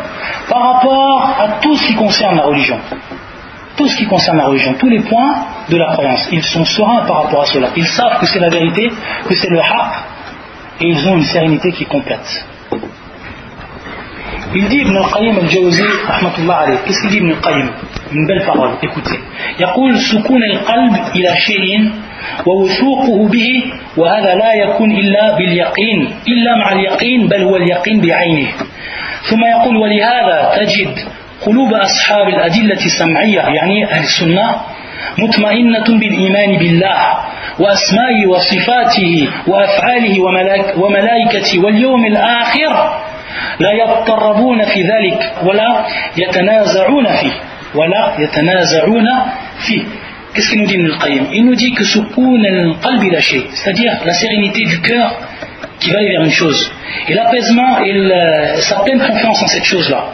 par 0.50 0.62
rapport 0.74 1.36
à 1.40 1.48
tout 1.62 1.76
ce 1.76 1.88
qui 1.88 1.96
concerne 1.96 2.38
la 2.38 2.44
religion 2.44 2.78
tout 3.78 3.88
ce 3.88 3.98
qui 3.98 4.06
concerne 4.06 4.38
la 4.38 4.46
religion, 4.48 4.74
tous 4.74 4.90
les 4.90 5.00
points 5.02 5.46
de 5.70 5.78
la 5.78 5.94
croyance. 5.94 6.28
Ils 6.32 6.44
sont 6.44 6.66
sereins 6.66 7.06
par 7.06 7.24
rapport 7.24 7.42
à 7.44 7.46
cela. 7.46 7.70
Ils 7.76 7.88
savent 7.88 8.20
que 8.20 8.26
c'est 8.26 8.40
la 8.40 8.50
vérité, 8.50 8.90
que 9.28 9.34
c'est 9.34 9.50
le 9.50 9.60
haq, 9.60 9.92
et 10.82 10.88
ils 10.88 11.08
ont 11.08 11.16
une 11.16 11.24
sérénité 11.24 11.72
qui 11.72 11.84
est 11.84 11.88
complète. 11.88 12.46
Il 14.54 14.68
dit 14.68 14.80
Ibn 14.80 14.98
al-Qayyim 14.98 15.38
al-Jawzi, 15.38 15.84
qu'est-ce 16.86 17.02
qu'il 17.02 17.10
dit 17.10 17.18
Ibn 17.18 17.30
al-Qayyim 17.32 17.70
Une 18.12 18.28
belle 18.28 18.44
parole, 18.46 18.72
écoutez. 18.82 19.20
يقول 19.60 20.00
سكون 20.00 20.44
القلب 20.44 20.94
إلى 21.16 21.32
شيء 21.38 21.92
ووثوقه 22.46 23.28
به 23.28 23.64
وهذا 23.98 24.36
لا 24.36 24.54
يكون 24.54 24.92
إلا 24.92 25.36
باليقين 25.38 26.00
إلا 26.28 26.52
مع 26.58 26.72
اليقين 26.72 27.28
بل 27.28 27.42
هو 27.44 27.56
اليقين 27.56 28.02
بعينه 28.02 28.48
ثم 29.30 29.42
يقول 29.56 29.78
ولهذا 29.78 30.52
تجد 30.56 30.96
قلوب 31.43 31.75
أصحاب 31.75 32.29
الأدلة 32.29 32.85
السمعية 32.85 33.41
يعني 33.41 33.85
أهل 33.85 34.03
السنة 34.03 34.57
مطمئنة 35.19 35.99
بالإيمان 36.01 36.59
بالله 36.59 37.19
وأسمائه 37.59 38.27
وصفاته 38.27 39.29
وأفعاله 39.47 40.21
وملائكته 40.77 41.65
واليوم 41.65 42.07
الآخر 42.07 43.01
لا 43.61 43.73
يضطربون 43.73 44.65
في 44.65 44.83
ذلك 44.83 45.33
ولا 45.45 45.87
يتنازعون 46.17 47.07
فيه 47.07 47.33
ولا 47.75 48.15
يتنازعون 48.19 49.07
فيه 49.59 49.83
Qu'est-ce 50.35 50.51
qu'il 50.51 50.61
nous 50.61 50.67
dit 50.67 50.75
Ibn 50.75 50.93
al-Qayyim 50.93 51.27
Il 51.33 51.47
nous 51.47 51.55
dit 51.55 51.73
que 51.73 51.83
soukoun 51.83 52.45
al-qalbi 52.45 53.09
la 53.09 53.23
c'est-à-dire 53.23 53.93
la 54.05 54.13
sérénité 54.13 54.65
du 54.65 54.83
cœur 54.83 55.19
qui 55.81 55.91
va 55.91 55.99
vers 56.01 56.23
une 56.25 56.31
chose. 56.31 56.71
Et 57.09 57.15
l'apaisement 57.15 57.79
et 57.81 58.61
sa 58.61 58.81
pleine 58.81 59.01
confiance 59.01 59.43
en 59.43 59.47
cette 59.47 59.65
chose-là. 59.65 60.05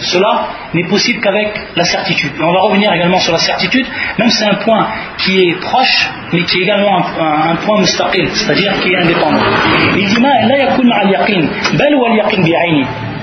Cela 0.00 0.48
n'est 0.74 0.84
possible 0.84 1.20
qu'avec 1.20 1.52
la 1.76 1.84
certitude. 1.84 2.32
Et 2.38 2.42
on 2.42 2.52
va 2.52 2.60
revenir 2.60 2.92
également 2.92 3.18
sur 3.18 3.32
la 3.32 3.38
certitude, 3.38 3.86
même 4.18 4.30
si 4.30 4.38
c'est 4.38 4.50
un 4.50 4.56
point 4.56 4.86
qui 5.18 5.38
est 5.38 5.60
proche, 5.60 6.10
mais 6.32 6.42
qui 6.44 6.58
est 6.58 6.62
également 6.62 6.96
un, 6.98 7.56
point 7.56 7.80
mustaqil, 7.80 8.28
c'est-à-dire 8.32 8.80
qui 8.80 8.92
est 8.92 8.96
indépendant. 8.96 9.40
Il 9.96 10.06
dit 10.06 10.20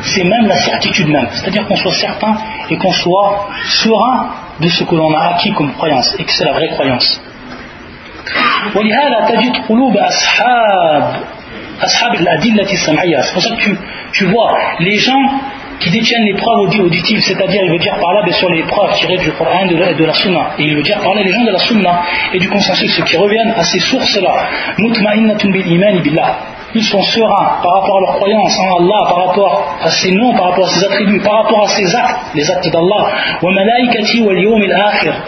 c'est 0.01 0.23
même 0.23 0.47
la 0.47 0.57
certitude 0.57 1.07
même. 1.07 1.27
C'est-à-dire 1.33 1.67
qu'on 1.67 1.75
soit 1.75 1.93
certain 1.93 2.35
et 2.69 2.77
qu'on 2.77 2.91
soit 2.91 3.49
serein 3.65 4.29
de 4.59 4.67
ce 4.67 4.83
que 4.83 4.95
l'on 4.95 5.13
a 5.13 5.35
acquis 5.35 5.51
comme 5.53 5.73
croyance 5.73 6.15
et 6.19 6.23
que 6.23 6.31
c'est 6.31 6.45
la 6.45 6.53
vraie 6.53 6.69
croyance 6.69 7.21
c'est 11.87 13.33
pour 13.33 13.41
ça 13.41 13.55
que 13.55 13.61
tu, 13.61 13.77
tu 14.13 14.25
vois 14.25 14.57
les 14.79 14.97
gens 14.97 15.21
qui 15.79 15.89
détiennent 15.91 16.25
les 16.25 16.33
preuves 16.33 16.79
auditives, 16.81 17.21
c'est-à-dire 17.21 17.61
il 17.63 17.71
veut 17.71 17.79
dire 17.79 17.95
par 17.95 18.13
là 18.13 18.21
bien 18.23 18.33
sûr 18.33 18.49
les 18.49 18.63
preuves 18.63 18.93
tirées 18.95 19.17
du 19.17 19.31
Coran 19.31 19.65
et 19.65 19.69
de 19.69 19.77
la, 19.77 19.93
de 19.93 20.11
Sunna, 20.11 20.51
et 20.57 20.63
il 20.63 20.75
veut 20.75 20.83
dire 20.83 20.99
par 20.99 21.15
là 21.15 21.21
les 21.23 21.31
gens 21.31 21.43
de 21.43 21.51
la 21.51 21.59
Sunna 21.59 22.01
et 22.33 22.39
du 22.39 22.49
consensus, 22.49 22.93
ceux 22.95 23.03
qui 23.03 23.15
reviennent 23.15 23.53
à 23.55 23.63
ces 23.63 23.79
sources-là, 23.79 24.49
iman 24.77 26.01
ils 26.75 26.83
sont 26.83 27.01
sereins 27.01 27.59
par 27.63 27.81
rapport 27.81 27.97
à 27.97 28.01
leur 28.01 28.15
croyance 28.15 28.59
en 28.59 28.77
Allah, 28.77 29.09
par 29.09 29.27
rapport 29.27 29.75
à 29.81 29.89
ses 29.89 30.11
noms, 30.11 30.33
par 30.33 30.49
rapport 30.49 30.65
à 30.65 30.69
ses 30.69 30.85
attributs, 30.85 31.19
par 31.21 31.43
rapport 31.43 31.63
à 31.63 31.67
ses 31.67 31.95
actes, 31.95 32.35
les 32.35 32.49
actes 32.49 32.69
d'Allah, 32.71 33.07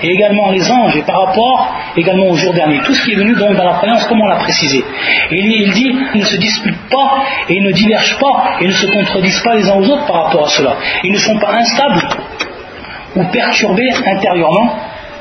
et 0.04 0.08
également 0.08 0.52
les 0.52 0.72
anges, 0.72 0.96
et 0.98 1.02
par 1.02 1.26
rapport 1.26 1.74
également 1.98 2.28
au 2.28 2.36
jour 2.36 2.54
dernier. 2.54 2.80
Tout 2.82 2.94
ce 2.94 3.04
qui 3.04 3.14
est 3.14 3.16
venu 3.16 3.36
donc 3.36 3.56
dans 3.56 3.64
la 3.64 3.74
croyance, 3.74 4.06
comme 4.06 4.22
on 4.22 4.28
l'a 4.28 4.38
précisé. 4.38 4.84
Et 5.32 5.40
il 5.40 5.72
dit, 5.72 5.96
ils 6.14 6.20
ne 6.22 6.26
se 6.26 6.38
disputent 6.38 6.90
pas, 6.90 7.24
et 7.50 7.56
ils 7.56 7.64
ne 7.64 7.72
divergent 7.72 8.20
pas, 8.20 8.58
et 8.60 8.68
ne 8.68 8.74
se 8.74 8.86
contredisent 8.86 9.42
pas 9.42 9.56
les 9.56 9.68
uns 9.68 9.76
aux 9.76 9.90
autres 9.90 10.06
par 10.06 10.26
rapport 10.26 10.46
à 10.46 10.50
cela. 10.50 10.76
Ils 11.04 11.12
ne 11.12 11.18
sont 11.18 11.40
pas 11.40 11.54
instables 11.54 12.02
ou 13.16 13.24
perturbés 13.26 13.90
intérieurement 14.06 14.76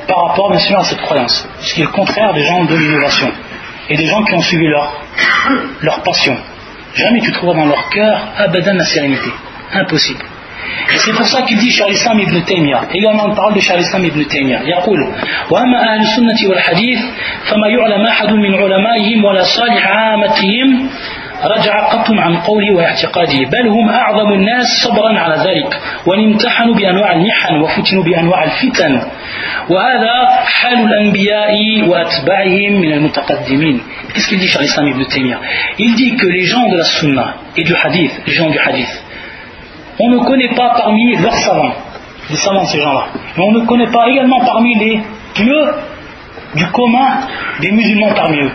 par 0.06 0.28
rapport 0.28 0.52
à 0.52 0.58
cette 0.58 1.00
croyance, 1.00 1.48
ce 1.60 1.74
qui 1.74 1.80
est 1.80 1.84
le 1.84 1.90
contraire 1.90 2.34
des 2.34 2.42
gens 2.42 2.64
de 2.64 2.76
l'innovation 2.76 3.30
et 3.89 3.95
des 3.97 4.05
gens 4.05 4.23
qui 4.23 4.33
ont 4.33 4.41
suivi 4.41 4.67
leur, 4.67 5.01
leur 5.81 6.01
passion. 6.01 6.35
Jamais 6.95 7.19
tu 7.21 7.31
trouveras 7.31 7.57
dans 7.57 7.65
leur 7.65 7.89
cœur 7.89 8.21
abadan 8.37 8.73
la 8.73 8.85
sérénité. 8.85 9.29
Impossible. 9.73 10.23
Et 10.93 10.97
c'est 10.97 11.13
pour 11.13 11.25
ça 11.27 11.41
qu'il 11.43 11.57
dit 11.57 11.71
chez 11.71 11.83
l'islam 11.89 12.19
ibn 12.19 12.41
Taymiyyah, 12.41 12.83
également 12.93 13.27
une 13.27 13.35
parole 13.35 13.53
de 13.53 13.59
chez 13.59 13.75
l'islam 13.77 14.05
ibn 14.05 14.23
Taymiyyah, 14.23 14.61
يقول 14.65 14.99
وأما 15.51 15.93
أهل 15.93 16.01
السنة 16.01 16.49
والحديث 16.49 16.99
فما 17.45 17.67
يعلم 17.67 18.05
أحد 18.05 18.31
من 18.33 18.55
علمائهم 18.55 19.25
ولا 19.25 19.43
صالح 19.43 19.87
عامتهم 19.87 20.89
رجع 21.44 21.88
قط 21.88 22.10
عن 22.10 22.36
قوله 22.36 22.74
واعتقاده 22.76 23.38
بل 23.52 23.68
هم 23.68 23.88
أعظم 23.88 24.32
الناس 24.32 24.66
صبرا 24.84 25.18
على 25.18 25.36
ذلك 25.36 25.80
وان 26.06 26.32
امتحنوا 26.32 26.74
بأنواع 26.74 27.12
المحن 27.12 27.54
وفتنوا 27.60 28.04
بأنواع 28.04 28.44
الفتن 28.44 29.00
وهذا 29.70 30.12
حال 30.44 30.78
الأنبياء 30.84 31.52
وأتباعهم 31.88 32.72
من 32.80 32.92
المتقدمين 32.92 33.80
Qu'est-ce 34.12 34.28
qu'il 34.28 34.38
dit 34.38 34.48
Cheikh 34.48 34.62
l'Islam 34.62 34.88
Ibn 34.88 35.04
Taymiyyah 35.04 35.38
Il 35.78 35.94
dit 35.94 36.16
que 36.16 36.26
les 36.26 36.44
gens 36.44 36.68
de 36.68 36.76
la 36.76 36.84
Sunna 36.84 37.34
et 37.56 37.62
du 37.62 37.74
Hadith, 37.74 38.12
les 38.26 38.32
gens 38.32 38.50
du 38.50 38.58
Hadith, 38.58 39.04
on 40.00 40.08
ne 40.10 40.18
connaît 40.18 40.52
pas 40.54 40.74
parmi 40.76 41.16
leurs 41.16 41.36
savants, 41.36 41.74
les 42.28 42.36
savants 42.36 42.64
ces 42.64 42.80
gens-là, 42.80 43.06
mais 43.36 43.44
on 43.44 43.52
ne 43.52 43.60
connaît 43.66 43.90
pas 43.90 44.08
également 44.08 44.40
parmi 44.40 44.74
les 44.74 45.00
pieux 45.34 45.64
du 46.56 46.66
commun 46.72 47.20
des 47.60 47.70
musulmans 47.70 48.12
parmi 48.16 48.38
eux. 48.40 48.50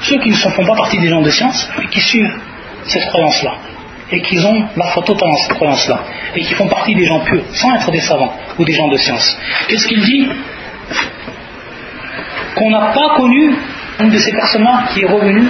Ceux 0.00 0.18
qui 0.20 0.30
ne 0.30 0.34
font 0.34 0.64
pas 0.64 0.74
partie 0.74 0.98
des 0.98 1.08
gens 1.08 1.22
de 1.22 1.30
science, 1.30 1.68
mais 1.78 1.86
qui 1.86 2.00
suivent 2.00 2.34
cette 2.84 3.06
croyance-là, 3.06 3.52
et 4.10 4.20
qui 4.20 4.38
ont 4.38 4.68
la 4.76 4.86
foi 4.86 5.02
totale 5.02 5.28
dans 5.28 5.36
cette 5.36 5.54
croyance-là, 5.54 6.00
et 6.34 6.42
qui 6.42 6.54
font 6.54 6.68
partie 6.68 6.94
des 6.94 7.06
gens 7.06 7.20
pieux, 7.20 7.42
sans 7.52 7.74
être 7.74 7.90
des 7.90 8.00
savants 8.00 8.32
ou 8.58 8.64
des 8.64 8.72
gens 8.72 8.88
de 8.88 8.96
science. 8.96 9.38
Qu'est-ce 9.68 9.86
qu'il 9.86 10.02
dit 10.02 10.28
Qu'on 12.54 12.70
n'a 12.70 12.92
pas 12.92 13.16
connu 13.16 13.54
une 14.00 14.10
de 14.10 14.18
ces 14.18 14.32
personnes-là 14.32 14.84
qui 14.92 15.02
est 15.02 15.08
revenue 15.08 15.48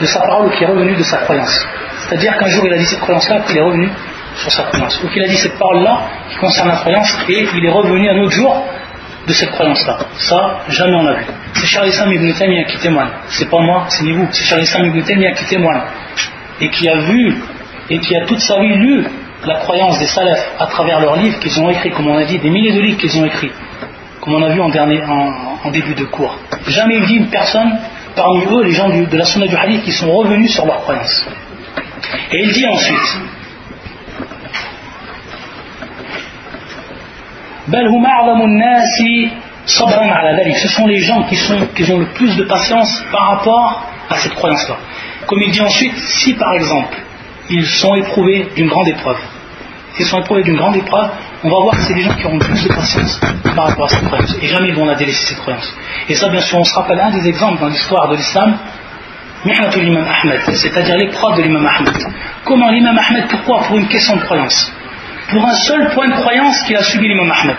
de 0.00 0.06
sa 0.06 0.20
parole 0.20 0.46
ou 0.46 0.50
qui 0.50 0.62
est 0.62 0.66
revenue 0.66 0.94
de 0.94 1.02
sa 1.02 1.18
croyance. 1.18 1.66
C'est-à-dire 2.00 2.36
qu'un 2.38 2.48
jour 2.48 2.64
il 2.66 2.72
a 2.72 2.78
dit 2.78 2.86
cette 2.86 3.00
croyance-là, 3.00 3.40
puis 3.44 3.54
il 3.54 3.58
est 3.58 3.62
revenu 3.62 3.90
sur 4.36 4.52
sa 4.52 4.62
croyance. 4.64 5.02
Ou 5.02 5.08
qu'il 5.08 5.22
a 5.22 5.28
dit 5.28 5.36
cette 5.36 5.58
parole-là 5.58 6.02
qui 6.30 6.36
concerne 6.36 6.68
la 6.68 6.76
croyance, 6.76 7.18
et 7.28 7.46
il 7.54 7.64
est 7.64 7.70
revenu 7.70 8.08
un 8.08 8.18
autre 8.22 8.32
jour 8.32 8.64
de 9.28 9.32
cette 9.34 9.50
croyance-là. 9.50 9.98
Ça, 10.16 10.60
jamais 10.68 10.94
on 10.94 11.02
l'a 11.02 11.14
vu. 11.14 11.24
C'est 11.54 11.66
Charles 11.66 11.88
Islam 11.88 12.12
ibn 12.12 12.32
Taymiyyah 12.32 12.64
qui 12.64 12.78
témoigne. 12.78 13.10
C'est 13.28 13.50
pas 13.50 13.60
moi, 13.60 13.84
c'est 13.88 14.04
ni 14.04 14.12
vous. 14.12 14.26
C'est 14.32 14.44
Charles 14.44 14.62
Islam 14.62 14.86
ibn 14.86 15.02
Taymiyyah 15.02 15.32
qui 15.32 15.44
témoigne. 15.44 15.82
Et 16.60 16.70
qui 16.70 16.88
a 16.88 16.96
vu, 16.96 17.36
et 17.90 17.98
qui 17.98 18.16
a 18.16 18.24
toute 18.24 18.40
sa 18.40 18.58
vie 18.60 18.74
lu 18.74 19.04
la 19.46 19.56
croyance 19.56 19.98
des 19.98 20.06
salafs 20.06 20.50
à 20.58 20.66
travers 20.66 21.00
leurs 21.00 21.16
livres 21.16 21.38
qu'ils 21.38 21.60
ont 21.60 21.70
écrits, 21.70 21.90
comme 21.90 22.08
on 22.08 22.16
a 22.16 22.24
dit, 22.24 22.38
des 22.38 22.50
milliers 22.50 22.72
de 22.72 22.80
livres 22.80 22.98
qu'ils 22.98 23.16
ont 23.18 23.24
écrits, 23.24 23.52
comme 24.20 24.34
on 24.34 24.42
a 24.42 24.48
vu 24.48 24.60
en, 24.60 24.68
dernier, 24.68 25.00
en, 25.04 25.70
début 25.70 25.94
de 25.94 26.04
cours. 26.04 26.36
Jamais 26.66 26.96
il 26.96 27.06
dit 27.06 27.14
une 27.16 27.28
personne 27.28 27.78
parmi 28.16 28.44
eux, 28.46 28.64
les 28.64 28.72
gens 28.72 28.88
de 28.88 29.16
la 29.16 29.24
sunna 29.24 29.46
du 29.46 29.56
hadith, 29.56 29.82
qui 29.84 29.92
sont 29.92 30.10
revenus 30.10 30.52
sur 30.52 30.66
leur 30.66 30.80
croyance. 30.80 31.26
Et 32.32 32.42
il 32.42 32.52
dit 32.52 32.66
ensuite, 32.66 33.20
ce 40.54 40.68
sont 40.68 40.86
les 40.86 41.00
gens 41.00 41.22
qui 41.24 41.92
ont 41.92 41.98
le 41.98 42.12
plus 42.14 42.36
de 42.36 42.44
patience 42.44 43.04
par 43.12 43.30
rapport 43.30 43.86
à 44.08 44.16
cette 44.16 44.34
croyance-là. 44.34 44.76
Comme 45.26 45.42
il 45.42 45.50
dit 45.50 45.60
ensuite, 45.60 45.96
si 45.96 46.34
par 46.34 46.54
exemple 46.54 46.96
ils 47.50 47.66
sont 47.66 47.94
éprouvés 47.94 48.48
d'une 48.56 48.68
grande 48.68 48.88
épreuve, 48.88 49.18
s'ils 49.94 50.06
sont 50.06 50.20
éprouvés 50.20 50.42
d'une 50.42 50.56
grande 50.56 50.76
épreuve, 50.76 51.10
on 51.44 51.48
va 51.48 51.60
voir 51.62 51.76
que 51.76 51.82
c'est 51.82 51.94
les 51.94 52.02
gens 52.02 52.14
qui 52.14 52.24
auront 52.26 52.38
le 52.38 52.44
plus 52.44 52.64
de 52.64 52.68
patience 52.68 53.20
par 53.54 53.68
rapport 53.68 53.86
à 53.86 53.88
cette 53.88 54.04
croyance. 54.04 54.36
Et 54.40 54.46
jamais 54.46 54.68
ils 54.68 54.74
vont 54.74 54.86
la 54.86 54.94
délaisser 54.94 55.26
cette 55.26 55.40
croyance. 55.40 55.74
Et 56.08 56.14
ça, 56.14 56.28
bien 56.28 56.40
sûr, 56.40 56.58
on 56.58 56.64
se 56.64 56.74
rappelle 56.74 57.00
un 57.00 57.10
des 57.10 57.28
exemples 57.28 57.60
dans 57.60 57.68
l'histoire 57.68 58.08
de 58.08 58.16
l'islam, 58.16 58.56
l'imam 59.44 60.04
Ahmed, 60.22 60.40
c'est-à-dire 60.52 60.96
l'épreuve 60.96 61.36
de 61.36 61.42
l'imam 61.42 61.66
Ahmed. 61.66 61.94
Comment 62.44 62.70
l'imam 62.70 62.98
Ahmed, 62.98 63.28
pourquoi? 63.28 63.60
Pour 63.64 63.76
une 63.76 63.88
question 63.88 64.16
de 64.16 64.22
croyance 64.22 64.72
pour 65.28 65.44
un 65.46 65.54
seul 65.54 65.90
point 65.90 66.08
de 66.08 66.14
croyance 66.14 66.62
qu'il 66.62 66.76
a 66.76 66.82
subi 66.82 67.08
l'imam 67.08 67.30
Ahmed. 67.30 67.56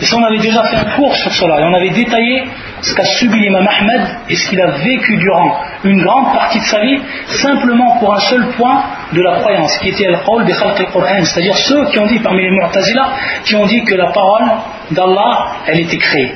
Et 0.00 0.04
ça, 0.06 0.16
on 0.16 0.24
avait 0.24 0.38
déjà 0.38 0.64
fait 0.64 0.76
un 0.76 0.96
cours 0.96 1.14
sur 1.14 1.32
cela, 1.32 1.60
et 1.60 1.64
on 1.64 1.72
avait 1.72 1.90
détaillé 1.90 2.44
ce 2.82 2.94
qu'a 2.94 3.04
subi 3.04 3.38
l'imam 3.38 3.66
Ahmed 3.66 4.02
et 4.28 4.34
ce 4.34 4.48
qu'il 4.48 4.60
a 4.60 4.72
vécu 4.72 5.16
durant 5.18 5.56
une 5.84 6.02
grande 6.02 6.32
partie 6.32 6.58
de 6.58 6.64
sa 6.64 6.80
vie, 6.80 7.00
simplement 7.26 7.98
pour 7.98 8.12
un 8.12 8.18
seul 8.20 8.48
point 8.56 8.82
de 9.12 9.22
la 9.22 9.38
croyance, 9.40 9.78
qui 9.78 9.90
était 9.90 10.06
al-qawl 10.06 10.44
bi 10.44 10.52
al-Qur'an, 10.52 11.24
c'est-à-dire 11.24 11.56
ceux 11.56 11.84
qui 11.86 11.98
ont 12.00 12.06
dit, 12.06 12.18
parmi 12.18 12.42
les 12.42 12.50
Mu'tazila, 12.50 13.10
qui 13.44 13.54
ont 13.54 13.66
dit 13.66 13.84
que 13.84 13.94
la 13.94 14.10
parole 14.10 14.50
d'Allah, 14.90 15.46
elle 15.66 15.80
était 15.80 15.98
créée. 15.98 16.34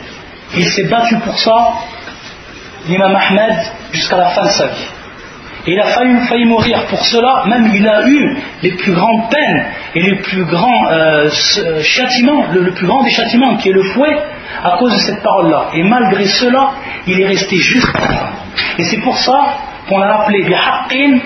Il 0.57 0.67
s'est 0.67 0.85
battu 0.85 1.17
pour 1.17 1.37
ça, 1.39 1.73
l'imam 2.89 3.17
Ahmed, 3.17 3.57
jusqu'à 3.93 4.19
la 4.19 4.27
fin 4.27 4.45
de 4.45 4.51
sa 4.51 4.67
vie. 4.69 4.87
Et 5.67 5.73
il 5.73 5.81
a 5.81 5.87
failli, 5.87 6.45
mourir 6.45 6.87
pour 6.87 7.05
cela, 7.05 7.45
même 7.47 7.71
il 7.75 7.87
a 7.87 8.07
eu 8.07 8.37
les 8.63 8.71
plus 8.73 8.93
grandes 8.93 9.31
peines 9.31 9.65
et 9.95 10.03
les 10.03 10.17
plus 10.17 10.45
grands 10.45 10.91
euh, 10.91 11.29
euh, 11.59 11.83
châtiments, 11.83 12.45
le, 12.53 12.71
plus 12.73 12.87
grand 12.87 13.03
des 13.03 13.11
châtiments 13.11 13.57
qui 13.57 13.69
est 13.71 13.73
le 13.73 13.83
fouet, 13.83 14.17
à 14.65 14.77
cause 14.79 14.93
de 14.93 14.99
cette 14.99 15.23
parole-là. 15.23 15.71
Et 15.75 15.83
malgré 15.83 16.27
cela, 16.27 16.71
il 17.07 17.21
est 17.21 17.27
resté 17.27 17.57
juste 17.57 17.89
Et 18.79 18.85
c'est 18.85 19.01
pour 19.01 19.17
ça 19.19 19.59
qu'on 19.89 19.99
l'a 19.99 20.23
appelé 20.23 20.45
bihaqqin 20.45 21.19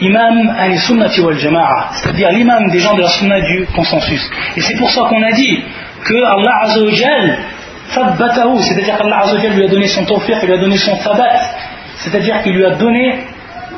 imam 0.00 0.54
al-sunnati 0.58 1.20
wal 1.20 1.38
jama'a, 1.38 1.88
c'est-à-dire 1.94 2.30
l'imam 2.30 2.68
des 2.70 2.78
gens 2.78 2.94
de 2.94 3.02
la 3.02 3.08
sunna 3.08 3.40
du 3.40 3.66
consensus. 3.74 4.30
Et 4.56 4.60
c'est 4.60 4.76
pour 4.76 4.90
ça 4.90 5.02
qu'on 5.08 5.22
a 5.22 5.32
dit 5.32 5.62
que 6.04 6.14
Allah 6.14 6.52
Azzawajal, 6.62 7.38
c'est-à-dire 7.88 8.98
qu'Allah 8.98 9.20
Azzawajal 9.22 9.52
lui 9.54 9.64
a 9.64 9.68
donné 9.68 9.86
son 9.86 10.04
tawfiq, 10.04 10.42
lui 10.42 10.52
a 10.52 10.58
donné 10.58 10.76
son 10.76 10.96
tabat, 10.98 11.40
c'est-à-dire 11.98 12.42
qu'il 12.42 12.54
lui 12.54 12.64
a 12.64 12.70
donné 12.70 13.24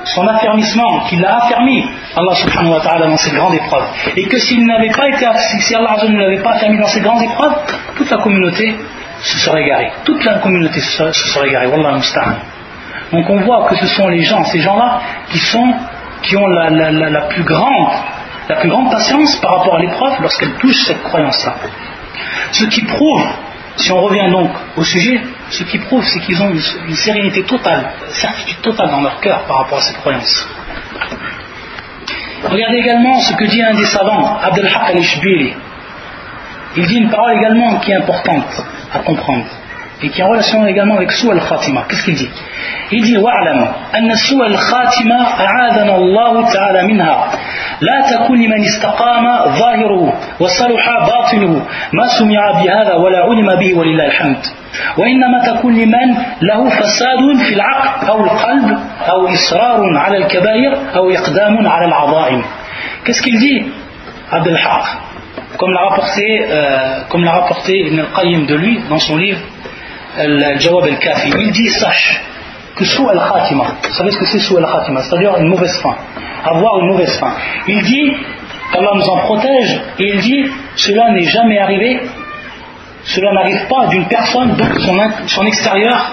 son 0.05 0.27
affermissement, 0.27 1.01
qu'il 1.09 1.21
l'a 1.21 1.37
affermi, 1.37 1.85
Allah 2.17 2.35
subhanahu 2.35 2.73
wa 2.73 2.81
ta'ala, 2.81 3.07
dans 3.07 3.17
cette 3.17 3.35
grande 3.35 3.55
épreuve. 3.55 3.85
Et 4.17 4.25
que 4.25 4.39
s'il 4.39 4.67
n'avait 4.67 4.91
pas 4.91 5.09
été, 5.09 5.27
si 5.61 5.75
Allah 5.75 5.97
ne 6.09 6.19
l'avait 6.19 6.43
pas 6.43 6.53
affermi 6.53 6.79
dans 6.79 6.87
ces 6.87 7.01
grandes 7.01 7.23
épreuves, 7.23 7.55
toute 7.97 8.11
la 8.11 8.19
communauté 8.19 8.77
se 9.21 9.39
serait 9.39 9.63
égarée. 9.63 9.91
Toute 10.05 10.25
la 10.25 10.39
communauté 10.39 10.81
se 10.81 11.13
serait 11.13 11.49
égarée. 11.49 11.67
Wallah 11.67 11.97
musta'an. 11.97 12.37
Donc 13.13 13.29
on 13.29 13.41
voit 13.41 13.67
que 13.69 13.77
ce 13.77 13.87
sont 13.87 14.09
les 14.09 14.23
gens, 14.23 14.45
ces 14.45 14.61
gens-là, 14.61 15.01
qui 15.31 15.39
sont, 15.39 15.73
qui 16.23 16.37
ont 16.37 16.47
la, 16.47 16.71
la, 16.71 17.23
plus 17.23 17.43
grande, 17.43 17.89
la 18.49 18.57
plus 18.57 18.69
grande 18.69 18.91
patience 18.91 19.37
par 19.37 19.59
rapport 19.59 19.77
à 19.77 19.81
l'épreuve 19.81 20.21
lorsqu'elle 20.21 20.55
touche 20.55 20.85
cette 20.87 21.03
croyance-là. 21.03 21.55
Ce 22.53 22.65
qui 22.65 22.83
prouve 22.85 23.27
si 23.79 23.93
on 23.93 24.01
revient 24.01 24.31
donc 24.31 24.51
au 24.77 24.85
sujet, 24.85 25.21
ce 25.51 25.63
qui 25.65 25.79
prouve, 25.79 26.05
c'est 26.05 26.21
qu'ils 26.21 26.41
ont 26.43 26.51
une, 26.51 26.95
sérénité 26.95 27.43
totale, 27.45 27.93
une 28.07 28.15
certitude 28.15 28.61
totale 28.61 28.91
dans 28.91 29.01
leur 29.01 29.21
cœur 29.21 29.45
par 29.45 29.59
rapport 29.59 29.79
à 29.79 29.83
cette 29.83 29.99
croyance. 29.99 30.49
Regardez 32.45 32.79
également 32.79 33.21
ce 33.21 33.35
que 33.35 33.45
dit 33.45 33.63
un 33.63 33.75
des 33.75 33.85
savants, 33.85 34.39
Abdelhaq 34.43 34.91
al-Ishbili. 34.91 35.55
Il 36.77 36.87
dit 36.87 36.97
une 36.97 37.11
parole 37.11 37.37
également 37.39 37.79
qui 37.79 37.91
est 37.93 37.97
importante 37.97 38.65
à 38.93 38.99
comprendre 39.01 39.47
et 40.03 40.09
qui 40.11 40.23
en 40.23 40.29
relation 40.29 40.67
également 40.67 40.97
avec 40.97 41.11
Sou 41.13 41.31
al-Khatima. 41.31 41.85
Qu'est-ce 41.89 42.05
qu'il 42.05 42.15
dit 42.15 42.31
Il 42.93 43.03
dit 43.03 43.17
Wa'lam, 43.17 43.69
anna 43.93 44.15
Sou 44.17 44.41
al-Khatima 44.43 45.17
a'adana 45.39 45.95
Allah 45.95 46.49
ta'ala 46.53 46.83
minha. 46.85 47.29
لا 47.81 48.03
تكون 48.11 48.39
لمن 48.39 48.65
استقام 48.65 49.25
ظاهره 49.59 50.13
وصلح 50.41 50.85
باطنه 51.07 51.67
ما 51.93 52.07
سمع 52.19 52.63
بهذا 52.63 52.95
ولا 52.95 53.19
علم 53.19 53.57
به 53.61 53.79
ولله 53.79 54.07
الحمد 54.07 54.43
وإنما 54.97 55.39
تكون 55.47 55.75
لمن 55.75 56.09
له 56.43 56.69
فساد 56.69 57.37
في 57.49 57.55
العقل 57.55 58.09
أو 58.09 58.25
القلب 58.25 58.79
أو 59.09 59.29
Qu'est-ce 63.05 63.23
qu'il 63.23 63.39
dit 63.39 63.65
Abdel 64.33 64.57
Haq 64.57 64.85
comme 65.57 65.73
l'a 65.73 65.89
rapporté, 65.89 66.47
euh, 66.51 67.01
comme 67.09 67.25
l'a 67.25 67.33
rapporté 67.33 67.79
Ibn 67.87 68.01
al-Qayyim 68.01 68.47
de 68.47 68.55
lui 68.55 68.81
dans 68.89 68.99
son 68.99 69.17
livre 69.17 69.41
Al-Jawab 70.19 70.85
al-Kafi. 70.85 71.33
Il 71.39 71.53
dit 71.53 71.69
sache 71.69 72.21
que 72.75 72.85
sous 72.85 73.09
al-Khatima, 73.09 73.65
vous 73.83 73.95
savez 73.95 74.11
ce 74.11 74.19
que 74.19 74.27
c'est 74.27 74.39
sous 74.39 74.57
al-Khatima, 74.57 75.03
c'est-à-dire 75.03 75.37
une 75.39 75.49
mauvaise 75.49 75.77
fin, 75.81 75.97
avoir 76.45 76.79
une 76.81 76.89
mauvaise 76.89 77.19
fin. 77.19 77.35
Il 77.67 77.83
dit 77.83 78.13
qu'Allah 78.73 78.91
nous 78.95 79.09
en 79.09 79.19
protège 79.19 79.81
et 79.99 80.15
il 80.15 80.21
dit 80.21 80.51
cela 80.77 81.11
n'est 81.11 81.25
jamais 81.25 81.59
arrivé, 81.59 82.01
cela 83.05 83.33
n'arrive 83.33 83.67
pas 83.69 83.87
d'une 83.89 84.07
personne 84.07 84.55
dont 84.57 84.81
son, 84.81 84.97
son 85.27 85.47
extérieur 85.47 86.13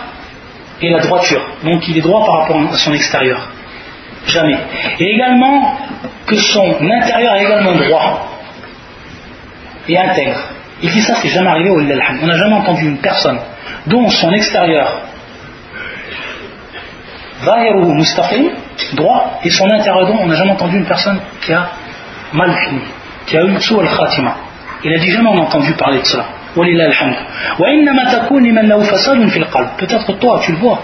est 0.81 0.89
la 0.89 0.99
droiture, 0.99 1.41
donc 1.63 1.87
il 1.87 1.97
est 1.97 2.01
droit 2.01 2.25
par 2.25 2.41
rapport 2.41 2.57
à 2.57 2.77
son 2.77 2.93
extérieur. 2.93 3.49
Jamais. 4.27 4.57
Et 4.99 5.13
également 5.13 5.77
que 6.25 6.35
son 6.35 6.75
intérieur 6.81 7.35
est 7.35 7.43
également 7.43 7.73
droit 7.73 8.27
et 9.87 9.97
intègre. 9.97 10.54
Il 10.85 10.91
dit 10.91 11.01
ça, 11.01 11.15
c'est 11.15 11.29
jamais 11.29 11.49
arrivé 11.49 11.71
au 11.71 11.79
On 11.79 12.27
n'a 12.27 12.37
jamais 12.37 12.53
entendu 12.53 12.85
une 12.85 12.99
personne 12.99 13.39
dont 13.87 14.07
son 14.07 14.31
extérieur 14.31 15.01
ou 17.75 17.93
mustaqim, 17.95 18.51
droit, 18.93 19.39
et 19.43 19.49
son 19.49 19.67
intérieur 19.71 20.07
on 20.21 20.27
n'a 20.27 20.35
jamais 20.35 20.51
entendu 20.51 20.77
une 20.77 20.85
personne 20.85 21.19
qui 21.41 21.53
a 21.53 21.71
mal 22.33 22.55
fini, 22.55 22.81
qui 23.25 23.35
a 23.35 23.43
eu 23.45 23.59
sous 23.61 23.79
al-khatima. 23.79 24.35
Il 24.83 24.93
a 24.93 24.99
dit 24.99 25.09
jamais 25.09 25.29
on 25.29 25.39
a 25.39 25.41
entendu 25.41 25.73
parler 25.73 26.01
de 26.01 26.05
cela. 26.05 26.25
Peut-être 29.77 30.13
toi, 30.19 30.39
tu 30.43 30.51
le 30.51 30.57
vois, 30.59 30.81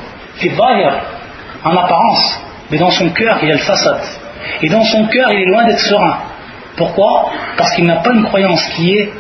en 1.64 1.78
apparence, 1.78 2.42
mais 2.72 2.80
dans 2.80 2.90
son 2.90 3.10
cœur, 3.10 3.38
il 3.44 3.52
a 3.52 3.54
le 3.54 3.60
façade. 3.60 4.02
Et 4.64 4.70
dans 4.70 4.84
son 4.84 5.06
cœur, 5.06 5.32
il 5.32 5.42
est 5.42 5.46
loin 5.46 5.64
d'être 5.66 5.80
serein. 5.80 6.18
Pourquoi? 6.76 7.30
Parce 7.56 7.76
qu'il 7.76 7.86
n'a 7.86 7.98
pas 7.98 8.12
une 8.12 8.24
croyance 8.24 8.66
qui 8.76 8.94
est 8.94 9.14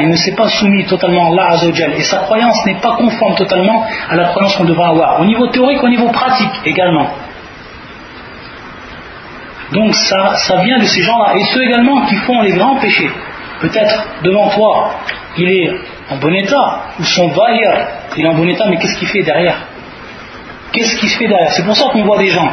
il 0.00 0.08
ne 0.08 0.16
s'est 0.16 0.34
pas 0.34 0.48
soumis 0.48 0.84
totalement 0.84 1.26
à 1.26 1.28
Allah 1.32 1.50
Azzawajal, 1.52 1.94
et 1.94 2.02
sa 2.02 2.18
croyance 2.18 2.64
n'est 2.66 2.80
pas 2.80 2.96
conforme 2.96 3.34
totalement 3.34 3.84
à 4.08 4.14
la 4.14 4.24
croyance 4.24 4.56
qu'on 4.56 4.64
devrait 4.64 4.88
avoir, 4.88 5.20
au 5.20 5.24
niveau 5.24 5.46
théorique, 5.48 5.82
au 5.82 5.88
niveau 5.88 6.08
pratique 6.08 6.60
également. 6.64 7.08
Donc 9.72 9.94
ça, 9.94 10.36
ça 10.36 10.58
vient 10.58 10.78
de 10.78 10.84
ces 10.84 11.02
gens-là, 11.02 11.36
et 11.36 11.44
ceux 11.52 11.64
également 11.64 12.06
qui 12.06 12.14
font 12.16 12.40
les 12.42 12.52
grands 12.52 12.76
péchés. 12.76 13.10
Peut-être 13.60 14.06
devant 14.22 14.48
toi, 14.50 14.90
il 15.38 15.48
est 15.48 15.70
en 16.10 16.16
bon 16.16 16.32
état, 16.34 16.82
ou 17.00 17.04
son 17.04 17.28
vailleur, 17.28 17.88
il 18.16 18.24
est 18.24 18.28
en 18.28 18.34
bon 18.34 18.46
état, 18.48 18.66
mais 18.68 18.76
qu'est-ce 18.76 18.98
qu'il 18.98 19.08
fait 19.08 19.22
derrière? 19.22 19.56
Qu'est-ce 20.72 20.96
qu'il 20.96 21.08
fait 21.08 21.26
derrière? 21.26 21.50
C'est 21.52 21.64
pour 21.64 21.76
ça 21.76 21.86
qu'on 21.92 22.04
voit 22.04 22.18
des 22.18 22.28
gens, 22.28 22.48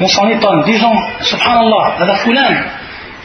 on 0.00 0.08
s'en 0.08 0.26
étonne, 0.28 0.64
des 0.64 0.76
gens, 0.76 0.94
subhanallah, 1.20 1.96
la 2.00 2.14
foulane, 2.16 2.64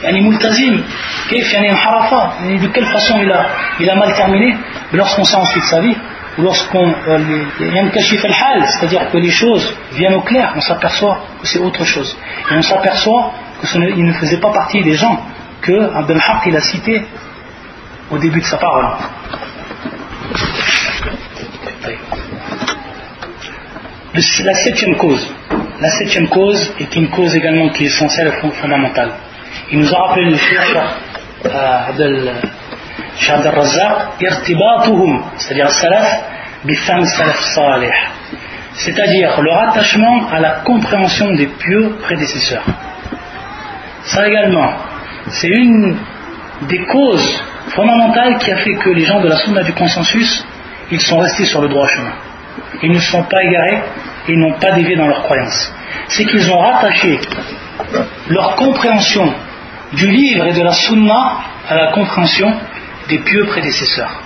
يعني 0.03 0.21
ملتزم 0.21 0.81
كيف 1.29 1.53
يعني 1.53 1.71
انحرف 1.71 2.13
de 2.61 2.67
quelle 2.67 2.85
façon 2.85 3.19
il 3.19 3.31
a, 3.31 3.45
il 3.79 3.89
a 3.89 3.95
mal 3.95 4.13
terminé 4.13 4.55
lorsqu'on 4.93 5.23
sait 5.23 5.35
ensuite 5.35 5.63
sa 5.63 5.81
vie 5.81 5.95
ou 6.37 6.41
lorsqu'on 6.43 6.87
euh, 7.07 7.19
c'est-à-dire 7.59 9.09
que 9.11 9.17
les 9.17 9.31
choses 9.31 9.75
viennent 9.93 10.13
au 10.13 10.21
clair 10.21 10.53
on 10.55 10.61
s'aperçoit 10.61 11.17
que 11.41 11.47
c'est 11.47 11.59
autre 11.59 11.83
chose 11.83 12.15
et 12.51 12.53
on 12.53 12.61
s'aperçoit 12.61 13.31
qu'il 13.71 14.05
ne 14.05 14.13
faisait 14.13 14.37
pas 14.37 14.51
partie 14.51 14.83
des 14.83 14.93
gens 14.93 15.19
que 15.61 15.77
Abdel 15.95 16.17
Haq 16.17 16.41
il 16.45 16.55
a 16.55 16.61
cité 16.61 17.03
au 18.11 18.17
début 18.19 18.39
de 18.39 18.45
sa 18.45 18.57
parole 18.57 18.87
la 24.43 24.53
septième 24.53 24.95
cause 24.95 25.27
la 25.81 25.89
septième 25.89 26.27
cause 26.27 26.73
est 26.79 26.95
une 26.95 27.09
cause 27.09 27.35
également 27.35 27.69
qui 27.69 27.83
est 27.83 27.87
essentielle 27.87 28.27
et 28.27 28.51
fondamentale 28.61 29.11
il 29.70 29.80
nous 29.80 29.94
a 29.94 29.98
rappelé 29.98 30.30
le 30.30 30.36
Cheikh 30.36 30.76
euh, 31.46 31.88
Abdel 31.88 32.32
Razak, 33.20 34.20
irtibatuhum, 34.20 35.22
c'est-à-dire 35.36 35.70
salaf, 35.70 36.24
bifam 36.64 37.04
salaf. 37.04 37.54
C'est-à-dire 38.74 39.40
leur 39.42 39.68
attachement 39.68 40.28
à 40.30 40.40
la 40.40 40.50
compréhension 40.64 41.32
des 41.34 41.46
pieux 41.46 41.96
prédécesseurs. 42.02 42.64
Ça 44.04 44.26
également, 44.26 44.72
c'est 45.28 45.48
une 45.48 45.96
des 46.62 46.84
causes 46.86 47.42
fondamentales 47.68 48.38
qui 48.38 48.50
a 48.50 48.56
fait 48.56 48.74
que 48.74 48.90
les 48.90 49.04
gens 49.04 49.20
de 49.20 49.28
la 49.28 49.36
Sunna 49.36 49.62
du 49.62 49.72
consensus, 49.72 50.44
ils 50.90 51.00
sont 51.00 51.18
restés 51.18 51.44
sur 51.44 51.60
le 51.60 51.68
droit 51.68 51.86
chemin. 51.86 52.12
Ils 52.82 52.92
ne 52.92 52.98
sont 52.98 53.22
pas 53.24 53.42
égarés, 53.42 53.78
ils 54.28 54.38
n'ont 54.38 54.58
pas 54.58 54.72
dévié 54.72 54.96
dans 54.96 55.06
leurs 55.06 55.22
croyances. 55.22 55.72
C'est 56.08 56.24
qu'ils 56.24 56.50
ont 56.50 56.58
rattaché 56.58 57.20
leur 58.28 58.54
compréhension 58.56 59.32
du 59.92 60.10
livre 60.10 60.46
et 60.46 60.52
de 60.52 60.62
la 60.62 60.72
sunna 60.72 61.38
à 61.68 61.74
la 61.74 61.92
compréhension 61.92 62.52
des 63.08 63.18
pieux 63.18 63.44
prédécesseurs. 63.46 64.22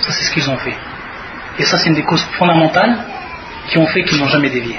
Ça, 0.00 0.12
c'est 0.12 0.24
ce 0.24 0.32
qu'ils 0.32 0.48
ont 0.50 0.56
fait. 0.56 0.74
Et 1.58 1.64
ça, 1.64 1.76
c'est 1.78 1.88
une 1.88 1.94
des 1.94 2.04
causes 2.04 2.24
fondamentales 2.38 2.96
qui 3.68 3.78
ont 3.78 3.86
fait 3.86 4.04
qu'ils 4.04 4.18
n'ont 4.18 4.28
jamais 4.28 4.48
dévié. 4.48 4.76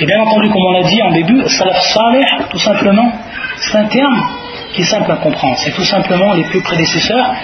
Et 0.00 0.06
bien 0.06 0.20
entendu, 0.20 0.48
comme 0.48 0.62
on 0.68 0.72
l'a 0.72 0.84
dit 0.84 1.02
en 1.02 1.10
début, 1.10 1.48
salaf 1.48 1.80
salih, 1.80 2.24
tout 2.50 2.58
simplement, 2.58 3.12
c'est 3.56 3.78
un 3.78 3.86
terme 3.86 4.22
qui 4.72 4.82
est 4.82 4.84
simple 4.84 5.10
à 5.10 5.16
comprendre. 5.16 5.56
C'est 5.58 5.72
tout 5.72 5.84
simplement 5.84 6.34
les 6.34 6.44
pieux 6.44 6.60
prédécesseurs, 6.60 7.34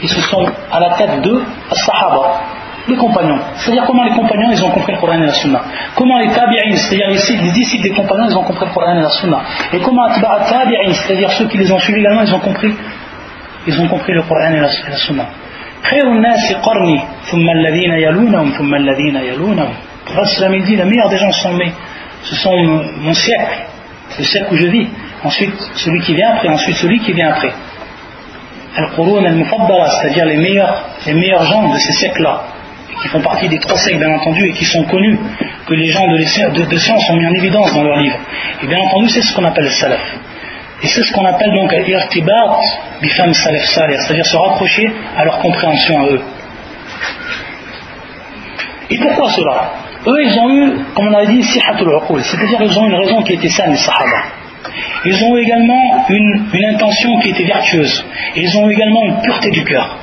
qui 0.00 0.08
se 0.08 0.20
sont 0.20 0.46
à 0.70 0.80
la 0.80 0.90
tête 0.96 1.22
de 1.22 1.42
Sahaba, 1.70 2.40
les 2.88 2.96
compagnons. 2.96 3.38
C'est-à-dire 3.56 3.84
comment 3.86 4.02
les 4.04 4.10
compagnons, 4.10 4.50
ils 4.50 4.64
ont 4.64 4.70
compris 4.70 4.92
le 4.92 4.98
Coran 4.98 5.14
et 5.14 5.26
la 5.26 5.32
Sunna. 5.32 5.60
Comment 5.94 6.18
les 6.18 6.28
tabi'in, 6.28 6.76
c'est-à-dire 6.76 7.08
les 7.08 7.50
disciples 7.52 7.82
des 7.82 7.90
compagnons, 7.94 8.26
ils 8.28 8.36
ont 8.36 8.42
compris 8.42 8.66
le 8.66 8.72
Coran 8.72 8.98
et 8.98 9.02
la 9.02 9.10
Sunna. 9.10 9.40
Et 9.72 9.78
comment 9.80 10.04
atba'a 10.04 10.44
tabi'in, 10.48 10.92
c'est-à-dire 10.92 11.30
ceux 11.32 11.46
qui 11.48 11.58
les 11.58 11.70
ont 11.70 11.78
suivis 11.78 12.00
également, 12.00 12.22
ils 12.22 12.34
ont 12.34 12.40
compris. 12.40 12.74
Ils 13.66 13.80
ont 13.80 13.88
compris 13.88 14.12
le 14.12 14.22
Coran 14.22 14.52
et 14.52 14.60
la 14.60 14.96
Sunna. 14.96 15.26
il 20.54 20.64
dit, 20.64 20.76
la 20.76 20.84
meilleure 20.84 21.08
des 21.08 21.18
gens 21.18 21.32
sont 21.32 21.52
mes, 21.54 21.72
ce 22.24 22.34
sont 22.36 22.56
mon 22.56 23.14
siècle, 23.14 23.66
le 24.18 24.24
siècle 24.24 24.46
où 24.52 24.56
je 24.56 24.66
vis. 24.66 24.88
Ensuite, 25.24 25.54
celui 25.76 26.00
qui 26.00 26.14
vient 26.14 26.30
après, 26.34 26.48
ensuite 26.48 26.76
celui 26.76 26.98
qui 27.00 27.12
vient 27.12 27.30
après. 27.30 27.52
Al-Qurun 28.76 29.24
al-Mufaddala, 29.24 29.86
c'est-à-dire 29.90 30.24
les 30.24 30.36
meilleurs, 30.36 30.84
les 31.06 31.14
meilleurs 31.14 31.44
gens 31.44 31.68
de 31.68 31.76
ces 31.78 31.92
siècles-là 31.92 32.42
qui 33.00 33.08
font 33.08 33.20
partie 33.20 33.48
des 33.48 33.58
trois 33.58 33.78
sectes 33.78 33.98
bien 33.98 34.10
entendu 34.10 34.46
et 34.46 34.52
qui 34.52 34.64
sont 34.64 34.84
connus, 34.84 35.18
que 35.66 35.74
les 35.74 35.88
gens 35.88 36.06
de, 36.06 36.64
de, 36.64 36.76
science 36.76 37.10
ont 37.10 37.16
mis 37.16 37.26
en 37.26 37.34
évidence 37.34 37.72
dans 37.74 37.82
leurs 37.82 37.98
livres. 37.98 38.18
Et 38.62 38.66
bien 38.66 38.78
entendu, 38.78 39.08
c'est 39.08 39.22
ce 39.22 39.34
qu'on 39.34 39.44
appelle 39.44 39.64
le 39.64 39.70
salaf. 39.70 40.00
Et 40.82 40.88
c'est 40.88 41.02
ce 41.02 41.12
qu'on 41.12 41.24
appelle 41.24 41.52
donc 41.54 41.72
irtibat 41.72 42.58
bifam 43.00 43.32
salaf 43.32 43.64
c'est-à-dire 43.64 44.26
se 44.26 44.36
rapprocher 44.36 44.90
à 45.16 45.24
leur 45.24 45.38
compréhension 45.38 46.00
à 46.00 46.06
eux. 46.06 46.20
Et 48.90 48.98
pourquoi 48.98 49.30
cela? 49.30 49.72
Eux, 50.06 50.24
ils 50.24 50.38
ont 50.38 50.50
eu, 50.50 50.72
comme 50.94 51.08
on 51.08 51.14
a 51.14 51.24
dit, 51.24 51.42
sihatul 51.44 51.88
c'est-à-dire 52.22 52.58
qu'ils 52.58 52.78
ont 52.78 52.86
une 52.86 52.94
raison 52.94 53.22
qui 53.22 53.34
était 53.34 53.48
saine, 53.48 53.70
les 53.70 53.76
sahaba. 53.76 54.24
Ils 55.04 55.24
ont 55.24 55.36
eu 55.36 55.42
également 55.42 56.04
une, 56.08 56.46
une 56.52 56.64
intention 56.74 57.18
qui 57.20 57.30
était 57.30 57.44
vertueuse. 57.44 58.04
ils 58.36 58.56
ont 58.58 58.68
eu 58.68 58.72
également 58.72 59.04
une 59.04 59.20
pureté 59.22 59.50
du 59.50 59.64
cœur. 59.64 59.96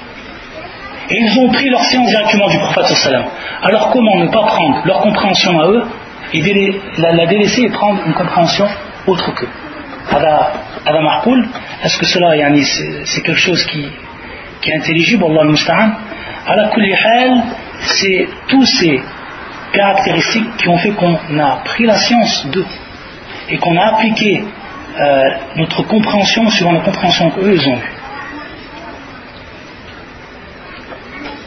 Et 1.11 1.18
ils 1.18 1.40
ont 1.40 1.49
pris 1.49 1.69
leur 1.69 1.81
science 1.86 2.07
directement 2.07 2.48
du 2.48 2.57
prophète 2.60 2.86
sallam. 2.98 3.26
Alors 3.64 3.90
comment 3.91 4.18
ne 4.18 4.27
pas 4.27 4.44
prendre 4.45 4.81
leur 4.86 4.99
compréhension 5.02 5.60
à 5.60 5.68
eux 5.68 5.84
et 6.34 6.81
la, 6.98 7.26
délaisser 7.26 7.64
et 7.64 7.69
prendre 7.69 8.06
une 8.06 8.14
compréhension 8.14 8.68
autre 9.07 9.34
qu'eux 9.34 9.49
Ada 10.11 11.02
Marpoul, 11.02 11.48
est-ce 11.84 11.98
que 11.98 12.06
cela 12.06 12.36
c'est 13.06 13.22
quelque 13.22 13.40
chose 13.40 13.64
qui, 13.65 13.86
est 14.65 14.76
intelligible, 14.77 15.23
Allah 15.26 15.41
al-Musta'an 15.41 15.91
la 16.48 16.69
c'est 17.81 18.27
tous 18.48 18.65
ces 18.65 19.02
caractéristiques 19.73 20.57
qui 20.57 20.68
ont 20.68 20.77
fait 20.77 20.91
qu'on 20.91 21.40
a 21.40 21.61
pris 21.64 21.86
la 21.86 21.95
science 21.95 22.48
d'eux 22.48 22.65
et 23.49 23.57
qu'on 23.57 23.76
a 23.77 23.94
appliqué 23.94 24.44
euh, 24.99 25.23
notre 25.56 25.84
compréhension 25.84 26.49
suivant 26.49 26.73
la 26.73 26.81
compréhension 26.81 27.30
qu'eux 27.31 27.60
ont 27.68 27.77
eue. 27.77 27.98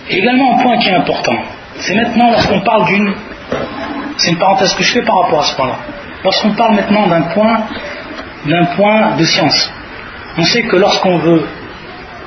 Également 0.08 0.54
un 0.54 0.62
point 0.62 0.78
qui 0.78 0.88
est 0.88 0.94
important. 0.94 1.36
C'est 1.76 1.94
maintenant 1.94 2.30
lorsqu'on 2.30 2.60
parle 2.60 2.86
d'une. 2.86 3.14
C'est 4.18 4.30
une 4.30 4.38
parenthèse 4.38 4.74
que 4.74 4.82
je 4.82 4.92
fais 4.92 5.02
par 5.02 5.22
rapport 5.22 5.40
à 5.40 5.44
ce 5.44 5.56
point-là. 5.56 5.76
Lorsqu'on 6.24 6.52
parle 6.52 6.74
maintenant 6.74 7.06
d'un 7.08 7.22
point, 7.22 7.60
d'un 8.46 8.64
point 8.76 9.16
de 9.16 9.24
science, 9.24 9.72
on 10.38 10.44
sait 10.44 10.62
que 10.62 10.76
lorsqu'on 10.76 11.18
veut, 11.18 11.46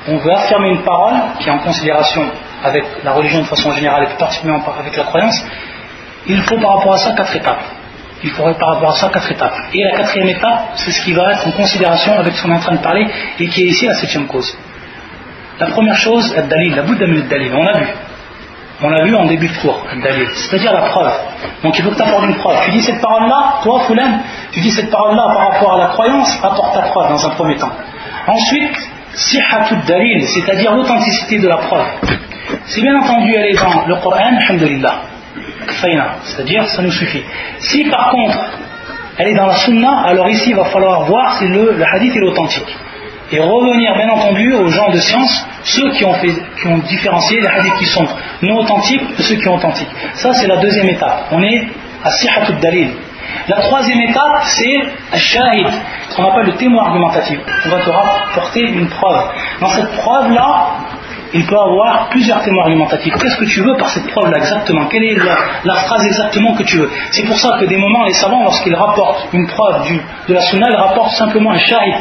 on 0.08 0.16
veut 0.18 0.32
affirmer 0.32 0.70
une 0.70 0.82
parole 0.82 1.14
qui 1.40 1.48
est 1.48 1.52
en 1.52 1.58
considération 1.58 2.22
avec 2.62 2.84
la 3.04 3.12
religion 3.12 3.40
de 3.40 3.46
façon 3.46 3.72
générale 3.72 4.04
et 4.04 4.06
plus 4.06 4.16
particulièrement 4.16 4.64
avec 4.78 4.96
la 4.96 5.04
croyance, 5.04 5.44
il 6.26 6.40
faut 6.42 6.58
par 6.58 6.78
rapport 6.78 6.94
à 6.94 6.98
ça 6.98 7.12
quatre 7.12 7.34
étapes. 7.36 7.62
Il 8.22 8.30
faudrait 8.30 8.54
par 8.54 8.74
rapport 8.74 8.90
à 8.90 8.94
ça 8.94 9.08
quatre 9.08 9.30
étapes. 9.30 9.54
Et 9.72 9.82
la 9.84 9.96
quatrième 9.96 10.28
étape, 10.28 10.70
c'est 10.74 10.90
ce 10.90 11.04
qui 11.04 11.12
va 11.12 11.32
être 11.32 11.46
en 11.46 11.52
considération 11.52 12.18
avec 12.18 12.34
ce 12.34 12.42
qu'on 12.42 12.50
est 12.50 12.56
en 12.56 12.60
train 12.60 12.74
de 12.74 12.82
parler 12.82 13.06
et 13.38 13.48
qui 13.48 13.62
est 13.62 13.66
ici 13.66 13.86
la 13.86 13.94
septième 13.94 14.26
cause. 14.26 14.56
La 15.58 15.66
première 15.66 15.96
chose, 15.96 16.34
dalil, 16.48 16.74
la 16.74 16.82
bouddha 16.82 17.06
dalil, 17.06 17.52
on 17.54 17.66
a 17.66 17.78
vu. 17.78 17.86
On 18.82 18.90
l'a 18.90 19.04
vu 19.04 19.14
en 19.14 19.24
début 19.24 19.48
de 19.48 19.56
cours, 19.56 19.86
c'est-à-dire 20.34 20.72
la 20.74 20.82
preuve. 20.82 21.12
Donc 21.62 21.78
il 21.78 21.82
faut 21.82 21.90
que 21.90 21.96
tu 21.96 22.02
apportes 22.02 22.24
une 22.24 22.34
preuve. 22.34 22.58
Tu 22.66 22.72
dis 22.72 22.82
cette 22.82 23.00
parole-là, 23.00 23.60
toi, 23.62 23.80
Foulen, 23.86 24.20
tu 24.52 24.60
dis 24.60 24.70
cette 24.70 24.90
parole-là 24.90 25.22
par 25.34 25.48
rapport 25.48 25.74
à 25.74 25.78
la 25.78 25.86
croyance, 25.86 26.38
apporte 26.42 26.74
ta 26.74 26.82
preuve 26.82 27.08
dans 27.08 27.26
un 27.26 27.30
premier 27.30 27.56
temps. 27.56 27.72
Ensuite, 28.26 28.76
sihatud 29.14 29.82
dalil, 29.86 30.26
c'est-à-dire 30.26 30.74
l'authenticité 30.74 31.38
de 31.38 31.48
la 31.48 31.56
preuve. 31.56 31.86
Si 32.66 32.82
bien 32.82 32.98
entendu 32.98 33.34
elle 33.34 33.46
est 33.46 33.54
dans 33.54 33.86
le 33.86 33.96
Coran, 33.96 34.36
alhamdulillah, 34.40 34.94
c'est-à-dire 36.24 36.66
ça 36.66 36.82
nous 36.82 36.92
suffit. 36.92 37.24
Si 37.58 37.84
par 37.84 38.10
contre 38.10 38.38
elle 39.18 39.28
est 39.28 39.34
dans 39.34 39.46
la 39.46 39.54
sunna, 39.54 40.02
alors 40.04 40.28
ici 40.28 40.50
il 40.50 40.56
va 40.56 40.64
falloir 40.64 41.04
voir 41.04 41.38
si 41.38 41.48
le, 41.48 41.82
hadith 41.94 42.14
est 42.14 42.22
authentique. 42.22 42.76
Et 43.32 43.40
revenir 43.40 43.94
bien 43.96 44.08
entendu 44.08 44.52
aux 44.54 44.68
gens 44.68 44.90
de 44.90 44.98
science, 44.98 45.46
ceux 45.64 45.90
qui 45.90 46.04
ont, 46.04 46.14
fait, 46.14 46.32
qui 46.60 46.68
ont 46.68 46.78
différencié 46.78 47.40
les 47.40 47.48
hadiths 47.48 47.76
qui 47.78 47.86
sont 47.86 48.06
non 48.42 48.58
authentiques 48.58 49.16
de 49.16 49.22
ceux 49.22 49.34
qui 49.34 49.42
sont 49.42 49.54
authentiques. 49.54 49.90
Ça 50.14 50.32
c'est 50.34 50.46
la 50.46 50.58
deuxième 50.58 50.88
étape. 50.88 51.26
On 51.32 51.42
est 51.42 51.66
à 52.04 52.10
sihatud 52.10 52.58
dalil. 52.60 52.90
La 53.48 53.60
troisième 53.60 54.00
étape, 54.00 54.42
c'est 54.44 55.18
shahid, 55.18 55.68
ce 56.08 56.16
qu'on 56.16 56.24
appelle 56.24 56.46
le 56.46 56.54
témoin 56.54 56.84
argumentatif. 56.84 57.38
On 57.66 57.68
va 57.68 57.78
te 57.78 57.90
rapporter 57.90 58.62
une 58.62 58.88
preuve. 58.88 59.30
Dans 59.60 59.68
cette 59.68 59.90
preuve-là, 59.92 60.68
il 61.34 61.46
peut 61.46 61.58
avoir 61.58 62.08
plusieurs 62.10 62.42
témoins 62.42 62.64
argumentatifs. 62.64 63.14
Qu'est-ce 63.20 63.36
que 63.36 63.44
tu 63.44 63.60
veux 63.60 63.76
par 63.76 63.88
cette 63.90 64.06
preuve-là 64.08 64.38
exactement? 64.38 64.86
Quelle 64.86 65.04
est 65.04 65.16
la, 65.64 65.74
phrase 65.74 66.04
exactement 66.06 66.54
que 66.54 66.62
tu 66.62 66.78
veux? 66.78 66.90
C'est 67.10 67.24
pour 67.24 67.36
ça 67.38 67.56
que 67.58 67.64
des 67.64 67.76
moments, 67.76 68.04
les 68.04 68.12
savants, 68.14 68.42
lorsqu'ils 68.42 68.74
rapportent 68.74 69.28
une 69.32 69.46
preuve 69.46 69.82
de 70.28 70.34
la 70.34 70.40
sunna, 70.42 70.66
ils 70.70 70.76
rapportent 70.76 71.12
simplement 71.12 71.50
un 71.50 71.58
shahid. 71.58 71.94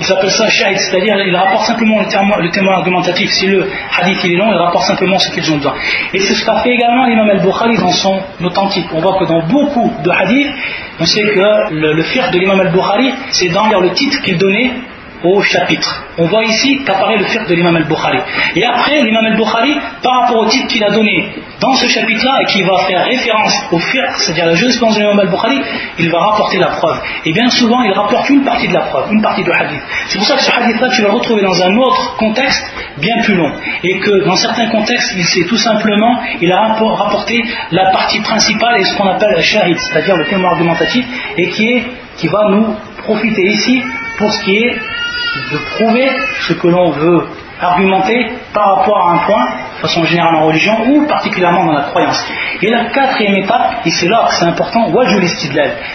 Ils 0.00 0.12
appellent 0.12 0.30
ça 0.30 0.48
shahid, 0.48 0.78
c'est-à-dire 0.78 1.16
ils 1.24 1.36
rapportent 1.36 1.66
simplement 1.66 2.00
le 2.00 2.50
témoin, 2.50 2.76
argumentatif. 2.76 3.30
Si 3.30 3.46
le 3.46 3.70
hadith 3.98 4.18
il 4.24 4.32
est 4.32 4.36
long, 4.36 4.52
ils 4.52 4.58
rapportent 4.58 4.86
simplement 4.86 5.18
ce 5.18 5.30
qu'ils 5.30 5.50
ont 5.52 5.56
besoin. 5.56 5.74
Et 6.12 6.18
c'est 6.18 6.34
ce 6.34 6.44
qu'a 6.44 6.56
fait 6.56 6.70
également 6.70 7.06
l'imam 7.06 7.30
al-Bukhari 7.30 7.76
dans 7.78 7.92
son 7.92 8.20
authentique. 8.42 8.86
On 8.92 9.00
voit 9.00 9.18
que 9.18 9.24
dans 9.24 9.42
beaucoup 9.46 9.92
de 10.02 10.10
hadiths, 10.10 10.50
on 11.00 11.06
sait 11.06 11.22
que 11.22 11.72
le, 11.72 11.94
le 11.94 12.02
de 12.02 12.38
l'imam 12.38 12.60
al-Bukhari, 12.60 13.12
c'est 13.30 13.48
dans 13.48 13.68
le 13.68 13.90
titre 13.90 14.20
qu'il 14.22 14.38
donnait 14.38 14.72
au 15.24 15.40
chapitre. 15.42 16.04
On 16.18 16.26
voit 16.26 16.44
ici 16.44 16.82
qu'apparaît 16.84 17.16
le 17.16 17.24
fiqh 17.24 17.46
de 17.46 17.54
l'imam 17.54 17.76
al-Bukhari. 17.76 18.18
Et 18.56 18.64
après, 18.64 19.02
l'imam 19.02 19.24
al-Bukhari, 19.24 19.76
par 20.02 20.20
rapport 20.20 20.38
au 20.38 20.46
titre 20.46 20.66
qu'il 20.68 20.84
a 20.84 20.90
donné 20.90 21.28
dans 21.60 21.74
ce 21.74 21.86
chapitre-là 21.86 22.42
et 22.42 22.44
qui 22.46 22.62
va 22.62 22.76
faire 22.88 23.04
référence 23.04 23.54
au 23.70 23.78
fiqh, 23.78 24.10
c'est-à-dire 24.16 24.46
la 24.46 24.54
jurisprudence 24.54 24.96
de 24.96 25.00
l'imam 25.00 25.20
al-Bukhari, 25.20 25.60
il 25.98 26.10
va 26.10 26.18
rapporter 26.18 26.58
la 26.58 26.68
preuve. 26.68 27.00
Et 27.24 27.32
bien 27.32 27.48
souvent, 27.50 27.82
il 27.82 27.92
rapporte 27.92 28.28
une 28.30 28.44
partie 28.44 28.68
de 28.68 28.74
la 28.74 28.80
preuve, 28.80 29.12
une 29.12 29.22
partie 29.22 29.42
du 29.42 29.50
hadith. 29.52 29.80
C'est 30.08 30.18
pour 30.18 30.26
ça 30.26 30.36
que 30.36 30.42
ce 30.42 30.50
hadith-là, 30.50 30.88
tu 30.90 31.02
vas 31.02 31.08
le 31.08 31.14
retrouver 31.14 31.42
dans 31.42 31.62
un 31.62 31.76
autre 31.76 32.16
contexte 32.16 32.64
bien 32.98 33.22
plus 33.22 33.34
long. 33.34 33.52
Et 33.84 33.98
que 33.98 34.24
dans 34.24 34.36
certains 34.36 34.68
contextes, 34.70 35.14
il 35.16 35.24
s'est 35.24 35.44
tout 35.44 35.56
simplement, 35.56 36.18
il 36.40 36.50
a 36.52 36.74
rapporté 36.74 37.44
la 37.70 37.90
partie 37.90 38.20
principale 38.20 38.80
et 38.80 38.84
ce 38.84 38.96
qu'on 38.96 39.08
appelle 39.08 39.34
le 39.36 39.42
shahid, 39.42 39.76
c'est-à-dire 39.78 40.16
le 40.16 40.26
témoin 40.26 40.50
argumentatif, 40.50 41.06
et 41.36 41.48
qui, 41.50 41.64
est, 41.68 41.84
qui 42.16 42.28
va 42.28 42.48
nous 42.50 42.76
profiter 43.04 43.42
ici 43.42 43.82
pour 44.18 44.32
ce 44.32 44.44
qui 44.44 44.56
est 44.56 44.76
de 45.34 45.58
prouver 45.76 46.10
ce 46.46 46.52
que 46.54 46.68
l'on 46.68 46.90
veut 46.90 47.26
argumenter 47.60 48.32
par 48.52 48.76
rapport 48.76 48.98
à 48.98 49.12
un 49.12 49.18
point, 49.18 49.46
de 49.76 49.80
façon 49.80 50.04
générale 50.04 50.34
en 50.36 50.46
religion, 50.46 50.74
ou 50.88 51.06
particulièrement 51.06 51.64
dans 51.64 51.72
la 51.72 51.82
croyance. 51.82 52.24
Et 52.60 52.68
la 52.68 52.86
quatrième 52.86 53.36
étape, 53.36 53.86
et 53.86 53.90
c'est 53.90 54.08
là 54.08 54.26
que 54.28 54.34
c'est 54.34 54.46
important, 54.46 54.92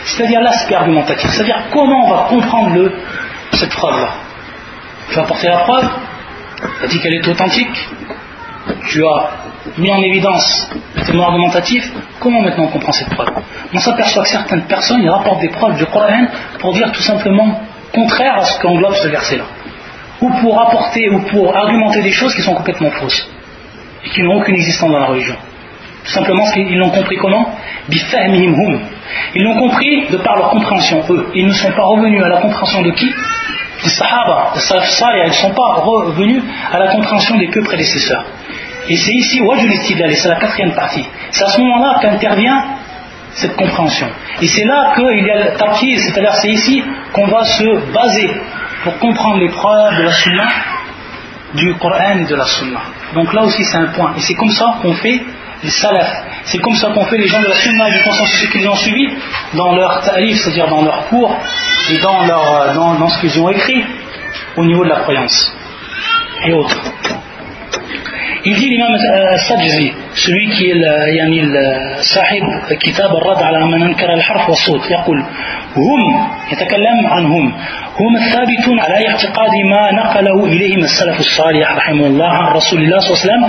c'est-à-dire 0.06 0.42
l'aspect 0.42 0.76
argumentatif, 0.76 1.30
c'est-à-dire 1.30 1.64
comment 1.72 2.06
on 2.06 2.10
va 2.10 2.26
comprendre 2.30 2.90
cette 3.52 3.74
preuve-là. 3.74 4.10
Tu 5.10 5.16
vas 5.16 5.24
apporter 5.24 5.48
la 5.48 5.58
preuve, 5.58 5.90
tu 6.80 6.86
as 6.86 6.88
dit 6.88 7.00
qu'elle 7.00 7.16
est 7.16 7.28
authentique, 7.28 7.90
tu 8.88 9.06
as 9.06 9.30
mis 9.78 9.92
en 9.92 10.02
évidence 10.02 10.70
le 10.96 11.04
témoin 11.04 11.28
argumentatif, 11.28 11.92
comment 12.20 12.42
maintenant 12.42 12.66
on 12.66 12.68
comprend 12.68 12.92
cette 12.92 13.10
preuve 13.10 13.30
On 13.74 13.80
s'aperçoit 13.80 14.24
que 14.24 14.30
certaines 14.30 14.64
personnes 14.64 15.08
rapportent 15.10 15.42
des 15.42 15.50
preuves 15.50 15.78
du 15.78 15.86
Coran 15.86 16.28
pour 16.60 16.74
dire 16.74 16.92
tout 16.92 17.02
simplement 17.02 17.62
contraire 18.02 18.36
à 18.38 18.46
ce 18.46 18.60
qu'englobe 18.62 18.96
ce 18.96 19.08
verset-là. 19.08 19.46
Ou 20.22 20.30
pour 20.42 20.60
apporter 20.62 21.10
ou 21.10 21.20
pour 21.32 21.56
argumenter 21.56 22.02
des 22.02 22.12
choses 22.12 22.34
qui 22.36 22.42
sont 22.42 22.56
complètement 22.56 22.92
fausses 22.92 23.30
et 24.04 24.10
qui 24.10 24.22
n'ont 24.24 24.36
aucune 24.40 24.56
existence 24.56 24.92
dans 24.92 25.00
la 25.00 25.06
religion. 25.06 25.36
Tout 26.06 26.12
simplement 26.12 26.50
qu'ils 26.52 26.78
l'ont 26.78 26.90
compris 26.90 27.18
comment? 27.18 27.46
Ils 27.90 29.44
l'ont 29.44 29.60
compris 29.60 30.08
de 30.10 30.18
par 30.18 30.36
leur 30.38 30.50
compréhension, 30.50 31.04
eux. 31.10 31.30
Ils 31.36 31.46
ne 31.46 31.52
sont 31.52 31.72
pas 31.72 31.84
revenus 31.84 32.24
à 32.24 32.30
la 32.30 32.38
compréhension 32.38 32.82
de 32.82 32.92
qui? 32.92 33.14
Des 33.84 33.90
Sahaba, 33.90 34.54
Salih, 34.56 35.22
ils 35.26 35.30
ne 35.30 35.34
sont 35.34 35.54
pas 35.54 35.74
revenus 35.76 36.42
à 36.74 36.80
la 36.80 36.88
compréhension 36.88 37.38
des 37.38 37.48
que 37.48 37.60
prédécesseurs. 37.60 38.26
Et 38.90 38.96
c'est 38.96 39.14
ici, 39.14 39.42
c'est 40.16 40.30
la 40.30 40.36
quatrième 40.36 40.74
partie. 40.74 41.06
C'est 41.32 41.44
à 41.44 41.50
ce 41.50 41.60
moment-là 41.60 42.00
qu'intervient 42.02 42.64
cette 43.38 43.56
compréhension. 43.56 44.08
Et 44.42 44.48
c'est 44.48 44.66
là 44.66 44.94
qu'il 44.96 45.26
y 45.26 45.30
a 45.30 45.38
le 45.46 45.58
tapis, 45.58 45.98
c'est-à-dire 46.00 46.34
c'est 46.36 46.50
ici 46.50 46.84
qu'on 47.14 47.28
va 47.28 47.44
se 47.44 47.92
baser 47.94 48.32
pour 48.84 48.98
comprendre 48.98 49.40
les 49.40 49.50
preuves 49.50 49.98
de 49.98 50.04
la 50.04 50.12
sunna, 50.12 50.48
du 51.54 51.76
Coran 51.76 52.18
et 52.20 52.26
de 52.26 52.36
la 52.36 52.46
sunna. 52.46 52.80
Donc 53.14 53.32
là 53.34 53.44
aussi 53.44 53.64
c'est 53.64 53.78
un 53.78 53.88
point. 53.88 54.14
Et 54.18 54.22
c'est 54.22 54.34
comme 54.34 54.52
ça 54.52 54.78
qu'on 54.82 54.94
fait 54.94 55.22
les 55.64 55.70
salafs. 55.70 56.24
C'est 56.46 56.60
comme 56.60 56.76
ça 56.76 56.90
qu'on 56.90 57.06
fait 57.06 57.18
les 57.18 57.28
gens 57.28 57.42
de 57.42 57.48
la 57.48 57.56
sunna 57.56 57.92
du 57.92 58.02
consensus 58.02 58.50
qu'ils 58.50 58.68
ont 58.68 58.76
suivi 58.76 59.08
dans 59.54 59.76
leur 59.76 60.02
tarif, 60.04 60.42
c'est-à-dire 60.42 60.68
dans 60.70 60.82
leur 60.82 61.06
cours 61.08 61.38
et 61.92 61.98
dans, 62.00 62.26
leur, 62.26 62.74
dans, 62.74 62.96
dans 62.96 63.08
ce 63.10 63.22
qu'ils 63.22 63.40
ont 63.40 63.50
écrit 63.50 63.84
au 64.56 64.66
niveau 64.66 64.84
de 64.84 64.90
la 64.90 65.02
croyance 65.02 65.56
et 66.44 66.54
autres. 66.54 66.78
Il 68.46 68.56
dit 68.56 68.70
l'imam 68.70 68.98
Sajzi, 69.48 69.94
celui 70.24 70.46
qui 70.54 70.64
est 70.72 70.80
le, 70.84 70.94
يعني 71.18 71.40
صاحب 72.16 72.44
كتاب 72.80 73.12
الرد 73.16 73.42
على 73.44 73.66
من 73.66 73.82
أنكر 73.84 74.14
الحرف 74.14 74.50
والصوت. 74.50 74.92
يقول 74.92 75.18
هم. 75.76 76.02
يتكلم 76.52 77.08
عن 77.08 77.26
هم. 77.26 77.54
هم 78.00 78.16
الثابتون 78.16 78.80
على 78.80 79.08
اعتقاد 79.08 79.52
ما 79.72 79.92
نقله 79.92 80.46
إليهم 80.46 80.80
السلف 80.80 81.20
الصالح 81.20 81.72
رحمه 81.76 82.08
الله 82.08 82.30
عن 82.30 82.54
رسول 82.54 82.80
الله 82.84 83.00
صلى 83.00 83.10
الله 83.10 83.22
عليه 83.22 83.30
وسلم 83.30 83.44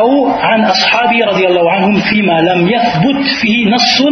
أو 0.00 0.30
عن 0.30 0.64
أصحابه 0.64 1.18
رضي 1.26 1.46
الله 1.46 1.72
عنهم 1.72 2.00
فيما 2.00 2.40
لم 2.40 2.68
يثبت 2.68 3.26
فيه 3.40 3.68
نص 3.74 4.02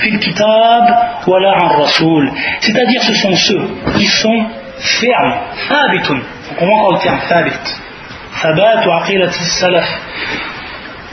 في 0.00 0.08
الكتاب 0.08 0.84
ولا 1.26 1.52
عن 1.52 1.68
رسول. 1.82 2.30
C'est-à-dire 2.60 3.02
ce 3.02 3.14
sont 3.14 3.36
ceux 3.36 3.64
qui 3.96 4.06
sont 4.06 4.40
fermes 5.00 5.34
ثابتون 5.68 6.22
on 6.60 6.92
le 6.92 6.98
terme 7.02 7.20
ثابت 7.28 7.64
aqilat 9.00 9.32
salaf. 9.60 9.88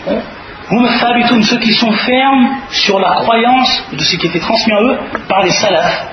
Hum 0.07 0.38
ceux 1.43 1.59
qui 1.59 1.73
sont 1.73 1.91
fermes 1.91 2.57
sur 2.69 2.99
la 2.99 3.09
croyance 3.15 3.83
de 3.91 4.03
ce 4.03 4.15
qui 4.17 4.27
était 4.27 4.39
transmis 4.39 4.73
à 4.73 4.81
eux 4.81 4.99
par 5.27 5.43
les 5.43 5.51
salafs. 5.51 6.05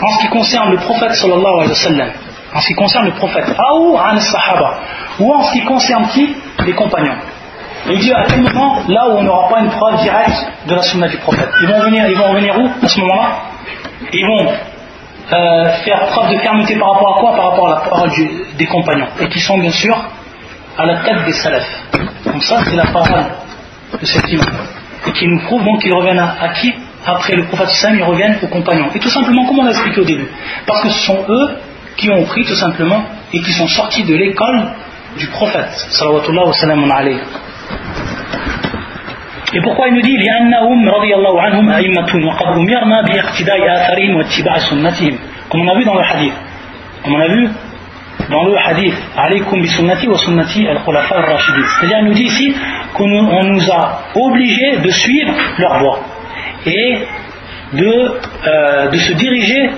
En 0.00 0.08
ce 0.08 0.20
qui 0.20 0.28
concerne 0.28 0.70
le 0.70 0.78
prophète 0.78 1.12
sallallahu 1.12 1.54
alayhi 1.54 1.68
wa 1.68 1.74
sallam. 1.74 2.10
En 2.54 2.60
ce 2.60 2.66
qui 2.66 2.74
concerne 2.74 3.06
le 3.06 3.12
prophète. 3.12 3.46
Ou 3.80 3.96
an 3.96 4.18
sahaba. 4.18 4.80
Ou 5.20 5.32
en 5.32 5.42
ce 5.44 5.52
qui 5.52 5.64
concerne 5.64 6.06
qui? 6.08 6.34
Les 6.64 6.72
compagnons. 6.72 7.16
Et 7.88 7.94
il 7.94 7.98
dit 8.00 8.12
à 8.12 8.24
quel 8.28 8.40
moment, 8.40 8.80
là 8.88 9.08
où 9.08 9.18
on 9.18 9.22
n'aura 9.22 9.48
pas 9.48 9.60
une 9.60 9.70
preuve 9.70 10.00
directe 10.02 10.46
de 10.66 10.74
la 10.74 10.82
sunna 10.82 11.08
du 11.08 11.18
prophète. 11.18 11.50
Ils 11.62 11.68
vont 11.68 11.80
venir, 11.80 12.06
ils 12.08 12.16
vont 12.16 12.28
revenir 12.28 12.58
où 12.58 12.68
à 12.82 12.88
ce 12.88 13.00
moment-là? 13.00 13.28
Ils 14.12 14.26
vont 14.26 14.52
euh, 15.32 15.72
faire 15.84 16.06
preuve 16.06 16.30
de 16.32 16.38
fermeté 16.38 16.76
par 16.76 16.92
rapport 16.94 17.16
à 17.16 17.20
quoi? 17.20 17.36
Par 17.36 17.50
rapport 17.50 17.68
à 17.68 17.70
la 17.74 17.80
parole 17.90 18.10
des 18.56 18.66
compagnons. 18.66 19.08
Et 19.20 19.28
qui 19.28 19.40
sont 19.40 19.58
bien 19.58 19.70
sûr 19.70 19.96
à 20.78 20.86
la 20.86 20.96
tête 21.00 21.24
des 21.26 21.32
salafs. 21.32 21.82
Donc 22.24 22.42
ça, 22.42 22.60
c'est 22.64 22.76
la 22.76 22.86
parole 22.86 23.24
de 24.00 24.06
cet 24.06 24.30
imam. 24.30 24.46
Et 25.06 25.12
qui 25.12 25.26
nous 25.28 25.40
prouve 25.40 25.64
donc 25.64 25.80
qu'ils 25.80 25.92
reviennent 25.92 26.18
à, 26.18 26.48
qui 26.54 26.72
Après 27.06 27.34
le 27.34 27.44
prophète 27.44 27.70
Islam, 27.72 27.96
ils 27.98 28.02
reviennent 28.02 28.38
aux 28.42 28.46
compagnons. 28.46 28.88
Et 28.94 28.98
tout 28.98 29.10
simplement, 29.10 29.44
comme 29.46 29.58
on 29.58 29.64
l'a 29.64 29.70
expliqué 29.70 30.00
au 30.00 30.04
début, 30.04 30.28
parce 30.66 30.82
que 30.82 30.90
ce 30.90 31.00
sont 31.00 31.24
eux 31.28 31.48
qui 31.96 32.10
ont 32.10 32.24
pris 32.24 32.44
tout 32.44 32.54
simplement 32.54 33.04
et 33.32 33.40
qui 33.40 33.52
sont 33.52 33.68
sortis 33.68 34.04
de 34.04 34.14
l'école 34.14 34.70
du 35.18 35.26
prophète. 35.28 35.70
Salawatullah 35.90 36.46
wa 36.46 36.52
salam. 36.52 36.84
Et 39.52 39.60
pourquoi 39.60 39.86
il 39.88 39.94
nous 39.94 40.02
dit 40.02 40.16
Comme 45.48 45.60
on 45.60 45.68
a 45.68 45.74
vu 45.76 45.84
dans 45.84 45.94
le 45.94 46.00
hadith. 46.00 46.32
Comme 47.04 47.14
on 47.14 47.20
a 47.20 47.28
vu 47.28 47.48
dans 48.30 48.44
le 48.44 48.56
hadith 48.56 48.94
alaykum 49.16 49.60
bi 49.60 49.68
sunnati 49.68 50.08
wa 50.08 50.18
sunnati 50.18 50.66
al-khulafa 50.66 51.16
ar-rashidin. 51.16 51.64
C'est-à-dire 51.78 51.98
il 52.00 52.04
nous 52.06 52.14
dit 52.14 52.24
ici 52.24 52.54
qu'on 52.94 53.06
nous 53.08 53.70
a 53.70 54.02
obligés 54.14 54.76
de 54.78 54.90
suivre 54.90 55.32
leur 55.58 55.78
voie 55.80 56.00
et 56.66 56.98
de, 57.72 58.18
euh, 58.46 58.90
de 58.90 58.98
se 58.98 59.12
diriger 59.14 59.70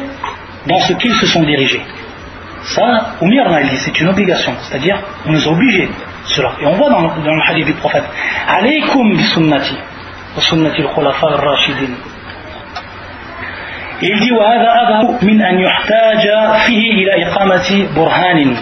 dans 0.66 0.78
ce 0.81 0.93
qu'ils 0.94 1.14
se 1.14 1.27
sont 1.27 1.43
dirigés. 1.43 1.81
Ça, 2.62 3.14
c'est 3.20 4.01
une 4.01 4.09
obligation. 4.09 4.52
C'est-à-dire 4.62 4.98
on 5.24 5.32
nous 5.32 5.48
a 5.48 5.52
obligés 5.52 5.89
cela. 6.24 6.52
Et 6.60 6.66
on 6.66 6.73
voit 6.73 6.90
dans, 6.90 7.02
dans 7.02 7.35
le 7.35 7.51
hadith 7.51 7.66
du 7.66 7.74
prophète 7.74 8.05
alaykum 8.48 9.16
bi 9.16 9.23
sunnati 9.23 9.74
wa 10.36 10.43
sunnati 10.43 10.82
al-khulafa 10.82 11.27
ar-rashidin 13.95 14.02
il 14.02 14.19
dit 14.19 14.31
وهذا 14.31 14.69
أظهر 14.81 15.19
من 15.22 15.41
أن 15.41 15.60
يحتاج 15.60 16.23
فيه 16.65 16.93
إلى 16.93 17.26
إقامة 17.27 17.88
برهان 17.95 18.56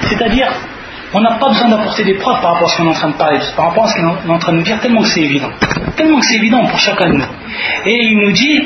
c'est-à-dire 0.00 0.48
on 1.12 1.20
n'a 1.20 1.32
pas 1.32 1.48
besoin 1.48 1.68
d'apporter 1.68 2.04
des 2.04 2.14
preuves 2.14 2.40
par 2.40 2.54
rapport 2.54 2.68
à 2.68 2.70
ce 2.70 2.78
qu'on 2.78 2.86
est 2.86 2.90
en 2.90 2.94
train 2.94 3.10
de 3.10 3.16
parler, 3.16 3.38
par 3.54 3.66
rapport 3.66 3.84
à 3.84 3.88
ce 3.88 3.94
qu'on 3.94 4.28
est 4.28 4.34
en 4.34 4.38
train 4.38 4.52
de 4.52 4.56
nous 4.58 4.62
dire, 4.62 4.80
tellement 4.80 5.02
que 5.02 5.08
c'est 5.08 5.20
évident. 5.20 5.50
Tellement 5.96 6.18
que 6.18 6.24
c'est 6.24 6.36
évident 6.36 6.64
pour 6.64 6.78
chacun 6.78 7.10
de 7.10 7.14
nous. 7.14 7.24
Et 7.84 8.06
il 8.06 8.18
nous 8.18 8.32
dit, 8.32 8.62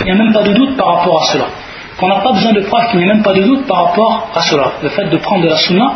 il 0.00 0.04
n'y 0.06 0.10
a 0.10 0.14
même 0.14 0.32
pas 0.32 0.42
de 0.42 0.54
doute 0.54 0.76
par 0.76 0.96
rapport 0.96 1.22
à 1.22 1.26
cela. 1.32 1.44
Qu'on 1.98 2.08
n'a 2.08 2.20
pas 2.20 2.32
besoin 2.32 2.52
de 2.52 2.62
preuves, 2.62 2.88
qu'il 2.90 2.98
n'y 2.98 3.04
a 3.10 3.14
même 3.14 3.22
pas 3.22 3.34
de 3.34 3.42
doute 3.42 3.66
par 3.66 3.88
rapport 3.88 4.30
à 4.34 4.40
cela. 4.40 4.72
Le 4.82 4.88
fait 4.88 5.04
de 5.04 5.16
prendre 5.18 5.44
de 5.44 5.48
la 5.48 5.56
sunna 5.56 5.92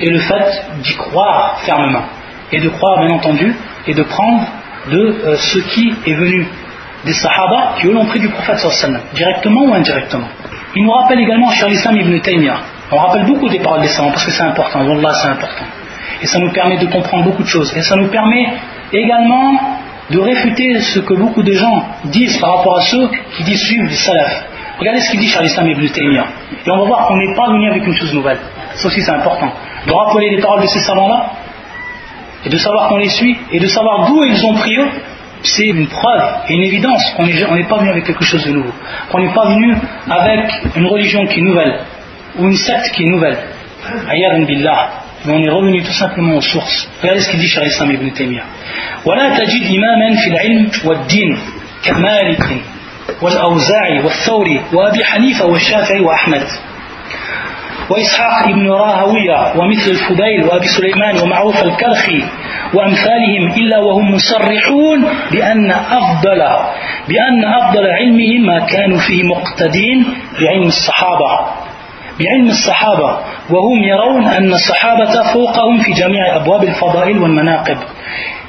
et 0.00 0.08
le 0.08 0.18
fait 0.18 0.66
d'y 0.82 0.96
croire 0.96 1.58
fermement. 1.60 2.04
Et 2.51 2.59
de 2.59 2.69
croire, 2.69 2.99
bien 3.05 3.15
entendu, 3.15 3.55
et 3.87 3.93
de 3.93 4.03
prendre 4.03 4.43
de 4.91 4.97
euh, 4.97 5.35
ce 5.37 5.59
qui 5.59 5.93
est 6.05 6.13
venu 6.13 6.47
des 7.05 7.13
sahaba 7.13 7.75
qui 7.79 7.87
eux 7.87 7.93
l'ont 7.93 8.05
pris 8.05 8.19
du 8.19 8.29
prophète 8.29 8.57
sallam, 8.57 9.01
directement 9.13 9.65
ou 9.65 9.73
indirectement. 9.73 10.27
Il 10.75 10.83
nous 10.83 10.91
rappelle 10.91 11.19
également 11.19 11.49
Cheikh 11.51 11.69
l'Islam 11.69 11.97
ibn 11.97 12.19
Taymiyyah. 12.19 12.59
On 12.91 12.97
rappelle 12.97 13.25
beaucoup 13.25 13.49
des 13.49 13.59
paroles 13.59 13.81
des 13.81 13.87
savants 13.87 14.11
parce 14.11 14.25
que 14.25 14.31
c'est 14.31 14.43
important, 14.43 14.85
Wallah 14.85 15.13
c'est 15.13 15.29
important. 15.29 15.65
Et 16.21 16.27
ça 16.27 16.39
nous 16.39 16.51
permet 16.51 16.77
de 16.77 16.85
comprendre 16.87 17.23
beaucoup 17.25 17.43
de 17.43 17.47
choses. 17.47 17.75
Et 17.75 17.81
ça 17.81 17.95
nous 17.95 18.07
permet 18.07 18.53
également 18.91 19.59
de 20.09 20.19
réfuter 20.19 20.79
ce 20.79 20.99
que 20.99 21.13
beaucoup 21.13 21.43
de 21.43 21.53
gens 21.53 21.83
disent 22.05 22.37
par 22.39 22.57
rapport 22.57 22.77
à 22.77 22.81
ceux 22.81 23.09
qui 23.37 23.43
disent 23.43 23.61
suivre 23.61 23.87
les 23.87 23.95
salaf. 23.95 24.43
Regardez 24.79 25.01
ce 25.01 25.11
qu'il 25.11 25.19
dit 25.19 25.27
Charles 25.27 25.45
Islam 25.45 25.67
ibn 25.69 25.87
Taymiyyah. 25.87 26.25
Et 26.65 26.71
on 26.71 26.77
va 26.79 26.85
voir 26.85 27.07
qu'on 27.07 27.17
n'est 27.17 27.35
pas 27.35 27.47
venu 27.47 27.69
avec 27.69 27.85
une 27.85 27.95
chose 27.95 28.13
nouvelle. 28.13 28.39
Ça 28.75 28.87
aussi 28.87 29.01
c'est 29.01 29.11
important. 29.11 29.51
De 29.87 29.91
rappeler 29.91 30.29
les 30.31 30.41
paroles 30.41 30.61
de 30.61 30.67
ces 30.67 30.79
savants-là, 30.79 31.31
et 32.44 32.48
de 32.48 32.56
savoir 32.58 32.88
qu'on 32.88 32.98
les 32.98 33.08
suit, 33.08 33.36
et 33.52 33.58
de 33.58 33.66
savoir 33.66 34.06
d'où 34.06 34.22
ils 34.24 34.44
ont 34.44 34.54
pris 34.54 34.76
eux, 34.76 34.88
c'est 35.42 35.66
une 35.66 35.86
preuve 35.86 36.22
et 36.48 36.54
une 36.54 36.64
évidence 36.64 37.02
qu'on 37.16 37.26
n'est 37.26 37.68
pas 37.68 37.78
venu 37.78 37.90
avec 37.90 38.04
quelque 38.04 38.24
chose 38.24 38.44
de 38.44 38.52
nouveau. 38.52 38.72
Qu'on 39.10 39.20
n'est 39.20 39.34
pas 39.34 39.46
venu 39.46 39.74
avec 40.10 40.52
une 40.76 40.86
religion 40.86 41.26
qui 41.26 41.40
est 41.40 41.42
nouvelle, 41.42 41.80
ou 42.38 42.46
une 42.46 42.56
secte 42.56 42.90
qui 42.92 43.04
est 43.04 43.08
nouvelle. 43.08 43.38
Ayad 44.08 44.46
billah. 44.46 44.90
Mais 45.26 45.32
on 45.32 45.42
est 45.42 45.50
revenu 45.50 45.82
tout 45.82 45.92
simplement 45.92 46.36
aux 46.36 46.42
sources. 46.42 46.90
Regardez 47.00 47.20
ce 47.22 47.30
qu'il 47.30 47.40
dit 47.40 47.48
Cheikh 47.48 47.64
Islam 47.66 47.90
ibn 47.92 48.10
Taymiyyah. 48.10 48.44
ولا 49.04 49.36
تجد 49.38 49.64
إماما 49.76 50.14
في 50.16 50.30
العلم 50.30 50.70
والدين 50.84 51.38
كمالك 51.84 52.44
والأوزاعي 53.22 54.00
والثوري 54.04 54.60
وأبي 54.72 55.04
حنيفة 55.04 55.46
والشافعي 55.46 56.00
وأحمد 56.00 56.46
وإسحاق 57.89 58.43
ابن 58.49 58.69
راهوية 58.71 59.57
ومثل 59.57 59.91
الفضيل 59.91 60.43
وأبي 60.43 60.67
سليمان 60.67 61.17
ومعروف 61.23 61.63
الكرخي 61.63 62.23
وأمثالهم 62.73 63.51
إلا 63.57 63.77
وهم 63.79 64.11
مصرحون 64.13 65.05
بأن 65.31 65.71
أفضل 65.71 66.41
بأن 67.09 67.45
أفضل 67.45 67.85
علمهم 67.87 68.41
ما 68.45 68.59
كانوا 68.65 68.97
فيه 69.07 69.23
مقتدين 69.23 70.05
بعلم 70.41 70.67
الصحابة. 70.67 71.31
بعلم 72.19 72.47
الصحابة. 72.49 73.17
وهم 73.49 73.83
يرون 73.83 74.23
أن 74.27 74.53
الصحابة 74.53 75.33
فوقهم 75.33 75.77
في 75.77 75.91
جميع 75.91 76.35
أبواب 76.35 76.63
الفضائل 76.63 77.17
والمناقب. 77.17 77.77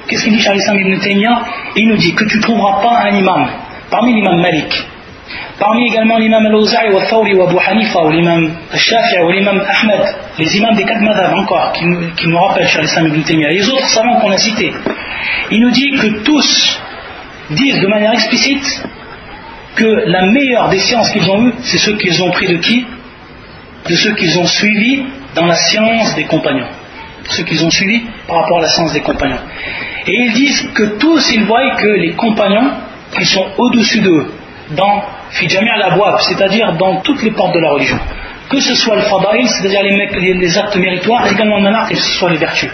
Qu'est-ce 0.08 0.24
qu'il 0.24 0.32
dit 0.32 0.40
Charles 0.40 0.58
ibn 0.58 0.98
Taymiyyah 0.98 1.38
Il 1.76 1.88
nous 1.88 1.96
dit 1.96 2.14
que 2.14 2.24
tu 2.24 2.38
ne 2.38 2.42
trouveras 2.42 2.82
pas 2.82 3.08
un 3.08 3.14
imam 3.16 3.46
parmi 3.90 4.12
l'imam 4.12 4.40
Malik. 4.40 4.72
Parmi 5.60 5.88
également 5.88 6.16
l'imam 6.16 6.46
al-Awza'i 6.46 6.90
wa 6.90 7.04
Thawri 7.04 7.38
Abu 7.38 7.56
Hanifa 7.58 8.02
ou 8.06 8.10
l'imam 8.10 8.50
al-Shafi'i 8.72 9.22
ou 9.22 9.30
l'imam 9.30 9.62
Ahmed, 9.68 10.00
les 10.38 10.56
imams 10.56 10.74
des 10.74 10.84
quatre 10.84 11.02
madhab 11.02 11.34
encore, 11.34 11.72
qui, 11.72 11.84
qui 12.16 12.28
nous 12.28 12.38
rappellent 12.38 12.66
Charles 12.66 12.86
Islam 12.86 13.08
ibn 13.08 13.20
les 13.20 13.68
autres 13.68 13.86
savants 13.88 14.18
qu'on 14.20 14.30
a 14.30 14.38
cités, 14.38 14.72
il 15.50 15.60
nous 15.60 15.70
dit 15.70 15.90
que 16.00 16.22
tous 16.24 16.80
disent 17.50 17.78
de 17.78 17.86
manière 17.88 18.14
explicite 18.14 18.84
que 19.76 19.84
la 20.06 20.22
meilleure 20.22 20.70
des 20.70 20.78
sciences 20.78 21.10
qu'ils 21.10 21.30
ont 21.30 21.48
eues, 21.48 21.52
c'est 21.60 21.78
ceux 21.78 21.96
qu'ils 21.98 22.22
ont 22.22 22.30
pris 22.30 22.46
de 22.46 22.56
qui? 22.56 22.86
De 23.86 23.94
ceux 23.96 24.14
qu'ils 24.14 24.38
ont 24.38 24.46
suivis 24.46 25.02
dans 25.34 25.44
la 25.44 25.56
science 25.56 26.14
des 26.14 26.24
compagnons. 26.24 26.68
Ceux 27.28 27.42
qu'ils 27.44 27.62
ont 27.62 27.70
suivis 27.70 28.00
par 28.26 28.40
rapport 28.40 28.60
à 28.60 28.62
la 28.62 28.68
science 28.68 28.94
des 28.94 29.00
compagnons. 29.00 29.40
Et 30.06 30.12
ils 30.12 30.32
disent 30.32 30.70
que 30.74 30.84
tous, 30.98 31.32
ils 31.34 31.44
voient 31.44 31.76
que 31.76 31.86
les 31.86 32.12
compagnons, 32.12 32.70
ils 33.18 33.26
sont 33.26 33.46
au-dessus 33.58 34.00
d'eux, 34.00 34.32
dans 34.70 35.02
c'est-à-dire 36.20 36.72
dans 36.76 37.00
toutes 37.00 37.22
les 37.22 37.30
portes 37.30 37.54
de 37.54 37.60
la 37.60 37.70
religion. 37.70 37.98
Que 38.48 38.60
ce 38.60 38.74
soit 38.74 38.96
le 38.96 39.02
fadaïl, 39.02 39.48
c'est-à-dire 39.48 39.82
les, 39.82 40.58
actes 40.58 40.76
méritoires, 40.76 41.30
également 41.30 41.56
le 41.56 41.62
manar, 41.62 41.88
que 41.88 41.96
ce 41.96 42.18
soit 42.18 42.30
les 42.30 42.38
vertus. 42.38 42.70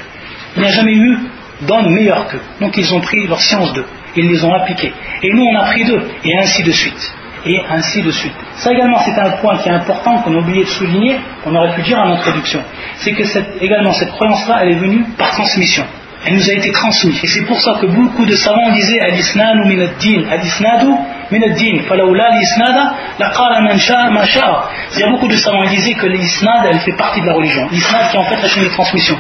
Il 0.57 0.63
n'y 0.63 0.69
a 0.69 0.73
jamais 0.73 0.95
eu 0.95 1.19
d'homme 1.63 1.93
meilleur 1.93 2.27
qu'eux. 2.29 2.41
Donc 2.61 2.77
ils 2.77 2.95
ont 2.95 3.01
pris 3.01 3.27
leur 3.27 3.41
science 3.41 3.73
d'eux, 3.75 3.87
ils 4.17 4.29
les 4.29 4.45
ont 4.45 4.55
appliqués. 4.55 4.93
Et 5.23 5.31
nous, 5.33 5.45
on 5.45 5.57
a 5.57 5.65
pris 5.65 5.85
d'eux, 5.85 6.03
et 6.25 6.39
ainsi 6.39 6.63
de 6.63 6.73
suite 6.73 7.15
et 7.47 7.63
ainsi 7.71 8.03
de 8.03 8.11
suite. 8.11 8.33
Ça 8.57 8.73
également, 8.73 8.99
c'est 8.99 9.19
un 9.19 9.31
point 9.39 9.57
qui 9.59 9.69
est 9.69 9.73
important, 9.73 10.19
qu'on 10.19 10.35
a 10.35 10.39
oublié 10.39 10.65
de 10.65 10.69
souligner, 10.69 11.17
qu'on 11.45 11.55
aurait 11.55 11.75
pu 11.75 11.83
dire 11.83 11.99
en 11.99 12.11
introduction. 12.11 12.61
C'est 12.97 13.13
que 13.13 13.23
également, 13.61 13.93
cette 13.93 14.11
croyance-là, 14.11 14.59
elle 14.63 14.73
est 14.73 14.79
venue 14.79 15.05
par 15.17 15.31
transmission. 15.31 15.85
Elle 16.25 16.35
nous 16.35 16.51
a 16.51 16.55
été 16.55 16.73
transmise. 16.73 17.23
Et 17.23 17.27
c'est 17.27 17.45
pour 17.45 17.61
ça 17.61 17.79
que 17.81 17.87
beaucoup 17.87 18.25
de 18.25 18.35
savants 18.35 18.71
disaient 18.73 19.01
Al-Isnadu 19.01 19.65
min 19.65 19.81
ad-din, 19.81 20.25
Al-Isnadu 20.31 20.91
min 21.31 21.43
ad-din, 21.43 21.83
falaoula 21.89 22.31
l'isnada, 22.31 22.95
la 23.19 23.31
qala 23.31 23.61
man 23.61 23.79
sha'a 23.79 24.11
ma 24.11 24.25
sha'a. 24.25 24.69
Il 24.95 25.01
y 25.01 25.03
a 25.05 25.11
beaucoup 25.11 25.29
de 25.29 25.37
savants 25.37 25.63
qui 25.65 25.77
disaient 25.77 25.95
que 25.95 26.07
l'isnad, 26.07 26.67
elle 26.71 26.81
fait 26.81 26.97
partie 26.97 27.21
de 27.21 27.27
la 27.27 27.35
religion. 27.35 27.69
L'isnad 27.71 28.11
qui 28.11 28.17
est 28.17 28.19
en 28.19 28.25
fait 28.25 28.43
la 28.43 28.49
chaîne 28.49 28.65
de 28.65 28.69
transmission. 28.69 29.17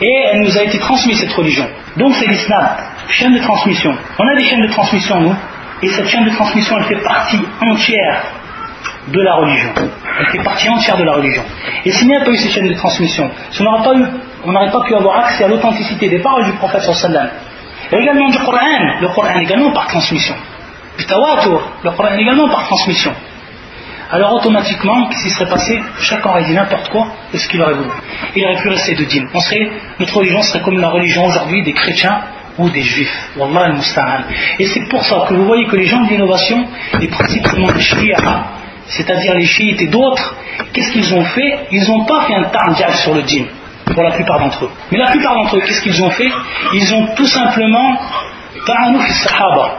Et 0.00 0.24
elle 0.32 0.40
nous 0.42 0.58
a 0.58 0.62
été 0.62 0.78
transmise, 0.78 1.18
cette 1.18 1.32
religion. 1.32 1.66
Donc 1.96 2.14
c'est 2.14 2.26
l'isnad, 2.26 2.76
chaîne 3.08 3.34
de 3.34 3.40
transmission. 3.40 3.94
On 4.18 4.28
a 4.28 4.36
des 4.36 4.44
chaînes 4.44 4.62
de 4.62 4.68
transmission, 4.68 5.20
nous, 5.20 5.36
et 5.82 5.88
cette 5.88 6.08
chaîne 6.08 6.24
de 6.24 6.30
transmission, 6.30 6.76
elle 6.78 6.84
fait 6.84 7.02
partie 7.02 7.40
entière 7.60 8.22
de 9.08 9.20
la 9.20 9.34
religion. 9.34 9.72
Elle 10.18 10.26
fait 10.26 10.42
partie 10.42 10.68
entière 10.68 10.96
de 10.96 11.04
la 11.04 11.14
religion. 11.14 11.42
Et 11.84 11.92
s'il 11.92 12.08
n'y 12.08 12.16
a 12.16 12.24
pas 12.24 12.30
eu 12.30 12.36
cette 12.36 12.50
chaîne 12.50 12.68
de 12.68 12.74
transmission, 12.74 13.30
si 13.50 13.62
on 13.62 13.64
n'aurait 13.64 13.84
pas, 14.44 14.70
pas 14.70 14.84
pu 14.84 14.94
avoir 14.94 15.18
accès 15.24 15.44
à 15.44 15.48
l'authenticité 15.48 16.08
des 16.08 16.18
paroles 16.18 16.44
du 16.44 16.52
prophète 16.52 16.82
sallam, 16.82 17.28
et 17.92 17.96
également 17.96 18.28
du 18.28 18.38
Coran, 18.38 19.00
le 19.00 19.08
Coran 19.08 19.38
également 19.38 19.70
par 19.72 19.86
transmission, 19.86 20.34
Tawatur, 21.06 21.70
le 21.84 21.90
Coran 21.90 22.16
également 22.16 22.48
par 22.48 22.64
transmission, 22.64 23.12
alors 24.10 24.34
automatiquement, 24.34 25.08
qu'est-ce 25.08 25.24
qui 25.24 25.30
serait 25.30 25.50
passé? 25.50 25.80
Chacun 25.98 26.30
aurait 26.30 26.44
dit 26.44 26.52
n'importe 26.52 26.88
quoi 26.90 27.08
de 27.32 27.38
ce 27.38 27.48
qu'il 27.48 27.60
aurait 27.60 27.74
voulu. 27.74 27.90
Il 28.36 28.44
aurait 28.44 28.62
pu 28.62 28.68
rester 28.68 28.94
de 28.94 29.04
dîme. 29.04 29.28
On 29.34 29.40
serait, 29.40 29.68
notre 29.98 30.16
religion 30.16 30.42
serait 30.42 30.60
comme 30.60 30.78
la 30.78 30.90
religion 30.90 31.26
aujourd'hui 31.26 31.64
des 31.64 31.72
chrétiens 31.72 32.20
ou 32.56 32.70
des 32.70 32.82
juifs. 32.82 33.30
Wallah 33.36 33.66
al-musta'an. 33.66 34.22
Et 34.60 34.66
c'est 34.66 34.88
pour 34.88 35.02
ça 35.04 35.24
que 35.28 35.34
vous 35.34 35.44
voyez 35.44 35.66
que 35.66 35.74
les 35.76 35.86
gens 35.86 36.04
de 36.04 36.10
l'innovation, 36.10 36.66
et 37.00 37.08
principalement 37.08 37.70
les 37.72 37.80
chiites, 37.80 38.14
c'est-à-dire 38.88 39.34
les 39.34 39.44
chiites 39.44 39.80
et 39.82 39.86
d'autres, 39.86 40.34
qu'est-ce 40.72 40.92
qu'ils 40.92 41.14
ont 41.14 41.24
fait 41.24 41.66
Ils 41.72 41.88
n'ont 41.88 42.04
pas 42.04 42.22
fait 42.22 42.34
un 42.34 42.44
tardial 42.44 42.92
sur 42.94 43.14
le 43.14 43.22
djinn, 43.26 43.46
pour 43.92 44.02
la 44.02 44.12
plupart 44.12 44.38
d'entre 44.38 44.64
eux. 44.64 44.70
Mais 44.90 44.98
la 44.98 45.10
plupart 45.10 45.34
d'entre 45.34 45.56
eux, 45.56 45.60
qu'est-ce 45.60 45.82
qu'ils 45.82 46.02
ont 46.02 46.10
fait 46.10 46.30
Ils 46.72 46.94
ont 46.94 47.06
tout 47.14 47.26
simplement 47.26 47.98
sahaba. 48.66 49.78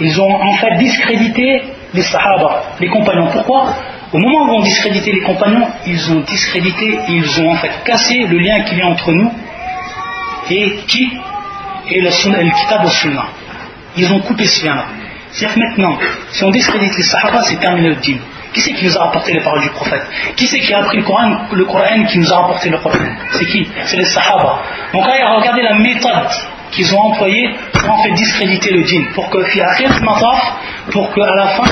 Ils 0.00 0.20
ont 0.20 0.34
en 0.34 0.54
fait 0.54 0.76
discrédité 0.78 1.62
les 1.94 2.02
sahaba, 2.02 2.62
les 2.80 2.88
compagnons. 2.88 3.28
Pourquoi 3.28 3.74
Au 4.12 4.18
moment 4.18 4.44
où 4.46 4.56
on 4.56 4.62
discrédité 4.62 5.12
les 5.12 5.20
compagnons, 5.20 5.66
ils 5.86 6.12
ont 6.12 6.20
discrédité, 6.20 6.98
ils 7.08 7.40
ont 7.40 7.50
en 7.50 7.56
fait 7.56 7.72
cassé 7.84 8.26
le 8.26 8.38
lien 8.38 8.62
qu'il 8.62 8.78
y 8.78 8.82
a 8.82 8.86
entre 8.86 9.12
nous 9.12 9.30
et 10.50 10.76
qui 10.86 11.10
et 11.88 12.00
le, 12.00 12.08
le 12.08 12.50
kitab 12.50 12.84
au 12.84 12.88
sunnah. 12.88 13.26
Ils 13.96 14.12
ont 14.12 14.20
coupé 14.20 14.44
ce 14.46 14.64
lien-là. 14.64 14.84
C'est-à-dire 15.32 15.58
maintenant, 15.58 15.98
si 16.30 16.44
on 16.44 16.50
discrédite 16.50 16.96
les 16.96 17.02
sahaba, 17.02 17.42
c'est 17.42 17.58
terminé 17.58 17.88
le 17.88 17.96
dîme. 17.96 18.20
Qui 18.52 18.60
c'est 18.60 18.74
qui 18.74 18.84
nous 18.84 18.98
a 18.98 19.08
apporté 19.08 19.32
les 19.32 19.40
paroles 19.40 19.62
du 19.62 19.70
prophète? 19.70 20.06
Qui 20.36 20.46
c'est 20.46 20.60
qui 20.60 20.74
a 20.74 20.80
appris 20.80 20.98
le 20.98 21.04
Coran, 21.04 22.04
qui 22.06 22.18
nous 22.18 22.32
a 22.32 22.38
apporté 22.44 22.68
le 22.68 22.78
Coran 22.78 22.98
C'est 23.32 23.46
qui? 23.46 23.66
C'est 23.86 23.96
les 23.96 24.04
sahaba. 24.04 24.60
Donc 24.92 25.06
là, 25.06 25.36
regardez 25.36 25.62
la 25.62 25.74
méthode 25.74 26.28
qu'ils 26.70 26.94
ont 26.94 27.00
employée 27.00 27.54
pour 27.72 27.90
en 27.90 28.02
fait 28.02 28.12
discréditer 28.12 28.72
le 28.72 28.82
dîme. 28.82 29.06
Pour 29.14 29.30
que, 29.30 29.38
pour 30.90 31.14
qu'à 31.14 31.34
la 31.34 31.46
fin, 31.48 31.64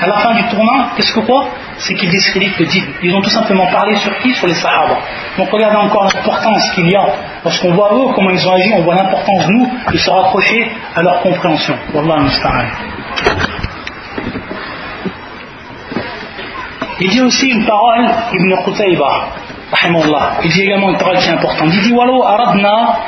à 0.00 0.06
la 0.06 0.18
fin 0.18 0.34
du 0.34 0.44
tournant, 0.44 0.88
qu'est-ce 0.96 1.12
que 1.12 1.20
quoi? 1.20 1.48
C'est 1.78 1.94
qu'ils 1.94 2.10
discréditent 2.10 2.58
le 2.58 2.66
dîme. 2.66 2.86
Ils 3.02 3.14
ont 3.14 3.20
tout 3.20 3.30
simplement 3.30 3.66
parlé 3.66 3.96
sur 3.96 4.16
qui? 4.20 4.32
Sur 4.34 4.46
les 4.46 4.54
sahaba. 4.54 5.00
Donc 5.36 5.50
regardez 5.50 5.76
encore 5.76 6.04
l'importance 6.04 6.70
qu'il 6.74 6.88
y 6.90 6.96
a 6.96 7.06
Lorsqu'on 7.44 7.74
voit 7.74 7.92
eux, 7.92 8.12
comment 8.14 8.30
ils 8.30 8.48
ont 8.48 8.52
agi, 8.52 8.72
on 8.74 8.82
voit 8.82 8.94
l'importance, 8.94 9.48
nous, 9.48 9.68
de 9.90 9.98
se 9.98 10.08
rapprocher 10.08 10.70
à 10.94 11.02
leur 11.02 11.20
compréhension. 11.20 11.76
Wallah 11.92 12.22
Il 17.00 17.10
dit 17.10 17.20
aussi 17.20 17.48
une 17.48 17.66
parole, 17.66 18.08
Ibn 18.32 18.62
Qutayba, 18.64 19.28
il 20.44 20.50
dit 20.50 20.62
également 20.62 20.90
une 20.90 20.98
parole 20.98 21.16
qui 21.18 21.28
est 21.28 21.32
importante. 21.32 21.68
Il 21.72 21.82
dit 21.82 21.92
Walou 21.92 22.22
aradna, 22.22 22.98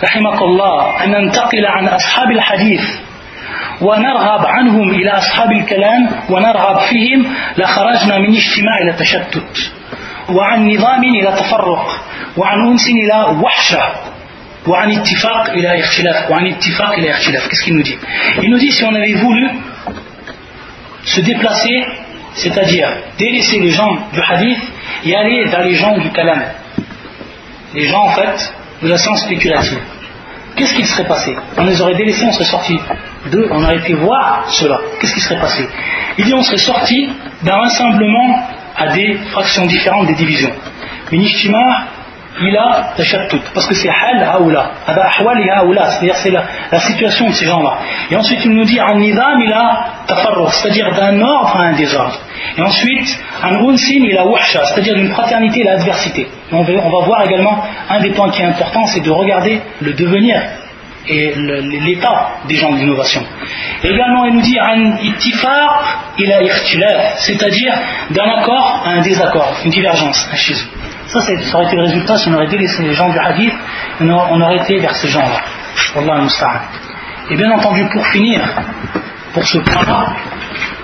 rahimakallah, 0.00 0.94
an 1.02 1.08
nantaqila 1.08 1.68
an 1.78 1.86
ashab 1.88 2.30
al-hadith. 2.30 3.00
ونرغب 3.80 4.46
عنهم 4.46 4.90
إلى 4.90 5.10
أصحاب 5.10 5.52
الكلام 5.52 6.08
ونرغب 6.30 6.78
فيهم 6.78 7.34
لخرجنا 7.58 8.18
من 8.18 8.30
اجتماع 8.34 8.78
إلى 8.82 8.92
تشتت 8.92 9.72
وعن 10.30 10.68
نظام 10.68 11.04
إلى 11.04 11.32
تفرق 11.32 12.00
وعن 12.36 12.58
أنس 12.68 12.88
إلى 12.88 13.40
وحشة 13.42 13.82
وعن 14.67 14.91
اتفاق 14.91 15.49
إلى 15.49 15.79
اختلاف 15.79 16.31
وعن 16.31 16.47
اتفاق 16.47 16.91
إلى 16.93 17.11
اختلاف 17.11 17.47
qu'est-ce 17.47 17.63
qu'il 17.63 17.75
nous 17.75 17.83
dit 17.83 17.97
il 18.43 18.49
nous 18.51 18.57
dit 18.57 18.71
si 18.71 18.83
on 18.83 18.93
avait 18.93 19.13
voulu 19.13 19.49
se 21.05 21.21
déplacer, 21.21 21.85
c'est-à-dire 22.33 22.89
délaisser 23.17 23.59
les 23.59 23.71
gens 23.71 23.91
du 24.13 24.21
hadith 24.21 24.59
et 25.05 25.15
aller 25.15 25.45
vers 25.45 25.63
les 25.63 25.75
gens 25.75 25.97
du 25.97 26.09
kalam. 26.09 26.41
Les 27.73 27.87
gens 27.87 28.03
en 28.03 28.11
fait 28.11 28.53
de 28.81 28.87
la 28.87 28.97
science 28.97 29.23
spéculative. 29.23 29.79
Qu'est-ce 30.55 30.75
qui 30.75 30.83
serait 30.83 31.07
passé 31.07 31.35
On 31.57 31.63
les 31.63 31.81
aurait 31.81 31.95
délaissés, 31.95 32.25
on 32.25 32.31
serait 32.31 32.45
sorti 32.45 32.79
d'eux, 33.31 33.47
on 33.51 33.63
aurait 33.63 33.77
été 33.77 33.93
voir 33.93 34.45
cela. 34.49 34.79
Qu'est-ce 34.99 35.13
qui 35.13 35.21
serait 35.21 35.39
passé 35.39 35.67
Il 36.17 36.25
dit 36.25 36.33
on 36.33 36.43
serait 36.43 36.57
sorti 36.57 37.09
d'un 37.43 37.55
rassemblement 37.55 38.47
à 38.75 38.87
des 38.93 39.15
fractions 39.31 39.65
différentes, 39.65 40.07
des 40.07 40.15
divisions. 40.15 40.51
Minishtima, 41.11 41.87
il 42.42 42.56
a 42.56 42.94
tout 43.28 43.40
parce 43.52 43.66
que 43.66 43.74
c'est 43.74 43.88
hal 43.88 44.22
haoula, 44.22 44.72
c'est-à-dire 44.86 46.16
c'est 46.16 46.30
la, 46.30 46.80
situation 46.80 47.28
de 47.28 47.32
ces 47.32 47.46
gens-là. 47.46 47.78
Et 48.10 48.16
ensuite 48.16 48.44
il 48.44 48.50
nous 48.50 48.64
dit 48.64 48.80
un 48.80 48.94
nidam, 48.96 49.40
il 49.40 49.52
a 49.52 49.86
tafarruh, 50.06 50.48
c'est-à-dire 50.50 50.92
d'un 50.94 51.20
ordre 51.20 51.56
à 51.56 51.62
un 51.62 51.72
désordre. 51.74 52.18
Et 52.58 52.62
ensuite, 52.62 53.18
un 53.42 53.54
unsin, 53.54 54.00
il 54.00 54.18
a 54.18 54.26
wahsha, 54.26 54.64
c'est-à-dire 54.64 54.94
d'une 54.94 55.10
fraternité 55.10 55.60
et 55.60 55.64
l'adversité. 55.64 56.28
On 56.52 56.62
va, 56.62 56.72
on 56.82 56.90
va 56.90 57.06
voir 57.06 57.22
également 57.24 57.64
un 57.88 58.00
des 58.00 58.10
points 58.10 58.30
qui 58.30 58.42
est 58.42 58.46
important, 58.46 58.84
c'est 58.86 59.00
de 59.00 59.10
regarder 59.10 59.60
le 59.80 59.92
devenir 59.92 60.40
et 61.06 61.34
l'état 61.36 62.30
des 62.48 62.54
gens 62.56 62.72
d'innovation. 62.72 63.22
Également, 63.82 64.24
il 64.24 64.34
nous 64.34 64.40
dit 64.40 64.58
un 64.58 64.96
ittifar, 65.02 66.12
il 66.18 66.32
a 66.32 66.40
c'est-à-dire 67.16 67.74
d'un 68.10 68.30
accord 68.38 68.82
à 68.84 68.90
un 68.90 69.02
désaccord, 69.02 69.52
une 69.64 69.70
divergence, 69.70 70.28
un 70.32 70.36
schisme. 70.36 70.68
Ça, 71.13 71.19
ça 71.21 71.57
aurait 71.57 71.65
été 71.65 71.75
le 71.75 71.83
résultat 71.83 72.17
si 72.17 72.29
on 72.29 72.33
aurait 72.33 72.47
délaissé 72.47 72.83
les 72.83 72.93
gens 72.93 73.09
du 73.09 73.17
hadith, 73.17 73.53
on 73.99 74.41
aurait 74.41 74.57
été 74.57 74.79
vers 74.79 74.95
ces 74.95 75.07
gens-là. 75.07 75.41
Wallah 75.95 76.27
Et 77.29 77.35
bien 77.35 77.51
entendu, 77.51 77.85
pour 77.91 78.05
finir, 78.07 78.41
pour 79.33 79.45
ce 79.45 79.57
point-là, 79.59 80.05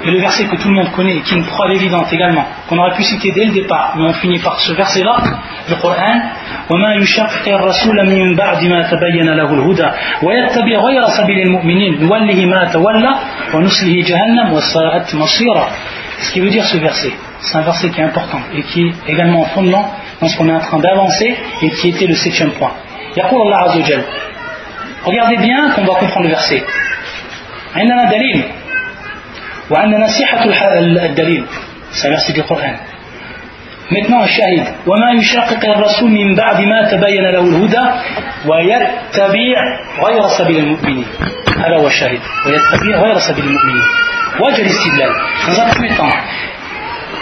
et 0.03 0.11
le 0.11 0.19
verset 0.19 0.45
que 0.45 0.55
tout 0.57 0.67
le 0.69 0.75
monde 0.75 0.91
connaît 0.91 1.17
et 1.17 1.21
qui 1.21 1.33
est 1.33 1.37
une 1.37 1.45
preuve 1.45 1.71
évidente 1.71 2.11
également, 2.11 2.45
qu'on 2.67 2.77
aurait 2.77 2.95
pu 2.95 3.03
citer 3.03 3.31
dès 3.31 3.45
le 3.45 3.53
départ, 3.53 3.93
mais 3.97 4.03
on 4.05 4.13
finit 4.13 4.39
par 4.39 4.59
ce 4.59 4.73
verset-là, 4.73 5.17
le 5.69 5.75
Coran, 5.75 6.21
وما 6.69 6.95
يشقق 6.95 7.47
الرسول 7.47 8.09
من 8.09 8.35
بعد 8.35 8.63
ما 8.63 8.91
تبين 8.91 9.29
له 9.29 9.53
الهدى 9.53 9.89
ويتبع 10.23 10.77
غير 10.87 11.03
سبيل 11.17 11.39
المؤمنين 11.47 12.03
نوله 12.03 12.45
ما 12.45 12.65
تولى 12.73 13.13
ونسله 13.53 14.01
جهنم 14.01 14.53
وساءت 14.53 15.15
مصيرا 15.15 15.67
Ce 16.21 16.31
qui 16.31 16.39
veut 16.39 16.49
dire 16.49 16.65
ce 16.65 16.77
verset, 16.77 17.13
c'est 17.39 17.57
un 17.57 17.61
verset 17.61 17.89
qui 17.89 17.99
est 17.99 18.03
important 18.03 18.39
et 18.55 18.63
qui 18.63 18.87
est 18.87 18.93
également 19.07 19.43
fondement 19.53 19.93
dans 20.20 20.28
ce 20.28 20.36
qu'on 20.36 20.48
est 20.48 20.52
en 20.52 20.60
train 20.60 20.78
d'avancer 20.78 21.36
et 21.62 21.70
qui 21.70 21.88
était 21.88 22.06
le 22.06 22.14
septième 22.14 22.52
point. 22.52 22.72
يقول 23.16 23.40
الله 23.42 23.56
عز 23.56 23.76
وجل 23.76 24.02
Regardez 25.04 25.36
bien 25.38 25.70
qu'on 25.70 25.84
doit 25.84 25.96
comprendre 25.96 26.26
le 26.28 26.34
verset. 26.34 26.62
عندنا 27.76 28.10
دليل 28.10 28.44
وعندنا 29.70 30.06
صحة 30.06 30.44
الدليل 30.44 31.44
c'est 31.92 32.06
un 32.06 32.10
verset 32.10 32.32
du 32.32 32.42
Coran 32.42 32.76
Maintenant, 33.90 34.24
shahid. 34.26 34.64
وما 34.86 35.10
يشاقق 35.20 35.64
الرسول 35.64 36.10
من 36.10 36.34
بعد 36.36 36.60
ما 36.60 36.90
تبين 36.90 37.22
له 37.22 37.40
الهدى 37.40 37.84
ويتبع 38.46 39.58
غير 40.06 40.22
سبيل 40.38 40.58
المؤمنين 40.58 41.04
هذا 41.58 41.76
هو 41.76 41.86
الشاهد 41.86 42.20
ويتبع 42.46 42.98
غير 43.02 43.18
سبيل 43.18 43.44
المؤمنين 43.44 43.82
وجه 44.40 44.62
الاستدلال 44.62 45.12
dans 45.46 45.58
un 45.60 45.68
premier 45.74 45.94
temps 45.96 46.14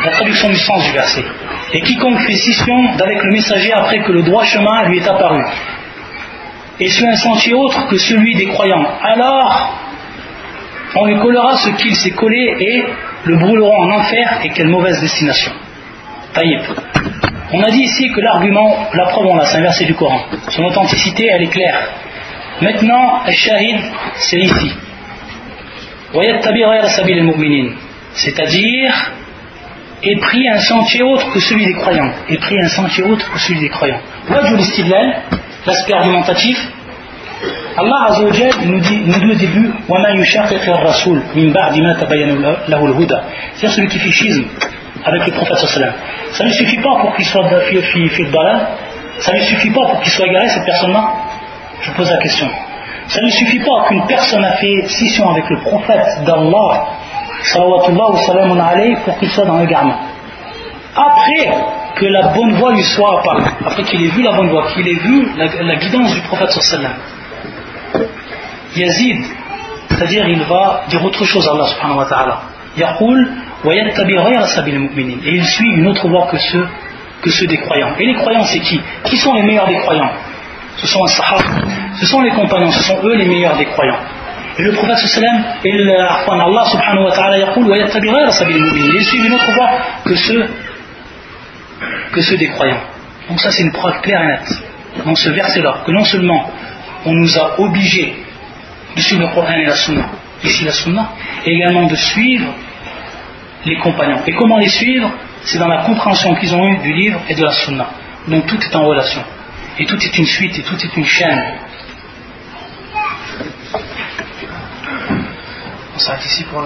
la 0.05 0.11
traduction 0.11 0.49
du 0.51 0.57
sens 0.57 0.85
du 0.85 0.93
verset 0.93 1.25
et 1.73 1.81
quiconque 1.81 2.19
fait 2.21 2.35
scission 2.35 2.95
d'avec 2.97 3.23
le 3.23 3.33
messager 3.33 3.73
après 3.73 4.01
que 4.01 4.13
le 4.13 4.23
droit 4.23 4.45
chemin 4.45 4.85
lui 4.89 4.99
est 4.99 5.09
apparu, 5.09 5.43
et 6.81 6.89
suit 6.89 7.07
un 7.07 7.17
sentier 7.17 7.55
autre 7.55 7.87
que 7.89 7.99
celui 7.99 8.35
des 8.35 8.47
croyants, 8.47 8.87
alors 9.03 9.75
on 10.95 11.07
lui 11.07 11.19
collera 11.19 11.57
ce 11.57 11.71
qu'il 11.71 11.95
s'est 11.95 12.13
collé 12.13 12.57
et 12.59 12.85
le 13.25 13.37
brûleront 13.37 13.83
en 13.83 13.91
enfer, 13.91 14.41
et 14.45 14.51
quelle 14.51 14.69
mauvaise 14.69 15.01
destination. 15.01 15.53
Taïb. 16.33 16.61
On 17.53 17.63
a 17.63 17.71
dit 17.71 17.83
ici 17.83 18.11
que 18.13 18.21
l'argument, 18.21 18.89
la 18.95 19.07
preuve 19.07 19.27
on 19.27 19.37
l'a, 19.37 19.47
c'est 19.47 19.59
un 19.59 19.63
verset 19.63 19.85
du 19.87 19.95
Coran. 19.95 20.21
Son 20.49 20.65
authenticité, 20.65 21.27
elle 21.31 21.43
est 21.43 21.51
claire. 21.51 21.89
Maintenant, 22.61 23.25
shahid, 23.31 23.81
c'est 24.17 24.41
ici. 24.41 24.73
C'est-à-dire 28.15 29.13
et 30.03 30.17
pris 30.21 30.49
un 30.49 30.59
sentier 30.59 31.03
autre 31.03 31.31
que 31.33 31.41
celui 31.41 31.65
des 31.67 31.75
croyants. 31.75 32.13
Et 32.29 32.37
pris 32.39 32.57
un 32.61 32.69
sentier 32.69 33.05
autre 33.05 33.31
que 33.33 33.39
celui 33.39 33.61
des 33.61 33.69
croyants. 33.69 34.01
L'aspect 35.67 35.95
argumentatif. 35.95 36.59
Allah 37.77 38.09
Azzawajal 38.09 38.51
nous 38.65 38.81
dit, 38.81 39.03
nous 39.07 39.19
dit 39.21 39.31
au 39.31 39.35
début 39.35 39.71
C'est-à-dire 43.55 43.77
celui 43.77 43.89
qui 43.89 43.99
fait 43.99 44.11
schisme 44.11 44.45
avec 45.05 45.27
le 45.27 45.33
prophète 45.33 45.59
Ça 46.33 46.45
ne 46.45 46.51
suffit 46.51 46.79
pas 46.79 46.97
pour 47.01 47.15
qu'il 47.15 47.25
soit 47.25 47.49
Ça 49.21 49.33
ne 49.33 49.41
suffit 49.41 49.71
pas 49.71 49.87
pour 49.91 50.01
qu'il 50.01 50.13
soit 50.13 50.27
égaré 50.27 50.49
cette 50.49 50.65
personne-là 50.65 51.05
Je 51.83 51.93
pose 51.93 52.11
la 52.11 52.19
question. 52.19 52.49
Ça 53.09 53.21
ne 53.23 53.31
suffit 53.31 53.61
pas 53.61 53.89
qu'une 53.89 54.07
personne 54.07 54.45
a 54.45 54.53
fait 54.53 54.87
scission 54.87 55.31
avec 55.31 55.49
le 55.49 55.61
prophète 55.61 56.25
d'Allah 56.27 56.87
pour 59.05 59.19
qu'il 59.19 59.31
soit 59.31 59.45
dans 59.47 59.59
le 59.59 59.67
garment. 59.67 59.99
Après 60.95 61.51
que 61.97 62.07
la 62.07 62.29
bonne 62.29 62.55
voie 62.55 62.73
lui 62.73 62.83
soit 62.83 63.21
apparue, 63.21 63.45
après 63.65 63.83
qu'il 63.85 64.05
ait 64.05 64.09
vu 64.09 64.23
la 64.23 64.33
bonne 64.33 64.49
voie, 64.49 64.67
qu'il 64.73 64.87
ait 64.87 64.95
vu 64.95 65.29
la, 65.37 65.77
guidance 65.77 66.15
du 66.15 66.21
prophète 66.23 66.51
sallam, 66.51 66.95
Yazid, 68.77 69.25
c'est-à-dire 69.91 70.29
il 70.29 70.43
va 70.43 70.83
dire 70.89 71.05
autre 71.05 71.25
chose 71.25 71.47
à 71.49 71.53
Allah 71.53 71.67
subhanahu 71.67 71.99
wa 71.99 72.07
ta'ala. 72.07 72.41
Et 75.25 75.31
il 75.35 75.45
suit 75.45 75.71
une 75.75 75.87
autre 75.89 76.09
voie 76.09 76.29
que 76.31 76.39
ceux, 76.39 76.67
que 77.23 77.31
ceux 77.31 77.47
des 77.47 77.59
croyants. 77.59 77.95
Et 77.99 78.07
les 78.07 78.15
croyants, 78.15 78.45
c'est 78.45 78.61
qui? 78.61 78.81
Qui 79.05 79.17
sont 79.17 79.35
les 79.35 79.43
meilleurs 79.43 79.67
des 79.67 79.79
croyants? 79.79 80.11
Ce 80.77 80.87
sont 80.87 81.05
les 81.05 81.11
sahaba, 81.11 81.45
ce 81.99 82.07
sont 82.07 82.21
les 82.21 82.31
compagnons, 82.31 82.71
ce 82.71 82.85
sont 82.85 82.99
eux 83.03 83.17
les 83.17 83.27
meilleurs 83.27 83.57
des 83.57 83.67
croyants. 83.67 83.99
Et 84.59 84.63
le 84.63 84.73
prophète 84.73 84.99
sallam, 84.99 85.45
Allah 85.65 86.65
subhanahu 86.67 87.05
wa 87.05 87.13
ta'ala 87.13 87.39
il 87.39 89.05
suit 89.05 89.19
une 89.19 89.33
autre 89.33 89.53
voie 89.53 89.71
que 90.05 90.17
ceux, 90.17 90.47
que 92.13 92.21
ceux 92.21 92.37
des 92.37 92.49
croyants. 92.49 92.81
Donc 93.29 93.39
ça 93.41 93.51
c'est 93.53 93.63
une 93.63 93.73
preuve 93.73 94.01
claire 94.01 94.23
et 94.23 94.27
nette 94.27 94.63
dans 95.05 95.15
ce 95.15 95.29
verset-là, 95.31 95.83
que 95.87 95.93
non 95.93 96.03
seulement 96.05 96.51
on 97.05 97.13
nous 97.13 97.39
a 97.39 97.61
obligés 97.61 98.17
de 98.97 99.01
suivre 99.01 99.23
le 99.23 99.29
Coran 99.29 99.53
et 99.53 99.67
la 99.67 99.77
Sunna, 99.77 100.07
ici 100.43 100.65
la 100.65 100.73
Sunna, 100.73 101.11
et 101.47 101.53
également 101.53 101.87
de 101.87 101.95
suivre 101.95 102.53
les 103.65 103.79
compagnons. 103.79 104.23
Et 104.27 104.33
comment 104.33 104.59
les 104.59 104.69
suivre? 104.69 105.11
C'est 105.43 105.59
dans 105.59 105.69
la 105.69 105.85
compréhension 105.85 106.35
qu'ils 106.35 106.53
ont 106.55 106.67
eue 106.67 106.79
du 106.79 106.93
livre 106.93 107.21
et 107.29 107.35
de 107.35 107.45
la 107.45 107.53
Sunna. 107.53 107.91
Donc 108.27 108.47
tout 108.47 108.59
est 108.61 108.75
en 108.75 108.85
relation. 108.85 109.23
Et 109.79 109.87
tout 109.87 109.97
est 110.03 110.19
une 110.19 110.27
suite, 110.27 110.59
et 110.59 110.63
tout 110.63 110.75
est 110.75 110.97
une 110.97 111.05
chaîne. 111.05 111.45
ساعة 115.99 116.21
ici 116.21 116.45
pour 116.51 116.63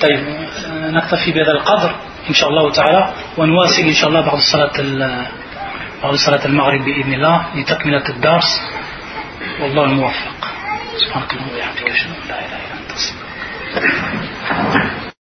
طيب 0.00 0.20
نكتفي 0.94 1.32
بهذا 1.32 1.52
القدر 1.52 1.94
إن 2.28 2.34
شاء 2.34 2.48
الله 2.48 2.72
تعالى 2.72 3.12
ونواصل 3.38 3.82
إن 3.82 3.92
شاء 3.94 4.08
الله 4.08 4.20
بعد 4.20 4.38
صلاة 4.38 4.72
بعد 6.02 6.14
صلاة 6.14 6.44
المغرب 6.46 6.84
بإذن 6.84 7.14
الله 7.14 7.46
لتكملة 7.56 8.08
الدرس 8.08 8.60
والله 9.60 9.84
الموفق 9.84 10.48
سبحانك 11.06 11.32
اللهم 11.32 11.48
وبحمدك 11.54 11.90
أشهد 11.90 12.10
أن 12.10 12.28
لا 12.28 12.38
إله 12.38 12.56
إلا 12.56 12.74
أنت 12.80 12.92
أستغفرك 12.92 15.07